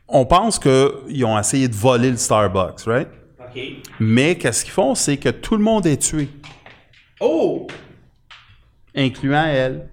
On 0.07 0.26
pense 0.26 0.60
qu'ils 0.60 1.26
ont 1.26 1.38
essayé 1.40 1.68
de 1.68 1.74
voler 1.76 2.12
le 2.12 2.18
Starbucks, 2.18 2.82
right? 2.86 3.07
OK. 3.40 3.60
Mais 3.99 4.36
qu'est-ce 4.36 4.64
qu'ils 4.64 4.74
font? 4.74 4.94
C'est 4.94 5.18
que 5.18 5.30
tout 5.30 5.56
le 5.57 5.64
monde 5.64 5.86
est 5.88 5.98
tué, 6.02 6.30
Oh! 7.20 7.66
incluant 8.95 9.45
elle. 9.45 9.90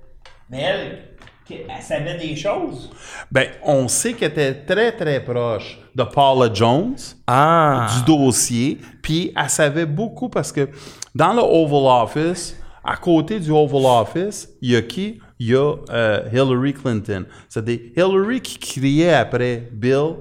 Mais 0.51 0.61
elle, 0.61 1.09
elle 1.51 1.83
savait 1.83 2.19
des 2.19 2.37
choses? 2.37 2.91
Ben, 3.31 3.49
on 3.65 3.89
sait 3.89 4.13
qu'elle 4.13 4.31
était 4.33 4.55
très, 4.55 4.93
très 4.93 5.23
proche 5.25 5.79
de 5.95 6.03
Paula 6.05 6.53
Jones, 6.53 6.97
Ah. 7.27 7.87
du 7.97 8.05
dossier, 8.05 8.79
puis 9.03 9.33
elle 9.37 9.49
savait 9.49 9.87
beaucoup 9.87 10.29
parce 10.29 10.53
que 10.53 10.69
dans 11.15 11.33
le 11.33 11.41
Oval 11.43 12.03
Office, 12.05 12.57
à 12.85 12.97
côté 12.97 13.41
du 13.41 13.51
Oval 13.51 13.83
Office, 13.85 14.49
il 14.61 14.71
y 14.73 14.77
a 14.77 14.83
qui? 14.83 15.21
Il 15.39 15.49
y 15.49 15.55
a 15.55 15.75
euh, 15.91 16.29
Hillary 16.33 16.75
Clinton. 16.75 17.25
C'est-à-dire 17.49 17.81
Hillary 17.97 18.41
qui 18.41 18.59
criait 18.59 19.15
après 19.15 19.69
Bill, 19.73 20.17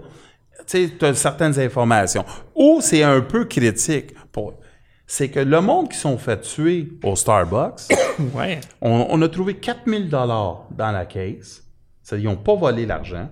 tu 0.67 0.87
sais, 0.87 0.91
tu 0.97 1.05
as 1.05 1.13
certaines 1.13 1.59
informations. 1.59 2.25
Ou 2.55 2.79
c'est 2.81 3.03
un 3.03 3.21
peu 3.21 3.45
critique. 3.45 4.13
Pour... 4.31 4.53
C'est 5.05 5.29
que 5.29 5.39
le 5.39 5.61
monde 5.61 5.89
qui 5.89 5.97
sont 5.97 6.17
fait 6.17 6.39
tuer 6.41 6.87
au 7.03 7.15
Starbucks, 7.15 7.81
Ouais. 8.35 8.61
on, 8.81 9.07
on 9.09 9.21
a 9.21 9.27
trouvé 9.29 9.55
4000 9.55 10.09
dollars 10.09 10.67
dans 10.71 10.91
la 10.91 11.05
caisse. 11.05 11.63
C'est-à-dire, 12.01 12.29
ils 12.29 12.33
n'ont 12.33 12.41
pas 12.41 12.55
volé 12.55 12.85
l'argent. 12.85 13.29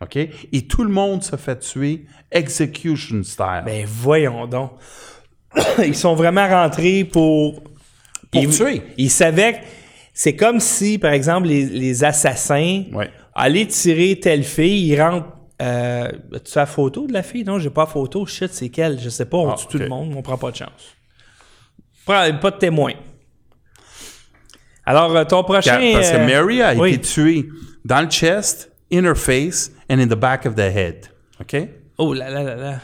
OK? 0.00 0.16
Et 0.16 0.66
tout 0.66 0.84
le 0.84 0.90
monde 0.90 1.22
se 1.22 1.36
fait 1.36 1.58
tuer 1.58 2.06
execution 2.30 3.22
style. 3.22 3.62
Ben 3.64 3.84
voyons 3.86 4.46
donc. 4.46 4.72
Ils 5.78 5.94
sont 5.94 6.14
vraiment 6.14 6.48
rentrés 6.48 7.04
pour. 7.04 7.62
Pour 8.30 8.42
ils, 8.42 8.50
tuer. 8.50 8.82
Ils 8.96 9.10
savaient 9.10 9.60
c'est 10.14 10.36
comme 10.36 10.60
si, 10.60 10.96
par 10.98 11.12
exemple, 11.12 11.48
les, 11.48 11.66
les 11.66 12.04
assassins 12.04 12.84
Ouais. 12.92 13.10
allaient 13.34 13.66
tirer 13.66 14.18
telle 14.20 14.44
fille, 14.44 14.86
ils 14.88 15.00
rentrent. 15.00 15.26
Euh, 15.60 16.10
tu 16.44 16.56
as 16.58 16.62
la 16.62 16.66
photo 16.66 17.06
de 17.06 17.12
la 17.12 17.22
fille? 17.22 17.44
Non, 17.44 17.58
j'ai 17.58 17.70
pas 17.70 17.82
la 17.82 17.86
photo. 17.86 18.24
Shit, 18.26 18.52
c'est 18.52 18.68
quelle? 18.70 18.98
Je 19.00 19.08
sais 19.08 19.24
pas. 19.26 19.36
On 19.38 19.50
Ah, 19.50 19.56
tue 19.56 19.66
tout 19.68 19.78
le 19.78 19.88
monde, 19.88 20.12
on 20.16 20.22
prend 20.22 20.38
pas 20.38 20.50
de 20.50 20.56
chance. 20.56 20.96
Prends- 22.06 22.38
Pas 22.40 22.50
de 22.50 22.56
témoin. 22.58 22.92
Alors, 24.86 25.16
euh, 25.16 25.24
ton 25.24 25.42
prochain. 25.42 25.78
Parce 25.94 26.10
que 26.10 26.16
euh, 26.16 26.26
Mary 26.26 26.60
a 26.62 26.74
oui. 26.74 26.90
été 26.94 27.00
tuée 27.00 27.48
dans 27.84 28.02
le 28.02 28.10
chest, 28.10 28.70
inner 28.90 29.14
face, 29.14 29.72
and 29.90 29.98
in 29.98 30.06
the 30.06 30.14
back 30.14 30.44
of 30.46 30.54
the 30.54 30.60
head. 30.60 31.06
OK? 31.40 31.56
Oh 31.98 32.12
là 32.12 32.28
là 32.30 32.42
là 32.42 32.54
là. 32.56 32.80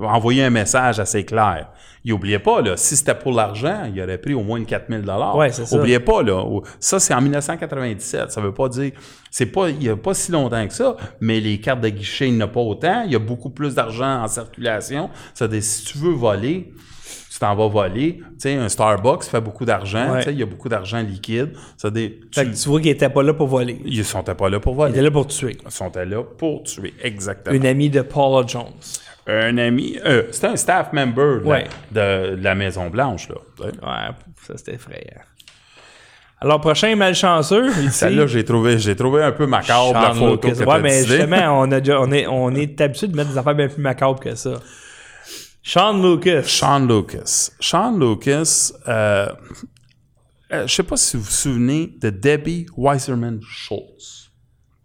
Envoyer 0.00 0.44
un 0.44 0.50
message 0.50 1.00
assez 1.00 1.24
clair. 1.24 1.68
Il 2.04 2.12
oubliait 2.12 2.38
pas, 2.38 2.62
là, 2.62 2.76
si 2.76 2.96
c'était 2.96 3.14
pour 3.14 3.32
l'argent, 3.32 3.82
il 3.92 4.00
aurait 4.00 4.18
pris 4.18 4.32
au 4.32 4.42
moins 4.42 4.62
4000 4.64 5.02
dollars. 5.02 5.36
Ouais, 5.36 5.50
c'est 5.50 5.66
ça. 5.66 5.76
Oubliez 5.76 5.98
pas, 6.00 6.22
là. 6.22 6.42
Ça, 6.78 7.00
c'est 7.00 7.12
en 7.12 7.20
1997. 7.20 8.30
Ça 8.30 8.40
veut 8.40 8.54
pas 8.54 8.68
dire, 8.68 8.92
c'est 9.30 9.46
pas, 9.46 9.68
il 9.68 9.82
y 9.82 9.88
a 9.88 9.96
pas 9.96 10.14
si 10.14 10.30
longtemps 10.32 10.66
que 10.66 10.72
ça, 10.72 10.96
mais 11.20 11.40
les 11.40 11.60
cartes 11.60 11.80
de 11.80 11.88
guichet, 11.88 12.28
il 12.28 12.34
n'y 12.36 12.42
en 12.42 12.46
a 12.46 12.48
pas 12.48 12.60
autant. 12.60 13.02
Il 13.04 13.12
y 13.12 13.16
a 13.16 13.18
beaucoup 13.18 13.50
plus 13.50 13.74
d'argent 13.74 14.22
en 14.22 14.28
circulation. 14.28 15.10
C'est-à-dire, 15.34 15.62
si 15.62 15.84
tu 15.86 15.98
veux 15.98 16.12
voler, 16.12 16.72
tu 17.30 17.38
t'en 17.40 17.54
vas 17.54 17.68
voler. 17.68 18.18
Tu 18.20 18.24
sais, 18.38 18.54
un 18.54 18.68
Starbucks 18.68 19.24
fait 19.24 19.40
beaucoup 19.40 19.64
d'argent. 19.64 20.12
Ouais. 20.12 20.18
Tu 20.20 20.24
sais, 20.26 20.32
il 20.32 20.38
y 20.38 20.42
a 20.42 20.46
beaucoup 20.46 20.68
d'argent 20.68 21.00
liquide. 21.00 21.52
C'est-à-dire, 21.76 22.10
Fait 22.32 22.44
tu- 22.44 22.50
que 22.52 22.56
tu 22.56 22.68
vois 22.68 22.80
qu'il 22.80 22.90
était 22.90 23.08
pas 23.10 23.22
là 23.22 23.34
pour 23.34 23.48
voler. 23.48 23.80
ils 23.84 24.04
sont 24.04 24.22
pas 24.22 24.48
là 24.48 24.60
pour 24.60 24.74
voler. 24.74 24.92
était 24.92 25.02
là 25.02 25.10
pour 25.10 25.26
tuer. 25.26 25.56
Ils 25.64 25.70
sont 25.70 25.90
là 25.94 26.22
pour 26.22 26.62
tuer. 26.62 26.94
Exactement. 27.02 27.54
Une 27.56 27.66
amie 27.66 27.90
de 27.90 28.00
Paula 28.02 28.46
Jones. 28.46 28.64
Un 29.30 29.58
ami, 29.58 29.98
euh, 30.06 30.24
c'était 30.30 30.46
un 30.46 30.56
staff 30.56 30.92
member 30.92 31.40
de, 31.40 31.44
la- 31.44 31.48
Ouais. 31.50 31.64
de, 31.92 32.36
de 32.36 32.42
la 32.42 32.54
Maison 32.54 32.88
Blanche 32.88 33.28
là. 33.28 33.34
Ouais, 33.60 34.14
ça 34.46 34.56
c'était 34.56 34.74
effrayant. 34.74 35.20
Alors, 36.40 36.60
prochain 36.60 36.94
malchanceux. 36.96 37.68
ici, 37.80 37.90
Celle-là, 37.90 38.26
j'ai 38.28 38.44
trouvé, 38.44 38.78
j'ai 38.78 38.94
trouvé 38.94 39.22
un 39.24 39.32
peu 39.32 39.46
macabre 39.46 39.92
la 39.92 40.14
photo 40.14 40.48
que 40.48 40.64
Ouais, 40.64 40.80
mais 40.80 41.04
justement, 41.04 41.60
on, 41.60 41.70
a 41.72 41.80
déjà- 41.80 42.00
on, 42.00 42.10
est, 42.12 42.26
on 42.28 42.54
est 42.54 42.80
habitué 42.80 43.08
de 43.08 43.16
mettre 43.16 43.30
des 43.30 43.38
affaires 43.38 43.56
bien 43.56 43.68
plus 43.68 43.82
macabres 43.82 44.20
que 44.20 44.34
ça. 44.36 44.54
Sean 45.64 46.00
Lucas. 46.00 46.42
Sean 46.44 46.86
Lucas. 46.86 47.50
Sean 47.60 47.98
Lucas, 47.98 48.72
euh, 48.86 49.28
euh, 50.52 50.66
je 50.66 50.72
sais 50.74 50.82
pas 50.84 50.96
si 50.96 51.16
vous 51.16 51.24
vous 51.24 51.30
souvenez 51.30 51.92
de 52.00 52.08
Debbie 52.10 52.66
Weiserman 52.76 53.40
Schultz. 53.42 54.30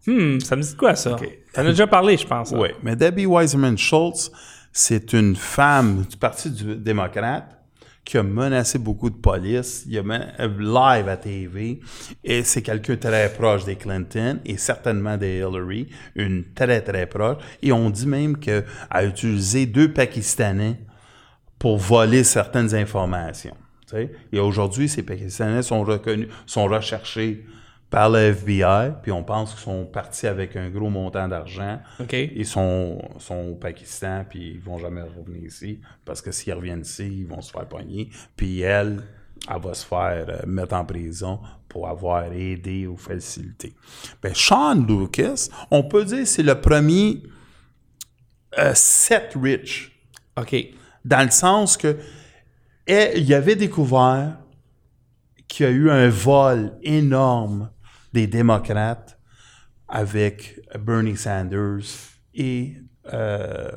Hmm, 0.08 0.40
ça 0.40 0.56
me 0.58 0.64
dit 0.64 0.76
quoi 0.76 0.96
ça? 0.96 1.16
T'en 1.54 1.62
as 1.62 1.70
déjà 1.70 1.88
parlé, 1.88 2.18
je 2.18 2.26
pense. 2.26 2.52
hein? 2.54 2.58
Oui, 2.60 2.70
mais 2.82 2.96
Debbie 2.96 3.26
Weiserman 3.26 3.78
Schultz, 3.78 4.32
c'est 4.72 5.14
une 5.14 5.36
femme 5.36 6.04
du 6.10 6.18
Parti 6.18 6.50
du 6.50 6.76
démocrate 6.76 7.58
qui 8.06 8.18
a 8.18 8.24
menacé 8.24 8.80
beaucoup 8.80 9.10
de 9.10 9.16
police. 9.16 9.86
Il 9.88 9.98
a 9.98 10.04
men- 10.04 10.34
euh, 10.40 10.48
live 10.60 11.08
à 11.08 11.16
TV. 11.16 11.80
Et 12.24 12.44
c'est 12.44 12.62
quelqu'un 12.62 12.98
très 12.98 13.32
proche 13.32 13.64
des 13.64 13.76
Clinton 13.78 14.40
et 14.44 14.58
certainement 14.58 15.16
des 15.16 15.38
Hillary. 15.38 15.88
Une 16.16 16.44
très, 16.54 16.82
très 16.82 17.06
proche. 17.06 17.38
Et 17.62 17.72
on 17.72 17.90
dit 17.90 18.08
même 18.08 18.38
qu'elle 18.38 18.66
a 18.90 19.06
utilisé 19.06 19.66
deux 19.68 19.94
Pakistanais 19.94 20.80
pour 21.58 21.78
voler 21.78 22.26
certaines 22.26 22.76
informations. 22.76 23.56
tu 23.88 23.96
sais? 23.96 24.12
Et 24.34 24.40
aujourd'hui, 24.40 24.90
ces 24.90 25.04
Pakistanais 25.04 25.62
sont 25.62 25.84
reconnus, 25.84 26.28
sont 26.46 26.66
recherchés 26.66 27.46
par 27.94 28.10
le 28.10 28.34
FBI, 28.34 28.94
puis 29.04 29.12
on 29.12 29.24
pense 29.24 29.52
qu'ils 29.52 29.66
sont 29.66 29.86
partis 29.86 30.26
avec 30.26 30.56
un 30.56 30.68
gros 30.72 30.90
montant 30.90 31.28
d'argent. 31.28 31.80
OK. 32.00 32.14
Ils 32.14 32.48
sont, 32.48 33.00
sont 33.20 33.52
au 33.52 33.54
Pakistan, 33.54 34.26
puis 34.28 34.54
ils 34.56 34.60
vont 34.60 34.80
jamais 34.80 35.04
revenir 35.04 35.44
ici, 35.44 35.80
parce 36.04 36.20
que 36.20 36.32
s'ils 36.32 36.54
reviennent 36.54 36.82
ici, 36.82 37.06
ils 37.06 37.28
vont 37.28 37.42
se 37.42 37.52
faire 37.52 37.68
pogner. 37.68 38.10
Puis 38.36 38.62
elle, 38.62 39.04
elle 39.48 39.62
va 39.62 39.76
se 39.76 39.86
faire 39.86 40.26
euh, 40.28 40.40
mettre 40.48 40.74
en 40.74 40.86
prison 40.86 41.40
pour 41.70 41.88
avoir 41.88 42.34
aidé 42.34 42.88
ou 42.88 42.98
facilité. 42.98 43.76
Ben, 44.24 44.34
Sean 44.34 44.74
Lucas, 44.74 45.50
on 45.70 45.84
peut 45.84 46.04
dire 46.04 46.26
c'est 46.26 46.42
le 46.42 46.60
premier 46.60 47.22
euh, 48.58 48.72
set 48.74 49.38
rich 49.40 49.92
OK. 50.36 50.56
dans 51.06 51.24
le 51.24 51.30
sens 51.30 51.78
que 51.78 51.96
eh, 52.88 53.20
il 53.20 53.32
avait 53.36 53.56
découvert 53.56 54.40
qu'il 55.48 55.68
y 55.68 55.70
a 55.70 55.72
eu 55.72 55.92
un 55.92 56.10
vol 56.10 56.74
énorme 56.82 57.70
des 58.14 58.28
démocrates 58.28 59.18
avec 59.88 60.60
Bernie 60.80 61.18
Sanders 61.18 61.84
et 62.36 62.74
euh, 63.14 63.70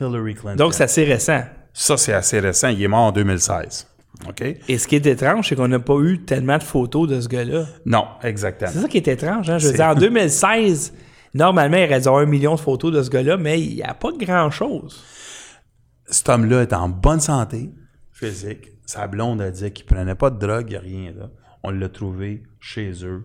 Hillary 0.00 0.34
Clinton. 0.34 0.56
Donc, 0.56 0.74
c'est 0.74 0.84
assez 0.84 1.04
récent. 1.04 1.42
ça, 1.72 1.96
c'est 1.96 2.12
assez 2.12 2.40
récent. 2.40 2.68
Il 2.68 2.82
est 2.82 2.88
mort 2.88 3.00
en 3.06 3.12
2016. 3.12 3.86
OK? 4.28 4.42
Et 4.68 4.78
ce 4.78 4.86
qui 4.86 4.96
est 4.96 5.06
étrange, 5.06 5.48
c'est 5.48 5.56
qu'on 5.56 5.68
n'a 5.68 5.80
pas 5.80 5.98
eu 6.00 6.22
tellement 6.24 6.58
de 6.58 6.62
photos 6.62 7.08
de 7.08 7.20
ce 7.20 7.28
gars-là. 7.28 7.66
Non, 7.86 8.06
exactement. 8.22 8.70
C'est 8.72 8.80
ça 8.80 8.88
qui 8.88 8.98
est 8.98 9.08
étrange. 9.08 9.50
Hein? 9.50 9.58
Je 9.58 9.68
veux 9.68 9.74
dire, 9.74 9.86
en 9.86 9.94
2016, 9.96 10.92
normalement, 11.34 11.78
il 11.78 11.86
reste 11.86 12.06
un 12.06 12.24
million 12.26 12.54
de 12.54 12.60
photos 12.60 12.92
de 12.92 13.02
ce 13.02 13.10
gars-là, 13.10 13.36
mais 13.36 13.60
il 13.60 13.74
n'y 13.74 13.82
a 13.82 13.94
pas 13.94 14.10
grand-chose. 14.16 15.02
Cet 16.06 16.28
homme-là 16.28 16.62
est 16.62 16.72
en 16.72 16.88
bonne 16.88 17.20
santé 17.20 17.70
physique. 18.12 18.68
Sa 18.86 19.06
blonde 19.06 19.40
a 19.40 19.50
dit 19.50 19.70
qu'il 19.72 19.86
prenait 19.86 20.14
pas 20.14 20.30
de 20.30 20.38
drogue, 20.38 20.66
il 20.68 20.70
n'y 20.72 20.76
a 20.76 20.80
rien 20.80 21.12
là. 21.18 21.30
On 21.62 21.70
l'a 21.70 21.88
trouvé 21.88 22.42
chez 22.60 22.92
eux, 23.04 23.24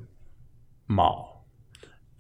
mort. 0.88 1.46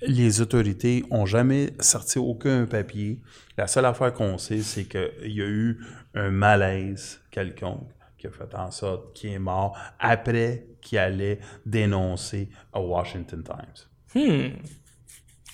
Les 0.02 0.42
autorités 0.42 1.04
ont 1.10 1.26
jamais 1.26 1.74
sorti 1.80 2.20
aucun 2.20 2.66
papier. 2.66 3.20
La 3.58 3.68
seule 3.68 3.86
affaire 3.86 4.14
qu'on 4.14 4.38
sait, 4.38 4.62
c'est 4.62 4.86
qu'il 4.86 5.32
y 5.32 5.42
a 5.42 5.48
eu 5.48 5.84
un 6.14 6.30
malaise 6.30 7.20
quelconque 7.32 7.90
qui 8.18 8.28
a 8.28 8.32
fait 8.32 8.54
en 8.56 8.72
sorte 8.72 9.14
qu'il 9.14 9.32
est 9.32 9.40
mort 9.40 9.78
après 10.00 10.68
qu'il 10.82 10.98
allait 11.00 11.40
dénoncer 11.66 12.50
à 12.74 12.80
Washington 12.80 13.44
Times. 13.44 14.54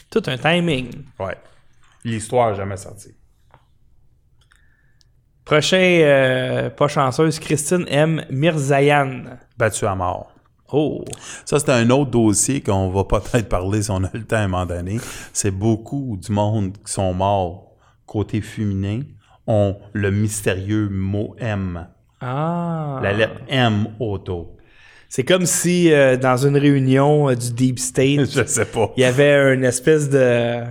Tout 0.09 0.23
un 0.27 0.37
timing. 0.37 1.05
Ouais. 1.19 1.37
L'histoire 2.03 2.51
n'a 2.51 2.55
jamais 2.55 2.77
sorti. 2.77 3.15
Prochain, 5.45 5.77
euh, 5.77 6.69
pas 6.69 6.87
chanceuse, 6.87 7.39
Christine 7.39 7.85
M. 7.87 8.25
Mirzayan. 8.29 9.37
Battu 9.57 9.85
à 9.85 9.95
mort. 9.95 10.32
Oh. 10.75 11.05
Ça, 11.45 11.59
c'est 11.59 11.69
un 11.69 11.89
autre 11.91 12.09
dossier 12.11 12.61
qu'on 12.61 12.89
va 12.89 13.03
peut-être 13.03 13.47
parler 13.47 13.83
si 13.83 13.91
on 13.91 14.03
a 14.03 14.09
le 14.11 14.23
temps 14.23 14.37
à 14.37 14.39
un 14.39 14.47
moment 14.47 14.65
donné. 14.65 14.97
C'est 15.31 15.51
beaucoup 15.51 16.17
du 16.19 16.31
monde 16.31 16.73
qui 16.85 16.91
sont 16.91 17.13
morts 17.13 17.71
côté 18.07 18.41
féminin 18.41 19.01
ont 19.47 19.77
le 19.93 20.09
mystérieux 20.11 20.89
mot 20.89 21.35
M. 21.37 21.87
Ah. 22.21 22.99
La 23.03 23.13
lettre 23.13 23.41
M 23.49 23.87
auto. 23.99 24.57
C'est 25.09 25.23
comme 25.23 25.45
si 25.45 25.93
euh, 25.93 26.17
dans 26.17 26.37
une 26.37 26.57
réunion 26.57 27.29
euh, 27.29 27.35
du 27.35 27.53
Deep 27.53 27.77
State, 27.77 28.25
Je 28.31 28.43
sais 28.45 28.65
pas. 28.65 28.91
il 28.97 29.01
y 29.01 29.05
avait 29.05 29.53
une 29.53 29.63
espèce 29.63 30.09
de. 30.09 30.63
Tu 30.63 30.69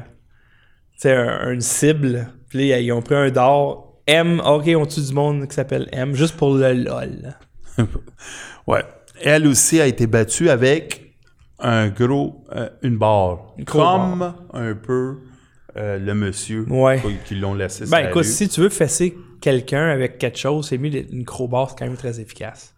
sais, 0.97 1.15
un- 1.15 1.53
une 1.53 1.61
cible. 1.61 2.29
Puis 2.49 2.69
là, 2.71 2.81
ils 2.81 2.91
ont 2.93 3.03
pris 3.03 3.15
un 3.15 3.31
d'or. 3.31 4.01
M, 4.09 4.43
ok, 4.45 4.69
on 4.77 4.85
tue 4.87 5.01
du 5.01 5.13
monde 5.15 5.47
qui 5.47 5.55
s'appelle 5.55 5.89
M, 5.93 6.15
juste 6.17 6.37
pour 6.37 6.55
le 6.55 6.73
LOL. 6.73 7.37
Ouais. 8.67 8.85
Elle 9.25 9.47
aussi 9.47 9.81
a 9.81 9.87
été 9.87 10.07
battue 10.07 10.51
avec 10.51 11.15
un 11.59 11.89
gros, 11.89 12.45
euh, 12.55 12.69
une 12.83 12.99
barre. 12.99 13.55
gros 13.61 13.79
Comme 13.83 14.35
un 14.53 14.75
peu 14.75 15.19
euh, 15.77 15.99
le 15.99 16.15
monsieur 16.15 16.67
Ouais. 16.69 17.01
qui- 17.25 17.35
l'ont 17.37 17.55
laissé 17.55 17.85
Ben 17.91 18.09
écoute, 18.09 18.25
si 18.25 18.49
tu 18.49 18.61
veux 18.61 18.69
fesser 18.69 19.17
quelqu'un 19.41 19.89
avec 19.89 20.19
quelque 20.19 20.39
chose, 20.39 20.69
c'est 20.69 20.79
mieux 20.79 20.91
d'être 20.91 21.13
une 21.13 21.25
crowbar, 21.25 21.71
c'est 21.71 21.79
quand 21.79 21.87
même 21.87 21.97
très 21.97 22.21
efficace. 22.21 22.75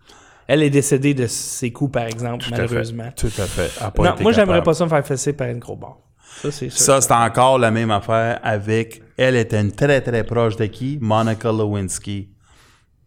Elle 0.46 0.62
est 0.62 0.70
décédée 0.70 1.14
de 1.14 1.26
ses 1.26 1.72
coups, 1.72 1.92
par 1.92 2.04
exemple, 2.04 2.44
Tout 2.44 2.52
à 2.52 2.56
fait. 2.56 2.62
malheureusement. 2.62 3.10
Tout 3.16 3.26
à 3.38 3.46
fait. 3.46 3.70
Non, 3.98 4.14
moi, 4.20 4.32
j'aimerais 4.32 4.62
pas 4.62 4.74
ça 4.74 4.84
me 4.84 4.90
faire 4.90 5.04
fesser 5.06 5.32
par 5.32 5.48
une 5.48 5.58
crowbar. 5.60 5.96
Ça, 6.42 6.50
c'est 6.50 6.68
sûr. 6.68 6.78
Ça, 6.80 7.00
c'est 7.00 7.12
encore 7.12 7.58
la 7.58 7.70
même 7.70 7.90
affaire 7.90 8.40
avec. 8.42 9.02
Elle 9.16 9.36
était 9.36 9.60
une 9.60 9.72
très, 9.72 10.00
très 10.02 10.22
proche 10.24 10.56
de 10.56 10.66
qui? 10.66 10.98
Monica 11.00 11.50
Lewinsky. 11.50 12.28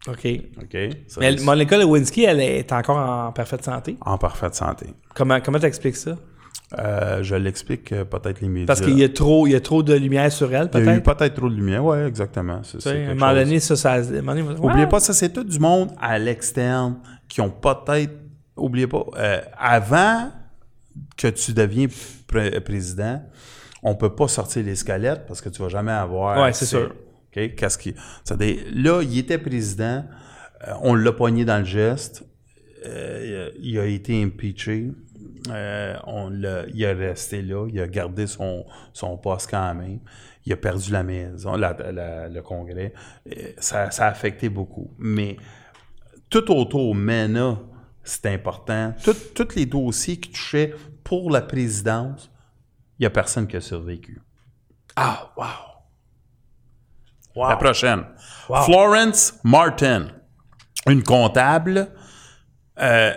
OK. 0.08 0.26
OK? 0.62 0.76
Ça, 1.06 1.20
Mais 1.20 1.36
Monica 1.36 1.76
Lewinsky, 1.78 2.24
elle 2.24 2.40
est 2.40 2.72
encore 2.72 2.96
en 2.96 3.32
parfaite 3.32 3.64
santé. 3.64 3.96
en 4.00 4.18
parfaite 4.18 4.54
santé. 4.54 4.86
Comment 5.14 5.40
comment 5.40 5.58
t'expliques 5.58 5.96
ça? 5.96 6.16
Euh, 6.78 7.22
je 7.22 7.34
l'explique 7.34 7.92
euh, 7.92 8.04
peut-être 8.04 8.42
les 8.42 8.48
médias. 8.48 8.66
Parce 8.66 8.82
qu'il 8.82 8.98
y 8.98 9.02
a 9.04 9.08
trop, 9.08 9.46
il 9.46 9.52
y 9.52 9.56
a 9.56 9.60
trop 9.60 9.82
de 9.82 9.94
lumière 9.94 10.30
sur 10.30 10.52
elle, 10.54 10.68
Il 10.74 10.84
y 10.84 10.88
a 10.88 10.96
eu 10.96 11.00
peut-être? 11.00 11.16
peut-être 11.18 11.34
trop 11.34 11.48
de 11.48 11.54
lumière. 11.54 11.82
Oui, 11.82 11.96
exactement. 12.00 12.60
C'est- 12.62 12.86
à 13.06 13.10
un 13.10 13.14
moment 13.14 13.32
donné, 13.32 13.58
ça, 13.58 13.74
Oubliez 14.60 14.86
pas, 14.86 15.00
ça, 15.00 15.14
c'est 15.14 15.30
tout 15.32 15.44
du 15.44 15.58
monde 15.58 15.92
à 16.00 16.18
l'externe 16.18 16.96
qui 17.26 17.40
ont 17.40 17.48
peut-être. 17.50 18.12
Oubliez 18.56 18.86
pas, 18.86 19.04
euh, 19.16 19.40
avant 19.58 20.30
que 21.16 21.28
tu 21.28 21.52
deviens 21.54 21.86
pré- 22.26 22.60
président, 22.60 23.22
on 23.82 23.94
peut 23.94 24.14
pas 24.14 24.28
sortir 24.28 24.62
les 24.64 24.74
squelettes 24.74 25.24
parce 25.26 25.40
que 25.40 25.48
tu 25.48 25.62
vas 25.62 25.68
jamais 25.70 25.92
avoir. 25.92 26.42
Ouais, 26.42 26.52
c'est 26.52 26.66
sûr. 26.66 26.92
Qu'est-ce 27.56 27.78
qui. 27.78 27.94
là, 28.74 29.02
il 29.02 29.18
était 29.18 29.38
président, 29.38 30.04
euh, 30.66 30.72
on 30.82 30.94
l'a 30.94 31.12
pogné 31.12 31.44
dans 31.44 31.58
le 31.58 31.64
geste, 31.64 32.24
euh, 32.86 33.50
il 33.60 33.78
a 33.78 33.86
été 33.86 34.22
impeaché. 34.22 34.90
euh, 35.50 36.66
il 36.74 36.82
est 36.82 36.92
resté 36.92 37.42
là, 37.42 37.66
il 37.72 37.80
a 37.80 37.86
gardé 37.86 38.26
son, 38.26 38.66
son 38.92 39.16
poste 39.16 39.50
quand 39.50 39.74
même. 39.74 40.00
Il 40.44 40.52
a 40.52 40.56
perdu 40.56 40.92
la 40.92 41.02
maison, 41.02 41.56
le 41.56 42.40
congrès. 42.40 42.94
Ça, 43.58 43.90
ça 43.90 44.06
a 44.06 44.10
affecté 44.10 44.48
beaucoup. 44.48 44.94
Mais 44.98 45.36
tout 46.30 46.50
autour, 46.50 46.94
MENA, 46.94 47.58
c'est 48.02 48.26
important. 48.26 48.94
Tous 49.34 49.54
les 49.54 49.66
dossiers 49.66 50.16
qui 50.16 50.30
touchaient 50.30 50.74
pour 51.04 51.30
la 51.30 51.42
présidence, 51.42 52.30
il 52.98 53.02
n'y 53.02 53.06
a 53.06 53.10
personne 53.10 53.46
qui 53.46 53.56
a 53.56 53.60
survécu. 53.60 54.20
Ah, 54.96 55.32
wow. 55.36 55.67
Wow. 57.38 57.50
La 57.50 57.56
prochaine. 57.56 58.04
Wow. 58.48 58.62
Florence 58.62 59.38
Martin, 59.44 60.08
une 60.88 61.04
comptable 61.04 61.88
euh, 62.80 63.14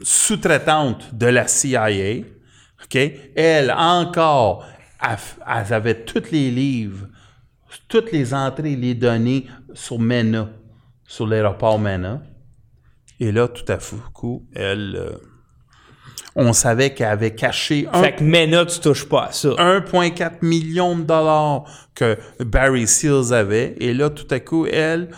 sous-traitante 0.00 1.14
de 1.14 1.26
la 1.26 1.46
CIA. 1.46 2.24
Elle, 3.36 3.70
encore, 3.70 4.64
elle, 5.02 5.18
elle 5.46 5.74
avait 5.74 6.04
tous 6.06 6.30
les 6.30 6.50
livres, 6.50 7.08
toutes 7.88 8.10
les 8.10 8.32
entrées, 8.32 8.74
les 8.74 8.94
données 8.94 9.46
sur 9.74 9.98
MENA, 9.98 10.48
sur 11.06 11.26
l'aéroport 11.26 11.78
MENA. 11.78 12.22
Et 13.20 13.32
là, 13.32 13.48
tout 13.48 13.70
à 13.70 13.76
coup, 14.14 14.46
elle... 14.54 14.96
euh, 14.96 15.27
on 16.38 16.52
savait 16.52 16.94
qu'elle 16.94 17.08
avait 17.08 17.34
caché 17.34 17.88
un 17.92 18.00
Fait 18.00 18.14
que 18.14 18.22
Mena, 18.22 18.64
tu 18.64 18.78
touches 18.78 19.08
pas 19.08 19.24
à 19.24 19.32
ça. 19.32 19.48
1,4 19.48 20.36
million 20.42 20.96
de 20.96 21.02
dollars 21.02 21.64
que 21.96 22.16
Barry 22.38 22.86
Seals 22.86 23.34
avait. 23.34 23.74
Et 23.80 23.92
là, 23.92 24.08
tout 24.08 24.26
à 24.30 24.38
coup, 24.38 24.64
elle, 24.66 25.10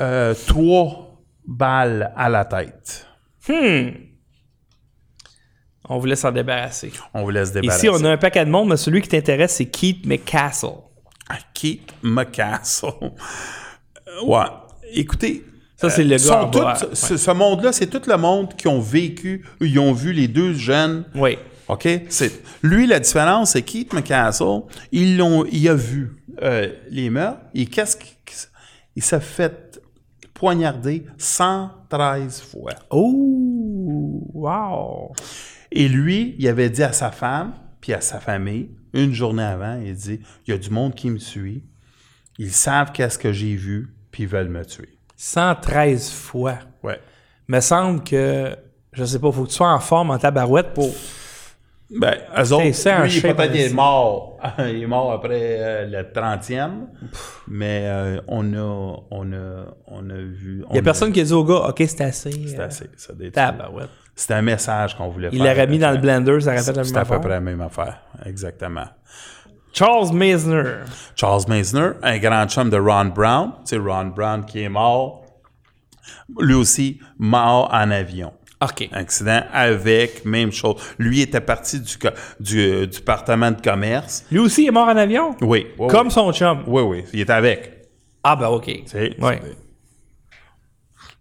euh, 0.00 0.34
trois 0.46 1.22
balles 1.46 2.12
à 2.16 2.30
la 2.30 2.46
tête. 2.46 3.06
On 5.86 5.98
voulait 5.98 6.16
s'en 6.16 6.32
débarrasser. 6.32 6.90
On 7.12 7.24
vous 7.24 7.30
laisse 7.30 7.52
débarrasser. 7.52 7.88
Ici, 7.88 7.94
on 7.94 8.02
a 8.06 8.12
un 8.12 8.16
paquet 8.16 8.46
de 8.46 8.50
monde, 8.50 8.70
mais 8.70 8.78
celui 8.78 9.02
qui 9.02 9.08
t'intéresse, 9.08 9.56
c'est 9.56 9.66
Keith 9.66 10.06
McCastle. 10.06 10.78
Keith 11.52 11.92
McCastle. 12.02 13.12
Ouais. 14.26 14.46
Écoutez. 14.92 15.44
Ça, 15.88 15.96
c'est 15.96 16.04
le 16.04 16.10
gars 16.10 16.18
sont 16.18 16.32
en 16.34 16.46
bas, 16.48 16.76
tous- 16.78 16.86
ouais. 16.86 16.94
ce, 16.94 17.16
ce 17.16 17.30
monde-là, 17.30 17.72
c'est 17.72 17.86
tout 17.86 18.02
le 18.08 18.16
monde 18.16 18.54
qui 18.56 18.68
ont 18.68 18.80
vécu, 18.80 19.44
ils 19.60 19.78
ont 19.78 19.92
vu 19.92 20.12
les 20.12 20.28
deux 20.28 20.52
jeunes 20.54 21.04
Oui. 21.14 21.38
OK? 21.68 21.88
Lui, 22.62 22.86
la 22.86 23.00
différence, 23.00 23.52
c'est 23.52 23.62
Keith 23.62 23.92
McCastle, 23.94 24.62
ils 24.92 25.16
l'ont, 25.16 25.46
il 25.50 25.66
a 25.68 25.74
vu 25.74 26.16
euh, 26.42 26.68
les 26.90 27.08
meurtres 27.10 27.40
et 27.54 27.66
qu'est-ce 27.66 27.96
qu'il 27.96 28.14
il 28.96 29.02
s'est 29.02 29.18
fait 29.20 29.80
poignarder 30.34 31.04
113 31.18 32.40
fois. 32.42 32.72
Oh, 32.90 34.22
wow. 34.34 35.12
Et 35.72 35.88
lui, 35.88 36.34
il 36.38 36.46
avait 36.48 36.70
dit 36.70 36.82
à 36.82 36.92
sa 36.92 37.10
femme 37.10 37.54
puis 37.80 37.92
à 37.92 38.00
sa 38.00 38.20
famille, 38.20 38.70
une 38.92 39.12
journée 39.12 39.42
avant, 39.42 39.80
il 39.84 39.94
dit 39.94 40.20
Il 40.46 40.50
y 40.50 40.54
a 40.54 40.58
du 40.58 40.70
monde 40.70 40.94
qui 40.94 41.10
me 41.10 41.18
suit, 41.18 41.64
ils 42.38 42.52
savent 42.52 42.92
qu'est-ce 42.92 43.18
que 43.18 43.32
j'ai 43.32 43.54
vu, 43.56 43.94
puis 44.10 44.22
ils 44.24 44.28
veulent 44.28 44.48
me 44.48 44.64
tuer. 44.64 44.93
113 45.24 46.10
fois. 46.12 46.58
Ouais. 46.82 47.00
Me 47.48 47.60
semble 47.60 48.04
que, 48.04 48.54
je 48.92 49.04
sais 49.04 49.18
pas, 49.18 49.32
faut 49.32 49.44
que 49.44 49.48
tu 49.48 49.54
sois 49.54 49.72
en 49.72 49.80
forme 49.80 50.10
en 50.10 50.18
tabarouette 50.18 50.74
pour. 50.74 50.90
Ben, 51.90 52.14
eux 52.38 52.52
autres, 52.52 52.72
c'est 52.72 52.90
un 52.90 53.06
lui, 53.06 53.20
peut-être 53.20 53.54
il 53.54 53.60
est 53.60 53.72
mort. 53.72 54.38
il 54.58 54.82
est 54.82 54.86
mort 54.86 55.12
après 55.12 55.56
euh, 55.60 55.86
le 55.86 56.02
30e. 56.02 56.70
Mais 57.48 57.84
euh, 57.86 58.20
on, 58.28 58.52
a, 58.52 59.02
on, 59.10 59.32
a, 59.32 59.64
on 59.86 60.10
a 60.10 60.14
vu. 60.14 60.64
Il 60.70 60.76
y 60.76 60.78
a 60.78 60.82
personne 60.82 61.12
qui 61.12 61.20
a 61.20 61.24
dit 61.24 61.32
au 61.32 61.44
gars, 61.44 61.68
OK, 61.68 61.76
c'est 61.86 62.02
assez. 62.02 62.30
C'est 62.46 62.58
euh, 62.60 62.66
assez. 62.66 62.90
ça. 62.96 63.14
C'était 64.16 64.34
un 64.34 64.42
message 64.42 64.94
qu'on 64.96 65.08
voulait 65.08 65.28
Il 65.32 65.38
faire. 65.38 65.54
l'aurait 65.54 65.66
mis 65.66 65.78
dans 65.78 65.90
le 65.90 65.98
blender, 65.98 66.40
ça 66.40 66.52
aurait 66.52 66.62
fait 66.62 66.72
la 66.72 66.76
même 66.76 66.84
C'est 66.84 66.96
à 66.96 67.00
peu 67.00 67.06
affaire. 67.06 67.20
près 67.20 67.30
la 67.30 67.40
même 67.40 67.60
affaire. 67.60 68.00
Exactement. 68.26 68.86
Charles 69.74 70.12
Meisner. 70.14 70.84
Charles 71.16 71.44
Meisner, 71.48 71.90
un 72.02 72.18
grand 72.18 72.46
chum 72.48 72.70
de 72.70 72.76
Ron 72.78 73.06
Brown. 73.06 73.52
C'est 73.64 73.76
Ron 73.76 74.06
Brown 74.06 74.44
qui 74.46 74.62
est 74.62 74.68
mort. 74.68 75.24
Lui 76.40 76.54
aussi, 76.54 77.00
mort 77.18 77.68
en 77.72 77.90
avion. 77.90 78.32
OK. 78.62 78.88
Accident 78.92 79.42
avec, 79.52 80.24
même 80.24 80.52
chose. 80.52 80.76
Lui 80.98 81.20
était 81.20 81.40
parti 81.40 81.80
du, 81.80 81.96
euh, 82.04 82.86
du 82.86 82.86
département 82.86 83.50
de 83.50 83.60
commerce. 83.60 84.24
Lui 84.30 84.38
aussi 84.38 84.64
est 84.66 84.70
mort 84.70 84.86
en 84.88 84.96
avion? 84.96 85.34
Oui. 85.42 85.66
oui, 85.78 85.88
Comme 85.88 86.06
oui. 86.06 86.12
son 86.12 86.32
chum? 86.32 86.62
Oui, 86.66 86.82
oui. 86.82 87.04
Il 87.12 87.20
était 87.20 87.32
avec. 87.32 87.88
Ah, 88.22 88.36
ben 88.36 88.48
OK. 88.48 88.70
C'est- 88.86 89.20
Ouais. 89.20 89.40
c'est- 89.42 89.56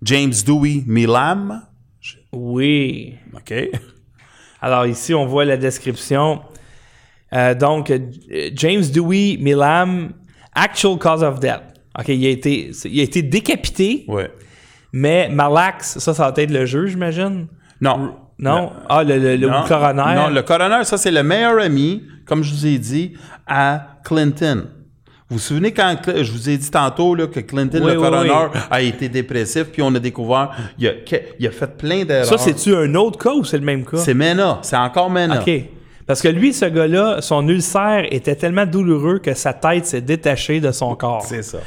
James 0.03 0.33
Dewey 0.45 0.83
Milam. 0.85 1.65
Oui. 2.31 3.15
OK. 3.35 3.53
Alors 4.61 4.85
ici, 4.85 5.13
on 5.13 5.25
voit 5.25 5.43
la 5.45 5.57
description. 5.57 6.41
Euh, 7.33 7.53
donc, 7.55 7.89
euh, 7.89 7.99
James 8.55 8.83
Dewey 8.93 9.37
Milam, 9.39 10.11
actual 10.53 10.97
cause 10.97 11.23
of 11.23 11.39
death. 11.39 11.61
OK, 11.97 12.07
il 12.09 12.25
a 12.25 12.29
été, 12.29 12.71
il 12.85 12.99
a 12.99 13.03
été 13.03 13.21
décapité, 13.21 14.05
Oui. 14.07 14.23
mais 14.91 15.29
Malax, 15.29 15.97
ça, 15.99 16.13
ça 16.13 16.29
va 16.31 16.41
être 16.41 16.51
le 16.51 16.65
juge, 16.65 16.91
j'imagine? 16.91 17.47
Non. 17.81 18.15
Non? 18.39 18.71
Ah, 18.89 19.03
le, 19.03 19.17
le, 19.17 19.35
le 19.37 19.47
Non, 19.47 19.63
coroner? 19.67 20.15
Non, 20.15 20.29
le 20.29 20.41
coroner, 20.41 20.83
ça, 20.83 20.97
c'est 20.97 21.11
le 21.11 21.23
meilleur 21.23 21.59
ami, 21.61 22.03
comme 22.25 22.43
je 22.43 22.51
vous 22.53 22.65
ai 22.65 22.77
dit, 22.77 23.13
à 23.47 23.97
Clinton. 24.03 24.65
Vous 25.29 25.37
vous 25.37 25.39
souvenez 25.39 25.71
quand 25.71 25.95
je 26.05 26.31
vous 26.31 26.49
ai 26.49 26.57
dit 26.57 26.69
tantôt 26.69 27.15
là, 27.15 27.27
que 27.27 27.39
Clinton, 27.39 27.79
Oui, 27.83 27.91
le 27.93 27.97
oui, 27.99 28.03
coroner, 28.03 28.29
oui. 28.53 28.59
a 28.69 28.81
été 28.81 29.07
dépressif, 29.09 29.65
puis 29.65 29.81
on 29.81 29.93
a 29.95 29.99
découvert, 29.99 30.51
il 30.77 30.87
a, 30.87 30.91
que- 30.93 31.21
il 31.39 31.47
a 31.47 31.51
fait 31.51 31.77
plein 31.77 32.03
d'erreurs. 32.05 32.25
Ça, 32.25 32.37
c'est-tu 32.37 32.75
un 32.75 32.93
autre 32.95 33.17
cas 33.17 33.33
ou 33.33 33.43
c'est 33.43 33.57
le 33.57 33.65
même 33.65 33.85
cas? 33.85 33.97
C'est 33.97 34.13
Mena, 34.13 34.59
c'est 34.63 34.75
encore 34.77 35.09
Mena. 35.09 35.41
OK. 35.41 35.49
Parce 36.05 36.21
que 36.21 36.27
lui, 36.27 36.53
ce 36.53 36.65
gars-là, 36.65 37.21
son 37.21 37.47
ulcère 37.47 38.05
était 38.11 38.35
tellement 38.35 38.65
douloureux 38.65 39.19
que 39.19 39.33
sa 39.33 39.53
tête 39.53 39.85
s'est 39.85 40.01
détachée 40.01 40.59
de 40.59 40.71
son 40.71 40.95
corps. 40.95 41.25
C'est 41.25 41.43
ça. 41.43 41.59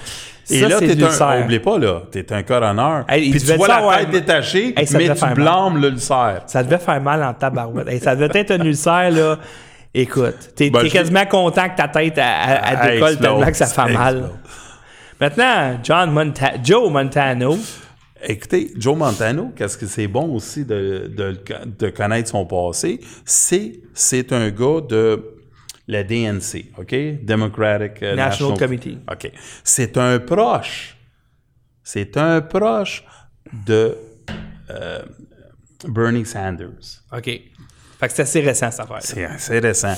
Ça, 0.44 0.54
Et 0.54 0.60
là, 0.60 0.78
t'es 0.78 1.02
un, 1.02 1.42
oublie 1.42 1.58
pas, 1.58 1.76
là, 1.76 2.02
t'es 2.10 2.32
un 2.32 2.44
coroner. 2.44 3.02
Hey, 3.08 3.30
puis 3.30 3.40
tu 3.40 3.52
vois 3.54 3.66
la 3.66 3.98
tête 3.98 4.10
détachée, 4.10 4.74
Hey, 4.76 4.86
mais 4.92 5.12
tu 5.12 5.34
blâmes 5.34 5.80
l'ulcère. 5.82 6.42
Ça 6.46 6.62
devait 6.62 6.78
faire 6.78 7.00
mal 7.00 7.24
en 7.24 7.34
tabarouette. 7.34 7.88
Hey, 7.88 7.98
ça 7.98 8.14
devait 8.14 8.40
être 8.40 8.52
un 8.52 8.64
ulcère, 8.64 9.10
là. 9.10 9.38
Écoute, 9.92 10.50
t'es 10.54 10.70
Ben, 10.70 10.88
quasiment 10.88 11.24
content 11.26 11.68
que 11.70 11.76
ta 11.76 11.88
tête 11.88 12.18
à, 12.18 12.84
Elle 12.84 12.92
décolle 12.92 13.16
tellement 13.16 13.46
que 13.46 13.56
ça 13.56 13.66
fait 13.66 13.92
mal. 13.92 14.30
Maintenant, 15.20 15.80
John 15.82 16.10
Monta 16.12 16.52
Joe 16.62 16.90
Montano. 16.90 17.56
Écoutez, 18.22 18.72
Joe 18.76 18.96
Montano, 18.96 19.52
qu'est-ce 19.54 19.76
que 19.76 19.86
c'est 19.86 20.08
bon 20.08 20.34
aussi 20.34 20.64
de, 20.64 21.12
de, 21.14 21.90
connaître 21.90 22.30
son 22.30 22.46
passé? 22.46 23.00
C'est, 23.24 23.80
c'est 23.94 24.32
un 24.32 24.50
gars 24.50 24.80
de 24.80 25.22
la 25.86 26.02
DNC, 26.02 26.72
OK? 26.78 26.94
Democratic 27.22 28.02
euh, 28.02 28.16
National 28.16 28.58
Committee. 28.58 28.98
OK. 29.10 29.30
C'est 29.62 29.96
un 29.98 30.18
proche. 30.18 30.96
C'est 31.82 32.16
un 32.16 32.40
proche 32.40 33.04
de 33.66 33.96
euh, 34.70 35.02
Bernie 35.86 36.26
Sanders. 36.26 37.02
OK. 37.12 37.24
Fait 37.24 38.08
que 38.08 38.12
c'est 38.12 38.22
assez 38.22 38.40
récent, 38.40 38.70
cette 38.70 38.80
affaire. 38.80 39.02
C'est 39.02 39.24
assez 39.24 39.58
récent. 39.58 39.94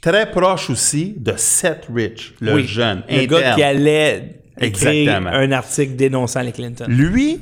Très 0.00 0.30
proche 0.30 0.68
aussi 0.68 1.14
de 1.16 1.34
Seth 1.36 1.86
Rich, 1.94 2.34
le 2.40 2.54
oui. 2.54 2.66
jeune. 2.66 3.02
Le 3.08 3.26
gars 3.26 3.54
qui 3.54 3.62
allait 3.62 4.43
Exactement. 4.58 5.30
un 5.30 5.52
article 5.52 5.96
dénonçant 5.96 6.42
les 6.42 6.52
Clinton. 6.52 6.86
Lui, 6.88 7.40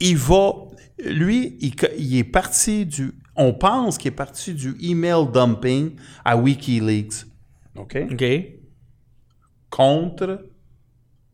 il 0.00 0.16
va. 0.16 0.52
Lui, 1.04 1.56
il, 1.60 2.16
est 2.16 2.24
parti 2.24 2.84
du. 2.84 3.12
On 3.36 3.52
pense 3.54 3.98
qu'il 3.98 4.08
est 4.08 4.14
parti 4.16 4.52
du 4.54 4.74
email 4.80 5.26
dumping 5.32 5.94
à 6.24 6.36
WikiLeaks. 6.36 7.24
OK? 7.76 7.96
OK? 8.10 8.24
Contre 9.70 10.44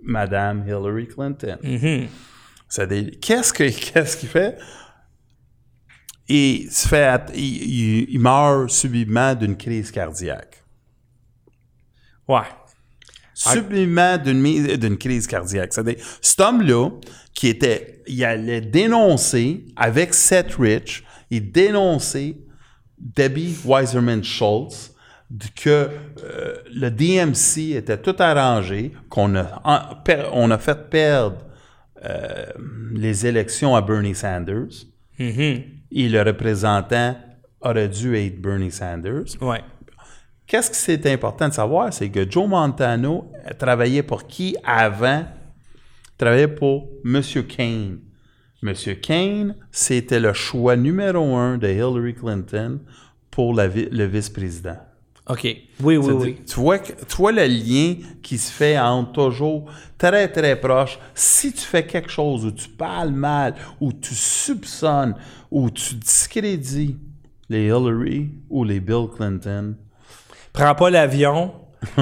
Madame 0.03 0.65
Hillary 0.69 1.07
Clinton. 1.09 1.57
C'est 2.69 2.87
des- 2.87 3.11
Qu'est-ce 3.13 3.53
que- 3.53 3.71
qu'est-ce 3.93 4.17
qu'il 4.19 4.29
fait? 4.29 4.59
Il 6.29 6.71
se 6.71 6.87
fait. 6.89 7.05
att- 7.07 7.33
Il, 7.35 7.43
il- 7.45 8.07
il 8.11 8.19
meurt 8.21 8.69
subitement 8.71 9.35
d'une 9.35 9.57
crise 9.57 9.91
cardiaque. 9.91 10.63
Ouais. 12.29 12.41
Subitement 13.35 14.17
d'une 14.19 14.97
crise 14.97 15.27
cardiaque. 15.27 15.73
C'est-à-dire, 15.73 15.97
cet 16.21 16.41
homme-là, 16.41 16.91
qui 17.35 17.49
était, 17.49 18.03
il 18.07 18.25
allait 18.25 18.61
dénoncer 18.61 19.65
avec 19.77 20.15
Seth 20.15 20.55
Rich, 20.59 21.05
il 21.31 21.51
dénonçait 21.51 22.37
Debbie 22.99 23.57
Weiserman 23.65 24.23
Schultz 24.23 24.93
que 25.57 25.89
euh, 26.23 26.55
le 26.73 26.91
DMC 26.91 27.75
était 27.77 27.97
tout 27.99 28.15
arrangé, 28.21 28.93
qu'on 29.09 29.35
a, 29.35 29.61
en- 29.65 29.97
per- 30.05 30.29
on 30.33 30.51
a 30.53 30.59
fait 30.59 30.89
perdre 30.91 31.39
euh, 32.05 32.45
les 32.93 33.27
élections 33.27 33.75
à 33.75 33.83
Bernie 33.83 34.15
Sanders 34.15 34.87
et 35.91 36.09
le 36.09 36.23
représentant 36.23 37.17
aurait 37.61 37.89
dû 37.89 38.15
être 38.17 38.41
Bernie 38.41 38.71
Sanders. 38.71 39.25
Ouais. 39.41 39.63
Qu'est-ce 40.47 40.71
que 40.71 40.77
c'est 40.77 41.07
important 41.13 41.49
de 41.49 41.55
savoir? 41.55 41.93
C'est 41.93 42.11
que 42.11 42.31
Joe 42.31 42.47
Montano 42.47 43.31
travaillait 43.59 44.03
pour 44.03 44.27
qui 44.27 44.57
avant? 44.65 45.25
Il 45.27 46.17
travaillait 46.19 46.49
pour 46.49 46.89
M. 47.05 47.21
Kane. 47.49 47.99
M. 48.63 48.75
Kane, 49.03 49.57
c'était 49.71 50.21
le 50.21 50.33
choix 50.33 50.77
numéro 50.77 51.35
un 51.37 51.59
de 51.59 51.69
Hillary 51.69 52.15
Clinton 52.15 52.81
pour 53.31 53.55
la 53.55 53.69
vi- 53.69 53.89
le 53.91 54.05
vice-président. 54.05 54.77
OK. 55.29 55.43
Oui, 55.81 55.97
oui, 55.97 56.13
oui. 56.13 56.37
Tu 56.47 56.61
vois, 56.61 56.79
tu 56.79 57.17
vois 57.17 57.33
le 57.33 57.47
lien 57.47 57.97
qui 58.23 58.37
se 58.37 58.53
fait 58.53 58.79
entre 58.79 59.13
toujours 59.31 59.65
très, 59.97 60.29
très 60.29 60.61
proche. 60.61 60.99
Si 61.15 61.53
tu 61.53 61.61
fais 61.63 61.87
quelque 61.87 62.11
chose 62.11 62.45
où 62.45 62.51
tu 62.53 62.69
parles 62.69 63.11
mal, 63.11 63.55
où 63.81 63.91
tu 63.93 64.15
soupçonnes, 64.15 65.15
où 65.51 65.71
tu 65.71 65.95
discrédites 65.95 66.97
les 67.49 67.67
Hillary 67.67 68.31
ou 68.51 68.65
les 68.65 68.81
Bill 68.81 69.07
Clinton, 69.17 69.75
Prends 70.55 70.75
pas 70.75 70.89
l'avion. 70.89 71.53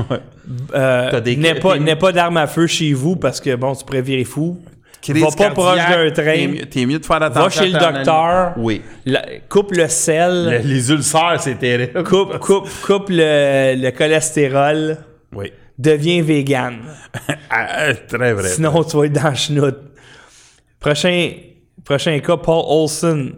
Euh, 0.74 1.20
n'aie 1.36 1.54
pas, 1.54 1.76
pas 1.96 2.12
d'armes 2.12 2.36
à 2.36 2.46
feu 2.48 2.66
chez 2.66 2.92
vous 2.92 3.14
parce 3.16 3.40
que, 3.40 3.54
bon, 3.54 3.74
tu 3.76 3.84
pourrais 3.84 4.02
virer 4.02 4.24
fou. 4.24 4.58
crise 5.00 5.22
Va 5.22 5.30
pas 5.30 5.50
proche 5.50 5.76
d'un 5.76 6.10
train. 6.10 6.64
t'es 6.68 6.84
mieux 6.84 6.98
de 6.98 7.06
faire 7.06 7.22
attention. 7.22 7.42
Va 7.62 7.66
chez 7.66 7.72
le 7.72 7.78
docteur. 7.78 8.52
Oui. 8.56 8.82
La- 9.06 9.24
coupe 9.48 9.72
le 9.72 9.86
sel. 9.88 10.50
Le- 10.50 10.58
les 10.68 10.90
ulcères, 10.90 11.36
c'est 11.40 11.54
terrible. 11.58 12.02
Coupe, 12.02 12.38
coupe, 12.38 12.68
coupe 12.84 13.06
le, 13.10 13.74
le 13.80 13.90
cholestérol. 13.92 14.98
Oui. 15.32 15.52
Deviens 15.78 16.22
vegan. 16.22 16.78
Ah, 17.50 17.66
ah, 17.90 17.94
très 17.94 18.32
vrai. 18.32 18.48
Sinon, 18.48 18.82
tu 18.82 18.96
vas 18.96 19.04
être 19.04 19.12
dans 19.12 19.28
le 19.30 19.34
chenoute. 19.36 19.78
Prochain, 20.80 21.32
prochain 21.84 22.18
cas, 22.18 22.36
Paul 22.36 22.64
Olson. 22.66 23.30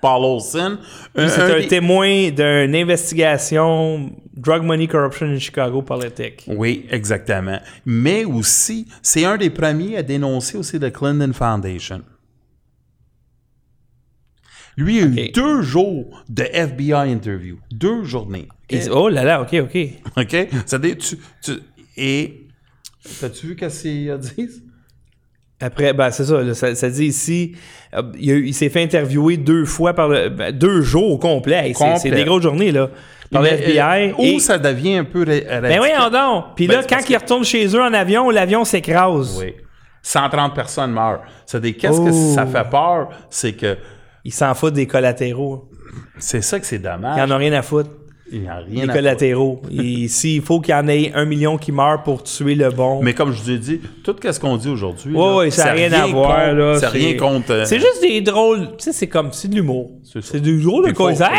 Paul 0.00 0.24
Olson. 0.24 0.78
Lui, 1.16 1.28
C'est 1.28 1.40
un 1.42 1.58
des- 1.60 1.66
témoin 1.68 2.30
d'une 2.30 2.74
investigation 2.76 4.10
Drug 4.36 4.62
Money 4.62 4.86
Corruption 4.86 5.26
in 5.26 5.38
Chicago 5.38 5.82
Politic. 5.82 6.44
Oui, 6.46 6.86
exactement. 6.90 7.58
Mais 7.84 8.24
aussi, 8.24 8.86
c'est 9.02 9.24
un 9.24 9.36
des 9.36 9.50
premiers 9.50 9.96
à 9.96 10.02
dénoncer 10.02 10.56
aussi 10.58 10.78
le 10.78 10.90
Clinton 10.90 11.32
Foundation. 11.32 12.02
Lui, 14.76 14.98
il 14.98 15.18
a 15.18 15.24
eu 15.24 15.30
deux 15.32 15.62
jours 15.62 16.22
de 16.28 16.44
FBI 16.52 17.10
interview. 17.10 17.58
Deux 17.72 18.04
journées. 18.04 18.46
Oh 18.92 19.08
là 19.08 19.24
là, 19.24 19.42
ok, 19.42 19.54
ok. 19.64 19.76
OK? 20.16 20.30
C'est-à-dire, 20.66 20.96
tu, 20.98 21.16
tu- 21.42 21.60
Et. 21.96 22.44
T'as-tu 23.20 23.48
vu 23.48 23.56
qu'est-ce 23.56 23.82
qu'il 23.82 24.10
a 24.10 24.18
dit? 24.18 24.48
Après, 25.60 25.92
ben 25.92 26.10
c'est 26.12 26.24
ça, 26.24 26.40
là, 26.40 26.54
ça, 26.54 26.74
ça 26.76 26.88
dit 26.88 27.06
ici, 27.06 27.56
euh, 27.94 28.02
il, 28.18 28.54
s'est 28.54 28.68
fait 28.68 28.82
interviewer 28.82 29.36
deux 29.36 29.64
fois 29.64 29.92
par 29.92 30.08
le, 30.08 30.28
ben, 30.28 30.52
deux 30.56 30.82
jours 30.82 31.10
au 31.10 31.18
complet. 31.18 31.72
C'est-. 31.76 31.96
C'est 31.98 32.10
des 32.10 32.24
grosses 32.24 32.42
journées, 32.44 32.70
là. 32.70 32.90
Par 33.32 33.42
le 33.42 33.48
FBI. 33.48 34.10
euh, 34.10 34.12
Où 34.18 34.22
et- 34.22 34.38
ça 34.38 34.56
devient 34.58 34.98
un 34.98 35.04
peu. 35.04 35.24
Ben 35.24 35.42
radical. 35.48 35.78
voyons 35.78 36.10
donc. 36.10 36.44
Puis 36.56 36.66
Ben, 36.68 36.74
là, 36.76 36.82
c'est 36.82 36.88
quand 36.94 37.10
ils 37.10 37.16
retournent 37.16 37.44
chez 37.44 37.66
eux 37.66 37.82
en 37.82 37.92
avion, 37.92 38.30
l'avion 38.30 38.64
s'écrase. 38.64 39.36
Oui. 39.38 39.54
130 40.00 40.54
personnes 40.54 40.92
meurent. 40.92 41.22
C'est-à-dire, 41.44 41.74
qu'est-ce 41.78 42.00
que 42.00 42.10
Oh. 42.10 42.34
ça 42.34 42.46
fait 42.46 42.70
peur? 42.70 43.08
C'est 43.28 43.52
que. 43.52 43.76
Ils 44.24 44.32
s'en 44.32 44.54
foutent 44.54 44.74
des 44.74 44.86
collatéraux. 44.86 45.68
C'est 46.18 46.40
ça 46.42 46.58
que 46.60 46.66
c'est 46.66 46.76
Ils 46.76 46.82
dommage. 46.82 47.18
en 47.20 47.34
ont 47.34 47.38
rien 47.38 47.52
à 47.52 47.62
foutre. 47.62 47.90
Il 48.30 48.40
n'y 48.42 48.48
a 48.48 48.60
Les 48.60 48.80
rien 48.80 48.88
à 48.88 48.92
collatéraux. 48.92 49.62
Et 49.70 50.06
S'il 50.08 50.42
faut 50.42 50.60
qu'il 50.60 50.72
y 50.72 50.76
en 50.76 50.86
ait 50.88 51.12
un 51.14 51.24
million 51.24 51.56
qui 51.56 51.72
meurent 51.72 52.02
pour 52.02 52.22
tuer 52.22 52.54
le 52.54 52.70
bon. 52.70 53.02
Mais 53.02 53.14
comme 53.14 53.32
je 53.32 53.42
vous 53.42 53.50
ai 53.50 53.58
dit, 53.58 53.80
tout 54.04 54.14
ce 54.22 54.38
qu'on 54.38 54.56
dit 54.56 54.68
aujourd'hui, 54.68 55.14
Ouais, 55.14 55.34
ouais, 55.36 55.50
ça 55.50 55.66
n'a 55.66 55.72
rien 55.72 55.92
à 55.92 56.06
voir. 56.06 56.52
là. 56.52 56.78
C'est 56.78 56.88
rien 56.88 57.16
contre. 57.16 57.50
euh, 57.52 57.64
C'est 57.64 57.78
juste 57.78 58.02
des 58.02 58.20
drôles. 58.20 58.68
Tu 58.76 58.84
sais, 58.84 58.92
c'est 58.92 59.06
comme. 59.08 59.32
C'est 59.32 59.48
de 59.48 59.54
l'humour. 59.54 59.90
C'est 60.04 60.22
ça. 60.22 60.38
Du 60.38 60.60
drôle 60.62 60.88
de 60.88 60.92
cause. 60.92 61.10
Hey, 61.12 61.16
ça, 61.16 61.30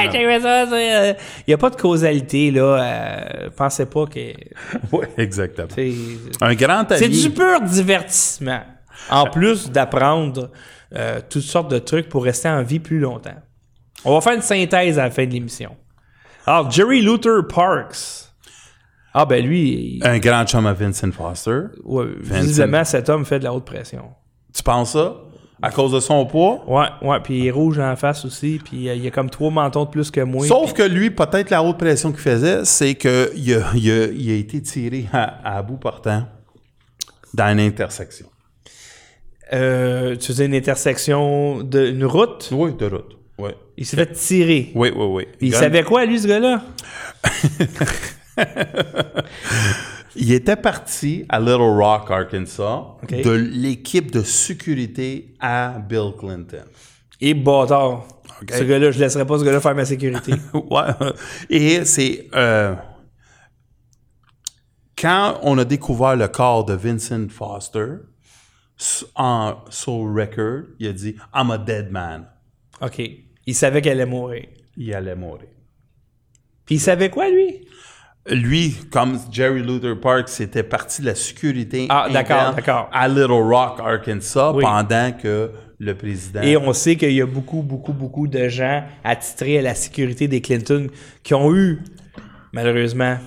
euh, 0.73 1.13
Il 1.47 1.49
n'y 1.49 1.53
a 1.53 1.57
pas 1.57 1.69
de 1.69 1.75
causalité, 1.75 2.51
là. 2.51 2.61
Euh, 2.61 3.49
pensez 3.55 3.85
pas 3.85 4.05
que. 4.05 4.19
Ouais, 4.91 5.07
exactement. 5.17 5.67
c'est- 5.73 5.93
Un 6.41 6.55
grand 6.55 6.91
ami. 6.91 6.99
C'est 6.99 7.09
du 7.09 7.29
pur 7.29 7.61
divertissement. 7.61 8.61
En 9.11 9.25
plus 9.25 9.71
d'apprendre 9.71 10.49
euh, 10.95 11.19
toutes 11.29 11.43
sortes 11.43 11.71
de 11.71 11.79
trucs 11.79 12.09
pour 12.09 12.23
rester 12.23 12.49
en 12.49 12.63
vie 12.63 12.79
plus 12.79 12.99
longtemps. 12.99 13.35
On 14.05 14.13
va 14.13 14.21
faire 14.21 14.33
une 14.33 14.41
synthèse 14.41 14.97
à 14.97 15.03
la 15.03 15.11
fin 15.11 15.25
de 15.25 15.31
l'émission. 15.31 15.71
Alors, 16.49 16.71
Jerry 16.71 17.03
Luther 17.03 17.45
Parks. 17.47 18.31
Ah, 19.13 19.23
ben 19.23 19.45
lui, 19.45 19.99
Un 20.03 20.17
grand 20.17 20.45
chum 20.47 20.65
à 20.65 20.73
Vincent 20.73 21.11
Foster. 21.11 21.65
ouais, 21.83 22.05
visiblement, 22.19 22.83
cet 22.83 23.07
homme 23.07 23.23
fait 23.23 23.37
de 23.37 23.43
la 23.43 23.53
haute 23.53 23.65
pression. 23.65 24.05
Tu 24.51 24.63
penses 24.63 24.93
ça? 24.93 25.15
À 25.61 25.69
cause 25.69 25.91
de 25.91 25.99
son 25.99 26.25
poids? 26.25 26.63
Ouais, 26.67 26.87
ouais, 27.07 27.19
puis 27.19 27.37
il 27.37 27.47
est 27.47 27.51
rouge 27.51 27.77
en 27.77 27.95
face 27.95 28.25
aussi, 28.25 28.59
puis 28.63 28.89
euh, 28.89 28.95
il 28.95 29.05
a 29.05 29.11
comme 29.11 29.29
trois 29.29 29.51
mentons 29.51 29.85
de 29.85 29.89
plus 29.91 30.09
que 30.09 30.21
moi. 30.21 30.47
Sauf 30.47 30.73
que 30.73 30.81
lui, 30.81 31.11
peut-être 31.11 31.51
la 31.51 31.61
haute 31.61 31.77
pression 31.77 32.11
qu'il 32.11 32.21
faisait, 32.21 32.65
c'est 32.65 32.95
qu'il 32.95 33.11
a, 33.11 33.27
il 33.75 33.91
a, 33.91 34.05
il 34.07 34.31
a 34.31 34.35
été 34.35 34.59
tiré 34.63 35.05
à, 35.13 35.57
à 35.57 35.61
bout 35.61 35.77
portant 35.77 36.23
dans 37.35 37.51
une 37.51 37.59
intersection. 37.59 38.25
Euh, 39.53 40.15
tu 40.15 40.27
faisais 40.27 40.47
une 40.47 40.55
intersection 40.55 41.61
d'une 41.61 42.05
route, 42.05 42.49
Oui, 42.51 42.73
de 42.73 42.85
route. 42.87 43.18
Oui. 43.39 43.51
il 43.77 43.85
s'est 43.85 43.95
fait 43.97 44.11
tirer. 44.11 44.71
Oui, 44.75 44.91
oui, 44.95 45.05
oui. 45.05 45.27
Il 45.41 45.51
Gun- 45.51 45.59
savait 45.59 45.83
quoi, 45.83 46.05
lui, 46.05 46.19
ce 46.19 46.27
gars-là? 46.27 46.61
Il 50.15 50.31
était 50.33 50.55
parti 50.55 51.25
à 51.29 51.39
Little 51.39 51.61
Rock, 51.61 52.09
Arkansas, 52.09 52.97
de 53.09 53.29
l'équipe 53.31 54.11
de 54.11 54.21
sécurité 54.23 55.33
à 55.39 55.77
Bill 55.87 56.11
Clinton. 56.17 56.65
Et 57.21 57.33
bâtard. 57.33 58.07
Ce 58.51 58.63
gars-là, 58.63 58.91
je 58.91 58.99
laisserai 58.99 59.25
pas 59.25 59.37
ce 59.37 59.43
gars-là 59.43 59.59
faire 59.61 59.75
ma 59.75 59.85
sécurité. 59.85 60.33
Ouais. 60.53 60.83
Et 61.49 61.85
c'est 61.85 62.27
euh, 62.33 62.75
quand 64.97 65.39
on 65.43 65.57
a 65.57 65.65
découvert 65.65 66.15
le 66.15 66.27
corps 66.27 66.65
de 66.65 66.73
Vincent 66.73 67.27
Foster 67.29 67.95
en 69.15 69.55
sur 69.69 69.93
record, 70.13 70.63
il 70.79 70.87
a 70.87 70.93
dit 70.93 71.15
I'm 71.35 71.51
a 71.51 71.57
dead 71.57 71.91
man. 71.91 72.27
OK. 72.81 73.01
Il 73.49 73.55
savait 73.55 73.81
qu'elle 73.81 73.99
allait 73.99 74.05
mourir. 74.09 74.45
Il 74.77 74.93
allait 74.93 75.15
mourir. 75.15 75.47
Puis 76.65 76.75
il 76.75 76.79
savait 76.79 77.09
quoi, 77.09 77.29
lui? 77.29 77.65
Lui, 78.29 78.75
comme 78.91 79.17
Jerry 79.31 79.61
Luther 79.63 79.99
Park, 79.99 80.29
c'était 80.29 80.61
parti 80.61 81.01
de 81.01 81.07
la 81.07 81.15
sécurité 81.15 81.87
Ah, 81.89 82.07
d'accord, 82.11 82.37
interne 82.37 82.55
d'accord. 82.55 82.89
à 82.93 83.07
Little 83.07 83.31
Rock, 83.31 83.79
Arkansas, 83.79 84.51
Oui. 84.53 84.63
pendant 84.63 85.11
que 85.13 85.49
le 85.79 85.95
président. 85.95 86.41
Et 86.43 86.55
on 86.57 86.71
sait 86.73 86.95
qu'il 86.95 87.13
y 87.13 87.21
a 87.21 87.25
beaucoup, 87.25 87.63
beaucoup, 87.63 87.93
beaucoup 87.93 88.27
de 88.27 88.47
gens 88.49 88.83
attitrés 89.03 89.57
à 89.57 89.61
la 89.63 89.73
sécurité 89.73 90.27
des 90.27 90.41
Clinton 90.41 90.87
qui 91.23 91.33
ont 91.33 91.55
eu, 91.55 91.79
malheureusement, 92.53 93.17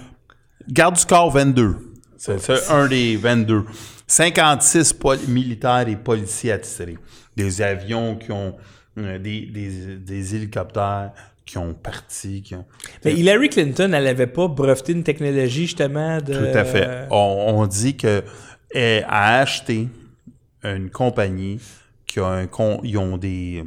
Garde 0.68 0.96
du 0.96 1.04
corps 1.04 1.32
22. 1.32 1.76
C'est 2.16 2.70
un 2.70 2.86
des 2.86 3.16
22. 3.16 3.64
56 4.06 4.92
pol- 4.92 5.18
militaires 5.26 5.88
et 5.88 5.96
policiers 5.96 6.52
attitrés. 6.52 6.96
Des 7.36 7.60
avions 7.60 8.14
qui 8.14 8.30
ont. 8.30 8.54
Euh, 8.98 9.18
des, 9.18 9.46
des, 9.46 9.96
des 9.96 10.34
hélicoptères 10.34 11.12
qui 11.44 11.58
ont 11.58 11.74
parti. 11.74 12.42
Qui 12.42 12.54
ont, 12.54 12.66
Mais 13.04 13.14
Hillary 13.14 13.48
Clinton, 13.48 13.92
elle 13.92 14.04
n'avait 14.04 14.26
pas 14.26 14.48
breveté 14.48 14.92
une 14.92 15.04
technologie 15.04 15.62
justement 15.62 16.18
de. 16.18 16.34
Tout 16.34 16.58
à 16.58 16.64
fait. 16.64 17.06
On, 17.10 17.54
on 17.56 17.66
dit 17.66 17.96
que 17.96 18.22
elle 18.74 19.04
a 19.08 19.40
acheté 19.40 19.88
une 20.62 20.90
compagnie 20.90 21.60
qui 22.06 22.20
a 22.20 22.26
un 22.26 22.46
con, 22.46 22.80
ils 22.84 22.98
ont 22.98 23.16
des 23.16 23.64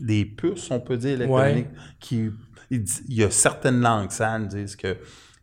des 0.00 0.24
puces, 0.24 0.70
on 0.70 0.80
peut 0.80 0.96
dire 0.96 1.12
électroniques, 1.12 1.66
qui 1.98 2.30
il 2.70 2.84
y 3.08 3.24
a 3.24 3.30
certaines 3.30 3.80
langues 3.80 4.10
sales 4.10 4.46
disent 4.48 4.76
que 4.76 4.96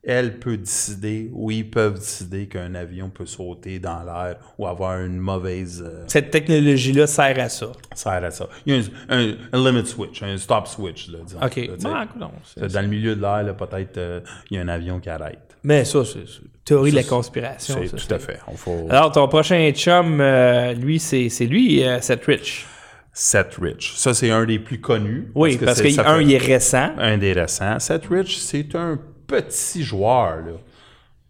elle 0.09 0.39
peut 0.39 0.55
décider 0.57 1.29
ou 1.33 1.51
ils 1.51 1.69
peuvent 1.69 1.95
décider 1.99 2.47
qu'un 2.47 2.73
avion 2.75 3.09
peut 3.09 3.25
sauter 3.25 3.77
dans 3.77 4.03
l'air 4.03 4.37
ou 4.57 4.65
avoir 4.65 5.01
une 5.01 5.17
mauvaise 5.17 5.83
euh, 5.85 6.05
Cette 6.07 6.31
technologie-là 6.31 7.05
sert 7.07 7.37
à 7.39 7.49
ça. 7.49 7.67
sert 7.93 8.23
à 8.23 8.31
ça. 8.31 8.47
Il 8.65 8.75
y 8.75 8.79
a 8.79 8.81
un, 9.09 9.19
un- 9.19 9.35
un 9.51 9.69
limit 9.71 9.85
switch, 9.85 10.23
un 10.23 10.37
stop 10.37 10.67
switch. 10.67 11.09
Là, 11.09 11.19
disons, 11.25 11.39
OK. 11.43 11.55
là, 11.83 12.05
non, 12.17 12.31
dans 12.69 12.81
le 12.81 12.87
milieu 12.87 13.15
de 13.17 13.21
l'air, 13.21 13.55
peut-être 13.57 13.97
euh, 13.97 14.21
il 14.49 14.55
y 14.55 14.59
a 14.59 14.63
un 14.63 14.67
avion 14.69 14.99
qui 14.99 15.09
arrête. 15.09 15.39
Mais 15.63 15.83
ça, 15.83 16.05
c'est 16.05 16.19
théorie 16.63 16.91
de 16.91 16.95
la 16.95 17.03
conspiration. 17.03 17.75
C'est 17.83 17.89
tout 17.89 17.97
c'est- 17.97 18.13
à 18.13 18.19
fait. 18.19 18.39
On 18.47 18.55
faut... 18.55 18.87
Alors, 18.89 19.11
ton 19.11 19.27
prochain 19.27 19.69
chum, 19.73 20.21
euh, 20.21 20.73
lui, 20.73 20.99
c'est 20.99 21.27
lui, 21.45 21.83
Seth 21.99 22.23
Rich. 22.25 22.65
Seth 23.11 23.55
Rich. 23.59 23.93
Ça, 23.95 24.13
c'est 24.13 24.29
un 24.31 24.45
des 24.45 24.59
plus 24.59 24.79
connus. 24.79 25.31
Oui, 25.35 25.57
parce, 25.57 25.77
c'est- 25.79 25.83
que, 25.83 25.89
ça 25.91 26.09
un, 26.09 26.19
fait- 26.19 26.23
il 26.23 26.33
est 26.33 26.37
récent. 26.37 26.91
Un 26.97 27.17
des 27.17 27.33
récents. 27.33 27.79
Seth 27.79 28.05
Rich, 28.09 28.37
c'est 28.37 28.73
un 28.75 28.99
petit 29.27 29.83
joueur, 29.83 30.37
là. 30.37 30.53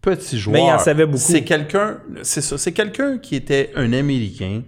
petit 0.02 0.38
joueur. 0.40 0.53
Mais 0.53 0.68
il 0.68 0.72
en 0.72 0.80
savait 0.80 1.06
beaucoup. 1.06 1.18
C'est 1.18 1.44
quelqu'un, 1.44 1.99
c'est 2.22 2.41
ça, 2.41 2.57
c'est 2.57 2.72
quelqu'un 2.72 3.18
qui 3.18 3.36
était 3.36 3.72
un 3.76 3.91
Américain, 3.94 4.61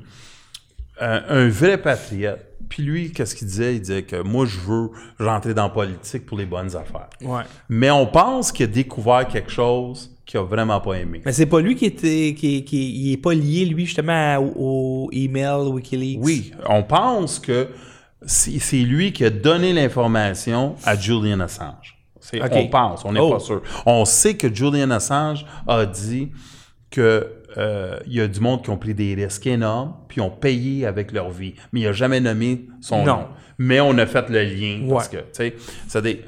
euh, 1.02 1.22
un 1.30 1.50
vrai 1.50 1.78
patriote. 1.78 2.46
Puis 2.68 2.84
lui, 2.84 3.12
qu'est-ce 3.12 3.34
qu'il 3.34 3.48
disait? 3.48 3.76
Il 3.76 3.82
disait 3.82 4.04
que 4.04 4.22
moi, 4.22 4.46
je 4.46 4.60
veux 4.60 4.90
rentrer 5.20 5.56
dans 5.56 5.64
la 5.64 5.70
politique 5.70 6.26
pour 6.26 6.38
les 6.38 6.46
bonnes 6.46 6.76
affaires. 6.76 7.10
Ouais. 7.22 7.42
Mais 7.68 7.90
on 7.90 8.06
pense 8.06 8.52
qu'il 8.52 8.66
a 8.66 8.68
découvert 8.68 9.28
quelque 9.28 9.50
chose 9.50 10.12
qu'il 10.26 10.40
a 10.40 10.44
vraiment 10.44 10.80
pas 10.80 10.94
aimé. 10.94 11.22
Mais 11.26 11.32
c'est 11.32 11.48
pas 11.48 11.62
lui 11.62 11.76
qui 11.76 11.86
était. 11.86 12.36
qui, 12.38 12.64
qui 12.64 12.92
il 12.92 13.14
est 13.14 13.18
pas 13.18 13.34
lié, 13.34 13.66
lui, 13.66 13.86
justement, 13.88 14.38
au, 14.38 15.06
au 15.08 15.10
email 15.12 15.68
Wikileaks? 15.72 16.20
Oui, 16.22 16.52
on 16.68 16.84
pense 16.84 17.40
que 17.40 17.70
c'est 18.26 18.60
c'est 18.60 18.78
lui 18.82 19.14
qui 19.14 19.26
a 19.26 19.32
donné 19.32 19.74
l'information 19.74 20.76
à 20.84 20.96
Julian 20.96 21.40
Assange. 21.40 21.98
C'est-. 22.20 22.42
On 22.52 22.68
pense, 22.68 23.06
on 23.06 23.14
n'est 23.14 23.20
Oh. 23.20 23.32
pas 23.32 23.40
sûr. 23.40 23.62
On 23.86 24.06
sait 24.06 24.36
que 24.36 24.54
Julian 24.54 24.92
Assange 24.92 25.46
a 25.68 25.86
dit 25.86 26.32
que 26.92 27.34
euh, 27.58 28.00
y 28.08 28.22
a 28.22 28.28
du 28.28 28.40
monde 28.40 28.64
qui 28.64 28.70
ont 28.70 28.78
pris 28.78 28.94
des 28.94 29.16
risques 29.16 29.48
énormes 29.48 29.96
puis 30.08 30.22
ont 30.22 30.30
payé 30.30 30.86
avec 30.86 31.12
leur 31.12 31.32
vie. 31.32 31.56
Mais 31.74 31.82
il 31.82 31.84
n'a 31.86 31.94
jamais 31.94 32.20
nommé 32.20 32.68
son 32.82 33.00
Non. 33.04 33.06
nom. 33.18 33.28
Mais 33.58 33.80
on 33.82 33.98
a 33.98 34.06
fait 34.06 34.30
le 34.30 34.44
lien 34.44 34.88
parce 34.88 35.08
que, 35.10 35.18
tu 35.18 35.54
sais, 35.88 36.24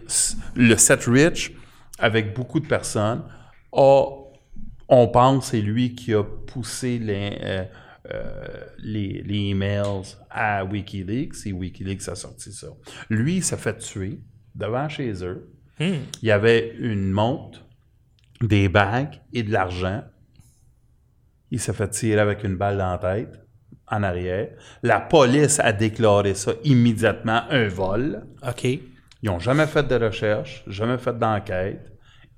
le 0.55 0.76
Seth 0.77 1.05
Rich, 1.05 1.53
avec 1.99 2.35
beaucoup 2.35 2.59
de 2.59 2.68
personnes, 2.68 3.22
a, 3.72 4.05
on 4.89 5.07
pense, 5.07 5.51
c'est 5.51 5.61
lui 5.61 5.93
qui 5.95 6.13
a 6.13 6.23
poussé 6.23 6.97
les, 6.99 7.38
euh, 7.43 7.63
euh, 8.13 8.34
les, 8.80 9.22
les 9.26 9.49
emails 9.51 10.15
à 10.30 10.65
Wikileaks 10.65 11.45
et 11.45 11.53
Wikileaks 11.53 12.09
a 12.09 12.15
sorti 12.15 12.51
ça. 12.51 12.68
Lui, 13.09 13.38
il 13.38 13.43
s'est 13.43 13.57
fait 13.57 13.77
tuer 13.77 14.19
devant 14.55 14.89
chez 14.89 15.23
eux. 15.23 15.51
Il 15.81 16.27
y 16.27 16.31
avait 16.31 16.75
une 16.79 17.11
montre, 17.11 17.65
des 18.41 18.69
bagues 18.69 19.19
et 19.33 19.43
de 19.43 19.51
l'argent. 19.51 20.03
Il 21.49 21.59
s'est 21.59 21.73
fait 21.73 21.89
tirer 21.89 22.19
avec 22.21 22.43
une 22.43 22.55
balle 22.55 22.77
dans 22.77 22.91
la 22.91 22.97
tête, 22.97 23.39
en 23.87 24.03
arrière. 24.03 24.49
La 24.83 24.99
police 25.01 25.59
a 25.59 25.73
déclaré 25.73 26.33
ça 26.33 26.53
immédiatement 26.63 27.43
un 27.49 27.67
vol. 27.67 28.25
OK. 28.47 28.63
Ils 28.63 28.81
n'ont 29.23 29.39
jamais 29.39 29.67
fait 29.67 29.87
de 29.87 29.95
recherche, 29.95 30.63
jamais 30.67 30.97
fait 30.97 31.17
d'enquête, 31.17 31.91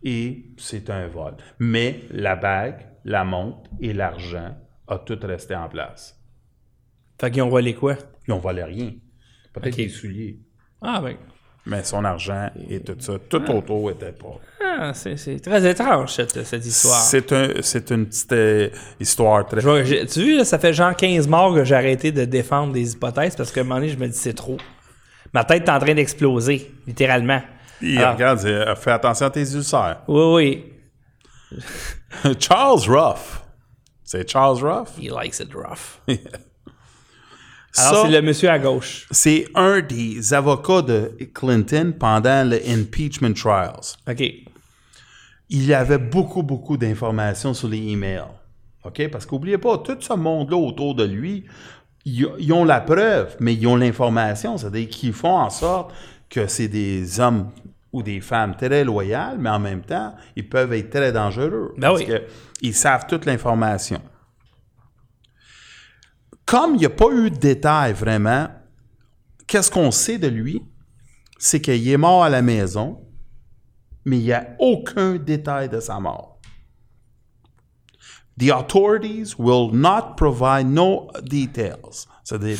et 0.03 0.45
c'est 0.57 0.89
un 0.89 1.07
vol. 1.07 1.35
Mais 1.59 2.01
la 2.11 2.35
bague, 2.35 2.85
la 3.05 3.23
montre 3.23 3.69
et 3.79 3.93
l'argent 3.93 4.55
a 4.87 4.97
tout 4.97 5.19
resté 5.21 5.55
en 5.55 5.69
place. 5.69 6.19
Fait 7.19 7.31
qu'ils 7.31 7.41
ont 7.43 7.49
volé 7.49 7.73
quoi? 7.73 7.95
Ils 8.27 8.31
n'ont 8.31 8.39
volé 8.39 8.63
rien. 8.63 8.91
Peut-être 9.53 9.73
Ok. 9.73 9.77
des 9.77 9.89
souliers. 9.89 10.39
Ah, 10.81 10.99
ben. 11.01 11.15
Mais 11.65 11.83
son 11.83 12.03
argent 12.03 12.49
et 12.69 12.81
tout 12.81 12.95
ça, 12.99 13.13
tout 13.29 13.49
autour 13.49 13.91
était 13.91 14.11
pas. 14.11 14.37
Ah, 14.61 14.91
c'est, 14.93 15.15
très 15.41 15.69
étrange, 15.69 16.11
cette, 16.13 16.43
cette 16.45 16.65
histoire. 16.65 16.99
C'est 16.99 17.31
un, 17.31 17.49
c'est 17.61 17.89
une 17.91 18.05
petite 18.07 18.33
euh, 18.33 18.69
histoire 18.99 19.45
très. 19.45 19.61
Vois- 19.61 19.83
tu 19.83 20.35
vois, 20.35 20.43
ça 20.45 20.59
fait 20.59 20.73
genre 20.73 20.93
15 20.95 21.27
morts 21.27 21.53
que 21.53 21.63
j'ai 21.63 21.75
arrêté 21.75 22.11
de 22.11 22.25
défendre 22.25 22.73
des 22.73 22.91
hypothèses 22.93 23.35
parce 23.35 23.51
qu'à 23.51 23.61
un 23.61 23.63
moment 23.63 23.75
donné, 23.75 23.89
je 23.89 23.97
me 23.97 24.07
dis 24.07 24.17
c'est 24.17 24.33
trop. 24.33 24.57
Ma 25.33 25.43
tête 25.45 25.63
est 25.67 25.71
en 25.71 25.79
train 25.79 25.93
d'exploser, 25.93 26.69
littéralement. 26.85 27.41
Il 27.81 27.97
Alors, 27.97 28.13
regarde, 28.15 28.39
il 28.43 28.47
dit, 28.75 28.81
fais 28.81 28.91
attention 28.91 29.27
à 29.27 29.29
tes 29.29 29.53
ulcères. 29.53 30.01
oui, 30.07 30.33
oui. 31.53 31.59
Charles 32.39 32.81
Ruff. 32.87 33.41
C'est 34.03 34.29
Charles 34.29 34.59
Ruff? 34.61 34.89
He 34.99 35.09
likes 35.09 35.39
it 35.39 35.53
rough. 35.53 35.99
Alors, 37.77 38.05
c'est 38.05 38.11
le 38.11 38.21
monsieur 38.21 38.49
à 38.49 38.59
gauche. 38.59 39.07
c'est 39.11 39.45
un 39.55 39.81
des 39.81 40.33
avocats 40.33 40.81
de 40.81 41.11
Clinton 41.33 41.93
pendant 41.97 42.47
le 42.47 42.59
impeachment 42.67 43.33
trials. 43.33 43.95
OK. 44.07 44.21
Il 45.49 45.65
y 45.65 45.73
avait 45.73 45.97
beaucoup, 45.97 46.43
beaucoup 46.43 46.77
d'informations 46.77 47.53
sur 47.53 47.67
les 47.67 47.79
emails. 47.79 48.23
OK? 48.83 49.09
Parce 49.09 49.25
qu'oubliez 49.25 49.57
pas, 49.57 49.77
tout 49.79 49.97
ce 49.99 50.13
monde-là 50.13 50.57
autour 50.57 50.95
de 50.95 51.03
lui, 51.03 51.45
ils, 52.05 52.27
ils 52.39 52.53
ont 52.53 52.65
la 52.65 52.81
preuve, 52.81 53.35
mais 53.39 53.53
ils 53.53 53.65
ont 53.67 53.75
l'information. 53.75 54.57
C'est-à-dire 54.57 54.89
qu'ils 54.89 55.13
font 55.13 55.37
en 55.37 55.49
sorte 55.49 55.93
que 56.29 56.47
c'est 56.47 56.67
des 56.67 57.19
hommes 57.19 57.49
ou 57.91 58.01
des 58.01 58.21
femmes 58.21 58.55
très 58.55 58.83
loyales, 58.83 59.37
mais 59.39 59.49
en 59.49 59.59
même 59.59 59.81
temps, 59.81 60.15
ils 60.35 60.47
peuvent 60.47 60.73
être 60.73 60.89
très 60.89 61.11
dangereux. 61.11 61.73
Ben 61.77 61.89
parce 61.89 62.01
oui. 62.01 62.07
que 62.07 62.21
ils 62.61 62.73
savent 62.73 63.05
toute 63.07 63.25
l'information. 63.25 64.01
Comme 66.45 66.75
il 66.75 66.79
n'y 66.79 66.85
a 66.85 66.89
pas 66.89 67.11
eu 67.11 67.29
de 67.29 67.37
détails 67.37 67.93
vraiment, 67.93 68.47
qu'est-ce 69.47 69.71
qu'on 69.71 69.91
sait 69.91 70.17
de 70.17 70.27
lui? 70.27 70.61
C'est 71.37 71.61
qu'il 71.61 71.87
est 71.87 71.97
mort 71.97 72.23
à 72.23 72.29
la 72.29 72.41
maison, 72.41 73.01
mais 74.05 74.17
il 74.17 74.23
n'y 74.23 74.33
a 74.33 74.55
aucun 74.59 75.15
détail 75.15 75.69
de 75.69 75.79
sa 75.79 75.99
mort. 75.99 76.39
The 78.39 78.51
authorities 78.51 79.35
will 79.37 79.71
not 79.73 80.15
provide 80.17 80.67
no 80.67 81.07
details. 81.21 82.07
C'est-à-dire, 82.23 82.57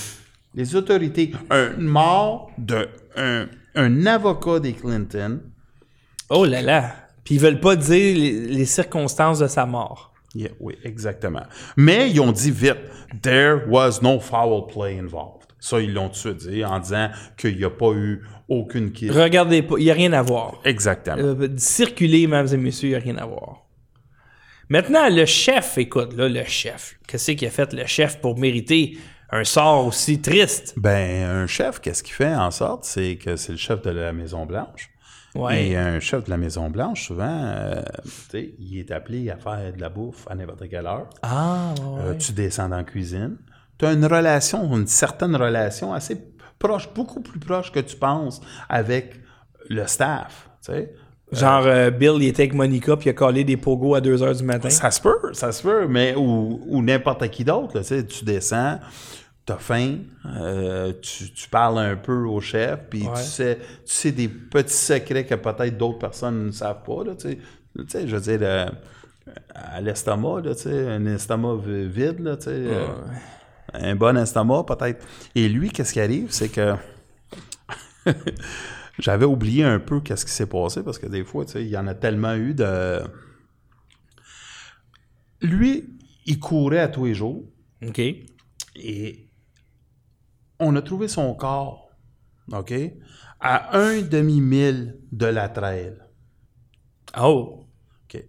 les 0.53 0.75
autorités, 0.75 1.33
un 1.49 1.69
mort 1.77 2.51
d'un 2.57 2.85
un, 3.15 3.47
un 3.75 4.05
avocat 4.05 4.59
des 4.59 4.73
Clinton, 4.73 5.41
Oh 6.29 6.45
là 6.45 6.61
là. 6.61 6.95
Puis 7.23 7.35
ils 7.35 7.41
veulent 7.41 7.59
pas 7.59 7.75
dire 7.75 8.17
les 8.49 8.65
circonstances 8.65 9.39
de 9.39 9.47
sa 9.47 9.65
mort. 9.65 10.12
Yeah, 10.35 10.49
oui, 10.59 10.75
exactement. 10.83 11.43
Mais 11.77 12.09
ils 12.09 12.19
ont 12.19 12.31
dit 12.31 12.51
vite, 12.51 12.77
there 13.21 13.61
was 13.67 13.99
no 14.01 14.19
foul 14.19 14.65
play 14.67 14.97
involved. 14.97 15.47
Ça, 15.59 15.79
ils 15.79 15.93
l'ont 15.93 16.09
tout 16.09 16.33
dit 16.33 16.65
en 16.65 16.79
disant 16.79 17.09
qu'il 17.37 17.55
n'y 17.55 17.63
a 17.63 17.69
pas 17.69 17.91
eu 17.93 18.21
aucune 18.49 18.91
kill. 18.91 19.11
Regardez 19.11 19.61
pas, 19.61 19.75
il 19.77 19.85
n'y 19.85 19.91
a 19.91 19.93
rien 19.93 20.11
à 20.11 20.21
voir. 20.21 20.59
Exactement. 20.65 21.17
Euh, 21.17 21.47
circuler, 21.57 22.27
mesdames 22.27 22.49
et 22.51 22.57
messieurs, 22.57 22.89
il 22.89 22.91
n'y 22.91 22.97
a 22.97 22.99
rien 22.99 23.17
à 23.17 23.25
voir. 23.25 23.65
Maintenant, 24.69 25.07
le 25.09 25.25
chef, 25.25 25.77
écoute, 25.77 26.13
là, 26.17 26.27
le 26.27 26.43
chef. 26.45 26.95
Qu'est-ce 27.07 27.31
qu'il 27.31 27.47
a 27.47 27.51
fait, 27.51 27.71
le 27.73 27.85
chef, 27.85 28.19
pour 28.19 28.37
mériter 28.37 28.97
un 29.29 29.43
sort 29.43 29.85
aussi 29.85 30.19
triste? 30.19 30.73
Ben, 30.77 31.23
un 31.29 31.47
chef, 31.47 31.79
qu'est-ce 31.79 32.03
qu'il 32.03 32.13
fait 32.13 32.33
en 32.33 32.51
sorte? 32.51 32.83
C'est 32.83 33.17
que 33.17 33.35
c'est 33.35 33.51
le 33.53 33.57
chef 33.57 33.81
de 33.83 33.91
la 33.91 34.13
Maison-Blanche. 34.13 34.89
Ouais. 35.35 35.67
Et 35.67 35.77
un 35.77 35.99
chef 35.99 36.25
de 36.25 36.29
la 36.29 36.37
Maison-Blanche, 36.37 37.07
souvent, 37.07 37.41
euh, 37.43 37.81
tu 38.03 38.11
sais, 38.29 38.53
il 38.59 38.77
est 38.77 38.91
appelé 38.91 39.29
à 39.29 39.37
faire 39.37 39.73
de 39.75 39.81
la 39.81 39.89
bouffe 39.89 40.27
à 40.29 40.35
n'importe 40.35 40.69
quelle 40.69 40.85
heure. 40.85 41.09
Ah, 41.23 41.73
ouais. 41.81 42.01
Euh, 42.01 42.13
tu 42.15 42.33
descends 42.33 42.69
dans 42.69 42.77
la 42.77 42.83
cuisine. 42.83 43.37
Tu 43.79 43.85
as 43.85 43.93
une 43.93 44.05
relation, 44.05 44.75
une 44.77 44.87
certaine 44.87 45.35
relation 45.35 45.93
assez 45.93 46.17
proche, 46.59 46.93
beaucoup 46.93 47.21
plus 47.21 47.39
proche 47.39 47.71
que 47.71 47.79
tu 47.79 47.95
penses 47.95 48.41
avec 48.69 49.19
le 49.69 49.87
staff. 49.87 50.49
Tu 50.63 50.71
sais. 50.71 50.93
Genre, 51.31 51.65
euh, 51.65 51.89
Bill, 51.89 52.17
il 52.17 52.27
était 52.27 52.43
avec 52.43 52.53
Monica, 52.53 52.95
puis 52.95 53.07
il 53.07 53.09
a 53.09 53.13
collé 53.13 53.43
des 53.43 53.57
pogos 53.57 53.95
à 53.95 54.01
2 54.01 54.17
h 54.17 54.37
du 54.37 54.43
matin. 54.43 54.69
Ça 54.69 54.91
se 54.91 55.01
peut, 55.01 55.33
ça 55.33 55.51
se 55.51 55.63
peut, 55.63 55.87
mais 55.87 56.13
ou, 56.15 56.61
ou 56.67 56.83
n'importe 56.83 57.27
qui 57.29 57.43
d'autre, 57.43 57.81
tu 57.81 58.23
descends, 58.23 58.79
t'as 59.45 59.57
faim, 59.57 59.97
euh, 60.25 60.93
tu, 61.01 61.31
tu 61.33 61.49
parles 61.49 61.79
un 61.79 61.95
peu 61.97 62.23
au 62.25 62.39
chef, 62.39 62.79
puis 62.89 63.03
Ouais. 63.03 63.13
tu 63.15 63.21
sais, 63.23 63.57
tu 63.85 63.91
sais 63.93 64.11
des 64.11 64.29
petits 64.29 64.73
secrets 64.73 65.25
que 65.25 65.35
peut-être 65.35 65.77
d'autres 65.77 65.99
personnes 65.99 66.45
ne 66.47 66.51
savent 66.51 66.83
pas, 66.83 67.03
là, 67.03 67.15
tu 67.15 67.29
sais. 67.31 67.37
Tu 67.77 67.83
sais, 67.89 68.07
je 68.07 68.15
veux 68.15 68.21
dire, 68.21 68.39
euh, 68.47 68.69
à 69.53 69.81
l'estomac, 69.81 70.41
là, 70.41 70.55
tu 70.55 70.61
sais, 70.63 70.87
un 70.87 71.05
estomac 71.07 71.55
vi- 71.65 71.87
vide, 71.87 72.19
là, 72.19 72.37
tu 72.37 72.43
sais, 72.43 72.51
euh, 72.53 72.87
un 73.73 73.95
bon 73.95 74.15
estomac, 74.17 74.63
peut-être. 74.63 75.05
Et 75.35 75.49
lui, 75.49 75.69
qu'est-ce 75.71 75.91
qui 75.93 75.99
arrive, 75.99 76.27
c'est 76.31 76.49
que 76.49 76.75
j'avais 78.99 79.25
oublié 79.25 79.63
un 79.63 79.79
peu 79.79 79.99
qu'est-ce 80.01 80.25
qui 80.25 80.31
s'est 80.31 80.45
passé, 80.45 80.83
parce 80.83 80.99
que 80.99 81.07
des 81.07 81.23
fois, 81.23 81.45
tu 81.45 81.53
sais, 81.53 81.63
il 81.63 81.69
y 81.69 81.77
en 81.77 81.87
a 81.87 81.95
tellement 81.95 82.35
eu 82.35 82.53
de... 82.53 82.99
Lui, 85.41 85.89
il 86.25 86.39
courait 86.39 86.79
à 86.79 86.87
tous 86.87 87.05
les 87.05 87.13
jours 87.13 87.43
OK. 87.85 87.99
et 87.99 89.27
on 90.63 90.75
a 90.75 90.81
trouvé 90.81 91.07
son 91.07 91.33
corps, 91.35 91.89
OK, 92.51 92.73
à 93.39 93.77
un 93.77 94.01
demi-mille 94.01 94.97
de 95.11 95.25
la 95.25 95.49
trail. 95.49 95.93
Oh. 97.19 97.67
OK. 98.05 98.23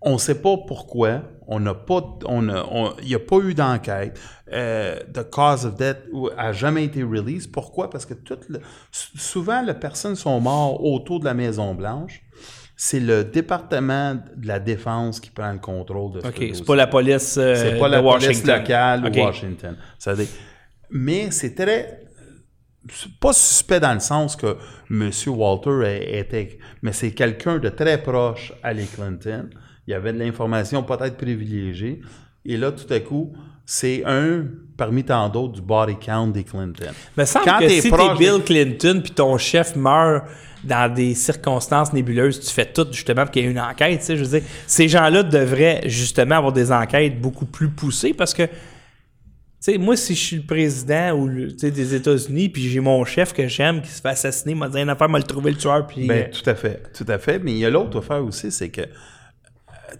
On 0.00 0.14
ne 0.14 0.18
sait 0.18 0.40
pas 0.40 0.56
pourquoi. 0.66 1.22
On 1.50 1.60
n'a 1.60 1.74
pas, 1.74 2.02
on 2.26 2.48
a- 2.50 2.64
on- 2.70 2.94
il 3.02 3.08
n'y 3.08 3.14
a 3.14 3.18
pas 3.18 3.38
eu 3.38 3.54
d'enquête. 3.54 4.20
Euh, 4.52 4.98
the 5.14 5.28
cause 5.30 5.64
of 5.64 5.76
death 5.76 5.98
a 6.36 6.52
jamais 6.52 6.84
été 6.84 7.02
release. 7.02 7.46
Pourquoi? 7.46 7.88
Parce 7.88 8.04
que 8.04 8.14
tout 8.14 8.38
le- 8.48 8.60
souvent, 8.92 9.62
les 9.62 9.74
personnes 9.74 10.16
sont 10.16 10.40
mortes 10.40 10.78
autour 10.82 11.20
de 11.20 11.24
la 11.24 11.34
Maison 11.34 11.74
Blanche. 11.74 12.22
C'est 12.76 13.00
le 13.00 13.24
département 13.24 14.14
de 14.14 14.46
la 14.46 14.60
défense 14.60 15.18
qui 15.20 15.30
prend 15.30 15.52
le 15.52 15.58
contrôle 15.58 16.12
de 16.12 16.20
ce 16.20 16.26
OK. 16.28 16.50
C'est 16.54 16.64
pas 16.66 16.76
la 16.76 16.86
police 16.86 17.36
euh, 17.36 17.54
C'est 17.56 17.78
pas 17.78 17.88
de 17.88 17.94
la 17.94 18.02
police 18.02 18.26
Washington. 18.28 18.56
locale 18.60 19.06
OK. 19.06 19.16
ou 19.16 19.20
Washington. 19.20 19.76
Ça 19.98 20.12
veut 20.14 20.24
dire- 20.24 20.32
Mais 20.90 21.30
c'est 21.30 21.54
très. 21.54 22.02
pas 23.20 23.32
suspect 23.32 23.80
dans 23.80 23.94
le 23.94 24.00
sens 24.00 24.36
que 24.36 24.56
M. 24.90 25.10
Walter 25.28 26.18
était. 26.18 26.58
Mais 26.82 26.92
c'est 26.92 27.12
quelqu'un 27.12 27.58
de 27.58 27.68
très 27.68 28.02
proche 28.02 28.52
à 28.62 28.72
les 28.72 28.84
Clinton. 28.84 29.50
Il 29.86 29.92
y 29.92 29.94
avait 29.94 30.12
de 30.12 30.18
l'information 30.18 30.82
peut-être 30.82 31.16
privilégiée. 31.16 32.00
Et 32.44 32.56
là, 32.56 32.72
tout 32.72 32.92
à 32.92 33.00
coup, 33.00 33.32
c'est 33.64 34.02
un 34.06 34.44
parmi 34.78 35.04
tant 35.04 35.28
d'autres 35.28 35.54
du 35.54 35.60
body 35.60 35.96
count 35.96 36.28
des 36.28 36.44
Clinton. 36.44 36.92
Me 37.16 37.24
semble 37.26 37.44
Quand 37.44 37.58
que 37.58 37.68
si 37.68 37.90
t'es 37.90 38.14
Bill 38.18 38.42
Clinton 38.44 39.00
puis 39.02 39.12
ton 39.12 39.36
chef 39.36 39.76
meurt 39.76 40.24
dans 40.64 40.92
des 40.92 41.14
circonstances 41.14 41.92
nébuleuses, 41.92 42.40
tu 42.40 42.52
fais 42.52 42.64
tout 42.64 42.86
justement 42.90 43.22
pour 43.22 43.30
qu'il 43.30 43.44
y 43.44 43.46
ait 43.46 43.50
une 43.50 43.60
enquête. 43.60 44.00
tu 44.00 44.06
sais, 44.06 44.16
Je 44.16 44.24
veux 44.24 44.40
dire, 44.40 44.48
ces 44.66 44.88
gens-là 44.88 45.22
devraient 45.22 45.82
justement 45.84 46.36
avoir 46.36 46.52
des 46.52 46.72
enquêtes 46.72 47.20
beaucoup 47.20 47.46
plus 47.46 47.68
poussées 47.68 48.14
parce 48.14 48.32
que, 48.32 48.44
sais, 49.60 49.78
moi, 49.78 49.96
si 49.96 50.14
je 50.14 50.20
suis 50.20 50.36
le 50.36 50.42
président 50.42 51.12
ou 51.12 51.26
le- 51.26 51.52
des 51.52 51.94
États-Unis, 51.94 52.48
puis 52.48 52.68
j'ai 52.68 52.80
mon 52.80 53.04
chef 53.04 53.32
que 53.32 53.46
j'aime 53.48 53.82
qui 53.82 53.88
se 53.90 54.00
fait 54.00 54.08
assassiner, 54.10 54.54
m'a 54.54 54.68
dit 54.68 54.78
une 54.78 54.88
affaire, 54.90 55.08
m'a 55.08 55.18
le 55.18 55.24
trouvé 55.24 55.50
le 55.50 55.56
tueur, 55.56 55.86
puis. 55.86 56.06
Ben, 56.06 56.26
euh, 56.28 56.30
tout 56.32 56.48
à 56.48 56.54
fait, 56.54 56.82
tout 56.92 57.04
à 57.08 57.18
fait. 57.18 57.38
Mais 57.38 57.52
il 57.52 57.58
y 57.58 57.64
a 57.66 57.70
l'autre 57.70 57.98
affaire 57.98 58.24
aussi, 58.24 58.50
c'est 58.52 58.68
que 58.70 58.82
euh, 58.82 58.86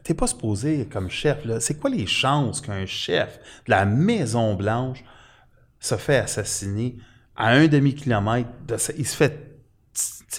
t'es 0.05 0.15
pas 0.15 0.27
supposé 0.27 0.87
comme 0.91 1.11
chef. 1.11 1.45
là. 1.45 1.61
C'est 1.61 1.75
quoi 1.75 1.91
les 1.91 2.07
chances 2.07 2.61
qu'un 2.61 2.87
chef 2.87 3.39
de 3.67 3.71
la 3.71 3.85
Maison 3.85 4.55
Blanche 4.55 5.03
se 5.81 5.97
fait 5.97 6.17
assassiner 6.19 6.97
à 7.37 7.51
un 7.51 7.67
demi-kilomètre 7.69 8.49
de 8.67 8.77
sa- 8.77 8.93
Il 8.99 9.07
se 9.07 9.17
fait 9.17 9.48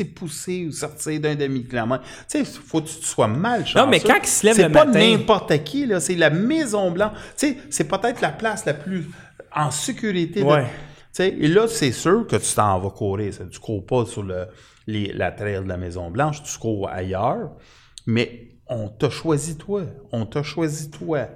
pousser 0.06 0.66
ou 0.68 0.72
sortir 0.72 1.20
d'un 1.20 1.36
demi-kilomètre. 1.36 2.04
Tu 2.30 2.44
sais, 2.44 2.46
faut 2.46 2.82
que 2.82 2.88
tu 2.88 2.94
sois 3.02 3.28
mal 3.28 3.66
chanceux. 3.66 3.86
Non, 3.86 3.90
mais 3.90 4.00
quand 4.00 4.20
il 4.22 4.28
se 4.28 4.46
lève 4.46 4.56
C'est 4.56 4.70
pas 4.70 4.86
n'importe 4.86 5.64
qui, 5.64 5.86
là. 5.86 6.00
C'est 6.00 6.16
la 6.16 6.30
Maison 6.30 6.92
Blanche. 6.92 7.14
Tu 7.38 7.48
sais, 7.48 7.58
c'est 7.70 7.88
peut-être 7.88 8.22
la 8.22 8.30
place 8.32 8.66
la 8.66 8.74
plus 8.74 9.06
en 9.56 9.72
sécurité. 9.72 10.44
Ouais. 10.44 10.64
tu 10.64 10.70
sais, 11.12 11.30
et 11.30 11.48
là, 11.48 11.68
c'est 11.68 11.92
sûr 11.92 12.28
que 12.28 12.36
tu 12.36 12.54
t'en 12.56 12.80
vas 12.80 12.90
courir. 12.92 13.34
Tu 13.52 13.60
cours 13.60 13.86
pas 13.86 14.06
sur 14.06 14.24
le, 14.24 14.46
les- 14.88 15.12
la 15.14 15.32
trail 15.32 15.64
de 15.64 15.68
la 15.68 15.78
Maison-Blanche, 15.78 16.44
tu 16.44 16.58
cours 16.60 16.88
ailleurs. 16.90 17.52
Mais 18.06 18.48
on 18.68 18.88
t'a 18.90 19.10
choisi 19.10 19.58
toi. 19.58 19.84
On 20.12 20.26
t'a 20.26 20.44
choisi 20.44 20.92
toi. 20.92 21.28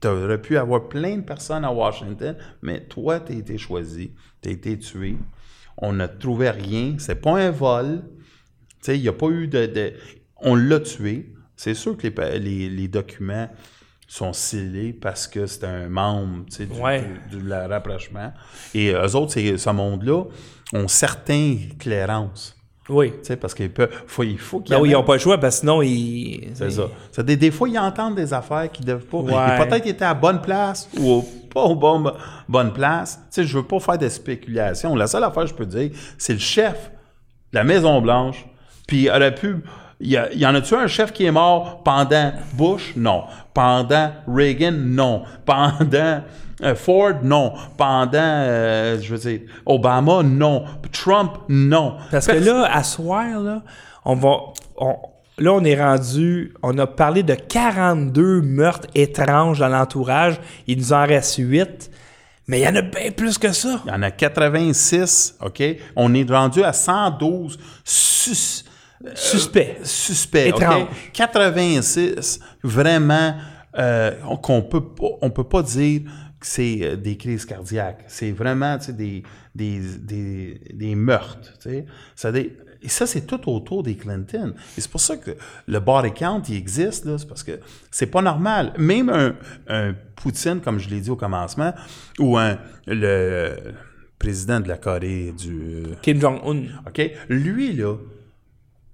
Tu 0.00 0.06
aurais 0.08 0.40
pu 0.40 0.56
avoir 0.58 0.88
plein 0.88 1.16
de 1.16 1.22
personnes 1.22 1.64
à 1.64 1.72
Washington, 1.72 2.36
mais 2.62 2.82
toi, 2.82 3.18
tu 3.18 3.32
as 3.32 3.36
été 3.36 3.58
choisi. 3.58 4.12
Tu 4.42 4.48
as 4.48 4.52
été 4.52 4.78
tué. 4.78 5.16
On 5.78 5.92
n'a 5.92 6.08
trouvé 6.08 6.50
rien. 6.50 6.96
C'est 6.98 7.20
pas 7.20 7.38
un 7.38 7.50
vol. 7.50 8.02
Tu 8.82 8.92
sais, 8.92 8.98
il 8.98 9.02
n'y 9.02 9.08
a 9.08 9.12
pas 9.12 9.28
eu 9.28 9.46
de... 9.48 9.66
de- 9.66 9.92
On 10.38 10.54
l'a 10.54 10.80
tué. 10.80 11.32
C'est 11.56 11.74
sûr 11.74 11.96
que 11.96 12.02
les, 12.04 12.10
pa- 12.10 12.36
les- 12.36 12.68
les 12.68 12.88
documents 12.88 13.48
sont 14.08 14.32
scellés 14.32 14.92
parce 14.92 15.26
que 15.26 15.46
c'est 15.46 15.64
un 15.64 15.88
membre 15.88 16.44
tu 16.46 16.56
sais, 16.56 16.66
du, 16.66 16.80
Ouais. 16.80 17.04
du- 17.30 17.38
du- 17.38 17.46
la 17.48 17.66
rapprochement. 17.66 18.32
Et 18.74 18.90
eux 18.92 19.16
autres, 19.16 19.32
ce 19.34 19.70
monde-là, 19.70 20.24
ont 20.72 20.88
certaines 20.88 21.76
clairances. 21.78 22.55
Oui. 22.88 23.10
Tu 23.10 23.16
sais, 23.24 23.36
parce 23.36 23.52
qu'il 23.54 23.70
peut, 23.70 23.88
faut, 24.06 24.22
il 24.22 24.38
faut 24.38 24.60
qu'ils 24.60 24.74
Ben 24.76 24.80
oui, 24.80 24.90
ils 24.90 24.92
n'ont 24.92 25.02
pas 25.02 25.14
le 25.14 25.18
choix 25.18 25.38
parce 25.38 25.56
que 25.56 25.60
sinon, 25.60 25.82
ils. 25.82 26.50
c'est 26.54 26.70
ça. 26.70 26.84
Ça, 27.10 27.22
des, 27.22 27.36
des 27.36 27.50
fois, 27.50 27.68
ils 27.68 27.78
entendent 27.78 28.14
des 28.14 28.32
affaires 28.32 28.70
qu'ils 28.70 28.86
ne 28.86 28.92
doivent 28.92 29.04
pas. 29.06 29.18
Ouais. 29.58 29.66
Peut-être 29.66 29.86
été 29.86 30.04
à 30.04 30.14
bonne 30.14 30.40
place 30.40 30.88
ou 30.98 31.10
au- 31.10 31.22
pas 31.52 31.62
au 31.62 31.74
bon, 31.74 32.12
bonne 32.48 32.72
place. 32.72 33.16
Tu 33.32 33.42
sais, 33.42 33.44
je 33.44 33.56
veux 33.58 33.64
pas 33.64 33.80
faire 33.80 33.98
de 33.98 34.08
spéculation. 34.08 34.94
La 34.94 35.06
seule 35.06 35.24
affaire 35.24 35.42
que 35.44 35.48
je 35.50 35.54
peux 35.54 35.66
dire, 35.66 35.90
c'est 36.18 36.34
le 36.34 36.38
chef 36.38 36.90
de 37.52 37.58
la 37.58 37.64
Maison-Blanche. 37.64 38.46
Puis 38.86 39.02
il 39.04 39.10
aurait 39.10 39.34
pu. 39.34 39.56
Il 39.98 40.08
y, 40.10 40.16
a- 40.18 40.30
il 40.32 40.38
y 40.38 40.46
en 40.46 40.54
a-tu 40.54 40.74
un 40.74 40.86
chef 40.86 41.12
qui 41.12 41.24
est 41.24 41.30
mort 41.32 41.82
pendant 41.82 42.32
Bush? 42.52 42.92
Non. 42.96 43.24
Pendant 43.54 44.12
Reagan? 44.28 44.72
Non. 44.72 45.22
Pendant 45.46 46.22
Ford? 46.74 47.14
Non. 47.22 47.52
Pendant, 47.76 48.08
euh, 48.14 48.98
je 49.00 49.14
veux 49.14 49.18
dire, 49.18 49.40
Obama? 49.66 50.22
Non. 50.22 50.64
Trump? 50.92 51.32
Non. 51.48 51.96
Parce 52.10 52.26
que 52.26 52.32
là, 52.36 52.68
à 52.72 52.82
soir, 52.82 53.40
là, 53.40 53.62
on 54.04 54.14
va. 54.14 54.36
on- 54.78 54.96
là, 55.38 55.52
on 55.52 55.64
est 55.64 55.78
rendu. 55.80 56.54
On 56.62 56.76
a 56.78 56.86
parlé 56.86 57.22
de 57.22 57.34
42 57.34 58.40
meurtres 58.40 58.88
étranges 58.94 59.58
dans 59.58 59.68
l'entourage. 59.68 60.40
Il 60.66 60.78
nous 60.78 60.92
en 60.92 61.04
reste 61.06 61.36
8. 61.38 61.90
Mais 62.48 62.60
il 62.60 62.62
y 62.64 62.68
en 62.68 62.76
a 62.76 62.82
bien 62.82 63.10
plus 63.10 63.38
que 63.38 63.50
ça. 63.52 63.80
Il 63.86 63.90
y 63.90 63.92
en 63.92 64.02
a 64.02 64.10
86, 64.12 65.34
OK? 65.44 65.62
On 65.96 66.14
est 66.14 66.30
rendu 66.30 66.62
à 66.62 66.72
112 66.72 67.58
sus- 67.84 68.64
Suspect. 69.14 69.78
Étrange. 70.48 70.86
86, 71.12 72.40
vraiment, 72.62 73.34
euh, 73.78 74.12
qu'on 74.42 74.62
peut 74.62 74.80
pas, 74.82 75.06
on 75.20 75.30
peut 75.30 75.44
pas 75.44 75.62
dire 75.62 76.02
c'est 76.40 76.78
euh, 76.82 76.96
des 76.96 77.16
crises 77.16 77.44
cardiaques. 77.44 78.04
C'est 78.08 78.32
vraiment, 78.32 78.78
des, 78.88 79.22
des, 79.54 79.80
des, 79.98 80.60
des 80.72 80.94
meurtres. 80.94 81.52
Ça, 82.14 82.32
des- 82.32 82.56
et 82.82 82.88
ça, 82.88 83.06
c'est 83.06 83.22
tout 83.26 83.48
autour 83.50 83.82
des 83.82 83.96
Clinton. 83.96 84.54
Et 84.76 84.80
c'est 84.80 84.90
pour 84.90 85.00
ça 85.00 85.16
que 85.16 85.32
le 85.66 85.80
body 85.80 86.12
count, 86.12 86.42
il 86.48 86.56
existe. 86.56 87.16
C'est 87.16 87.26
parce 87.26 87.42
que 87.42 87.58
c'est 87.90 88.06
pas 88.06 88.22
normal. 88.22 88.74
Même 88.78 89.08
un, 89.08 89.34
un 89.66 89.94
Poutine, 90.14 90.60
comme 90.60 90.78
je 90.78 90.88
l'ai 90.88 91.00
dit 91.00 91.10
au 91.10 91.16
commencement, 91.16 91.72
ou 92.18 92.36
un, 92.38 92.58
le 92.86 93.56
président 94.18 94.60
de 94.60 94.68
la 94.68 94.76
Corée 94.76 95.32
du, 95.36 95.82
Kim 96.02 96.20
Jong-un. 96.20 96.66
OK? 96.86 97.10
Lui, 97.28 97.72
là, 97.72 97.96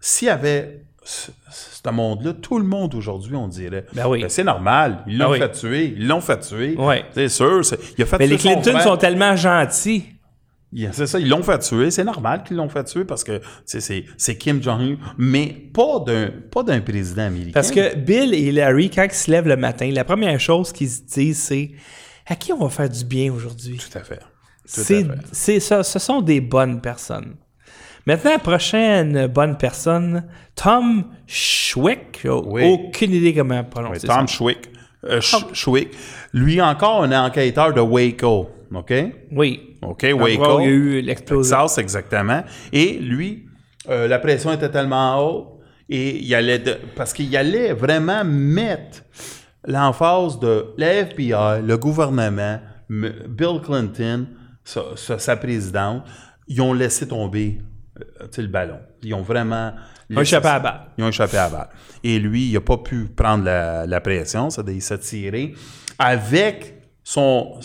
s'il 0.00 0.26
y 0.28 0.30
avait 0.30 0.84
ce, 1.04 1.90
monde-là, 1.90 2.32
tout 2.34 2.58
le 2.58 2.64
monde 2.64 2.94
aujourd'hui, 2.94 3.34
on 3.34 3.48
dirait. 3.48 3.84
Ben 3.92 4.06
oui. 4.08 4.24
c'est 4.28 4.44
normal. 4.44 5.02
Ils 5.06 5.18
l'ont 5.18 5.26
Ben 5.26 5.32
oui. 5.32 5.38
fait 5.38 5.50
tuer. 5.52 5.94
Ils 5.96 6.06
l'ont 6.06 6.20
fait 6.20 6.38
tuer. 6.40 6.76
Ouais. 6.76 7.04
C'est 7.12 7.28
sûr. 7.28 7.60
il 7.98 8.02
a 8.02 8.06
fait 8.06 8.18
Mais 8.18 8.26
tuer 8.26 8.34
les 8.34 8.38
Clinton 8.38 8.78
sont 8.80 8.96
tellement 8.96 9.34
gentils. 9.36 10.04
Il- 10.74 10.88
C'est 10.92 11.06
ça, 11.06 11.18
ils 11.20 11.28
l'ont 11.28 11.42
fait 11.42 11.58
tuer. 11.58 11.90
C'est 11.90 12.04
normal 12.04 12.44
qu'ils 12.44 12.56
l'ont 12.56 12.68
fait 12.68 12.84
tuer 12.84 13.04
parce 13.04 13.24
que 13.24 13.40
c'est 13.66 14.04
c'est 14.16 14.36
Kim 14.38 14.62
Jong-un, 14.62 14.96
mais 15.18 15.48
pas 15.74 15.98
d'un 16.00 16.30
pas 16.50 16.62
d'un 16.62 16.80
président 16.80 17.26
américain. 17.26 17.50
Parce 17.52 17.70
que 17.70 17.94
Bill 17.96 18.32
et 18.32 18.50
Larry, 18.52 18.88
quand 18.88 19.04
ils 19.04 19.12
se 19.12 19.30
lèvent 19.30 19.48
le 19.48 19.56
matin, 19.58 19.90
la 19.92 20.04
première 20.04 20.40
chose 20.40 20.72
qu'ils 20.72 20.88
se 20.88 21.02
disent, 21.02 21.42
c'est 21.42 21.72
à 22.26 22.36
qui 22.36 22.52
on 22.54 22.58
va 22.58 22.70
faire 22.70 22.88
du 22.88 23.04
bien 23.04 23.30
aujourd'hui? 23.32 23.76
Tout 23.76 23.98
à 23.98 24.02
fait. 24.02 24.16
Tout 24.18 24.22
C'est, 24.64 25.02
à 25.10 25.12
fait. 25.14 25.20
c'est 25.32 25.60
ça, 25.60 25.82
ce 25.82 25.98
sont 25.98 26.22
des 26.22 26.40
bonnes 26.40 26.80
personnes. 26.80 27.34
Maintenant, 28.06 28.38
prochaine 28.38 29.26
bonne 29.28 29.56
personne, 29.56 30.24
Tom 30.54 31.04
Schwick. 31.26 32.20
Oui. 32.24 32.64
aucune 32.64 33.12
idée 33.12 33.32
comment 33.34 33.60
Oui, 33.60 33.66
prononcer 33.70 34.06
Tom 34.06 34.26
ça. 34.26 34.34
Schwick. 34.34 34.58
euh, 35.04 35.20
Sch- 35.20 35.54
Schwick. 35.54 35.90
Lui 36.32 36.60
encore, 36.60 37.04
un 37.04 37.26
enquêteur 37.26 37.72
de 37.72 37.80
Waco. 37.80 38.50
OK? 38.74 38.92
Oui. 39.32 39.76
OK, 39.82 40.06
Waco. 40.14 40.60
il 40.60 40.64
y 40.64 40.66
a 40.66 40.70
eu 40.70 41.00
l'explosion. 41.00 41.56
Texas, 41.58 41.78
exactement. 41.78 42.42
Et 42.72 42.94
lui, 42.98 43.46
euh, 43.88 44.08
la 44.08 44.18
pression 44.18 44.52
était 44.52 44.70
tellement 44.70 45.18
haute 45.18 45.48
et 45.88 46.16
il 46.18 46.34
allait 46.34 46.58
de- 46.58 46.78
parce 46.96 47.12
qu'il 47.12 47.36
allait 47.36 47.72
vraiment 47.72 48.24
mettre 48.24 49.02
l'emphase 49.66 50.38
de 50.40 50.66
la 50.78 50.92
FBI, 51.04 51.62
le 51.64 51.76
gouvernement, 51.76 52.58
Bill 52.88 53.60
Clinton, 53.64 54.26
sa, 54.64 55.18
sa- 55.18 55.36
présidente, 55.36 56.02
ils 56.48 56.60
ont 56.60 56.72
laissé 56.72 57.06
tomber 57.08 57.60
le 58.38 58.46
ballon. 58.48 58.78
Ils 59.02 59.14
ont 59.14 59.22
vraiment... 59.22 59.72
Ils 60.10 60.18
ont 60.18 60.22
échappé 60.22 60.48
à 60.48 60.54
la 60.54 60.60
balle. 60.60 60.80
Ils 60.98 61.04
ont 61.04 61.08
échappé 61.08 61.36
à 61.38 61.44
la 61.44 61.50
balle. 61.50 61.68
Et 62.04 62.18
lui, 62.18 62.48
il 62.48 62.52
n'a 62.52 62.60
pas 62.60 62.76
pu 62.78 63.06
prendre 63.06 63.44
la, 63.44 63.86
la 63.86 64.00
pression, 64.00 64.50
c'est-à-dire 64.50 64.74
il 64.74 64.82
s'est 64.82 64.98
tiré 64.98 65.54
avec 65.98 66.74
son, 67.02 67.58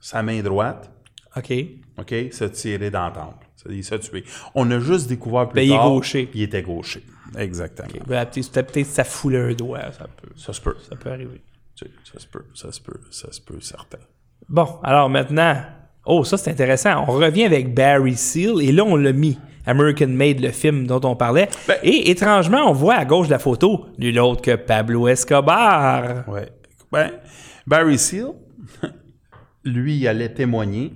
sa 0.00 0.22
main 0.22 0.40
droite. 0.42 0.90
OK. 1.36 1.52
OK? 1.98 2.14
Se 2.32 2.44
tirer 2.44 2.90
dans 2.90 3.06
le 3.08 3.12
temple. 3.12 3.46
C'est-à-dire, 3.56 3.78
il 3.78 3.84
s'est 3.84 3.98
tué. 3.98 4.24
On 4.54 4.70
a 4.70 4.78
juste 4.78 5.08
découvert 5.08 5.48
plus 5.48 5.56
Ben, 5.56 5.62
il 5.66 5.72
est 5.72 5.76
tard. 5.76 5.88
gaucher. 5.88 6.30
Il 6.34 6.42
était 6.42 6.62
gaucher. 6.62 7.04
Exactement. 7.36 7.88
Ben, 8.06 8.24
peut-être, 8.26 8.52
peut-être 8.72 8.86
ça 8.86 9.04
foulait 9.04 9.40
un 9.40 9.52
doigt, 9.54 9.80
ça 9.92 10.06
peut, 10.06 10.28
Ça 10.36 10.52
se 10.52 10.60
peut. 10.60 10.76
ça 10.88 10.96
peut 10.96 11.10
arriver. 11.10 11.42
Ça 11.74 12.20
se 12.20 12.26
peut. 12.26 12.44
Ça 12.54 12.70
se 12.72 12.80
peut. 12.80 13.00
Ça 13.10 13.32
se 13.32 13.40
peut, 13.40 13.60
certain. 13.60 13.98
Bon, 14.48 14.78
alors 14.82 15.08
maintenant, 15.10 15.56
oh, 16.04 16.22
ça 16.24 16.36
c'est 16.36 16.50
intéressant. 16.50 17.04
On 17.08 17.12
revient 17.12 17.44
avec 17.44 17.74
Barry 17.74 18.14
Seal 18.14 18.60
et 18.62 18.70
là 18.72 18.84
on 18.84 18.96
l'a 18.96 19.12
mis. 19.12 19.38
American 19.66 20.08
Made, 20.08 20.40
le 20.40 20.50
film 20.50 20.86
dont 20.86 21.00
on 21.04 21.16
parlait. 21.16 21.48
Ben- 21.66 21.78
et 21.82 22.10
étrangement, 22.10 22.68
on 22.68 22.72
voit 22.72 22.94
à 22.94 23.04
gauche 23.04 23.26
de 23.28 23.32
la 23.32 23.38
photo 23.38 23.86
nul 23.98 24.18
autre 24.18 24.42
que 24.42 24.56
Pablo 24.56 25.08
Escobar. 25.08 26.28
Ouais. 26.28 26.48
Ben, 26.92 27.10
Barry 27.66 27.98
Seal, 27.98 28.28
lui, 29.64 29.96
il 29.98 30.08
allait 30.08 30.32
témoigner 30.34 30.92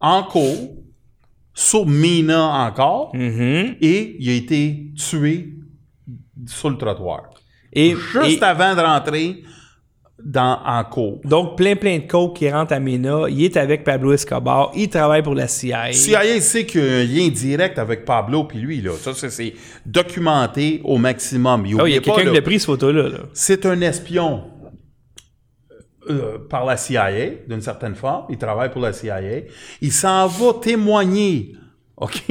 en 0.00 0.22
cours 0.22 0.76
sur 1.52 1.86
Mina 1.86 2.66
encore 2.66 3.14
Mhm. 3.14 3.76
et 3.80 4.16
il 4.18 4.28
a 4.30 4.32
été 4.34 4.92
tué 4.96 5.54
sur 6.46 6.70
le 6.70 6.76
trottoir. 6.76 7.30
Et, 7.72 7.94
Juste 8.12 8.40
et- 8.42 8.44
avant 8.44 8.74
de 8.74 8.80
rentrer 8.80 9.42
dans, 10.24 10.58
en 10.64 10.82
cours. 10.84 11.20
donc 11.24 11.56
plein 11.56 11.76
plein 11.76 11.98
de 11.98 12.04
coke 12.06 12.36
qui 12.38 12.50
rentre 12.50 12.72
à 12.72 12.80
Mina. 12.80 13.24
Il 13.28 13.42
est 13.44 13.56
avec 13.58 13.84
Pablo 13.84 14.12
Escobar. 14.14 14.70
Il 14.74 14.88
travaille 14.88 15.22
pour 15.22 15.34
la 15.34 15.46
CIA. 15.48 15.92
CIA 15.92 16.40
sait 16.40 16.64
qu'il 16.64 16.82
y 16.82 16.88
a 16.88 16.96
un 16.98 17.04
lien 17.04 17.28
direct 17.28 17.78
avec 17.78 18.04
Pablo 18.06 18.44
puis 18.44 18.58
lui 18.58 18.80
là. 18.80 18.92
Ça 18.98 19.12
c'est- 19.14 19.54
documenté 19.84 20.80
au 20.84 20.96
maximum. 20.96 21.60
Ah 21.64 21.66
il 21.66 21.70
y 21.70 21.74
Oubliez 21.74 21.96
a 21.98 22.00
quelqu'un 22.00 22.30
qui 22.30 22.34
l'a 22.36 22.42
pris 22.42 22.58
cette 22.58 22.66
photo-là. 22.66 23.08
là. 23.10 23.18
C'est 23.34 23.66
un 23.66 23.80
espion 23.82 24.44
euh, 26.10 26.38
par 26.50 26.64
la 26.64 26.76
CIA 26.76 27.30
d'une 27.48 27.62
certaine 27.62 27.94
forme. 27.94 28.26
Il 28.30 28.36
travaille 28.38 28.70
pour 28.70 28.80
la 28.82 28.92
CIA. 28.92 29.20
Il 29.80 29.92
s'en 29.92 30.26
va 30.26 30.52
témoigner. 30.60 31.54
Ok? 31.96 32.22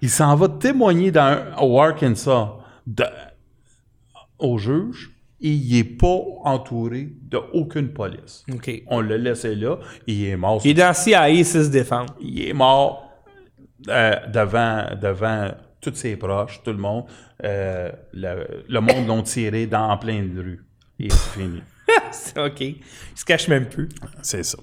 Il 0.00 0.10
s'en 0.10 0.36
va 0.36 0.48
témoigner 0.48 1.10
dans 1.10 1.38
au 1.60 1.80
Arkansas 1.80 2.52
de- 2.86 3.04
au 4.38 4.56
juge. 4.58 5.10
Et 5.40 5.50
il 5.50 5.76
n'est 5.76 5.84
pas 5.84 6.20
entouré 6.44 7.08
d'aucune 7.22 7.92
police. 7.92 8.44
On 8.88 9.00
l'a 9.00 9.16
laissé 9.16 9.54
là. 9.54 9.78
Il 10.06 10.24
est 10.24 10.36
mort. 10.36 10.60
Il 10.64 10.72
est 10.72 10.74
dans 10.74 10.92
CIA, 10.92 11.30
il 11.30 11.44
sait 11.44 11.64
se 11.64 11.70
défendre. 11.70 12.14
il 12.20 12.48
est 12.48 12.52
mort 12.52 13.08
euh, 13.88 14.16
devant, 14.26 14.86
devant 15.00 15.50
tous 15.80 15.94
ses 15.94 16.16
proches, 16.16 16.60
tout 16.64 16.72
le 16.72 16.78
monde, 16.78 17.04
euh, 17.44 17.92
le, 18.12 18.64
le 18.68 18.80
monde 18.80 19.06
l'ont 19.06 19.22
tiré 19.22 19.66
dans, 19.66 19.90
en 19.90 19.96
pleine 19.96 20.36
rue. 20.36 20.64
Et 20.98 21.10
c'est 21.10 21.38
fini. 21.40 21.62
C'est 22.10 22.38
OK. 22.38 22.60
Il 22.60 22.76
se 23.14 23.24
cache 23.24 23.48
même 23.48 23.68
plus. 23.68 23.88
C'est 24.22 24.42
ça. 24.42 24.58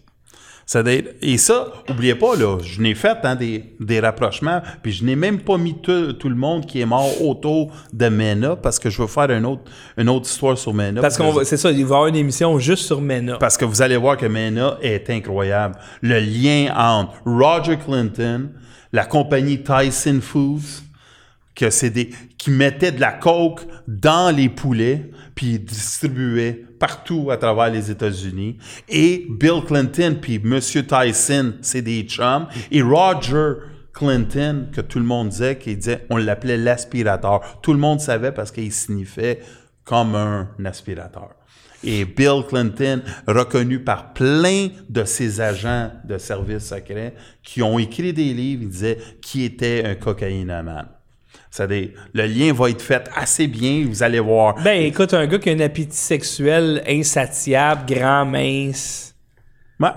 Ça 0.68 0.82
doit 0.82 0.94
être- 0.94 1.16
et 1.22 1.38
ça, 1.38 1.72
oubliez 1.90 2.16
pas, 2.16 2.36
là, 2.36 2.58
je 2.64 2.82
n'ai 2.82 2.96
fait 2.96 3.18
hein, 3.24 3.36
des, 3.36 3.76
des 3.80 4.00
rapprochements, 4.00 4.62
puis 4.82 4.92
je 4.92 5.04
n'ai 5.06 5.16
même 5.16 5.40
pas 5.42 5.58
mis 5.60 5.76
tout, 5.80 6.14
tout 6.14 6.28
le 6.28 6.36
monde 6.36 6.66
qui 6.66 6.82
est 6.82 6.86
mort 6.88 7.22
autour 7.22 7.72
de 7.94 8.08
Mena, 8.10 8.56
parce 8.56 8.80
que 8.80 8.90
je 8.90 9.00
veux 9.00 9.08
faire 9.08 9.30
une 9.30 9.46
autre, 9.46 9.62
une 9.96 10.10
autre 10.10 10.28
histoire 10.28 10.58
sur 10.58 10.74
Mena. 10.74 11.02
Parce 11.02 11.18
qu'on 11.18 11.32
va- 11.32 11.46
c'est 11.46 11.58
ça, 11.58 11.70
il 11.70 11.76
va 11.76 11.80
y 11.82 11.84
avoir 11.84 12.08
une 12.08 12.16
émission 12.16 12.58
juste 12.58 12.86
sur 12.86 13.00
Mena. 13.00 13.38
Parce 13.38 13.58
que 13.58 13.66
vous 13.66 13.84
allez 13.84 13.96
voir 13.98 14.18
que 14.18 14.26
Mena 14.26 14.78
est 14.82 15.08
incroyable. 15.12 15.76
Le 16.02 16.20
lien 16.20 16.74
entre 16.76 17.14
Roger 17.26 17.78
Clinton, 17.78 18.50
la 18.92 19.06
compagnie 19.06 19.62
Tyson 19.62 20.20
Foods, 20.20 20.82
que 21.54 21.70
c'est 21.70 21.90
des 21.92 22.10
qui 22.38 22.50
mettaient 22.52 22.92
de 22.92 23.00
la 23.00 23.12
coke 23.14 23.62
dans 23.88 24.36
les 24.36 24.50
poulets 24.50 25.10
puis 25.36 25.54
ils 25.54 25.64
distribuaient 25.64 26.65
partout 26.86 27.32
à 27.32 27.38
travers 27.38 27.72
les 27.72 27.90
États-Unis. 27.90 28.58
Et 28.88 29.26
Bill 29.28 29.64
Clinton 29.66 30.18
puis 30.22 30.38
Monsieur 30.38 30.86
Tyson 30.86 31.56
c'est 31.62 31.82
des 31.82 32.04
chums. 32.04 32.48
Et 32.70 32.84
Roger 32.84 33.54
Clinton 33.92 34.68
que 34.72 34.82
tout 34.82 35.00
le 35.00 35.06
monde 35.06 35.30
disait 35.30 35.58
qu'il 35.58 35.78
disait 35.80 36.06
on 36.12 36.18
l'appelait 36.18 36.58
l'aspirateur. 36.58 37.42
Tout 37.64 37.74
le 37.74 37.80
monde 37.80 38.00
savait 38.00 38.32
parce 38.32 38.52
qu'il 38.52 38.72
sniffait 38.72 39.40
comme 39.84 40.14
un 40.14 40.48
aspirateur. 40.64 41.30
Et 41.84 42.06
Bill 42.06 42.44
Clinton, 42.48 43.02
reconnu 43.28 43.80
par 43.80 44.14
plein 44.14 44.70
de 44.88 45.06
ses 45.06 45.42
agents 45.42 45.92
de 46.04 46.20
services 46.20 46.68
secrets 46.70 47.16
qui 47.42 47.64
ont 47.64 47.80
écrit 47.80 48.14
des 48.14 48.34
livres, 48.34 48.64
il 48.64 48.70
disait 48.70 48.98
qui 49.22 49.44
était 49.44 49.84
un 49.86 49.96
cocaïnomane. 49.96 50.95
Dit, 51.62 51.92
le 52.14 52.26
lien 52.26 52.52
va 52.54 52.70
être 52.70 52.82
fait 52.82 53.10
assez 53.16 53.48
bien, 53.48 53.86
vous 53.88 54.04
allez 54.04 54.20
voir. 54.20 54.56
Ben, 54.64 54.82
écoute, 54.82 55.14
un 55.14 55.26
gars 55.26 55.38
qui 55.40 55.50
a 55.50 55.54
un 55.54 55.60
appétit 55.62 55.96
sexuel 55.96 56.84
insatiable, 56.88 57.82
grand, 57.88 58.26
mince. 58.26 59.16
Ouais. 59.80 59.88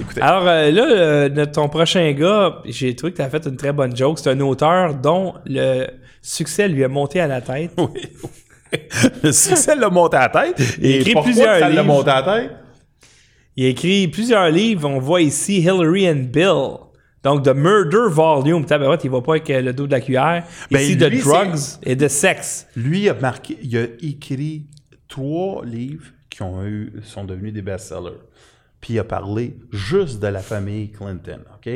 Écoutez, 0.00 0.20
Alors 0.20 0.48
euh, 0.48 0.70
là, 0.72 0.82
euh, 0.90 1.46
ton 1.46 1.68
prochain 1.68 2.10
gars, 2.12 2.58
j'ai 2.64 2.96
trouvé 2.96 3.12
que 3.12 3.18
tu 3.18 3.22
as 3.22 3.30
fait 3.30 3.46
une 3.46 3.56
très 3.56 3.72
bonne 3.72 3.94
joke. 3.96 4.18
C'est 4.18 4.30
un 4.30 4.40
auteur 4.40 4.94
dont 4.94 5.34
le 5.46 5.86
succès 6.20 6.66
lui 6.68 6.82
a 6.82 6.88
monté 6.88 7.20
à 7.20 7.28
la 7.28 7.40
tête. 7.40 7.70
oui. 7.78 8.02
le 9.22 9.30
succès 9.30 9.76
l'a 9.76 9.88
monté 9.88 10.16
à 10.16 10.22
la 10.22 10.28
tête. 10.28 10.60
Il 10.78 10.86
Et 10.86 11.00
écrit 11.00 11.14
plusieurs 11.22 11.60
ça 11.60 11.68
livres. 11.68 11.84
monté 11.84 12.10
à 12.10 12.22
la 12.22 12.40
tête? 12.40 12.50
Il 13.56 13.66
a 13.66 13.68
écrit 13.68 14.08
plusieurs 14.08 14.50
livres. 14.50 14.88
On 14.88 14.98
voit 14.98 15.20
ici 15.22 15.60
Hillary 15.60 16.08
and 16.10 16.24
Bill. 16.32 16.78
Donc, 17.24 17.42
The 17.42 17.54
Murder 17.54 18.08
Volume. 18.10 18.64
Tabarouette, 18.64 19.04
il 19.04 19.10
va 19.10 19.22
pas 19.22 19.32
avec 19.32 19.48
le 19.48 19.72
dos 19.72 19.86
de 19.86 19.92
la 19.92 20.00
cuillère. 20.00 20.44
Ben, 20.70 20.80
ici, 20.80 20.96
de 20.96 21.08
drugs 21.08 21.78
et 21.82 21.96
de 21.96 22.06
sexe. 22.06 22.68
Lui 22.76 23.02
il 23.02 23.08
a 23.08 23.14
marqué, 23.14 23.58
il 23.62 23.76
a 23.76 23.84
écrit 24.02 24.66
trois 25.08 25.64
livres 25.64 26.06
qui 26.28 26.42
ont 26.42 26.64
eu, 26.64 26.92
sont 27.02 27.24
devenus 27.24 27.52
des 27.52 27.62
best-sellers. 27.62 28.20
Puis 28.80 28.94
il 28.94 28.98
a 28.98 29.04
parlé 29.04 29.56
juste 29.72 30.20
de 30.20 30.26
la 30.26 30.40
famille 30.40 30.90
Clinton, 30.90 31.40
OK? 31.56 31.72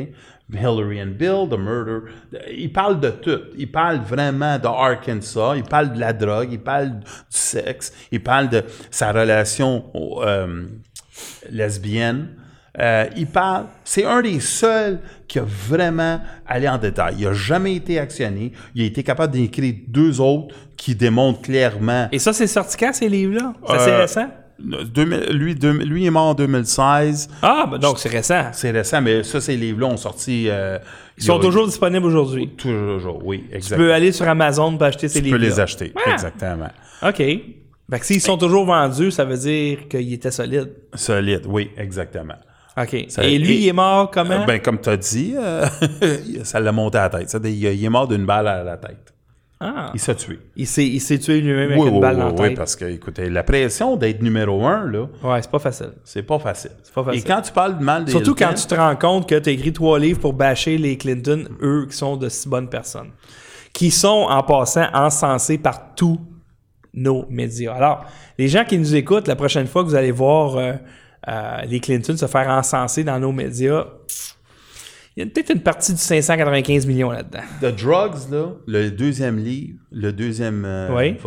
Hillary 0.53 1.01
and 1.01 1.15
Bill, 1.17 1.47
The 1.49 1.57
Murder. 1.57 2.11
Il 2.51 2.71
parle 2.71 2.99
de 2.99 3.09
tout. 3.09 3.41
Il 3.57 3.71
parle 3.71 3.99
vraiment 3.99 4.59
de 4.59 4.67
Arkansas. 4.67 5.55
Il 5.55 5.63
parle 5.63 5.93
de 5.93 5.99
la 5.99 6.13
drogue. 6.13 6.49
Il 6.51 6.59
parle 6.59 6.99
du 6.99 7.05
sexe. 7.29 7.93
Il 8.11 8.21
parle 8.21 8.49
de 8.49 8.63
sa 8.91 9.11
relation 9.11 9.85
euh, 9.95 10.65
lesbienne. 11.49 12.29
Euh, 12.81 13.05
il 13.17 13.27
parle, 13.27 13.65
c'est 13.83 14.05
un 14.05 14.21
des 14.21 14.39
seuls 14.39 14.99
qui 15.27 15.39
a 15.39 15.43
vraiment 15.45 16.21
allé 16.47 16.67
en 16.69 16.77
détail. 16.77 17.15
Il 17.19 17.25
n'a 17.25 17.33
jamais 17.33 17.75
été 17.75 17.99
actionné. 17.99 18.53
Il 18.73 18.83
a 18.83 18.85
été 18.85 19.03
capable 19.03 19.33
d'écrire 19.33 19.73
deux 19.87 20.21
autres 20.21 20.55
qui 20.77 20.95
démontrent 20.95 21.41
clairement. 21.41 22.07
Et 22.11 22.19
ça, 22.19 22.31
c'est 22.31 22.47
sorti 22.47 22.77
quand, 22.77 22.93
ces 22.93 23.09
livres-là? 23.09 23.53
C'est 23.67 23.73
assez 23.73 23.89
Euh, 23.91 23.97
récent? 23.99 24.27
2000 24.59 25.19
lui, 25.31 25.55
lui 25.55 26.05
est 26.05 26.09
mort 26.09 26.27
en 26.27 26.33
2016. 26.33 27.29
Ah, 27.41 27.65
ben 27.71 27.77
donc 27.77 27.97
c'est 27.99 28.09
récent. 28.09 28.47
C'est 28.51 28.71
récent, 28.71 29.01
mais 29.01 29.23
ça, 29.23 29.39
ces 29.39 29.55
livres-là 29.55 29.87
ont 29.87 29.97
sorti. 29.97 30.47
euh, 30.49 30.77
Ils 31.17 31.23
sont 31.23 31.37
a- 31.37 31.41
toujours 31.41 31.65
disponibles 31.65 32.05
aujourd'hui. 32.05 32.49
Toujours, 32.57 33.21
oui, 33.25 33.45
Tu 33.49 33.55
exactement. 33.55 33.87
peux 33.87 33.93
aller 33.93 34.11
sur 34.11 34.27
Amazon 34.27 34.73
pour 34.73 34.83
acheter 34.83 35.07
ces 35.07 35.21
Tu 35.21 35.29
peux 35.29 35.37
livres. 35.37 35.49
les 35.49 35.59
acheter, 35.61 35.93
Ah! 36.05 36.11
exactement. 36.13 36.67
OK. 37.07 37.17
Fait 37.17 37.99
que 37.99 38.05
s'ils 38.05 38.21
sont 38.21 38.37
toujours 38.37 38.65
vendus, 38.65 39.11
ça 39.11 39.23
veut 39.25 39.37
dire 39.37 39.87
qu'ils 39.89 40.13
étaient 40.13 40.29
solides. 40.31 40.71
Solide, 40.93 41.43
oui, 41.47 41.71
exactement. 41.77 42.35
OK. 42.77 43.05
Ça- 43.09 43.23
et 43.23 43.37
lui, 43.37 43.53
et- 43.53 43.57
il 43.61 43.67
est 43.67 43.73
mort 43.73 44.09
comment? 44.11 44.41
Euh, 44.43 44.45
Ben, 44.45 44.59
comme 44.59 44.79
tu 44.79 44.89
as 44.89 44.97
dit, 44.97 45.33
euh, 45.37 45.65
ça 46.43 46.59
l'a 46.59 46.71
monté 46.71 46.97
à 46.97 47.03
la 47.03 47.09
tête. 47.19 47.29
Ça, 47.29 47.39
il, 47.43 47.49
il 47.51 47.83
est 47.85 47.89
mort 47.89 48.07
d'une 48.07 48.25
balle 48.25 48.47
à 48.47 48.63
la 48.63 48.77
tête. 48.77 49.13
ah. 49.59 49.91
Il 49.93 49.99
s'est 49.99 50.15
tué. 50.15 50.39
Il 50.55 50.65
s'est, 50.67 51.17
tué 51.19 51.41
lui-même 51.41 51.71
avec 51.71 51.81
Oui, 51.81 51.89
une 51.89 51.95
oui, 51.95 51.99
balle 51.99 52.15
oui, 52.15 52.21
dans 52.21 52.27
la 52.27 52.33
oui, 52.41 52.47
tête. 52.49 52.57
parce 52.57 52.75
que, 52.77 52.85
écoutez, 52.85 53.29
la 53.29 53.43
pression 53.43 53.97
d'être 53.97 54.21
numéro 54.21 54.65
un, 54.65 54.85
là, 54.89 55.07
Ouais, 55.23 55.41
c'est 55.41 55.51
pas 55.51 55.59
facile. 55.59 55.91
c'est 56.05 56.23
pas 56.23 56.39
facile. 56.39 56.71
pas 56.95 57.03
facile. 57.03 57.19
Et 57.19 57.23
quand 57.23 57.41
tu 57.41 57.51
parles 57.51 57.77
de 57.77 57.83
mal 57.83 58.05
des 58.05 58.11
Surtout 58.11 58.35
quand 58.35 58.53
tu 58.53 58.65
te 58.65 58.75
rends 58.75 58.95
compte 58.95 59.27
que 59.27 59.37
tu 59.37 59.49
as 59.49 59.51
écrit 59.51 59.73
trois 59.73 59.99
livres 59.99 60.19
pour 60.19 60.33
bâcher 60.33 60.77
les 60.77 60.97
Clinton, 60.97 61.45
eux 61.61 61.87
qui 61.89 61.97
sont 61.97 62.15
de 62.15 62.29
si 62.29 62.47
bonnes 62.47 62.69
personnes. 62.69 63.09
Qui 63.73 63.91
sont, 63.91 64.27
en 64.29 64.41
passant, 64.43 64.87
encensés 64.93 65.57
par 65.57 65.93
tous 65.95 66.19
nos 66.93 67.25
médias. 67.29 67.73
Alors, 67.75 68.05
les 68.37 68.47
gens 68.47 68.63
qui 68.63 68.77
nous 68.77 68.95
écoutent, 68.95 69.27
la 69.27 69.35
prochaine 69.35 69.67
fois 69.67 69.83
que 69.83 69.89
vous 69.89 69.95
allez 69.95 70.11
voir 70.11 70.55
euh, 70.57 70.73
euh, 71.27 71.61
les 71.63 71.79
Clinton 71.79 72.15
se 72.17 72.27
faire 72.27 72.47
encenser 72.49 73.03
dans 73.03 73.19
nos 73.19 73.31
médias, 73.31 73.85
il 75.15 75.23
y 75.23 75.23
a 75.23 75.25
peut-être 75.25 75.49
une 75.53 75.61
partie 75.61 75.91
du 75.93 75.99
595 75.99 76.85
millions 76.85 77.11
là-dedans. 77.11 77.43
The 77.61 77.75
Drugs, 77.75 78.29
là, 78.31 78.53
le 78.67 78.89
deuxième 78.91 79.37
livre, 79.37 79.79
le 79.91 80.13
deuxième. 80.13 80.63
euh, 80.65 80.95
Oui. 80.95 81.17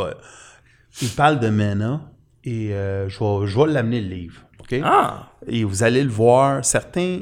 il 1.02 1.10
parle 1.10 1.40
de 1.40 1.48
Mena 1.48 2.10
et 2.44 2.72
euh, 2.74 3.08
je 3.08 3.18
vais, 3.18 3.46
je 3.46 3.58
vais 3.58 3.66
l'amener 3.72 4.00
le 4.00 4.08
livre. 4.08 4.40
OK? 4.60 4.80
Ah! 4.82 5.28
Et 5.46 5.64
vous 5.64 5.82
allez 5.82 6.02
le 6.02 6.10
voir, 6.10 6.64
certains. 6.64 7.20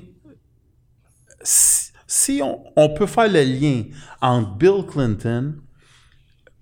Si, 1.42 1.90
si 2.06 2.40
on, 2.42 2.62
on 2.76 2.90
peut 2.94 3.06
faire 3.06 3.28
le 3.30 3.42
lien 3.42 3.84
entre 4.20 4.55
Bill 4.56 4.84
Clinton, 4.86 5.55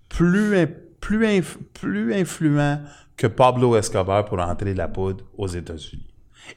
plus, 0.09 0.67
plus, 1.01 1.27
inf- 1.27 1.59
plus 1.75 2.15
influent 2.15 2.81
que 3.19 3.27
Pablo 3.27 3.77
Escobar 3.77 4.25
pour 4.25 4.39
entrer 4.39 4.73
la 4.73 4.89
poudre 4.89 5.25
aux 5.37 5.49
États-Unis. 5.49 6.07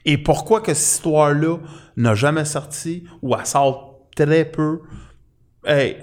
Et 0.06 0.16
pourquoi 0.16 0.60
que 0.60 0.72
cette 0.72 0.94
histoire-là 0.94 1.58
n'a 1.96 2.14
jamais 2.14 2.46
sorti 2.46 3.04
ou 3.20 3.34
elle 3.34 3.44
sort 3.44 4.06
très 4.16 4.44
peu? 4.44 4.80
Hey, 5.66 5.98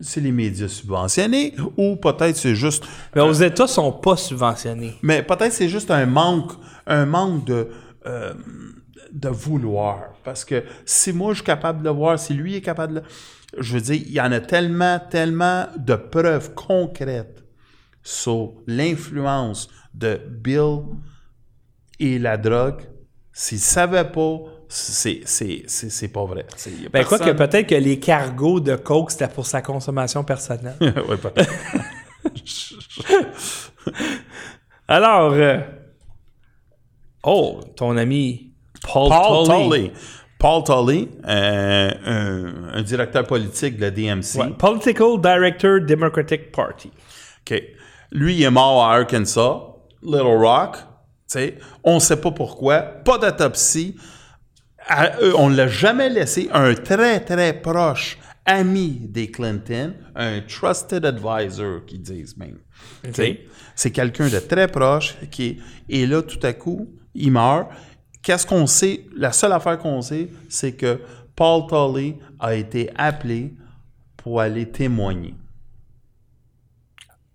c'est 0.00 0.20
les 0.20 0.32
médias 0.32 0.68
subventionnés 0.68 1.54
ou 1.76 1.96
peut-être 1.96 2.36
c'est 2.36 2.54
juste 2.54 2.84
Mais 3.14 3.20
aux 3.20 3.32
États, 3.32 3.66
sont 3.66 3.92
pas 3.92 4.16
subventionnés. 4.16 4.94
mais 5.02 5.22
peut-être 5.22 5.52
c'est 5.52 5.68
juste 5.68 5.90
un 5.90 6.06
manque, 6.06 6.52
un 6.86 7.04
manque 7.04 7.44
de, 7.44 7.68
euh, 8.06 8.32
de 9.12 9.28
vouloir. 9.28 10.14
Parce 10.24 10.44
que 10.44 10.64
si 10.84 11.12
moi 11.12 11.32
je 11.32 11.38
suis 11.38 11.44
capable 11.44 11.80
de 11.80 11.88
le 11.88 11.94
voir, 11.94 12.18
si 12.18 12.32
lui 12.32 12.56
est 12.56 12.62
capable 12.62 12.94
de 12.94 13.00
le... 13.00 13.06
Je 13.58 13.74
veux 13.74 13.80
dire, 13.80 13.94
il 13.94 14.12
y 14.12 14.20
en 14.20 14.32
a 14.32 14.40
tellement, 14.40 15.00
tellement 15.10 15.66
de 15.76 15.94
preuves 15.94 16.54
concrètes 16.54 17.44
sur 18.02 18.54
l'influence 18.66 19.68
de 19.96 20.20
Bill 20.28 20.82
et 21.98 22.18
la 22.18 22.36
drogue. 22.36 22.82
S'il 23.32 23.58
ne 23.58 23.62
savait 23.62 24.04
pas, 24.04 24.38
c'est, 24.68 25.20
c'est, 25.24 25.62
c'est, 25.66 25.90
c'est 25.90 26.08
pas 26.08 26.24
vrai. 26.24 26.46
Ben, 26.92 27.04
quoi 27.04 27.18
que 27.18 27.30
peut-être 27.30 27.68
que 27.68 27.74
les 27.74 27.98
cargos 27.98 28.60
de 28.60 28.76
Coke, 28.76 29.10
c'était 29.10 29.28
pour 29.28 29.46
sa 29.46 29.62
consommation 29.62 30.24
personnelle. 30.24 30.76
Ouais, 30.80 31.16
peut-être. 31.16 31.50
Alors, 34.88 35.32
euh, 35.32 35.60
oh, 37.24 37.60
ton 37.76 37.96
ami 37.96 38.52
Paul, 38.82 39.08
Paul 39.08 39.46
Tully. 39.46 39.68
Tully. 39.68 39.92
Paul 40.38 40.64
Tully, 40.64 41.08
euh, 41.26 41.90
un, 42.04 42.74
un 42.74 42.82
directeur 42.82 43.26
politique 43.26 43.76
de 43.76 43.82
la 43.82 43.90
DMC. 43.90 44.38
Ouais, 44.38 44.50
Political 44.58 45.20
Director 45.20 45.80
Democratic 45.80 46.52
Party. 46.52 46.90
OK. 47.40 47.62
Lui, 48.12 48.36
il 48.36 48.42
est 48.42 48.50
mort 48.50 48.84
à 48.84 48.94
Arkansas, 48.94 49.75
Little 50.06 50.38
Rock. 50.38 50.76
On 51.84 51.96
ne 51.96 52.00
sait 52.00 52.20
pas 52.20 52.30
pourquoi. 52.30 52.80
Pas 52.80 53.18
d'autopsie. 53.18 53.96
Euh, 54.90 55.32
On 55.36 55.50
ne 55.50 55.56
l'a 55.56 55.68
jamais 55.68 56.08
laissé. 56.08 56.48
Un 56.52 56.74
très, 56.74 57.20
très 57.20 57.60
proche 57.60 58.18
ami 58.46 59.00
des 59.08 59.28
Clinton, 59.30 59.94
un 60.14 60.40
trusted 60.40 61.04
advisor, 61.04 61.84
qu'ils 61.84 62.02
disent 62.02 62.36
même. 62.36 62.60
C'est 63.74 63.90
quelqu'un 63.90 64.28
de 64.28 64.38
très 64.38 64.68
proche 64.68 65.16
qui 65.30 65.46
est... 65.46 65.58
Et 65.88 66.06
là, 66.06 66.22
tout 66.22 66.38
à 66.44 66.52
coup, 66.52 66.88
il 67.14 67.32
meurt. 67.32 67.68
Qu'est-ce 68.22 68.46
qu'on 68.46 68.66
sait? 68.66 69.06
La 69.16 69.32
seule 69.32 69.52
affaire 69.52 69.78
qu'on 69.78 70.00
sait, 70.00 70.30
c'est 70.48 70.72
que 70.72 71.00
Paul 71.34 71.66
Tully 71.68 72.16
a 72.38 72.54
été 72.54 72.90
appelé 72.96 73.54
pour 74.16 74.40
aller 74.40 74.70
témoigner. 74.70 75.34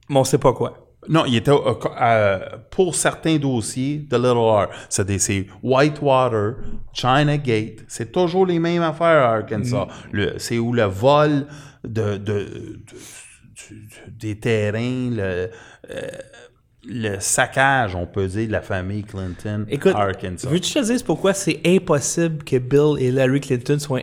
Mais 0.10 0.18
on 0.18 0.24
sait 0.24 0.38
pas 0.38 0.54
quoi. 0.54 0.81
Non, 1.10 1.26
il 1.26 1.36
était 1.36 1.52
euh, 1.52 2.40
pour 2.70 2.94
certains 2.96 3.38
dossiers 3.38 4.06
de 4.10 4.16
Little 4.18 4.38
R. 4.38 4.68
C'est 4.90 5.48
Whitewater, 5.64 6.56
China 6.94 7.38
Gate. 7.38 7.80
C'est 7.88 8.12
toujours 8.12 8.46
les 8.46 8.60
mêmes 8.60 8.84
affaires 8.84 9.24
à 9.26 9.34
Arkansas. 9.38 9.88
Le- 10.12 10.38
C'est 10.38 10.60
où 10.60 10.74
le 10.74 10.84
vol 10.84 11.48
de, 11.84 12.18
de- 12.18 12.18
de- 12.18 12.80
du- 12.86 13.76
du- 13.88 14.12
des 14.12 14.40
terrains, 14.40 15.10
le, 15.12 15.50
euh, 15.90 16.08
le 16.88 17.20
saccage, 17.20 17.96
on 17.96 18.06
peut 18.06 18.28
dire, 18.28 18.48
de 18.48 18.52
la 18.52 18.62
famille 18.62 19.04
Clinton 19.04 19.66
Écoute, 19.70 19.94
Arkansas. 19.96 20.48
veux-tu 20.50 20.74
que 20.74 20.80
je 20.80 20.86
te 20.86 20.92
dise 20.94 21.04
pourquoi 21.04 21.34
c'est 21.34 21.62
impossible 21.66 22.44
que 22.44 22.58
Bill 22.58 22.96
et 23.00 23.12
Larry 23.12 23.40
Clinton 23.42 23.80
soient 23.80 24.02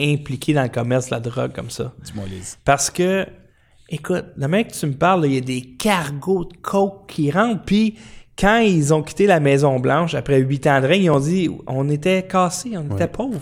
impliqués 0.00 0.52
dans 0.52 0.62
le 0.62 0.68
commerce 0.68 1.06
de 1.06 1.14
la 1.14 1.20
drogue 1.20 1.52
comme 1.52 1.70
ça? 1.70 1.92
Dis-moi. 2.04 2.24
Parce 2.64 2.90
que, 2.90 3.26
écoute, 3.88 4.24
le 4.36 4.48
mec, 4.48 4.72
tu 4.72 4.86
me 4.86 4.92
parles, 4.94 5.26
il 5.26 5.34
y 5.34 5.38
a 5.38 5.40
des 5.40 5.62
cargos 5.78 6.44
de 6.44 6.56
coke 6.62 7.08
qui 7.08 7.30
rentrent, 7.30 7.62
puis 7.64 7.96
quand 8.38 8.58
ils 8.58 8.92
ont 8.92 9.02
quitté 9.02 9.26
la 9.26 9.40
Maison-Blanche, 9.40 10.14
après 10.14 10.38
huit 10.40 10.66
ans 10.66 10.80
de 10.80 10.86
règne, 10.86 11.04
ils 11.04 11.10
ont 11.10 11.20
dit 11.20 11.48
on 11.66 11.88
était 11.88 12.22
cassés, 12.26 12.72
on 12.76 12.94
était 12.94 13.08
pauvres. 13.08 13.40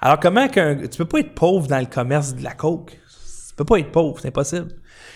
Alors, 0.00 0.18
comment 0.18 0.48
qu'un. 0.48 0.76
Tu 0.76 0.98
peux 0.98 1.04
pas 1.04 1.20
être 1.20 1.32
pauvre 1.34 1.68
dans 1.68 1.78
le 1.78 1.86
commerce 1.86 2.34
de 2.34 2.42
la 2.42 2.52
coke? 2.54 2.90
Tu 2.90 3.54
peux 3.56 3.64
pas 3.64 3.78
être 3.78 3.92
pauvre, 3.92 4.18
c'est 4.20 4.28
impossible. 4.28 4.68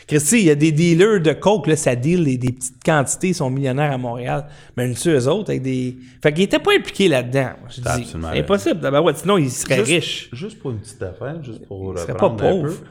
Christy, 0.06 0.38
il 0.38 0.44
y 0.44 0.50
a 0.50 0.54
des 0.54 0.70
dealers 0.70 1.20
de 1.20 1.32
coke, 1.32 1.66
là, 1.66 1.74
ça 1.74 1.96
deal 1.96 2.24
des, 2.24 2.38
des 2.38 2.52
petites 2.52 2.84
quantités, 2.84 3.28
ils 3.28 3.34
sont 3.34 3.50
millionnaires 3.50 3.90
à 3.90 3.98
Montréal. 3.98 4.46
Mais 4.76 4.86
une 4.86 4.94
eux 5.10 5.28
autres, 5.28 5.50
avec 5.50 5.62
des. 5.62 5.96
Fait 6.22 6.32
qu'ils 6.32 6.44
étaient 6.44 6.60
pas 6.60 6.70
impliqués 6.78 7.08
là-dedans. 7.08 7.50
Je 7.68 7.80
dis, 7.80 7.88
absolument 7.88 8.28
c'est 8.32 8.38
impossible. 8.38 8.80
Ben 8.80 9.00
ouais, 9.00 9.14
sinon, 9.16 9.38
ils 9.38 9.50
seraient 9.50 9.78
Juste- 9.84 9.88
riches. 9.90 10.28
Juste 10.32 10.58
pour 10.60 10.70
une 10.70 10.78
petite 10.78 11.02
affaire, 11.02 11.42
juste 11.42 11.66
pour 11.66 11.78
reprendre 11.80 12.16
pas 12.16 12.26
un 12.26 12.50
pauvre. 12.52 12.68
peu, 12.68 12.86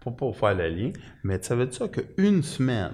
pour 0.00 0.16
pas 0.16 0.32
faire 0.32 0.54
le 0.54 0.68
lien, 0.68 0.92
mais 1.22 1.38
tu 1.38 1.46
savais 1.46 1.70
ça 1.70 1.88
qu'une 1.88 2.42
semaine, 2.42 2.92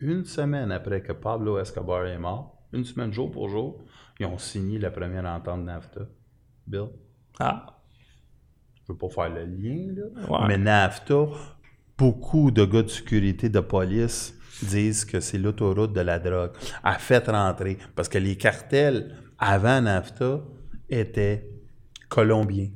une 0.00 0.24
semaine 0.24 0.70
après 0.72 1.02
que 1.02 1.12
Pablo 1.12 1.58
Escobar 1.58 2.06
est 2.06 2.18
mort, 2.18 2.66
une 2.72 2.84
semaine 2.84 3.12
jour 3.12 3.30
pour 3.30 3.48
jour, 3.48 3.84
ils 4.20 4.26
ont 4.26 4.38
signé 4.38 4.78
la 4.78 4.90
première 4.90 5.24
entente 5.24 5.64
NAFTA? 5.64 6.02
Bill, 6.66 6.88
Ah. 7.40 7.66
je 8.86 8.92
veux 8.92 8.98
pas 8.98 9.08
faire 9.08 9.30
le 9.30 9.44
lien, 9.44 9.92
là, 9.94 10.28
Ouais. 10.30 10.48
mais 10.48 10.58
NAFTA, 10.58 11.26
beaucoup 11.96 12.50
de 12.50 12.64
gars 12.64 12.82
de 12.82 12.88
sécurité, 12.88 13.48
de 13.48 13.60
police 13.60 14.34
disent 14.62 15.04
que 15.04 15.20
c'est 15.20 15.38
l'autoroute 15.38 15.92
de 15.92 16.00
la 16.00 16.18
drogue. 16.18 16.52
A 16.82 16.94
fait 16.98 17.26
rentrer, 17.28 17.78
parce 17.94 18.08
que 18.08 18.18
les 18.18 18.36
cartels 18.36 19.14
avant 19.38 19.80
NAFTA 19.80 20.42
étaient 20.90 21.50
colombiens. 22.08 22.70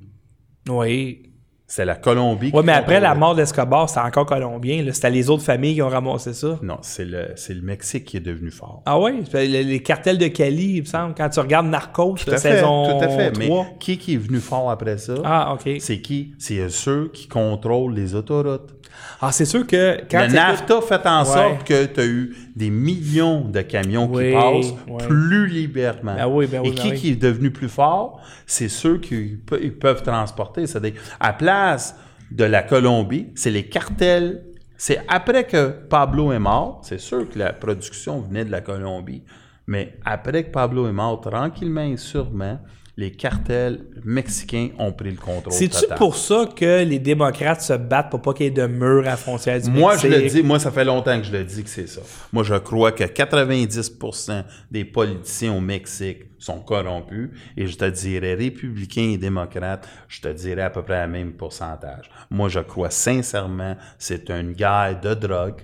Oui. 0.69 1.28
C'est 1.71 1.85
la 1.85 1.97
Colombie 1.97 2.51
Ouais, 2.55 2.61
qui 2.63 2.67
mais 2.67 2.73
après 2.73 2.99
la 2.99 3.15
mort 3.15 3.35
d'Escobar, 3.35 3.91
c'était 3.91 4.01
encore 4.01 4.25
colombien. 4.25 4.83
là. 4.83 4.91
C'était 4.95 5.11
les 5.11 5.29
autres 5.29 5.43
familles 5.43 5.75
qui 5.75 5.83
ont 5.83 5.91
ramassé 5.91 6.33
ça. 6.33 6.59
Non, 6.63 6.79
c'est 6.81 7.05
le, 7.05 7.27
c'est 7.37 7.53
le 7.53 7.61
Mexique 7.61 8.07
qui 8.07 8.17
est 8.17 8.21
devenu 8.21 8.51
fort. 8.51 8.83
Ah 8.87 8.99
ouais? 8.99 9.17
Les, 9.35 9.63
les 9.63 9.83
cartels 9.83 10.17
de 10.17 10.29
Cali, 10.29 10.77
il 10.77 10.81
me 10.81 10.87
semble. 10.87 11.15
Quand 11.15 11.29
tu 11.29 11.41
regardes 11.41 11.67
Narcos, 11.67 12.15
tout 12.15 12.31
la 12.31 12.37
à 12.37 12.41
fait, 12.41 12.55
saison 12.57 12.99
tout 12.99 13.05
à 13.05 13.09
fait. 13.11 13.33
3. 13.33 13.39
Mais 13.39 13.77
qui, 13.79 13.99
qui 13.99 14.15
est 14.15 14.17
venu 14.17 14.39
fort 14.41 14.71
après 14.71 14.97
ça? 14.97 15.13
Ah, 15.25 15.53
OK. 15.53 15.71
C'est 15.79 16.01
qui? 16.01 16.33
C'est 16.39 16.71
ceux 16.71 17.11
qui 17.13 17.29
contrôlent 17.29 17.93
les 17.95 18.15
autoroutes. 18.15 18.75
Ah, 19.21 19.33
c'est 19.33 19.45
sûr 19.45 19.67
que 19.67 19.99
quand 20.09 20.27
le 20.29 20.33
NAFTA 20.33 20.81
fait 20.81 21.05
en 21.07 21.21
Ouais. 21.21 21.25
sorte 21.25 21.65
que 21.65 21.87
tu 21.87 22.01
as 22.01 22.07
eu 22.07 22.37
des 22.55 22.71
millions 22.71 23.41
de 23.49 23.61
camions 23.63 24.09
Oui, 24.11 24.29
qui 24.29 24.33
passent 24.33 25.07
plus 25.09 25.49
librement. 25.49 26.15
Ben 26.15 26.27
oui, 26.29 26.47
ben 26.47 26.61
oui, 26.63 26.69
Et 26.69 26.73
ben 26.73 26.83
qui, 26.83 26.95
qui 26.95 27.11
est 27.13 27.17
devenu 27.17 27.51
plus 27.51 27.69
fort? 27.69 28.21
C'est 28.47 28.69
ceux 28.69 28.99
qui 28.99 29.37
peuvent 29.81 30.03
transporter. 30.05 30.67
C'est-à-dire, 30.69 30.95
à 31.19 31.33
place 31.33 31.97
de 32.31 32.45
la 32.45 32.63
Colombie, 32.63 33.29
c'est 33.35 33.51
les 33.51 33.65
cartels. 33.65 34.45
C'est 34.77 35.01
après 35.09 35.45
que 35.45 35.71
Pablo 35.89 36.31
est 36.31 36.39
mort, 36.39 36.81
c'est 36.85 37.01
sûr 37.01 37.29
que 37.29 37.37
la 37.39 37.53
production 37.53 38.21
venait 38.21 38.45
de 38.45 38.53
la 38.53 38.61
Colombie, 38.61 39.25
mais 39.67 39.99
après 40.05 40.45
que 40.45 40.51
Pablo 40.53 40.87
est 40.87 40.93
mort, 40.93 41.21
tranquillement 41.21 41.81
et 41.83 41.97
sûrement, 41.97 42.61
les 42.99 43.13
cartels 43.13 43.85
mexicains 44.05 44.71
ont 44.77 44.93
pris 44.93 45.13
le 45.13 45.17
contrôle 45.17 45.53
C'est-tu 45.53 45.87
pour 45.97 46.17
ça 46.17 46.49
que 46.55 46.83
les 46.83 46.99
démocrates 46.99 47.61
se 47.61 47.75
battent 47.75 48.11
pour 48.11 48.21
pas 48.21 48.35
qu'il 48.35 48.47
y 48.47 48.49
ait 48.49 48.51
de 48.51 48.67
mur 48.67 49.03
à 49.03 49.11
la 49.11 49.17
frontière 49.17 49.61
du 49.63 49.71
Moi, 49.71 49.97
je 49.97 50.09
le 50.09 50.29
dis, 50.29 50.43
moi, 50.43 50.59
ça 50.59 50.73
fait 50.73 50.85
longtemps 50.85 51.17
que 51.17 51.25
je 51.25 51.31
le 51.31 51.45
dis 51.45 51.63
que 51.63 51.71
c'est 51.71 51.87
ça. 51.87 52.01
Moi, 52.33 52.43
je 52.43 52.57
crois 52.57 52.91
que 52.91 53.05
90% 53.05 54.43
des 54.73 54.85
politiciens 54.85 55.55
au 55.55 55.61
Mexique 55.61 56.25
sont 56.41 56.59
corrompus 56.59 57.31
et 57.57 57.69
je 57.69 57.77
te 57.77 57.85
dirais 57.85 58.35
républicains 58.35 59.13
et 59.13 59.17
démocrates, 59.17 59.89
je 60.09 60.21
te 60.21 60.29
dirais 60.29 60.63
à 60.63 60.71
peu 60.71 60.83
près 60.83 61.07
le 61.07 61.13
même 61.13 61.35
pourcentage. 61.35 62.11
Moi, 62.31 62.49
je 62.49 62.61
crois 62.61 62.91
sincèrement 62.91 63.77
c'est 63.97 64.29
une 64.29 64.55
guerre 64.55 64.99
de 65.01 65.15
drogue. 65.15 65.61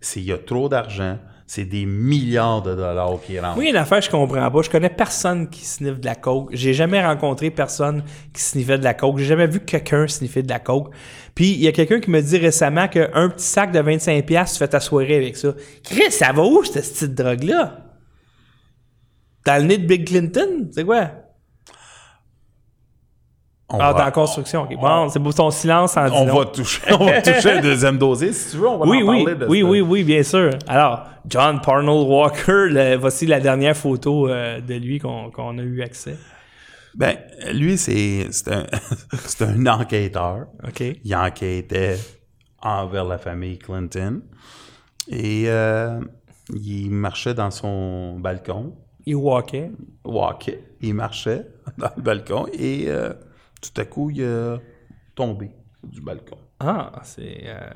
S'il 0.00 0.24
y 0.24 0.32
a 0.32 0.38
trop 0.38 0.68
d'argent, 0.68 1.16
c'est 1.54 1.66
des 1.66 1.84
milliards 1.84 2.62
de 2.62 2.74
dollars 2.74 3.20
qui 3.26 3.38
rentrent. 3.38 3.60
A 3.60 3.62
une 3.62 3.76
affaire 3.76 4.00
je 4.00 4.08
comprends 4.08 4.50
pas. 4.50 4.62
Je 4.62 4.70
connais 4.70 4.88
personne 4.88 5.50
qui 5.50 5.66
sniffe 5.66 6.00
de 6.00 6.06
la 6.06 6.14
coke. 6.14 6.48
J'ai 6.52 6.72
jamais 6.72 7.04
rencontré 7.04 7.50
personne 7.50 8.04
qui 8.32 8.40
sniffait 8.40 8.78
de 8.78 8.84
la 8.84 8.94
coke. 8.94 9.18
J'ai 9.18 9.26
jamais 9.26 9.46
vu 9.46 9.60
quelqu'un 9.60 10.08
sniffer 10.08 10.42
de 10.42 10.48
la 10.48 10.60
coke. 10.60 10.94
Puis, 11.34 11.50
il 11.50 11.60
y 11.60 11.68
a 11.68 11.72
quelqu'un 11.72 12.00
qui 12.00 12.10
me 12.10 12.22
dit 12.22 12.38
récemment 12.38 12.88
qu'un 12.88 13.28
petit 13.28 13.44
sac 13.44 13.70
de 13.70 13.80
25$, 13.80 14.50
tu 14.50 14.58
fais 14.58 14.68
ta 14.68 14.80
soirée 14.80 15.16
avec 15.16 15.36
ça. 15.36 15.52
Chris, 15.84 16.10
ça 16.10 16.32
va 16.32 16.42
où, 16.42 16.64
cette 16.64 16.90
petite 16.90 17.14
drogue-là? 17.14 17.84
Dans 19.44 19.60
le 19.60 19.68
nez 19.68 19.76
de 19.76 19.86
Bill 19.86 20.06
Clinton? 20.06 20.70
C'est 20.72 20.84
quoi? 20.84 21.10
On 23.72 23.78
Ah, 23.80 23.92
va- 23.92 23.98
dans 24.00 24.04
la 24.04 24.10
construction. 24.10 24.62
ok. 24.62 24.76
Bon, 24.78 25.08
c'est 25.08 25.18
pour 25.20 25.34
ton 25.34 25.50
silence 25.50 25.96
en 25.96 26.06
on 26.12 26.24
disant. 26.26 26.38
va 26.38 26.44
toucher, 26.46 26.80
on 26.92 27.06
va 27.06 27.22
toucher 27.22 27.52
un 27.52 27.60
deuxième 27.60 27.96
dossier. 27.98 28.32
Si 28.32 28.50
tu 28.52 28.56
veux, 28.58 28.68
on 28.68 28.78
va 28.78 28.86
Oui, 28.86 29.02
en 29.02 29.06
oui, 29.08 29.24
parler 29.24 29.38
de 29.40 29.46
oui, 29.46 29.60
ça. 29.60 29.66
oui, 29.66 29.80
oui, 29.80 30.04
bien 30.04 30.22
sûr. 30.22 30.50
Alors, 30.68 31.04
John 31.26 31.60
Parnell 31.60 32.06
Walker, 32.06 32.66
le- 32.68 32.96
voici 32.96 33.26
la 33.26 33.40
dernière 33.40 33.76
photo 33.76 34.28
euh, 34.28 34.60
de 34.60 34.74
lui 34.74 34.98
qu'on 34.98 35.58
a 35.58 35.62
eu 35.62 35.82
accès. 35.82 36.16
Ben, 36.94 37.16
lui, 37.54 37.78
c'est 37.78 38.26
c'est 38.30 38.50
un, 38.52 38.66
un 39.40 39.66
enquêteur. 39.66 40.46
OK. 40.66 40.82
Il 41.02 41.16
enquêtait 41.16 41.98
envers 42.60 43.04
la 43.04 43.16
famille 43.18 43.58
Clinton. 43.58 44.20
Et 45.08 45.44
euh, 45.48 45.98
il 46.54 46.90
marchait 46.90 47.34
dans 47.34 47.50
son 47.50 48.18
balcon. 48.20 48.74
Il 49.06 49.16
walkait. 49.16 49.70
Walkait. 50.04 50.62
Il 50.82 50.94
marchait 50.94 51.46
dans 51.78 51.90
le 51.96 52.02
balcon 52.02 52.46
et 52.52 52.84
euh, 52.88 53.12
tout 53.62 53.80
à 53.80 53.84
coup, 53.86 54.10
il 54.10 54.22
a 54.24 54.58
tombé 55.14 55.50
du 55.82 56.00
balcon. 56.02 56.36
Ah, 56.60 57.00
c'est. 57.04 57.44
euh, 57.46 57.70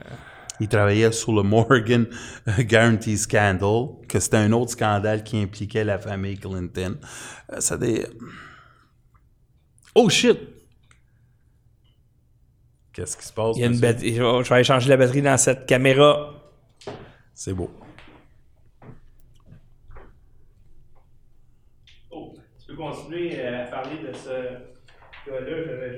Il 0.60 0.68
travaillait 0.68 1.12
sur 1.12 1.32
le 1.32 1.42
Morgan 1.42 2.06
Guarantee 2.60 3.16
Scandal, 3.16 3.88
que 4.08 4.20
c'était 4.20 4.36
un 4.38 4.52
autre 4.52 4.72
scandale 4.72 5.22
qui 5.24 5.40
impliquait 5.40 5.84
la 5.84 5.98
famille 5.98 6.38
Clinton. 6.38 6.98
Euh, 7.52 7.60
ça 7.60 7.76
des... 7.78 8.06
Oh 9.94 10.08
shit! 10.08 10.38
Qu'est-ce 12.92 13.16
qui 13.16 13.24
se 13.26 13.32
passe? 13.32 13.56
Il 13.56 13.60
y 13.60 13.64
a 13.64 13.66
une. 13.66 13.74
Je 13.74 13.80
vais 13.80 13.98
je 13.98 14.48
vais 14.48 14.54
aller 14.54 14.64
changer 14.64 14.88
la 14.88 14.96
batterie 14.96 15.22
dans 15.22 15.36
cette 15.36 15.66
caméra. 15.66 16.32
C'est 17.34 17.52
beau. 17.52 17.70
Oh, 22.10 22.34
tu 22.58 22.66
peux 22.68 22.76
continuer 22.76 23.44
à 23.46 23.64
parler 23.66 23.98
de 23.98 24.12
ce 24.14 24.75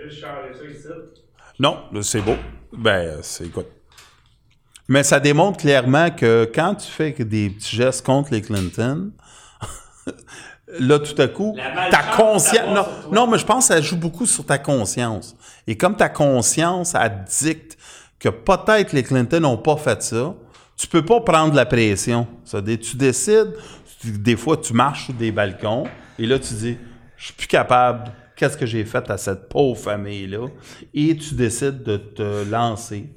juste 0.04 0.20
ça 0.22 0.28
ici. 0.70 0.86
Non, 1.58 1.78
c'est 2.02 2.20
beau. 2.20 2.36
Ben, 2.72 3.18
c'est 3.22 3.46
écoute. 3.46 3.66
Mais 4.88 5.02
ça 5.02 5.20
démontre 5.20 5.58
clairement 5.58 6.10
que 6.10 6.50
quand 6.54 6.74
tu 6.76 6.90
fais 6.90 7.12
des 7.12 7.50
petits 7.50 7.76
gestes 7.76 8.04
contre 8.06 8.32
les 8.32 8.40
Clinton, 8.40 9.10
là, 10.78 10.98
tout 10.98 11.20
à 11.20 11.28
coup, 11.28 11.54
ta 11.90 12.02
conscience. 12.16 12.86
Non, 13.12 13.26
mais 13.26 13.38
je 13.38 13.44
pense 13.44 13.68
que 13.68 13.74
ça 13.74 13.80
joue 13.82 13.96
beaucoup 13.96 14.24
sur 14.26 14.46
ta 14.46 14.58
conscience. 14.58 15.36
Et 15.66 15.76
comme 15.76 15.96
ta 15.96 16.08
conscience, 16.08 16.94
elle 16.94 17.24
dicte 17.40 17.76
que 18.18 18.28
peut-être 18.30 18.92
les 18.92 19.02
Clinton 19.02 19.40
n'ont 19.40 19.58
pas 19.58 19.76
fait 19.76 20.02
ça, 20.02 20.34
tu 20.76 20.86
peux 20.86 21.04
pas 21.04 21.20
prendre 21.20 21.54
la 21.54 21.66
pression. 21.66 22.26
Ça, 22.44 22.62
tu 22.62 22.96
décides, 22.96 23.54
tu- 24.00 24.12
des 24.12 24.36
fois, 24.36 24.56
tu 24.56 24.72
marches 24.72 25.06
sur 25.06 25.14
des 25.14 25.32
balcons, 25.32 25.84
et 26.18 26.24
là, 26.26 26.38
tu 26.38 26.54
dis, 26.54 26.78
je 27.16 27.24
suis 27.26 27.34
plus 27.34 27.46
capable. 27.48 28.10
Qu'est-ce 28.38 28.56
que 28.56 28.66
j'ai 28.66 28.84
fait 28.84 29.10
à 29.10 29.18
cette 29.18 29.48
pauvre 29.48 29.76
famille-là? 29.78 30.46
Et 30.94 31.16
tu 31.16 31.34
décides 31.34 31.82
de 31.82 31.96
te 31.96 32.48
lancer. 32.48 33.10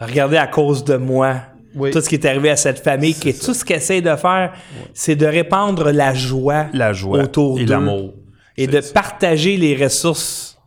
Regardez 0.00 0.38
à 0.38 0.46
cause 0.46 0.82
de 0.84 0.96
moi. 0.96 1.36
Oui. 1.74 1.90
Tout 1.90 2.00
ce 2.00 2.08
qui 2.08 2.14
est 2.14 2.24
arrivé 2.24 2.48
à 2.48 2.56
cette 2.56 2.78
famille, 2.80 3.14
qui 3.14 3.32
tout 3.38 3.52
ce 3.52 3.62
qu'elle 3.64 3.76
essaie 3.76 4.00
de 4.00 4.16
faire, 4.16 4.54
c'est 4.94 5.16
de 5.16 5.26
répandre 5.26 5.90
la 5.90 6.14
joie, 6.14 6.66
La 6.72 6.94
joie 6.94 7.24
autour 7.24 7.60
et 7.60 7.66
l'amour. 7.66 8.14
et 8.56 8.66
de 8.66 8.80
ça. 8.80 8.92
partager 8.94 9.58
les 9.58 9.76
ressources 9.76 10.58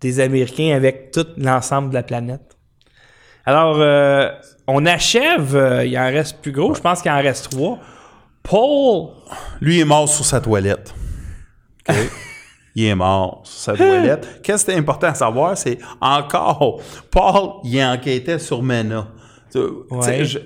des 0.00 0.18
Américains 0.18 0.74
avec 0.74 1.12
tout 1.12 1.26
l'ensemble 1.36 1.90
de 1.90 1.94
la 1.94 2.02
planète. 2.02 2.56
Alors, 3.46 3.76
euh, 3.78 4.28
on 4.66 4.86
achève. 4.86 5.54
euh, 5.54 5.84
il 5.86 5.96
en 5.96 6.06
reste 6.06 6.38
plus 6.42 6.52
gros. 6.52 6.74
Je 6.74 6.80
pense 6.80 7.00
qu'il 7.00 7.12
en 7.12 7.22
reste 7.22 7.50
trois. 7.50 7.78
Paul. 8.42 9.10
Lui 9.60 9.78
est 9.80 9.84
mort 9.84 10.08
sur 10.08 10.24
sa 10.24 10.40
toilette. 10.40 10.92
il 12.74 12.84
est 12.84 12.94
mort 12.94 13.42
sur 13.44 13.60
sa 13.60 13.76
toilette. 13.76 14.40
Qu'est-ce 14.42 14.64
qui 14.64 14.70
est 14.70 14.76
important 14.76 15.08
à 15.08 15.14
savoir, 15.14 15.56
c'est 15.58 15.78
encore, 16.00 16.80
Paul, 17.10 17.60
il 17.64 17.82
enquêtait 17.82 18.38
sur 18.38 18.62
Mena. 18.62 19.08
Ouais. 19.90 20.24
je- 20.24 20.38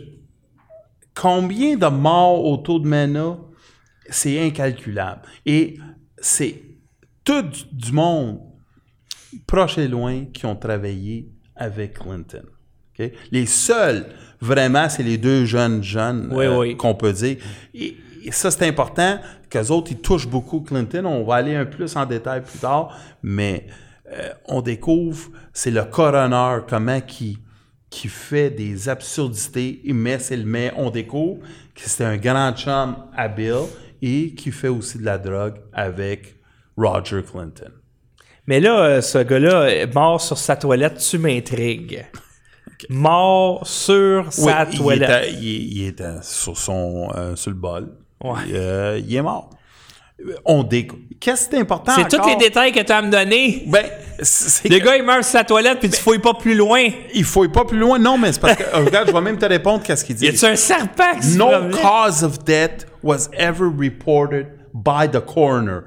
combien 1.15 1.77
de 1.77 1.87
morts 1.87 2.45
autour 2.45 2.81
de 2.81 2.89
MENA, 2.89 3.39
c'est 4.11 4.41
incalculable. 4.45 5.23
Et 5.47 5.77
c'est 6.19 6.63
tout 7.25 7.45
du- 7.73 7.93
monde, 7.93 8.41
proche 9.47 9.79
et 9.79 9.89
loin, 9.89 10.25
qui 10.33 10.47
ont 10.47 10.57
travaillé 10.57 11.29
avec 11.57 11.99
Clinton. 11.99 12.43
Les 13.31 13.47
seuls, 13.47 14.07
vraiment, 14.41 14.89
c'est 14.89 15.03
les 15.03 15.19
deux 15.19 15.45
jeunes 15.45 15.83
jeunes 15.83 16.29
Oui, 16.33 16.45
euh, 16.47 16.59
oui. 16.59 16.77
qu'on 16.77 16.95
peut 16.95 17.13
dire. 17.13 17.37
Et, 17.75 17.97
et 18.25 18.33
ça, 18.33 18.51
c'est 18.51 18.67
important 18.67 19.19
qu'eux 19.51 19.69
autres, 19.71 19.93
ils 19.93 20.01
touchent 20.01 20.29
beaucoup 20.29 20.61
Clinton. 20.61 21.05
On 21.07 21.25
va 21.25 21.37
aller 21.37 21.55
un 21.55 21.65
peu 21.65 21.77
plus 21.79 21.97
en 21.97 22.07
détail 22.07 22.43
plus 22.43 22.59
tard, 22.59 22.97
mais 23.23 23.67
euh, 24.13 24.31
on 24.47 24.61
découvre, 24.63 25.31
c'est 25.53 25.71
le 25.71 25.85
coroner, 25.85 26.63
comment 26.69 27.01
qui 27.01 27.39
qui 27.91 28.09
fait 28.09 28.51
des 28.51 28.89
absurdités, 28.89 29.81
il 29.85 29.95
met, 29.95 30.19
c'est 30.19 30.37
le 30.37 30.45
met, 30.45 30.73
on 30.77 30.91
découvre 30.91 31.39
que 31.77 31.83
c'est 31.89 32.05
un 32.05 32.17
grand 32.17 32.53
chum 32.57 32.97
à 33.17 33.29
Bill 33.29 33.55
et 34.03 34.35
qui 34.35 34.51
fait 34.51 34.67
aussi 34.67 34.99
de 34.99 35.05
la 35.05 35.17
drogue 35.17 35.55
avec 35.73 36.35
Roger 36.77 37.23
Clinton. 37.23 37.71
Mais 38.49 38.59
là, 38.59 38.81
euh, 38.85 39.01
ce 39.01 39.19
gars-là, 39.19 39.87
mort 39.95 40.21
sur 40.21 40.37
sa 40.39 40.57
toilette, 40.57 40.99
tu 40.99 41.19
m'intrigues. 41.19 42.05
Mort 42.89 43.65
sur 43.67 44.33
sa 44.33 44.67
toilette. 44.67 45.09
Était, 45.09 45.33
il- 45.35 45.77
il 45.79 45.87
était 45.87 46.21
sur 46.23 46.59
son 46.59 47.11
euh, 47.15 47.37
sur 47.37 47.51
le 47.53 47.57
bol. 47.57 47.93
Ouais. 48.25 48.41
Euh, 48.55 49.01
il 49.07 49.15
est 49.15 49.23
mort. 49.23 49.51
On 50.45 50.63
découvre. 50.63 51.03
Qu'est-ce 51.21 51.49
qui 51.49 51.57
est 51.57 51.61
important 51.61 51.93
C'est 51.97 52.09
tous 52.09 52.27
les 52.27 52.37
détails 52.37 52.73
que 52.73 52.81
tu 52.81 52.93
as 52.93 52.99
à 52.99 53.03
me 53.03 53.11
donner. 53.11 53.65
Ben, 53.67 53.85
Le 54.19 54.79
que- 54.79 54.85
gars, 54.85 54.97
il 54.97 55.03
meurt 55.03 55.23
sur 55.25 55.33
sa 55.33 55.45
toilette, 55.45 55.81
puis 55.81 55.91
tu 55.91 56.01
fouilles 56.01 56.19
pas 56.21 56.35
plus 56.35 56.55
loin. 56.55 56.83
il 57.15 57.25
faut 57.25 57.49
pas 57.49 57.65
plus 57.65 57.79
loin. 57.79 57.99
Non, 57.99 58.17
mais 58.17 58.33
c'est 58.33 58.41
parce 58.41 58.57
que 58.57 58.63
regarde, 58.77 59.09
je 59.09 59.13
vais 59.13 59.21
même 59.21 59.39
te 59.39 59.47
répondre 59.47 59.83
qu'est-ce 59.83 60.05
qu'il 60.05 60.17
dit. 60.17 60.27
Y 60.27 60.29
a-tu 60.29 60.45
un 60.47 60.57
serpent 60.57 61.19
No 61.37 61.51
cause 61.83 62.23
of 62.23 62.39
death 62.45 62.87
was 63.03 63.29
ever 63.37 63.67
reported 63.77 64.47
by 64.73 65.09
the 65.11 65.21
coroner. 65.21 65.81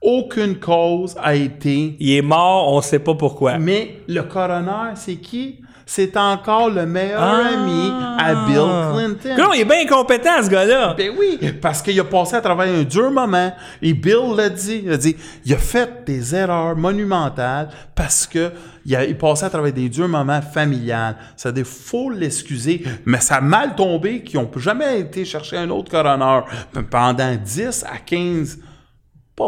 Aucune 0.00 0.56
cause 0.58 1.14
a 1.22 1.34
été. 1.34 1.96
Il 2.00 2.12
est 2.16 2.22
mort, 2.22 2.72
on 2.72 2.80
sait 2.80 2.98
pas 3.00 3.14
pourquoi. 3.14 3.58
Mais 3.58 3.98
le 4.08 4.22
coroner, 4.22 4.94
c'est 4.94 5.16
qui? 5.16 5.60
C'est 5.84 6.16
encore 6.16 6.70
le 6.70 6.86
meilleur 6.86 7.20
Ah. 7.20 7.48
ami 7.52 7.90
à 8.16 8.46
Bill 8.46 9.16
Clinton. 9.18 9.36
Non, 9.36 9.52
il 9.52 9.62
est 9.62 9.64
bien 9.64 9.84
compétent, 9.88 10.40
ce 10.40 10.48
gars-là. 10.48 10.94
Ben 10.96 11.10
oui, 11.18 11.36
parce 11.60 11.82
qu'il 11.82 11.98
a 11.98 12.04
passé 12.04 12.36
à 12.36 12.40
travers 12.40 12.72
un 12.72 12.84
dur 12.84 13.10
moment. 13.10 13.52
Et 13.82 13.92
Bill 13.92 14.34
l'a 14.36 14.48
dit. 14.50 14.82
Il 14.84 14.92
a 14.92 14.96
dit, 14.96 15.16
il 15.44 15.52
a 15.52 15.56
fait 15.58 16.04
des 16.06 16.32
erreurs 16.34 16.76
monumentales 16.76 17.70
parce 17.96 18.24
que 18.24 18.52
il 18.86 18.94
a 18.94 19.04
il 19.04 19.18
passait 19.18 19.46
à 19.46 19.50
travers 19.50 19.72
des 19.72 19.88
durs 19.88 20.06
moments 20.08 20.40
familiales. 20.40 21.16
Ça 21.36 21.50
il 21.54 21.64
faut 21.64 22.08
l'excuser, 22.08 22.84
mais 23.04 23.18
ça 23.18 23.36
a 23.36 23.40
mal 23.40 23.74
tombé 23.74 24.22
qu'ils 24.22 24.38
n'ont 24.40 24.50
jamais 24.58 25.00
été 25.00 25.24
chercher 25.24 25.56
un 25.56 25.70
autre 25.70 25.90
coroner 25.90 26.40
pendant 26.88 27.34
10 27.34 27.84
à 27.92 27.98
15, 27.98 28.60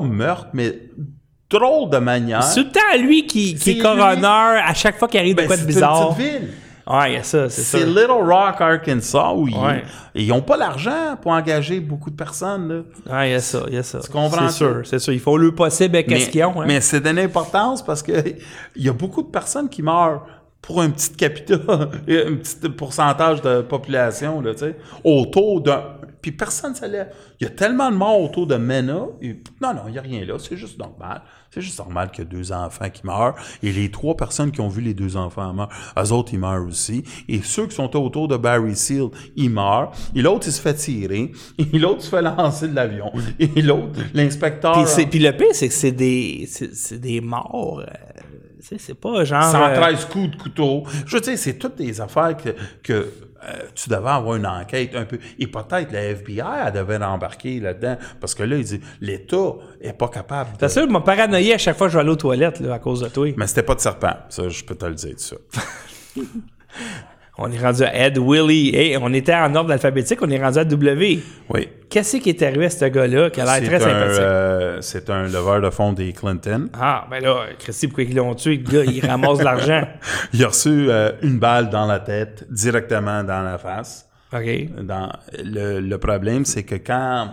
pas 0.00 0.06
meurtre, 0.06 0.46
mais 0.52 0.78
drôle 1.50 1.90
de 1.90 1.98
manière. 1.98 2.42
C'est 2.42 2.60
tout 2.62 2.66
le 2.66 2.72
temps 2.72 3.02
lui 3.06 3.26
qui, 3.26 3.54
qui 3.54 3.58
C'est 3.60 3.70
est 3.72 3.78
coroner 3.78 4.26
à 4.64 4.72
chaque 4.74 4.98
fois 4.98 5.08
qu'il 5.08 5.20
arrive 5.20 5.36
Ben, 5.36 5.42
de 5.42 5.46
quoi 5.48 5.56
de 5.56 5.60
c'est 5.60 5.66
bizarre. 5.66 6.08
une 6.10 6.16
petite 6.16 6.32
ville. 6.40 6.48
Ouais, 6.84 7.20
ça, 7.22 7.48
c'est 7.48 7.62
ça. 7.62 7.78
C'est 7.78 7.86
Little 7.86 8.10
Rock, 8.10 8.60
Arkansas, 8.60 9.32
où 9.34 9.46
ils- 9.46 9.54
Ouais. 9.56 9.84
ils 10.16 10.26
n'ont 10.28 10.40
pas 10.42 10.56
l'argent 10.56 11.16
pour 11.20 11.30
engager 11.30 11.78
beaucoup 11.78 12.10
de 12.10 12.16
personnes. 12.16 12.84
Là. 13.06 13.14
Ouais, 13.18 13.28
il 13.28 13.32
y 13.32 13.34
a 13.36 13.40
ça, 13.40 13.60
il 13.68 13.74
y 13.74 13.76
a 13.76 13.82
ça. 13.84 14.00
comprends 14.12 14.48
C'est 14.48 14.54
sûr, 14.56 14.80
c'est 14.84 14.98
sûr. 14.98 15.12
Il 15.12 15.20
faut 15.20 15.38
le 15.38 15.54
possible 15.54 15.94
avec 15.94 16.08
qu'est-ce 16.08 16.30
qu'ils 16.30 16.44
ont. 16.44 16.60
hein. 16.60 16.64
mais 16.66 16.80
c'est 16.80 17.00
d'une 17.00 17.20
importance 17.20 17.84
parce 17.84 18.02
que 18.02 18.12
il 18.74 18.84
y 18.84 18.88
a 18.88 18.92
beaucoup 18.92 19.22
de 19.22 19.28
personnes 19.28 19.68
qui 19.68 19.80
meurent 19.82 20.26
pour 20.60 20.80
un 20.82 20.90
petit 20.90 21.10
capital, 21.12 21.60
un 21.68 22.34
petit 22.36 22.68
pourcentage 22.76 23.42
de 23.42 23.62
population, 23.62 24.40
là, 24.40 24.52
tu 24.52 24.60
sais, 24.60 24.76
autour 25.04 25.60
d'un... 25.60 25.82
Puis 26.22 26.30
personne 26.32 26.72
ne 26.80 26.86
lève. 26.86 27.12
Il 27.40 27.44
y 27.44 27.46
a 27.46 27.50
tellement 27.50 27.90
de 27.90 27.96
morts 27.96 28.20
autour 28.22 28.46
de 28.46 28.54
Mena. 28.56 29.06
et- 29.20 29.42
Non, 29.60 29.74
non, 29.74 29.82
il 29.88 29.92
n'y 29.92 29.98
a 29.98 30.02
rien 30.02 30.24
là. 30.24 30.34
C'est 30.38 30.56
juste 30.56 30.78
normal. 30.78 31.22
C'est 31.50 31.60
juste 31.60 31.78
normal 31.78 32.10
qu'il 32.10 32.24
y 32.24 32.26
a 32.26 32.30
deux 32.30 32.52
enfants 32.52 32.88
qui 32.88 33.04
meurent. 33.04 33.34
Et 33.62 33.72
les 33.72 33.90
trois 33.90 34.16
personnes 34.16 34.52
qui 34.52 34.60
ont 34.60 34.68
vu 34.68 34.80
les 34.80 34.94
deux 34.94 35.16
enfants 35.18 35.52
meurent, 35.52 35.68
eux 35.98 36.12
autres, 36.12 36.32
ils 36.32 36.38
meurent 36.38 36.64
aussi. 36.66 37.02
Et 37.28 37.42
ceux 37.42 37.66
qui 37.66 37.74
sont 37.74 37.94
autour 37.96 38.28
de 38.28 38.36
Barry 38.38 38.74
Seal, 38.76 39.08
ils 39.36 39.50
meurent. 39.50 39.90
Et 40.14 40.22
l'autre, 40.22 40.46
il 40.46 40.52
se 40.52 40.60
fait 40.62 40.74
tirer. 40.74 41.32
Et 41.58 41.78
l'autre 41.78 42.02
se 42.02 42.08
fait 42.08 42.22
lancer 42.22 42.68
de 42.68 42.74
l'avion. 42.74 43.12
Et 43.38 43.60
l'autre, 43.60 43.98
l'inspecteur... 44.14 44.72
Puis, 44.74 44.82
c'est- 44.86 45.06
puis 45.06 45.18
le 45.18 45.36
pire, 45.36 45.48
c'est 45.52 45.68
que 45.68 45.74
c'est 45.74 45.92
des, 45.92 46.48
c'est, 46.48 46.98
des 47.00 47.20
morts. 47.20 47.80
euh, 47.86 47.92
c'est 48.78 48.94
pas 48.94 49.24
genre. 49.24 49.42
euh, 49.54 49.74
113 49.74 50.04
coups 50.06 50.30
de 50.30 50.36
couteau. 50.36 50.84
Je 51.04 51.16
veux 51.16 51.20
dire, 51.20 51.36
c'est 51.36 51.54
toutes 51.58 51.76
des 51.76 52.00
affaires 52.00 52.36
que, 52.36 52.50
que 52.82 53.08
euh, 53.44 53.66
tu 53.74 53.88
devais 53.88 54.10
avoir 54.10 54.36
une 54.36 54.46
enquête 54.46 54.94
un 54.94 55.04
peu. 55.04 55.18
Et 55.38 55.46
peut-être 55.46 55.92
la 55.92 56.02
FBI, 56.10 56.42
elle 56.66 56.72
devait 56.72 57.02
embarquer 57.02 57.60
là-dedans. 57.60 57.96
Parce 58.20 58.34
que 58.34 58.42
là, 58.42 58.56
il 58.56 58.64
dit, 58.64 58.80
l'État 59.00 59.54
est 59.80 59.92
pas 59.92 60.08
capable 60.08 60.52
de... 60.52 60.58
T'as 60.58 60.68
sûr, 60.68 60.82
je 60.82 60.92
m'a 60.92 61.00
paranoïé 61.00 61.54
à 61.54 61.58
chaque 61.58 61.76
fois 61.76 61.88
que 61.88 61.92
je 61.92 61.98
vais 61.98 62.02
aller 62.02 62.12
aux 62.12 62.16
toilettes 62.16 62.60
là, 62.60 62.74
à 62.74 62.78
cause 62.78 63.00
de 63.00 63.08
toi. 63.08 63.28
Mais 63.36 63.46
c'était 63.46 63.62
pas 63.62 63.74
de 63.74 63.80
serpent. 63.80 64.14
Ça, 64.28 64.48
je 64.48 64.64
peux 64.64 64.74
te 64.74 64.86
le 64.86 64.94
dire, 64.94 65.18
ça. 65.18 65.36
On 67.38 67.50
est 67.50 67.58
rendu 67.58 67.82
à 67.82 68.06
Ed, 68.06 68.18
Willie. 68.18 68.74
Hey, 68.76 68.96
on 68.98 69.12
était 69.14 69.34
en 69.34 69.54
ordre 69.54 69.72
alphabétique, 69.72 70.18
on 70.20 70.28
est 70.28 70.42
rendu 70.42 70.58
à 70.58 70.64
W. 70.64 71.20
Oui. 71.48 71.68
Qu'est-ce 71.88 72.18
qui 72.18 72.28
est 72.28 72.42
arrivé 72.42 72.66
à 72.66 72.70
ce 72.70 72.84
gars-là 72.84 73.30
qui 73.30 73.40
a 73.40 73.44
l'air 73.44 73.54
C'est 73.54 73.64
très 73.64 73.76
un, 73.76 73.80
sympathique? 73.80 74.20
euh, 74.20 74.80
c'est 74.82 75.10
un 75.10 75.22
leveur 75.24 75.60
de 75.62 75.70
fonds 75.70 75.92
des 75.94 76.12
Clinton. 76.12 76.68
Ah, 76.74 77.06
ben 77.10 77.22
là, 77.22 77.46
Christy, 77.58 77.88
pourquoi 77.88 78.04
ils 78.04 78.14
l'ont 78.14 78.34
tué? 78.34 78.58
Le 78.58 78.70
gars, 78.70 78.84
il 78.84 79.04
ramasse 79.06 79.38
de 79.38 79.44
l'argent. 79.44 79.82
Il 80.34 80.44
a 80.44 80.48
reçu 80.48 80.90
euh, 80.90 81.12
une 81.22 81.38
balle 81.38 81.70
dans 81.70 81.86
la 81.86 82.00
tête, 82.00 82.46
directement 82.50 83.24
dans 83.24 83.42
la 83.42 83.56
face. 83.58 84.08
OK. 84.32 84.84
Dans, 84.84 85.10
le, 85.42 85.80
le 85.80 85.98
problème, 85.98 86.44
c'est 86.44 86.64
que 86.64 86.74
quand 86.76 87.32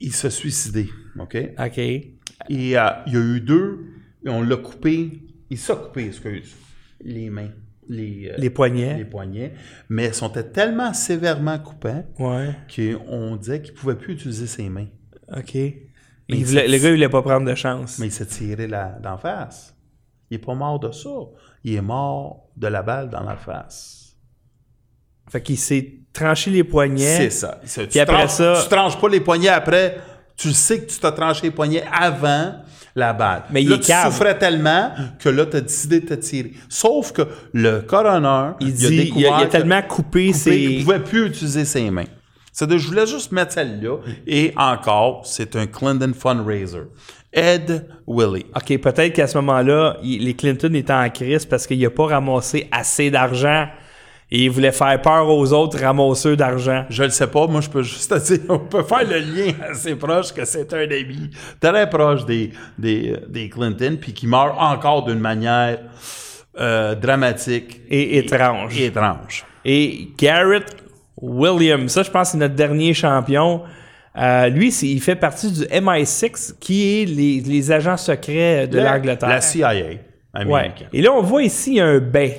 il 0.00 0.12
s'est 0.12 0.30
suicidé, 0.30 0.88
OK? 1.18 1.36
OK. 1.58 1.78
Et 1.78 2.08
euh, 2.50 2.50
il 2.50 2.68
y 2.70 2.76
a 2.76 3.04
eu 3.06 3.40
deux, 3.40 3.78
et 4.26 4.28
on 4.28 4.42
l'a 4.42 4.56
coupé, 4.56 5.10
il 5.50 5.58
s'est 5.58 5.74
coupé, 5.74 6.06
excuse, 6.06 6.56
les 7.02 7.30
mains, 7.30 7.50
les, 7.88 8.30
euh, 8.30 8.34
Les 8.38 8.50
poignets. 8.50 8.96
les 8.96 9.04
poignets, 9.04 9.52
mais 9.88 10.06
ils 10.08 10.14
sont 10.14 10.28
tellement 10.30 10.92
sévèrement 10.94 11.58
coupés 11.58 12.02
Ouais. 12.18 12.54
qu'on 12.74 13.36
disait 13.36 13.62
qu'il 13.62 13.72
ne 13.74 13.78
pouvait 13.78 13.94
plus 13.96 14.14
utiliser 14.14 14.46
ses 14.46 14.68
mains. 14.68 14.86
OK. 15.36 15.54
Il 15.54 16.44
voulait- 16.44 16.66
le 16.68 16.78
gars, 16.78 16.88
il 16.88 16.94
voulait 16.94 17.08
pas 17.08 17.22
prendre 17.22 17.46
de 17.46 17.54
chance. 17.54 17.98
Mais 17.98 18.06
il 18.06 18.12
s'est 18.12 18.26
tiré 18.26 18.66
la, 18.66 18.98
d'en 19.02 19.18
face. 19.18 19.74
Il 20.30 20.34
n'est 20.34 20.44
pas 20.44 20.54
mort 20.54 20.80
de 20.80 20.90
ça. 20.90 21.10
Il 21.64 21.74
est 21.74 21.80
mort 21.82 22.48
de 22.56 22.66
la 22.66 22.82
balle 22.82 23.10
dans 23.10 23.22
la 23.22 23.36
face. 23.36 24.16
Fait 25.30 25.42
qu'il 25.42 25.58
s'est 25.58 26.00
tranché 26.12 26.50
les 26.50 26.64
poignets. 26.64 27.16
C'est 27.16 27.30
ça. 27.30 27.60
C'est- 27.64 27.82
tu 27.84 27.88
Puis 27.90 28.00
après 28.00 28.24
tranches- 28.26 28.30
ça- 28.36 28.60
Tu 28.62 28.68
tranches 28.68 29.00
pas 29.00 29.08
les 29.08 29.20
poignets 29.20 29.48
après. 29.48 29.98
Tu 30.36 30.52
sais 30.52 30.80
que 30.80 30.90
tu 30.90 30.98
t'as 30.98 31.12
tranché 31.12 31.42
les 31.42 31.50
poignets 31.50 31.84
avant 31.92 32.54
la 32.94 33.12
balle. 33.12 33.42
Mais 33.50 33.62
il 33.62 33.68
là, 33.70 33.78
tu 33.78 33.86
cave. 33.86 34.06
souffrais 34.12 34.38
tellement 34.38 34.90
que 35.18 35.28
là, 35.28 35.46
tu 35.46 35.56
as 35.56 35.60
décidé 35.60 36.00
de 36.00 36.06
te 36.06 36.14
tirer. 36.14 36.52
Sauf 36.68 37.12
que 37.12 37.22
le 37.52 37.80
coroner, 37.80 38.52
Il 38.60 38.68
a 38.68 38.70
dit, 38.70 39.12
il 39.16 39.26
a, 39.26 39.42
il 39.42 39.48
tellement 39.48 39.82
coupé, 39.82 40.26
coupé 40.28 40.32
ses... 40.32 40.50
qu'il 40.56 40.78
ne 40.78 40.84
pouvait 40.84 41.00
plus 41.00 41.26
utiliser 41.26 41.64
ses 41.64 41.90
mains. 41.90 42.04
C'est 42.52 42.68
de, 42.68 42.78
je 42.78 42.86
voulais 42.86 43.06
juste 43.06 43.32
mettre 43.32 43.52
celle-là. 43.52 43.96
Et 44.28 44.52
encore, 44.56 45.22
c'est 45.26 45.56
un 45.56 45.66
Clinton 45.66 46.12
fundraiser. 46.16 46.82
Ed 47.32 47.84
Willie. 48.06 48.46
OK, 48.54 48.78
peut-être 48.78 49.12
qu'à 49.12 49.26
ce 49.26 49.36
moment-là, 49.38 49.96
il- 50.04 50.24
les 50.24 50.34
Clinton 50.34 50.72
étaient 50.74 50.92
en 50.92 51.10
crise 51.10 51.44
parce 51.46 51.66
qu'il 51.66 51.80
n'a 51.80 51.90
pas 51.90 52.06
ramassé 52.06 52.68
assez 52.70 53.10
d'argent 53.10 53.66
et 54.36 54.44
il 54.46 54.50
voulait 54.50 54.72
faire 54.72 55.00
peur 55.00 55.28
aux 55.28 55.52
autres 55.52 55.78
ramasseurs 55.78 56.36
d'argent. 56.36 56.84
Je 56.90 57.04
le 57.04 57.10
sais 57.10 57.28
pas, 57.28 57.46
moi 57.46 57.60
je 57.60 57.68
peux 57.70 57.82
juste 57.82 58.10
te 58.10 58.18
dire, 58.34 58.40
on 58.48 58.58
peut 58.58 58.82
faire 58.82 59.04
le 59.08 59.18
lien 59.18 59.52
assez 59.70 59.94
proche 59.94 60.32
que 60.32 60.44
c'est 60.44 60.72
un 60.74 60.78
ami 60.90 61.30
très 61.60 61.88
proche 61.88 62.24
des, 62.26 62.50
des, 62.76 63.16
des 63.28 63.48
Clinton, 63.48 63.96
puis 64.00 64.12
qui 64.12 64.26
meurt 64.26 64.56
encore 64.58 65.04
d'une 65.04 65.20
manière 65.20 65.78
euh, 66.58 66.94
dramatique 66.94 67.80
Et 67.88 68.18
étrange. 68.18 68.76
et 68.80 68.86
étrange. 68.86 69.44
Et 69.64 70.08
Garrett 70.18 70.66
Williams, 71.20 71.92
ça, 71.92 72.02
je 72.02 72.10
pense, 72.10 72.30
c'est 72.30 72.38
notre 72.38 72.54
dernier 72.56 72.92
champion. 72.92 73.62
Euh, 74.16 74.48
lui, 74.48 74.68
il 74.82 75.00
fait 75.00 75.16
partie 75.16 75.50
du 75.50 75.62
MI6, 75.62 76.54
qui 76.60 77.02
est 77.02 77.04
les, 77.06 77.40
les 77.40 77.72
agents 77.72 77.96
secrets 77.96 78.66
de 78.66 78.78
La- 78.78 78.96
l'Angleterre. 78.96 79.28
La 79.28 79.40
CIA 79.40 79.68
Ouais. 79.72 80.00
américaine. 80.34 80.88
Et 80.92 81.02
là, 81.02 81.12
on 81.12 81.22
voit 81.22 81.42
ici, 81.44 81.78
un 81.80 81.98
bain 82.00 82.30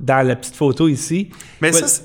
dans 0.00 0.26
la 0.26 0.36
petite 0.36 0.56
photo 0.56 0.88
ici. 0.88 1.30
Mais 1.60 1.74
Ouais. 1.74 1.86
ça, 1.86 2.02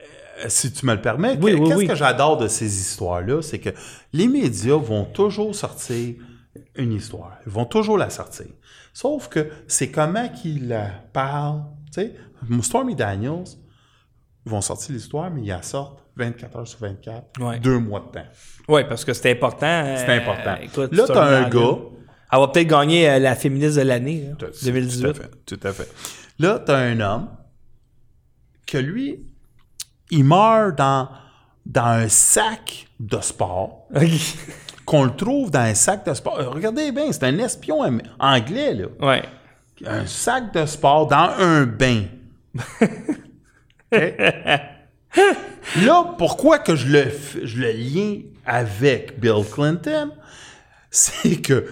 euh, 0.00 0.46
si 0.48 0.72
tu 0.72 0.86
me 0.86 0.94
le 0.94 1.00
permets, 1.00 1.38
Oui, 1.40 1.52
que- 1.52 1.56
oui, 1.58 1.68
qu'est-ce 1.68 1.78
oui. 1.78 1.86
que 1.88 1.94
j'adore 1.94 2.36
de 2.36 2.48
ces 2.48 2.66
histoires-là, 2.80 3.42
c'est 3.42 3.58
que 3.58 3.70
les 4.12 4.28
médias 4.28 4.76
vont 4.76 5.04
toujours 5.04 5.54
sortir 5.54 6.14
une 6.76 6.92
histoire. 6.92 7.36
Ils 7.46 7.52
vont 7.52 7.64
toujours 7.64 7.98
la 7.98 8.10
sortir. 8.10 8.46
Sauf 8.92 9.28
que 9.28 9.48
c'est 9.68 9.90
comment 9.90 10.28
qu'ils 10.28 10.68
la 10.68 10.86
parlent. 11.12 11.62
Tu 11.92 12.02
sais, 12.02 12.14
Stormy 12.62 12.94
Daniels, 12.94 13.44
ils 14.46 14.50
vont 14.50 14.60
sortir 14.60 14.94
l'histoire, 14.94 15.30
mais 15.30 15.42
ils 15.42 15.48
la 15.48 15.62
sortent 15.62 16.00
24 16.16 16.56
heures 16.58 16.66
sur 16.68 16.80
24, 16.80 17.24
Ouais. 17.40 17.58
deux 17.60 17.78
mois 17.78 18.00
de 18.00 18.18
temps. 18.18 18.26
Oui, 18.68 18.82
parce 18.88 19.04
que 19.04 19.12
c'est 19.12 19.30
important. 19.30 19.94
C'est 19.96 20.08
euh, 20.08 20.16
important. 20.18 20.56
écoute, 20.62 20.94
là, 20.94 21.04
tu 21.06 21.12
as 21.12 21.22
un 21.22 21.48
gars 21.48 21.76
Elle 22.32 22.38
va 22.38 22.48
peut-être 22.48 22.68
gagner 22.68 23.08
euh, 23.10 23.18
la 23.18 23.34
féministe 23.34 23.76
de 23.76 23.82
l'année, 23.82 24.26
là, 24.28 24.34
Tout- 24.36 24.64
2018. 24.64 25.02
Tout 25.02 25.08
à 25.10 25.14
fait. 25.14 25.30
Tout 25.46 25.60
à 25.66 25.72
fait. 25.72 25.88
Là, 26.40 26.60
tu 26.64 26.72
as 26.72 26.78
un 26.78 26.98
homme 27.00 27.28
que 28.66 28.78
lui, 28.78 29.20
il 30.10 30.24
meurt 30.24 30.78
dans, 30.78 31.10
dans 31.66 31.84
un 31.84 32.08
sac 32.08 32.86
de 32.98 33.20
sport. 33.20 33.86
Qu'on 34.86 35.04
le 35.04 35.14
trouve 35.14 35.50
dans 35.50 35.60
un 35.60 35.74
sac 35.74 36.06
de 36.06 36.14
sport. 36.14 36.40
Euh, 36.40 36.48
Regardez 36.48 36.92
bien, 36.92 37.12
c'est 37.12 37.24
un 37.24 37.36
espion 37.38 37.82
anglais, 38.18 38.72
là. 38.72 38.86
Ouais. 39.00 39.22
Un 39.84 40.06
sac 40.06 40.54
de 40.54 40.64
sport 40.64 41.08
dans 41.08 41.30
un 41.38 41.66
bain. 41.66 42.04
Là, 43.92 44.62
pourquoi 46.16 46.58
que 46.60 46.74
je 46.74 46.86
le, 46.86 47.12
je 47.44 47.58
le 47.58 47.72
lien 47.72 48.20
avec 48.46 49.20
Bill 49.20 49.44
Clinton, 49.52 50.10
c'est 50.90 51.42
que 51.42 51.66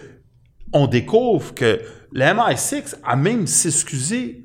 on 0.75 0.87
découvre 0.87 1.55
que 1.55 1.81
le 2.13 2.23
MI6 2.23 2.97
a 3.03 3.17
même 3.17 3.47
s'excusé 3.47 4.45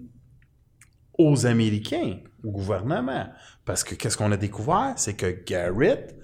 aux 1.18 1.46
Américains, 1.46 2.20
au 2.44 2.52
gouvernement. 2.52 3.28
Parce 3.66 3.84
que 3.84 3.96
qu'est-ce 3.96 4.18
qu'on 4.18 4.32
a 4.32 4.38
découvert? 4.38 4.94
C'est 4.98 5.16
que 5.16 5.44
Garrett 5.46 6.16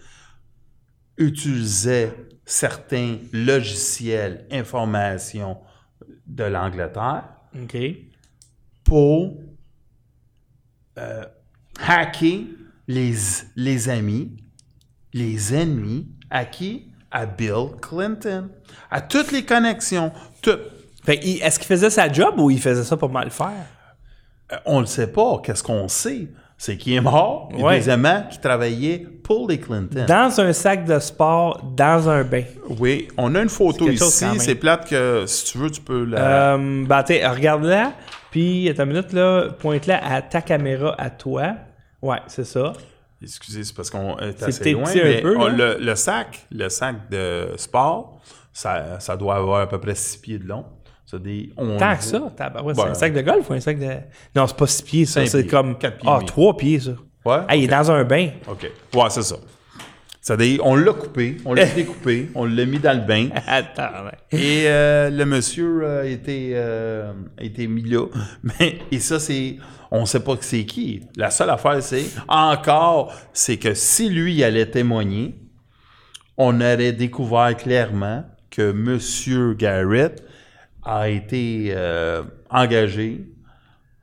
utilisait 1.17 2.13
certains 2.45 3.17
logiciels, 3.33 4.47
informations 4.51 5.57
de 6.25 6.43
l'Angleterre 6.45 7.29
pour 8.83 9.37
euh, 10.97 11.25
hacker 11.85 12.41
les, 12.87 13.13
les 13.55 13.89
amis, 13.89 14.37
les 15.13 15.53
ennemis, 15.53 16.07
à 16.29 16.45
qui? 16.45 16.91
À 17.11 17.25
Bill 17.25 17.71
Clinton. 17.81 18.49
À 18.91 19.01
toutes 19.01 19.31
les 19.31 19.43
connexions. 19.43 20.11
Tout. 20.41 20.59
Est-ce 21.07 21.57
qu'il 21.57 21.67
faisait 21.67 21.89
sa 21.89 22.11
job 22.11 22.35
ou 22.37 22.51
il 22.51 22.61
faisait 22.61 22.83
ça 22.83 22.97
pour 22.97 23.09
mal 23.09 23.31
faire? 23.31 23.65
Euh, 24.51 24.55
on 24.65 24.75
ne 24.77 24.81
le 24.81 24.85
sait 24.87 25.11
pas. 25.11 25.39
Qu'est-ce 25.43 25.63
qu'on 25.63 25.87
sait? 25.87 26.27
C'est 26.57 26.75
qu'il 26.75 26.93
est 26.93 26.99
mort. 27.01 27.49
Et 27.57 27.63
Ouais. 27.63 27.77
deuxièmement, 27.77 28.23
qu'il 28.29 28.41
travaillait 28.41 28.99
pour 29.23 29.47
les 29.47 29.59
Clinton. 29.59 30.05
Dans 30.07 30.41
un 30.41 30.51
sac 30.51 30.83
de 30.85 30.99
sport, 30.99 31.63
dans 31.75 32.09
un 32.09 32.23
bain. 32.25 32.43
Oui, 32.79 33.07
on 33.17 33.33
a 33.35 33.41
une 33.41 33.47
photo 33.49 33.89
ici. 33.89 34.25
C'est 34.39 34.55
plate 34.55 34.89
que, 34.89 35.23
si 35.25 35.45
tu 35.45 35.57
veux, 35.57 35.71
tu 35.71 35.79
peux 35.79 36.03
la... 36.03 36.55
Euh, 36.55 36.85
ben, 36.85 37.03
regarde-la, 37.31 37.93
puis, 38.31 38.67
attends 38.69 38.83
une 38.83 38.89
minute, 38.89 39.13
là, 39.13 39.47
pointe-la 39.57 40.03
à 40.05 40.21
ta 40.21 40.41
caméra, 40.41 40.95
à 40.97 41.09
toi. 41.09 41.53
Ouais, 42.01 42.17
c'est 42.27 42.45
ça. 42.45 42.73
Excusez, 43.21 43.63
c'est 43.63 43.75
parce 43.75 43.89
qu'on 43.89 44.17
est 44.19 44.41
assez 44.43 44.71
loin, 44.73 44.83
mais 44.93 45.21
peu, 45.21 45.37
on- 45.37 45.47
le, 45.47 45.77
le 45.79 45.95
sac, 45.95 46.45
le 46.51 46.69
sac 46.69 47.09
de 47.09 47.49
sport, 47.57 48.19
ça, 48.53 48.99
ça 48.99 49.15
doit 49.17 49.35
avoir 49.35 49.61
à 49.61 49.67
peu 49.69 49.79
près 49.79 49.95
6 49.95 50.17
pieds 50.17 50.39
de 50.39 50.47
long. 50.47 50.65
C'est 51.09 51.21
des, 51.23 51.49
on 51.57 51.77
Tant 51.77 51.91
le 51.91 51.97
que 51.97 52.03
ça, 52.03 52.21
c'est 52.37 52.53
Ben, 52.75 52.87
un 52.91 52.93
sac 52.93 53.13
de 53.13 53.21
golf 53.21 53.49
ou 53.49 53.53
un 53.53 53.59
sac 53.59 53.79
de... 53.79 53.87
Non, 54.35 54.45
c'est 54.45 54.55
pas 54.57 54.67
six 54.67 54.83
pieds, 54.83 55.05
ça. 55.05 55.25
C'est 55.25 55.47
comme... 55.47 55.77
quatre 55.77 55.97
pieds 55.97 56.07
Ah, 56.09 56.15
et 56.15 56.17
demi. 56.17 56.27
trois 56.27 56.55
pieds, 56.55 56.79
ça. 56.79 56.91
Ouais? 57.25 57.37
Ah, 57.47 57.55
il 57.55 57.63
est 57.63 57.67
dans 57.67 57.89
un 57.91 58.03
bain. 58.03 58.29
OK. 58.47 58.69
Ouais, 58.93 59.09
c'est 59.09 59.23
ça. 59.23 59.35
Ça 60.21 60.37
des- 60.37 60.59
on 60.63 60.75
l'a 60.75 60.93
coupé, 60.93 61.37
on 61.45 61.53
l'a 61.55 61.65
découpé, 61.75 62.29
on 62.35 62.45
l'a 62.45 62.65
mis 62.65 62.77
dans 62.77 62.93
le 62.93 63.03
bain. 63.05 63.29
Attends, 63.47 64.05
ouais. 64.05 64.37
Et 64.39 64.63
euh, 64.67 65.09
le 65.09 65.25
monsieur 65.25 65.81
euh, 65.83 66.01
a 66.03 66.05
été, 66.05 66.51
euh, 66.53 67.11
a 67.39 67.43
été 67.43 67.65
mis 67.67 67.83
là. 67.83 68.05
Mais, 68.43 68.77
et 68.91 68.99
ça, 68.99 69.19
c'est. 69.19 69.55
On 69.91 70.01
ne 70.01 70.05
sait 70.05 70.19
pas 70.19 70.35
que 70.35 70.43
c'est 70.45 70.65
qui. 70.65 71.01
La 71.15 71.31
seule 71.31 71.49
affaire, 71.49 71.81
c'est. 71.81 72.05
Encore, 72.27 73.11
c'est 73.33 73.57
que 73.57 73.73
si 73.73 74.09
lui 74.09 74.43
allait 74.43 74.67
témoigner, 74.69 75.33
on 76.37 76.55
aurait 76.61 76.91
découvert 76.93 77.55
clairement 77.57 78.23
que 78.51 78.71
monsieur 78.71 79.53
Garrett 79.55 80.23
a 80.89 81.07
été 81.07 81.67
euh, 81.69 82.23
engagé 82.49 83.31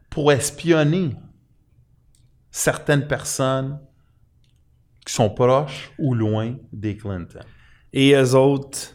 pour 0.08 0.30
espionner 0.30 1.10
certaines 2.50 3.08
personnes 3.08 3.80
qui 5.04 5.12
sont 5.12 5.28
proches 5.28 5.92
ou 5.98 6.14
loin 6.14 6.54
des 6.72 6.96
Clinton. 6.96 7.40
Et 7.92 8.14
eux 8.14 8.34
autres 8.34 8.94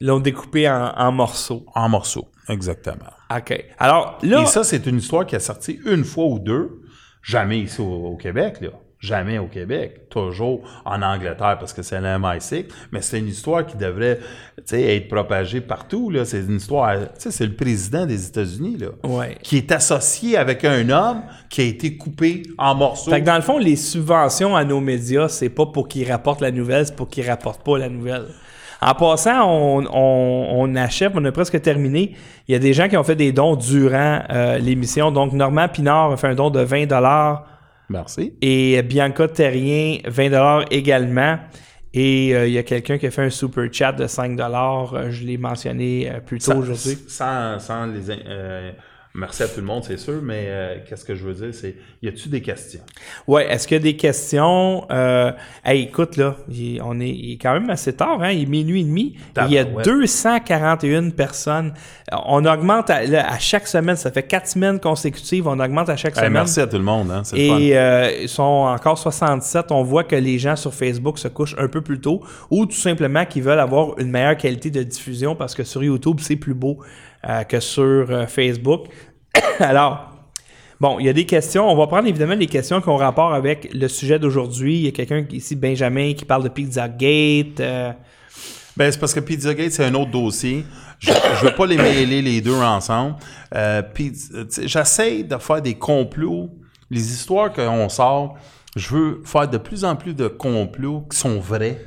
l'ont 0.00 0.20
découpé 0.20 0.68
en, 0.68 0.92
en 0.96 1.10
morceaux. 1.10 1.66
En 1.74 1.88
morceaux, 1.88 2.30
exactement. 2.48 3.10
OK. 3.36 3.64
Alors, 3.78 4.18
là... 4.22 4.42
Et 4.42 4.46
ça, 4.46 4.62
c'est 4.62 4.86
une 4.86 4.98
histoire 4.98 5.26
qui 5.26 5.34
est 5.34 5.40
sortie 5.40 5.80
une 5.84 6.04
fois 6.04 6.26
ou 6.26 6.38
deux. 6.38 6.82
Jamais 7.20 7.60
ici 7.60 7.80
au, 7.80 8.06
au 8.06 8.16
Québec, 8.16 8.60
là. 8.60 8.70
Jamais 9.00 9.38
au 9.38 9.46
Québec. 9.46 10.08
Toujours 10.10 10.62
en 10.84 11.00
Angleterre 11.02 11.56
parce 11.60 11.72
que 11.72 11.82
c'est 11.82 12.00
le 12.00 12.06
MI6. 12.08 12.64
Mais 12.90 13.00
c'est 13.00 13.20
une 13.20 13.28
histoire 13.28 13.64
qui 13.64 13.76
devrait 13.76 14.18
tu 14.56 14.62
sais, 14.66 14.96
être 14.96 15.08
propagée 15.08 15.60
partout. 15.60 16.10
Là. 16.10 16.24
C'est 16.24 16.40
une 16.40 16.56
histoire. 16.56 16.96
Tu 16.98 17.06
sais, 17.18 17.30
c'est 17.30 17.46
le 17.46 17.54
président 17.54 18.06
des 18.06 18.26
États-Unis 18.26 18.76
là, 18.76 18.88
Ouais. 19.08 19.36
qui 19.42 19.56
est 19.56 19.70
associé 19.70 20.36
avec 20.36 20.64
un 20.64 20.88
homme 20.90 21.22
qui 21.48 21.60
a 21.60 21.64
été 21.64 21.96
coupé 21.96 22.42
en 22.58 22.74
morceaux. 22.74 23.12
Fait 23.12 23.20
que 23.20 23.26
dans 23.26 23.36
le 23.36 23.42
fond, 23.42 23.58
les 23.58 23.76
subventions 23.76 24.56
à 24.56 24.64
nos 24.64 24.80
médias, 24.80 25.28
c'est 25.28 25.48
pas 25.48 25.66
pour 25.66 25.86
qu'ils 25.86 26.10
rapportent 26.10 26.40
la 26.40 26.50
nouvelle, 26.50 26.84
c'est 26.86 26.96
pour 26.96 27.08
qu'ils 27.08 27.28
rapportent 27.28 27.62
pas 27.64 27.78
la 27.78 27.88
nouvelle. 27.88 28.26
En 28.80 28.94
passant, 28.94 29.48
on, 29.48 29.86
on, 29.92 30.48
on 30.60 30.74
achève, 30.76 31.12
on 31.14 31.24
a 31.24 31.30
presque 31.32 31.60
terminé. 31.62 32.14
Il 32.48 32.52
y 32.52 32.54
a 32.54 32.58
des 32.60 32.72
gens 32.72 32.88
qui 32.88 32.96
ont 32.96 33.02
fait 33.04 33.16
des 33.16 33.32
dons 33.32 33.54
durant 33.56 34.22
euh, 34.30 34.58
l'émission. 34.58 35.10
Donc, 35.12 35.32
Normand 35.32 35.68
Pinard 35.68 36.12
a 36.12 36.16
fait 36.16 36.28
un 36.28 36.34
don 36.34 36.50
de 36.50 36.60
20 36.60 36.86
Merci. 37.88 38.34
et 38.42 38.82
Bianca 38.82 39.28
Terrien, 39.28 39.98
20 40.06 40.66
également. 40.70 41.38
Et 41.94 42.34
euh, 42.34 42.46
il 42.46 42.52
y 42.52 42.58
a 42.58 42.62
quelqu'un 42.62 42.98
qui 42.98 43.06
a 43.06 43.10
fait 43.10 43.22
un 43.22 43.30
super 43.30 43.66
chat 43.72 43.92
de 43.92 44.06
5 44.06 44.38
euh, 44.38 45.10
Je 45.10 45.24
l'ai 45.24 45.38
mentionné 45.38 46.10
euh, 46.10 46.20
plus 46.20 46.38
tôt 46.38 46.52
aujourd'hui. 46.52 46.98
sans, 47.08 47.58
sans 47.58 47.86
les. 47.86 48.02
Merci 49.14 49.42
à 49.42 49.48
tout 49.48 49.60
le 49.60 49.66
monde, 49.66 49.84
c'est 49.84 49.96
sûr, 49.98 50.20
mais 50.22 50.44
euh, 50.48 50.76
qu'est-ce 50.88 51.04
que 51.04 51.14
je 51.14 51.24
veux 51.24 51.34
dire, 51.34 51.52
c'est 51.52 51.76
y 52.02 52.08
a-tu 52.08 52.28
des 52.28 52.40
questions? 52.42 52.80
Ouais, 53.26 53.46
est-ce 53.50 53.66
qu'il 53.66 53.76
y 53.76 53.80
a 53.80 53.82
des 53.82 53.96
questions? 53.96 54.86
Euh, 54.90 55.32
hey, 55.64 55.82
écoute, 55.84 56.16
là, 56.16 56.36
il, 56.48 56.80
on 56.84 57.00
est, 57.00 57.08
il 57.10 57.32
est 57.32 57.36
quand 57.38 57.52
même 57.54 57.70
assez 57.70 57.92
tard, 57.94 58.22
hein? 58.22 58.30
Il 58.30 58.42
est 58.42 58.46
minuit 58.46 58.80
et 58.80 58.84
demi. 58.84 59.16
Il 59.46 59.52
y 59.52 59.58
a 59.58 59.64
Tabarouette. 59.64 59.86
241 59.86 61.10
personnes. 61.10 61.74
On 62.26 62.44
augmente 62.44 62.90
à, 62.90 63.04
là, 63.04 63.30
à 63.32 63.38
chaque 63.38 63.66
semaine, 63.66 63.96
ça 63.96 64.10
fait 64.10 64.22
quatre 64.22 64.46
semaines 64.48 64.80
consécutives, 64.80 65.46
on 65.46 65.58
augmente 65.58 65.88
à 65.88 65.96
chaque 65.96 66.14
Hey, 66.16 66.20
semaine. 66.20 66.32
merci 66.34 66.60
à 66.60 66.66
tout 66.66 66.78
le 66.78 66.84
monde, 66.84 67.10
hein, 67.10 67.22
le. 67.32 67.38
Et 67.38 67.76
euh, 67.76 68.10
ils 68.22 68.28
sont 68.28 68.42
encore 68.42 68.98
67. 68.98 69.66
On 69.72 69.82
voit 69.82 70.04
que 70.04 70.16
les 70.16 70.38
gens 70.38 70.56
sur 70.56 70.72
Facebook 70.72 71.18
se 71.18 71.28
couchent 71.28 71.56
un 71.58 71.68
peu 71.68 71.80
plus 71.80 72.00
tôt 72.00 72.22
ou 72.50 72.66
tout 72.66 72.72
simplement 72.76 73.24
qu'ils 73.26 73.42
veulent 73.42 73.58
avoir 73.60 73.98
une 73.98 74.10
meilleure 74.10 74.36
qualité 74.36 74.70
de 74.70 74.82
diffusion 74.82 75.34
parce 75.34 75.54
que 75.54 75.64
sur 75.64 75.82
YouTube, 75.82 76.18
c'est 76.20 76.36
plus 76.36 76.54
beau 76.54 76.78
euh, 77.26 77.42
que 77.44 77.60
sur 77.60 77.82
euh, 78.10 78.26
Facebook. 78.26 78.86
Alors, 79.58 80.10
bon, 80.80 80.98
il 80.98 81.06
y 81.06 81.08
a 81.08 81.12
des 81.12 81.26
questions. 81.26 81.70
On 81.70 81.76
va 81.76 81.86
prendre 81.86 82.06
évidemment 82.08 82.34
les 82.34 82.46
questions 82.46 82.80
qui 82.80 82.88
ont 82.88 82.96
rapport 82.96 83.32
avec 83.34 83.72
le 83.72 83.88
sujet 83.88 84.18
d'aujourd'hui. 84.18 84.76
Il 84.76 84.84
y 84.84 84.88
a 84.88 84.92
quelqu'un 84.92 85.24
ici, 85.32 85.56
Benjamin, 85.56 86.12
qui 86.14 86.24
parle 86.24 86.44
de 86.44 86.48
Pizzagate. 86.48 87.60
euh, 87.60 87.92
Ben, 88.76 88.90
c'est 88.92 88.98
parce 88.98 89.14
que 89.14 89.20
Pizzagate, 89.20 89.72
c'est 89.72 89.84
un 89.84 89.94
autre 89.94 90.10
dossier. 90.10 90.64
Je 91.00 91.10
ne 91.10 91.44
veux 91.48 91.54
pas 91.54 91.66
les 91.66 91.76
mêler 91.76 92.22
les 92.22 92.40
deux 92.40 92.54
ensemble. 92.60 93.16
Euh, 93.54 93.82
J'essaie 94.64 95.22
de 95.22 95.36
faire 95.38 95.62
des 95.62 95.74
complots. 95.74 96.50
Les 96.90 97.12
histoires 97.12 97.52
qu'on 97.52 97.88
sort, 97.88 98.36
je 98.74 98.88
veux 98.94 99.22
faire 99.24 99.46
de 99.48 99.58
plus 99.58 99.84
en 99.84 99.94
plus 99.94 100.14
de 100.14 100.26
complots 100.26 101.06
qui 101.10 101.18
sont 101.18 101.38
vrais. 101.38 101.80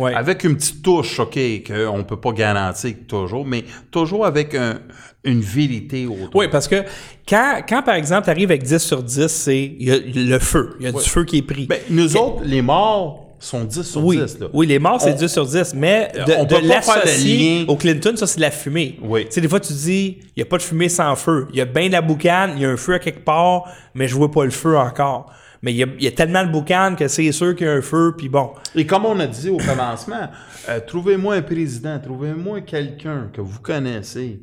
Ouais. 0.00 0.14
Avec 0.14 0.44
une 0.44 0.56
petite 0.56 0.82
touche, 0.82 1.18
OK, 1.20 1.38
qu'on 1.66 1.98
ne 1.98 2.02
peut 2.02 2.18
pas 2.20 2.32
garantir 2.32 2.94
toujours, 3.08 3.44
mais 3.46 3.64
toujours 3.90 4.26
avec 4.26 4.54
un- 4.54 4.78
une 5.24 5.40
vérité 5.40 6.06
autour. 6.06 6.30
Oui, 6.34 6.46
parce 6.50 6.66
que 6.66 6.82
quand, 7.28 7.60
quand 7.68 7.82
par 7.82 7.94
exemple, 7.94 8.24
tu 8.24 8.30
arrives 8.30 8.50
avec 8.50 8.62
10 8.62 8.78
sur 8.78 9.02
10, 9.02 9.28
c'est 9.28 9.72
le 9.78 10.38
feu. 10.38 10.76
Il 10.80 10.86
y 10.86 10.88
a 10.88 10.92
du 10.92 11.00
feu 11.00 11.24
qui 11.24 11.38
est 11.38 11.42
pris. 11.42 11.66
Ben, 11.66 11.78
nous 11.90 12.16
autres, 12.16 12.42
les 12.44 12.62
morts 12.62 13.26
sont 13.38 13.64
10 13.64 13.82
sur 13.82 14.04
Oui, 14.04 14.16
10. 14.18 14.38
Là. 14.40 14.46
oui, 14.52 14.66
les 14.66 14.78
morts, 14.78 15.00
c'est 15.00 15.12
On- 15.12 15.16
10 15.16 15.28
sur 15.28 15.46
10, 15.46 15.74
mais 15.74 16.10
de, 16.14 16.32
On 16.38 16.44
de 16.44 16.54
peut 16.56 16.68
pas 16.68 16.82
faire 16.82 17.04
lien. 17.04 17.64
au 17.68 17.76
Clinton, 17.76 18.12
ça, 18.16 18.26
c'est 18.26 18.36
de 18.36 18.42
la 18.42 18.50
fumée. 18.50 18.98
Oui. 19.02 19.24
Tu 19.26 19.32
sais, 19.32 19.40
des 19.40 19.48
fois, 19.48 19.60
tu 19.60 19.72
dis, 19.72 20.18
il 20.20 20.32
n'y 20.38 20.42
a 20.42 20.46
pas 20.46 20.56
de 20.58 20.62
fumée 20.62 20.88
sans 20.90 21.14
feu. 21.16 21.48
Il 21.52 21.56
y 21.58 21.60
a 21.62 21.64
bien 21.66 21.86
de 21.88 21.92
la 21.92 22.02
boucane, 22.02 22.52
il 22.56 22.62
y 22.62 22.64
a 22.66 22.70
un 22.70 22.76
feu 22.76 22.94
à 22.94 22.98
quelque 22.98 23.24
part, 23.24 23.64
mais 23.94 24.08
je 24.08 24.14
vois 24.14 24.30
pas 24.30 24.44
le 24.44 24.50
feu 24.50 24.76
encore. 24.76 25.32
Mais 25.62 25.72
il 25.72 25.76
y 25.76 25.82
a, 25.82 25.86
il 25.98 26.02
y 26.04 26.06
a 26.06 26.12
tellement 26.12 26.44
de 26.44 26.50
boucane 26.50 26.96
que 26.96 27.06
c'est 27.08 27.30
sûr 27.32 27.54
qu'il 27.54 27.66
y 27.66 27.70
a 27.70 27.74
un 27.74 27.82
feu, 27.82 28.14
puis 28.16 28.28
bon. 28.30 28.52
Et 28.74 28.86
comme 28.86 29.04
on 29.04 29.18
a 29.20 29.26
dit 29.26 29.50
au 29.50 29.58
commencement, 29.58 30.30
euh, 30.68 30.80
trouvez-moi 30.86 31.34
un 31.34 31.42
président, 31.42 31.98
trouvez-moi 32.00 32.62
quelqu'un 32.62 33.30
que 33.32 33.40
vous 33.42 33.60
connaissez. 33.60 34.42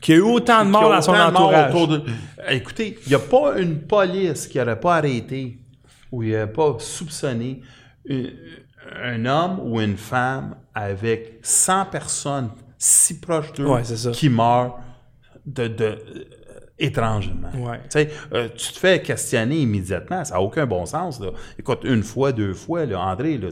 Qu'il 0.00 0.14
y 0.14 0.18
a 0.18 0.20
eu 0.20 0.22
autant 0.24 0.60
de 0.60 0.64
qui 0.66 0.70
morts 0.72 0.90
dans 0.90 1.00
son 1.02 1.12
entourage. 1.12 1.72
de- 1.88 2.02
Euh, 2.40 2.50
Écoutez, 2.50 2.98
il 3.06 3.08
n'y 3.08 3.14
a 3.14 3.18
pas 3.20 3.58
une 3.58 3.80
police 3.80 4.46
qui 4.48 4.58
n'aurait 4.58 4.78
pas 4.80 4.96
arrêté 4.96 5.58
ou 6.10 6.22
il 6.22 6.32
n'aurait 6.32 6.52
pas 6.52 6.76
soupçonné 6.78 7.60
une- 8.04 8.32
un 9.02 9.24
homme 9.26 9.60
ou 9.62 9.80
une 9.80 9.96
femme 9.96 10.56
avec 10.74 11.38
100 11.42 11.86
personnes 11.86 12.50
si 12.78 13.20
proches 13.20 13.52
d'eux 13.54 13.66
Ouais, 13.66 13.82
qui 14.12 14.28
meurent 14.28 14.78
de, 15.46 15.68
de- 15.68 15.98
étrangement. 16.78 17.50
Ouais. 17.56 17.80
Euh, 18.32 18.48
tu 18.56 18.72
te 18.72 18.78
fais 18.78 19.00
questionner 19.00 19.58
immédiatement, 19.58 20.24
ça 20.24 20.34
n'a 20.34 20.40
aucun 20.40 20.66
bon 20.66 20.84
sens. 20.86 21.20
Là. 21.20 21.28
Écoute, 21.58 21.80
une 21.84 22.02
fois, 22.02 22.32
deux 22.32 22.52
fois, 22.54 22.84
là, 22.84 23.00
André, 23.00 23.38
là, 23.38 23.48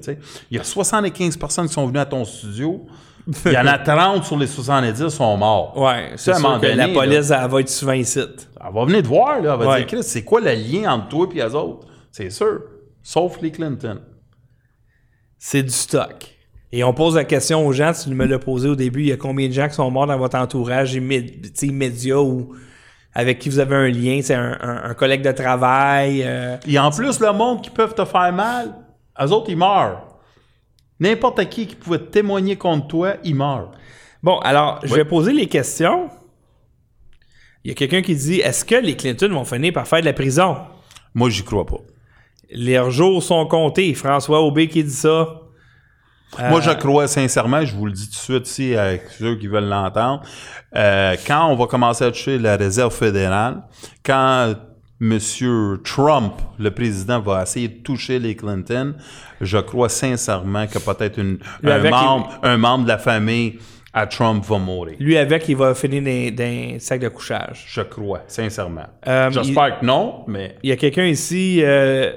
il 0.50 0.56
y 0.56 0.60
a 0.60 0.64
75 0.64 1.36
personnes 1.36 1.66
qui 1.68 1.72
sont 1.74 1.86
venues 1.86 2.00
à 2.00 2.06
ton 2.06 2.24
studio, 2.24 2.84
il 3.46 3.52
y 3.52 3.56
en 3.58 3.66
a 3.68 3.78
30 3.78 4.24
sur 4.24 4.36
les 4.36 4.48
70 4.48 5.04
qui 5.04 5.10
sont 5.10 5.36
morts. 5.36 5.74
Sais, 6.16 6.32
c'est 6.32 6.34
sûr 6.40 6.60
que 6.60 6.66
la 6.66 6.88
police, 6.88 7.30
elle 7.30 7.48
va 7.48 7.60
être 7.60 7.68
souvent 7.68 7.92
ici. 7.92 8.18
Elle 8.18 8.72
va 8.74 8.84
venir 8.84 9.02
te 9.02 9.06
voir, 9.08 9.40
là. 9.40 9.52
Elle 9.54 9.58
va 9.64 9.68
Ouais. 9.70 9.78
dire, 9.78 9.86
Chris, 9.86 10.02
c'est 10.02 10.24
quoi 10.24 10.40
le 10.40 10.52
lien 10.54 10.92
entre 10.92 11.08
toi 11.08 11.28
et 11.30 11.34
les 11.36 11.54
autres? 11.54 11.86
C'est 12.10 12.30
sûr. 12.30 12.62
Sauf 13.02 13.40
les 13.40 13.52
Clinton. 13.52 14.00
C'est 15.38 15.62
du 15.62 15.70
stock. 15.70 16.28
Et 16.72 16.82
on 16.84 16.94
pose 16.94 17.16
la 17.16 17.24
question 17.24 17.66
aux 17.66 17.72
gens, 17.72 17.92
tu 17.92 18.08
me 18.10 18.24
l'as 18.24 18.38
posé 18.38 18.68
au 18.68 18.74
début, 18.76 19.00
il 19.02 19.08
y 19.08 19.12
a 19.12 19.16
combien 19.16 19.46
de 19.48 19.52
gens 19.52 19.68
qui 19.68 19.74
sont 19.74 19.90
morts 19.90 20.06
dans 20.06 20.16
votre 20.16 20.36
entourage 20.38 20.94
immé- 20.94 21.40
immédiat 21.62 22.20
ou 22.20 22.54
avec 23.14 23.38
qui 23.38 23.48
vous 23.48 23.58
avez 23.58 23.76
un 23.76 23.88
lien, 23.88 24.20
c'est 24.22 24.34
un, 24.34 24.56
un- 24.60 24.90
un 24.90 24.94
collègue 24.94 25.22
de 25.22 25.32
travail. 25.32 26.22
euh, 26.24 26.56
Et 26.66 26.78
en 26.78 26.90
plus, 26.90 27.20
le 27.20 27.32
monde 27.32 27.62
qui 27.62 27.70
peuvent 27.70 27.94
te 27.94 28.04
faire 28.04 28.32
mal, 28.32 28.74
eux 29.20 29.30
autres, 29.32 29.50
ils 29.50 29.56
meurent. 29.56 30.06
N'importe 31.00 31.48
qui 31.48 31.66
qui 31.66 31.74
pouvait 31.74 31.98
témoigner 31.98 32.56
contre 32.56 32.86
toi, 32.88 33.14
il 33.24 33.34
meurt. 33.34 33.72
Bon, 34.22 34.38
alors, 34.38 34.80
je 34.84 34.94
vais 34.94 35.04
poser 35.04 35.32
les 35.32 35.46
questions. 35.48 36.08
Il 37.64 37.68
y 37.68 37.72
a 37.72 37.74
quelqu'un 37.74 38.02
qui 38.02 38.14
dit 38.14 38.40
Est-ce 38.40 38.64
que 38.64 38.76
les 38.76 38.96
Clinton 38.96 39.28
vont 39.30 39.44
finir 39.44 39.72
par 39.72 39.86
faire 39.86 40.00
de 40.00 40.06
la 40.06 40.12
prison? 40.12 40.56
Moi, 41.14 41.28
j'y 41.30 41.42
crois 41.44 41.66
pas. 41.66 41.78
Leurs 42.50 42.90
jours 42.90 43.22
sont 43.22 43.46
comptés. 43.46 43.92
François 43.94 44.40
Aubé 44.42 44.68
qui 44.68 44.84
dit 44.84 44.90
ça. 44.90 45.40
Moi, 46.38 46.60
je 46.60 46.70
crois 46.70 47.08
sincèrement, 47.08 47.64
je 47.64 47.74
vous 47.74 47.86
le 47.86 47.92
dis 47.92 48.08
tout 48.08 48.38
de 48.38 48.44
suite 48.44 48.48
ici 48.48 48.76
avec 48.76 49.02
ceux 49.18 49.36
qui 49.36 49.46
veulent 49.46 49.68
l'entendre, 49.68 50.22
euh, 50.74 51.16
quand 51.26 51.46
on 51.48 51.56
va 51.56 51.66
commencer 51.66 52.04
à 52.04 52.10
toucher 52.10 52.38
la 52.38 52.56
réserve 52.56 52.94
fédérale, 52.94 53.62
quand 54.04 54.54
M. 55.00 55.18
Trump, 55.84 56.34
le 56.58 56.70
président, 56.70 57.20
va 57.20 57.42
essayer 57.42 57.68
de 57.68 57.82
toucher 57.82 58.18
les 58.18 58.36
Clinton, 58.36 58.94
je 59.40 59.58
crois 59.58 59.88
sincèrement 59.88 60.66
que 60.66 60.78
peut-être 60.78 61.20
un, 61.20 61.90
membre, 61.90 62.38
un 62.42 62.56
membre 62.56 62.84
de 62.84 62.88
la 62.88 62.98
famille 62.98 63.58
à 63.92 64.06
Trump 64.06 64.44
va 64.44 64.58
mourir. 64.58 64.96
Lui 65.00 65.18
avec, 65.18 65.48
il 65.48 65.56
va 65.56 65.74
finir 65.74 66.32
dans, 66.32 66.44
un 66.44 66.78
sac 66.78 67.00
de 67.00 67.08
couchage. 67.08 67.64
Je 67.66 67.82
crois, 67.82 68.22
sincèrement. 68.26 68.86
Euh, 69.06 69.30
J'espère 69.30 69.80
que 69.80 69.84
non, 69.84 70.24
mais 70.28 70.56
Il 70.62 70.70
y 70.70 70.72
a 70.72 70.76
quelqu'un 70.76 71.04
ici. 71.04 71.60
euh, 71.62 72.12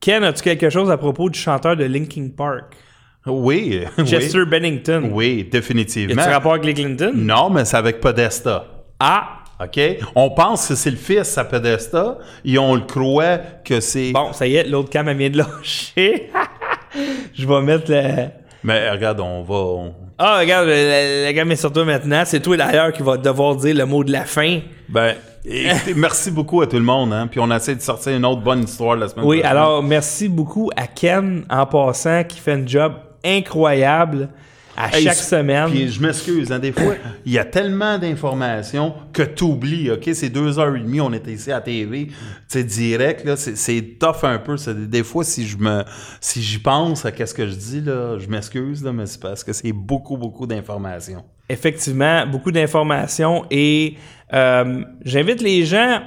Ken, 0.00 0.22
as-tu 0.22 0.42
quelque 0.42 0.70
chose 0.70 0.90
à 0.90 0.96
propos 0.96 1.30
du 1.30 1.38
chanteur 1.38 1.76
de 1.76 1.84
Linkin 1.84 2.28
Park? 2.36 2.76
oui. 3.26 3.80
Chester 4.04 4.40
oui. 4.40 4.46
Bennington. 4.46 5.10
Oui, 5.12 5.44
Y 5.46 5.50
définitivement. 5.50 6.20
a-tu 6.22 6.30
rapport 6.32 6.52
avec 6.52 6.64
les 6.64 6.74
Clinton? 6.74 7.12
Non, 7.14 7.50
mais 7.50 7.64
c'est 7.64 7.76
avec 7.76 8.00
Podesta. 8.00 8.66
Ah 8.98 9.38
OK? 9.62 9.80
On 10.16 10.30
pense 10.30 10.66
que 10.68 10.74
c'est 10.74 10.90
le 10.90 10.96
fils 10.96 11.38
à 11.38 11.44
Podesta 11.44 12.18
et 12.44 12.58
on 12.58 12.74
le 12.74 12.80
croit 12.80 13.38
que 13.64 13.78
c'est. 13.80 14.10
Bon, 14.12 14.32
ça 14.32 14.46
y 14.46 14.56
est, 14.56 14.64
l'autre 14.68 14.90
cam 14.90 15.08
elle 15.08 15.16
vient 15.16 15.30
de 15.30 15.38
lâcher. 15.38 16.30
Je 17.34 17.46
vais 17.46 17.60
mettre 17.62 17.90
le. 17.90 18.28
Mais 18.64 18.90
regarde, 18.90 19.20
on 19.20 19.42
va. 19.42 19.54
on- 19.54 19.94
Ah, 20.18 20.38
regarde, 20.40 20.66
la, 20.68 21.22
la 21.24 21.32
gamme 21.32 21.50
est 21.52 21.56
sur 21.56 21.72
toi 21.72 21.84
maintenant. 21.84 22.22
C'est 22.24 22.40
toi 22.40 22.56
d'ailleurs 22.56 22.92
qui 22.92 23.02
va 23.02 23.16
devoir 23.16 23.56
dire 23.56 23.74
le 23.74 23.86
mot 23.86 24.04
de 24.04 24.12
la 24.12 24.24
fin. 24.24 24.60
Ben, 24.88 25.14
écoutez, 25.44 25.94
merci 25.96 26.30
beaucoup 26.30 26.60
à 26.60 26.66
tout 26.66 26.76
le 26.76 26.82
monde. 26.84 27.12
Hein? 27.12 27.28
Puis 27.30 27.40
on 27.40 27.50
essaie 27.50 27.74
de 27.76 27.80
sortir 27.80 28.16
une 28.16 28.24
autre 28.26 28.40
bonne 28.42 28.62
histoire 28.64 28.96
la 28.96 29.08
semaine 29.08 29.24
Oui, 29.24 29.38
prochaine. 29.38 29.56
alors 29.56 29.82
merci 29.82 30.28
beaucoup 30.28 30.70
à 30.76 30.86
Ken 30.86 31.44
en 31.48 31.66
passant 31.66 32.24
qui 32.24 32.38
fait 32.40 32.52
un 32.52 32.66
job 32.66 32.92
incroyable 33.24 34.28
à 34.76 34.96
Hey, 34.96 35.04
chaque 35.04 35.16
semaine. 35.16 35.68
Puis 35.70 35.88
je 35.90 36.00
m'excuse, 36.00 36.50
hein, 36.50 36.58
des 36.58 36.72
fois, 36.72 36.94
il 37.26 37.32
y 37.32 37.38
a 37.38 37.44
tellement 37.44 37.98
d'informations 37.98 38.94
que 39.12 39.22
tu 39.22 39.44
oublies, 39.44 39.90
OK? 39.90 40.08
C'est 40.14 40.30
deux 40.30 40.58
heures 40.58 40.74
et 40.74 40.80
demie, 40.80 41.00
on 41.00 41.12
était 41.12 41.32
ici 41.32 41.52
à 41.52 41.60
TV, 41.60 42.08
direct, 42.54 43.24
là, 43.24 43.36
c'est- 43.36 43.98
tough 43.98 44.24
un 44.24 44.38
peu. 44.38 44.56
Des 44.74 45.02
fois, 45.02 45.24
si 45.24 45.46
je 45.46 45.58
me 45.58 45.84
si 46.20 46.42
j'y 46.42 46.58
pense 46.58 47.04
à 47.04 47.12
qu'est-ce 47.12 47.34
que 47.34 47.46
je 47.46 47.54
dis, 47.54 47.80
là, 47.82 48.18
je 48.18 48.26
m'excuse, 48.28 48.82
mais 48.82 49.06
c'est 49.06 49.20
parce 49.20 49.44
que 49.44 49.52
c'est 49.52 49.72
beaucoup, 49.72 50.16
beaucoup 50.16 50.46
d'informations. 50.46 51.24
Effectivement, 51.48 52.26
beaucoup 52.26 52.50
d'informations 52.50 53.44
et 53.50 53.96
euh, 54.32 54.82
j'invite 55.04 55.42
les 55.42 55.66
gens 55.66 56.00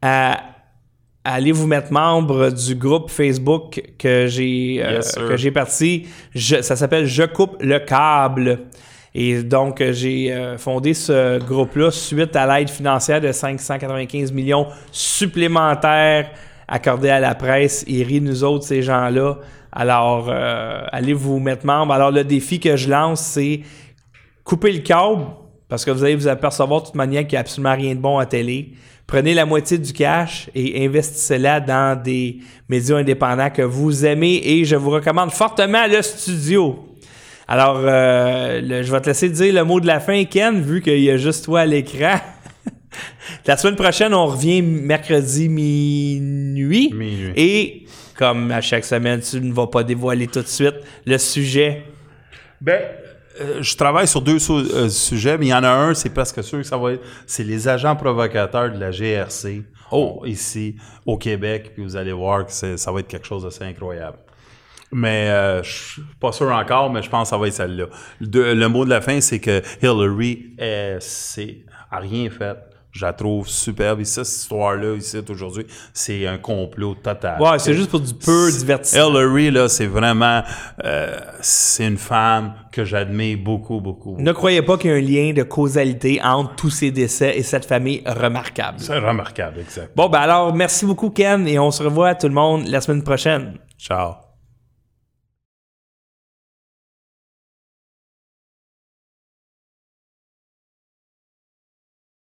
à, 0.00 0.40
à 1.24 1.34
aller 1.34 1.52
vous 1.52 1.66
mettre 1.66 1.92
membre 1.92 2.50
du 2.50 2.74
groupe 2.74 3.10
Facebook 3.10 3.80
que 3.98 4.26
j'ai 4.26 4.80
euh, 4.84 4.94
Yes, 4.96 5.14
que 5.14 5.36
j'ai 5.36 5.50
parti. 5.52 6.06
Je- 6.34 6.62
ça 6.62 6.74
s'appelle 6.76 7.06
Je 7.06 7.22
coupe 7.22 7.56
le 7.60 7.78
câble. 7.78 8.60
Et 9.14 9.42
donc, 9.42 9.80
euh, 9.80 9.92
j'ai 9.92 10.32
euh, 10.32 10.56
fondé 10.58 10.94
ce 10.94 11.38
groupe-là 11.38 11.90
suite 11.90 12.34
à 12.34 12.46
l'aide 12.58 12.70
financière 12.70 13.20
de 13.20 13.30
595 13.30 14.32
millions 14.32 14.66
supplémentaires 15.32 16.30
accordés 16.68 17.10
à 17.10 17.20
la 17.20 17.34
presse. 17.34 17.84
Ils 17.86 18.02
rient, 18.04 18.20
nous 18.20 18.44
autres, 18.44 18.64
ces 18.64 18.82
gens-là. 18.82 19.36
Alors, 19.72 20.26
euh, 20.28 20.82
allez 20.92 21.12
vous 21.12 21.38
mettre 21.38 21.64
membre. 21.66 21.92
Alors, 21.94 22.10
le 22.10 22.24
défi 22.24 22.58
que 22.60 22.76
je 22.76 22.90
lance, 22.90 23.20
c'est 23.20 23.60
coupez 24.44 24.72
le 24.72 24.80
câble, 24.80 25.22
parce 25.68 25.84
que 25.84 25.90
vous 25.90 26.04
allez 26.04 26.14
vous 26.16 26.28
apercevoir 26.28 26.80
de 26.82 26.86
toute 26.86 26.94
manière 26.94 27.22
qu'il 27.22 27.32
n'y 27.32 27.36
a 27.38 27.40
absolument 27.40 27.74
rien 27.74 27.94
de 27.94 28.00
bon 28.00 28.18
à 28.18 28.26
télé. 28.26 28.72
Prenez 29.12 29.34
la 29.34 29.44
moitié 29.44 29.76
du 29.76 29.92
cash 29.92 30.48
et 30.54 30.86
investissez-la 30.86 31.60
dans 31.60 32.02
des 32.02 32.38
médias 32.66 32.96
indépendants 32.96 33.50
que 33.50 33.60
vous 33.60 34.06
aimez 34.06 34.40
et 34.42 34.64
je 34.64 34.74
vous 34.74 34.88
recommande 34.88 35.30
fortement 35.30 35.86
le 35.86 36.00
studio. 36.00 36.96
Alors, 37.46 37.76
euh, 37.84 38.62
le- 38.62 38.82
je 38.82 38.90
vais 38.90 39.00
te 39.02 39.08
laisser 39.10 39.28
dire 39.28 39.52
le 39.52 39.64
mot 39.64 39.80
de 39.80 39.86
la 39.86 40.00
fin, 40.00 40.24
Ken, 40.24 40.62
vu 40.62 40.80
qu'il 40.80 40.98
y 41.00 41.10
a 41.10 41.18
juste 41.18 41.44
toi 41.44 41.60
à 41.60 41.66
l'écran. 41.66 42.14
la 43.46 43.58
semaine 43.58 43.76
prochaine, 43.76 44.14
on 44.14 44.24
revient 44.28 44.62
mercredi 44.62 45.50
minuit. 45.50 46.90
Minuit. 46.94 47.32
Et, 47.36 47.82
comme 48.16 48.50
à 48.50 48.62
chaque 48.62 48.86
semaine, 48.86 49.20
tu 49.20 49.42
ne 49.42 49.52
vas 49.52 49.66
pas 49.66 49.84
dévoiler 49.84 50.26
tout 50.26 50.40
de 50.40 50.48
suite 50.48 50.76
le 51.04 51.18
sujet. 51.18 51.82
Ben, 52.62 52.80
euh, 53.40 53.62
je 53.62 53.76
travaille 53.76 54.06
sur 54.06 54.20
deux 54.20 54.38
euh, 54.50 54.88
sujets, 54.88 55.38
mais 55.38 55.46
il 55.46 55.50
y 55.50 55.54
en 55.54 55.64
a 55.64 55.70
un, 55.70 55.94
c'est 55.94 56.10
presque 56.10 56.42
sûr 56.42 56.58
que 56.58 56.64
ça 56.64 56.76
va 56.76 56.92
être, 56.92 57.02
c'est 57.26 57.44
les 57.44 57.68
agents 57.68 57.96
provocateurs 57.96 58.70
de 58.70 58.78
la 58.78 58.90
GRC, 58.90 59.62
oh, 59.90 60.22
ici, 60.26 60.76
au 61.06 61.16
Québec, 61.16 61.72
puis 61.74 61.82
vous 61.82 61.96
allez 61.96 62.12
voir 62.12 62.46
que 62.46 62.52
ça 62.52 62.92
va 62.92 63.00
être 63.00 63.08
quelque 63.08 63.26
chose 63.26 63.44
d'assez 63.44 63.64
incroyable. 63.64 64.18
Mais 64.92 65.30
euh, 65.30 65.62
je 65.62 65.70
suis 65.70 66.02
pas 66.20 66.32
sûr 66.32 66.52
encore, 66.52 66.92
mais 66.92 67.02
je 67.02 67.08
pense 67.08 67.28
que 67.28 67.30
ça 67.30 67.38
va 67.38 67.48
être 67.48 67.54
celle-là. 67.54 67.86
Le, 68.20 68.54
le 68.54 68.68
mot 68.68 68.84
de 68.84 68.90
la 68.90 69.00
fin, 69.00 69.20
c'est 69.22 69.40
que 69.40 69.62
Hillary, 69.80 70.54
euh, 70.60 70.98
c'est, 71.00 71.64
a 71.90 71.98
rien 71.98 72.28
fait. 72.28 72.58
Je 72.92 73.06
la 73.06 73.14
trouve 73.14 73.48
superbe. 73.48 74.00
Et 74.00 74.04
ça, 74.04 74.22
cette 74.22 74.42
histoire-là, 74.42 74.96
ici, 74.96 75.18
aujourd'hui, 75.30 75.66
c'est 75.94 76.26
un 76.26 76.38
complot 76.38 76.94
total. 76.96 77.40
Ouais, 77.40 77.58
c'est 77.58 77.72
juste 77.72 77.90
pour 77.90 78.00
du 78.00 78.12
pur 78.12 78.50
divertissement. 78.50 79.08
Hillary, 79.08 79.50
là, 79.50 79.68
c'est 79.68 79.86
vraiment... 79.86 80.42
euh, 80.84 81.18
c'est 81.40 81.86
une 81.86 81.96
femme 81.96 82.54
que 82.70 82.84
j'admire 82.84 83.38
beaucoup, 83.38 83.80
beaucoup. 83.80 84.16
Ne 84.18 84.32
croyez 84.32 84.62
pas 84.62 84.76
qu'il 84.76 84.90
y 84.90 84.92
a 84.92 84.96
un 84.96 85.00
lien 85.00 85.32
de 85.32 85.42
causalité 85.42 86.20
entre 86.22 86.54
tous 86.54 86.70
ces 86.70 86.90
décès 86.90 87.36
et 87.36 87.42
cette 87.42 87.64
famille 87.64 88.02
remarquable. 88.06 88.78
C'est 88.78 88.98
remarquable, 88.98 89.60
exact. 89.60 89.92
Bon, 89.96 90.08
ben 90.08 90.20
alors, 90.20 90.54
merci 90.54 90.84
beaucoup, 90.84 91.10
Ken, 91.10 91.48
et 91.48 91.58
on 91.58 91.70
se 91.70 91.82
revoit 91.82 92.14
tout 92.14 92.28
le 92.28 92.34
monde 92.34 92.68
la 92.68 92.80
semaine 92.80 93.02
prochaine. 93.02 93.54
Ciao. 93.78 94.21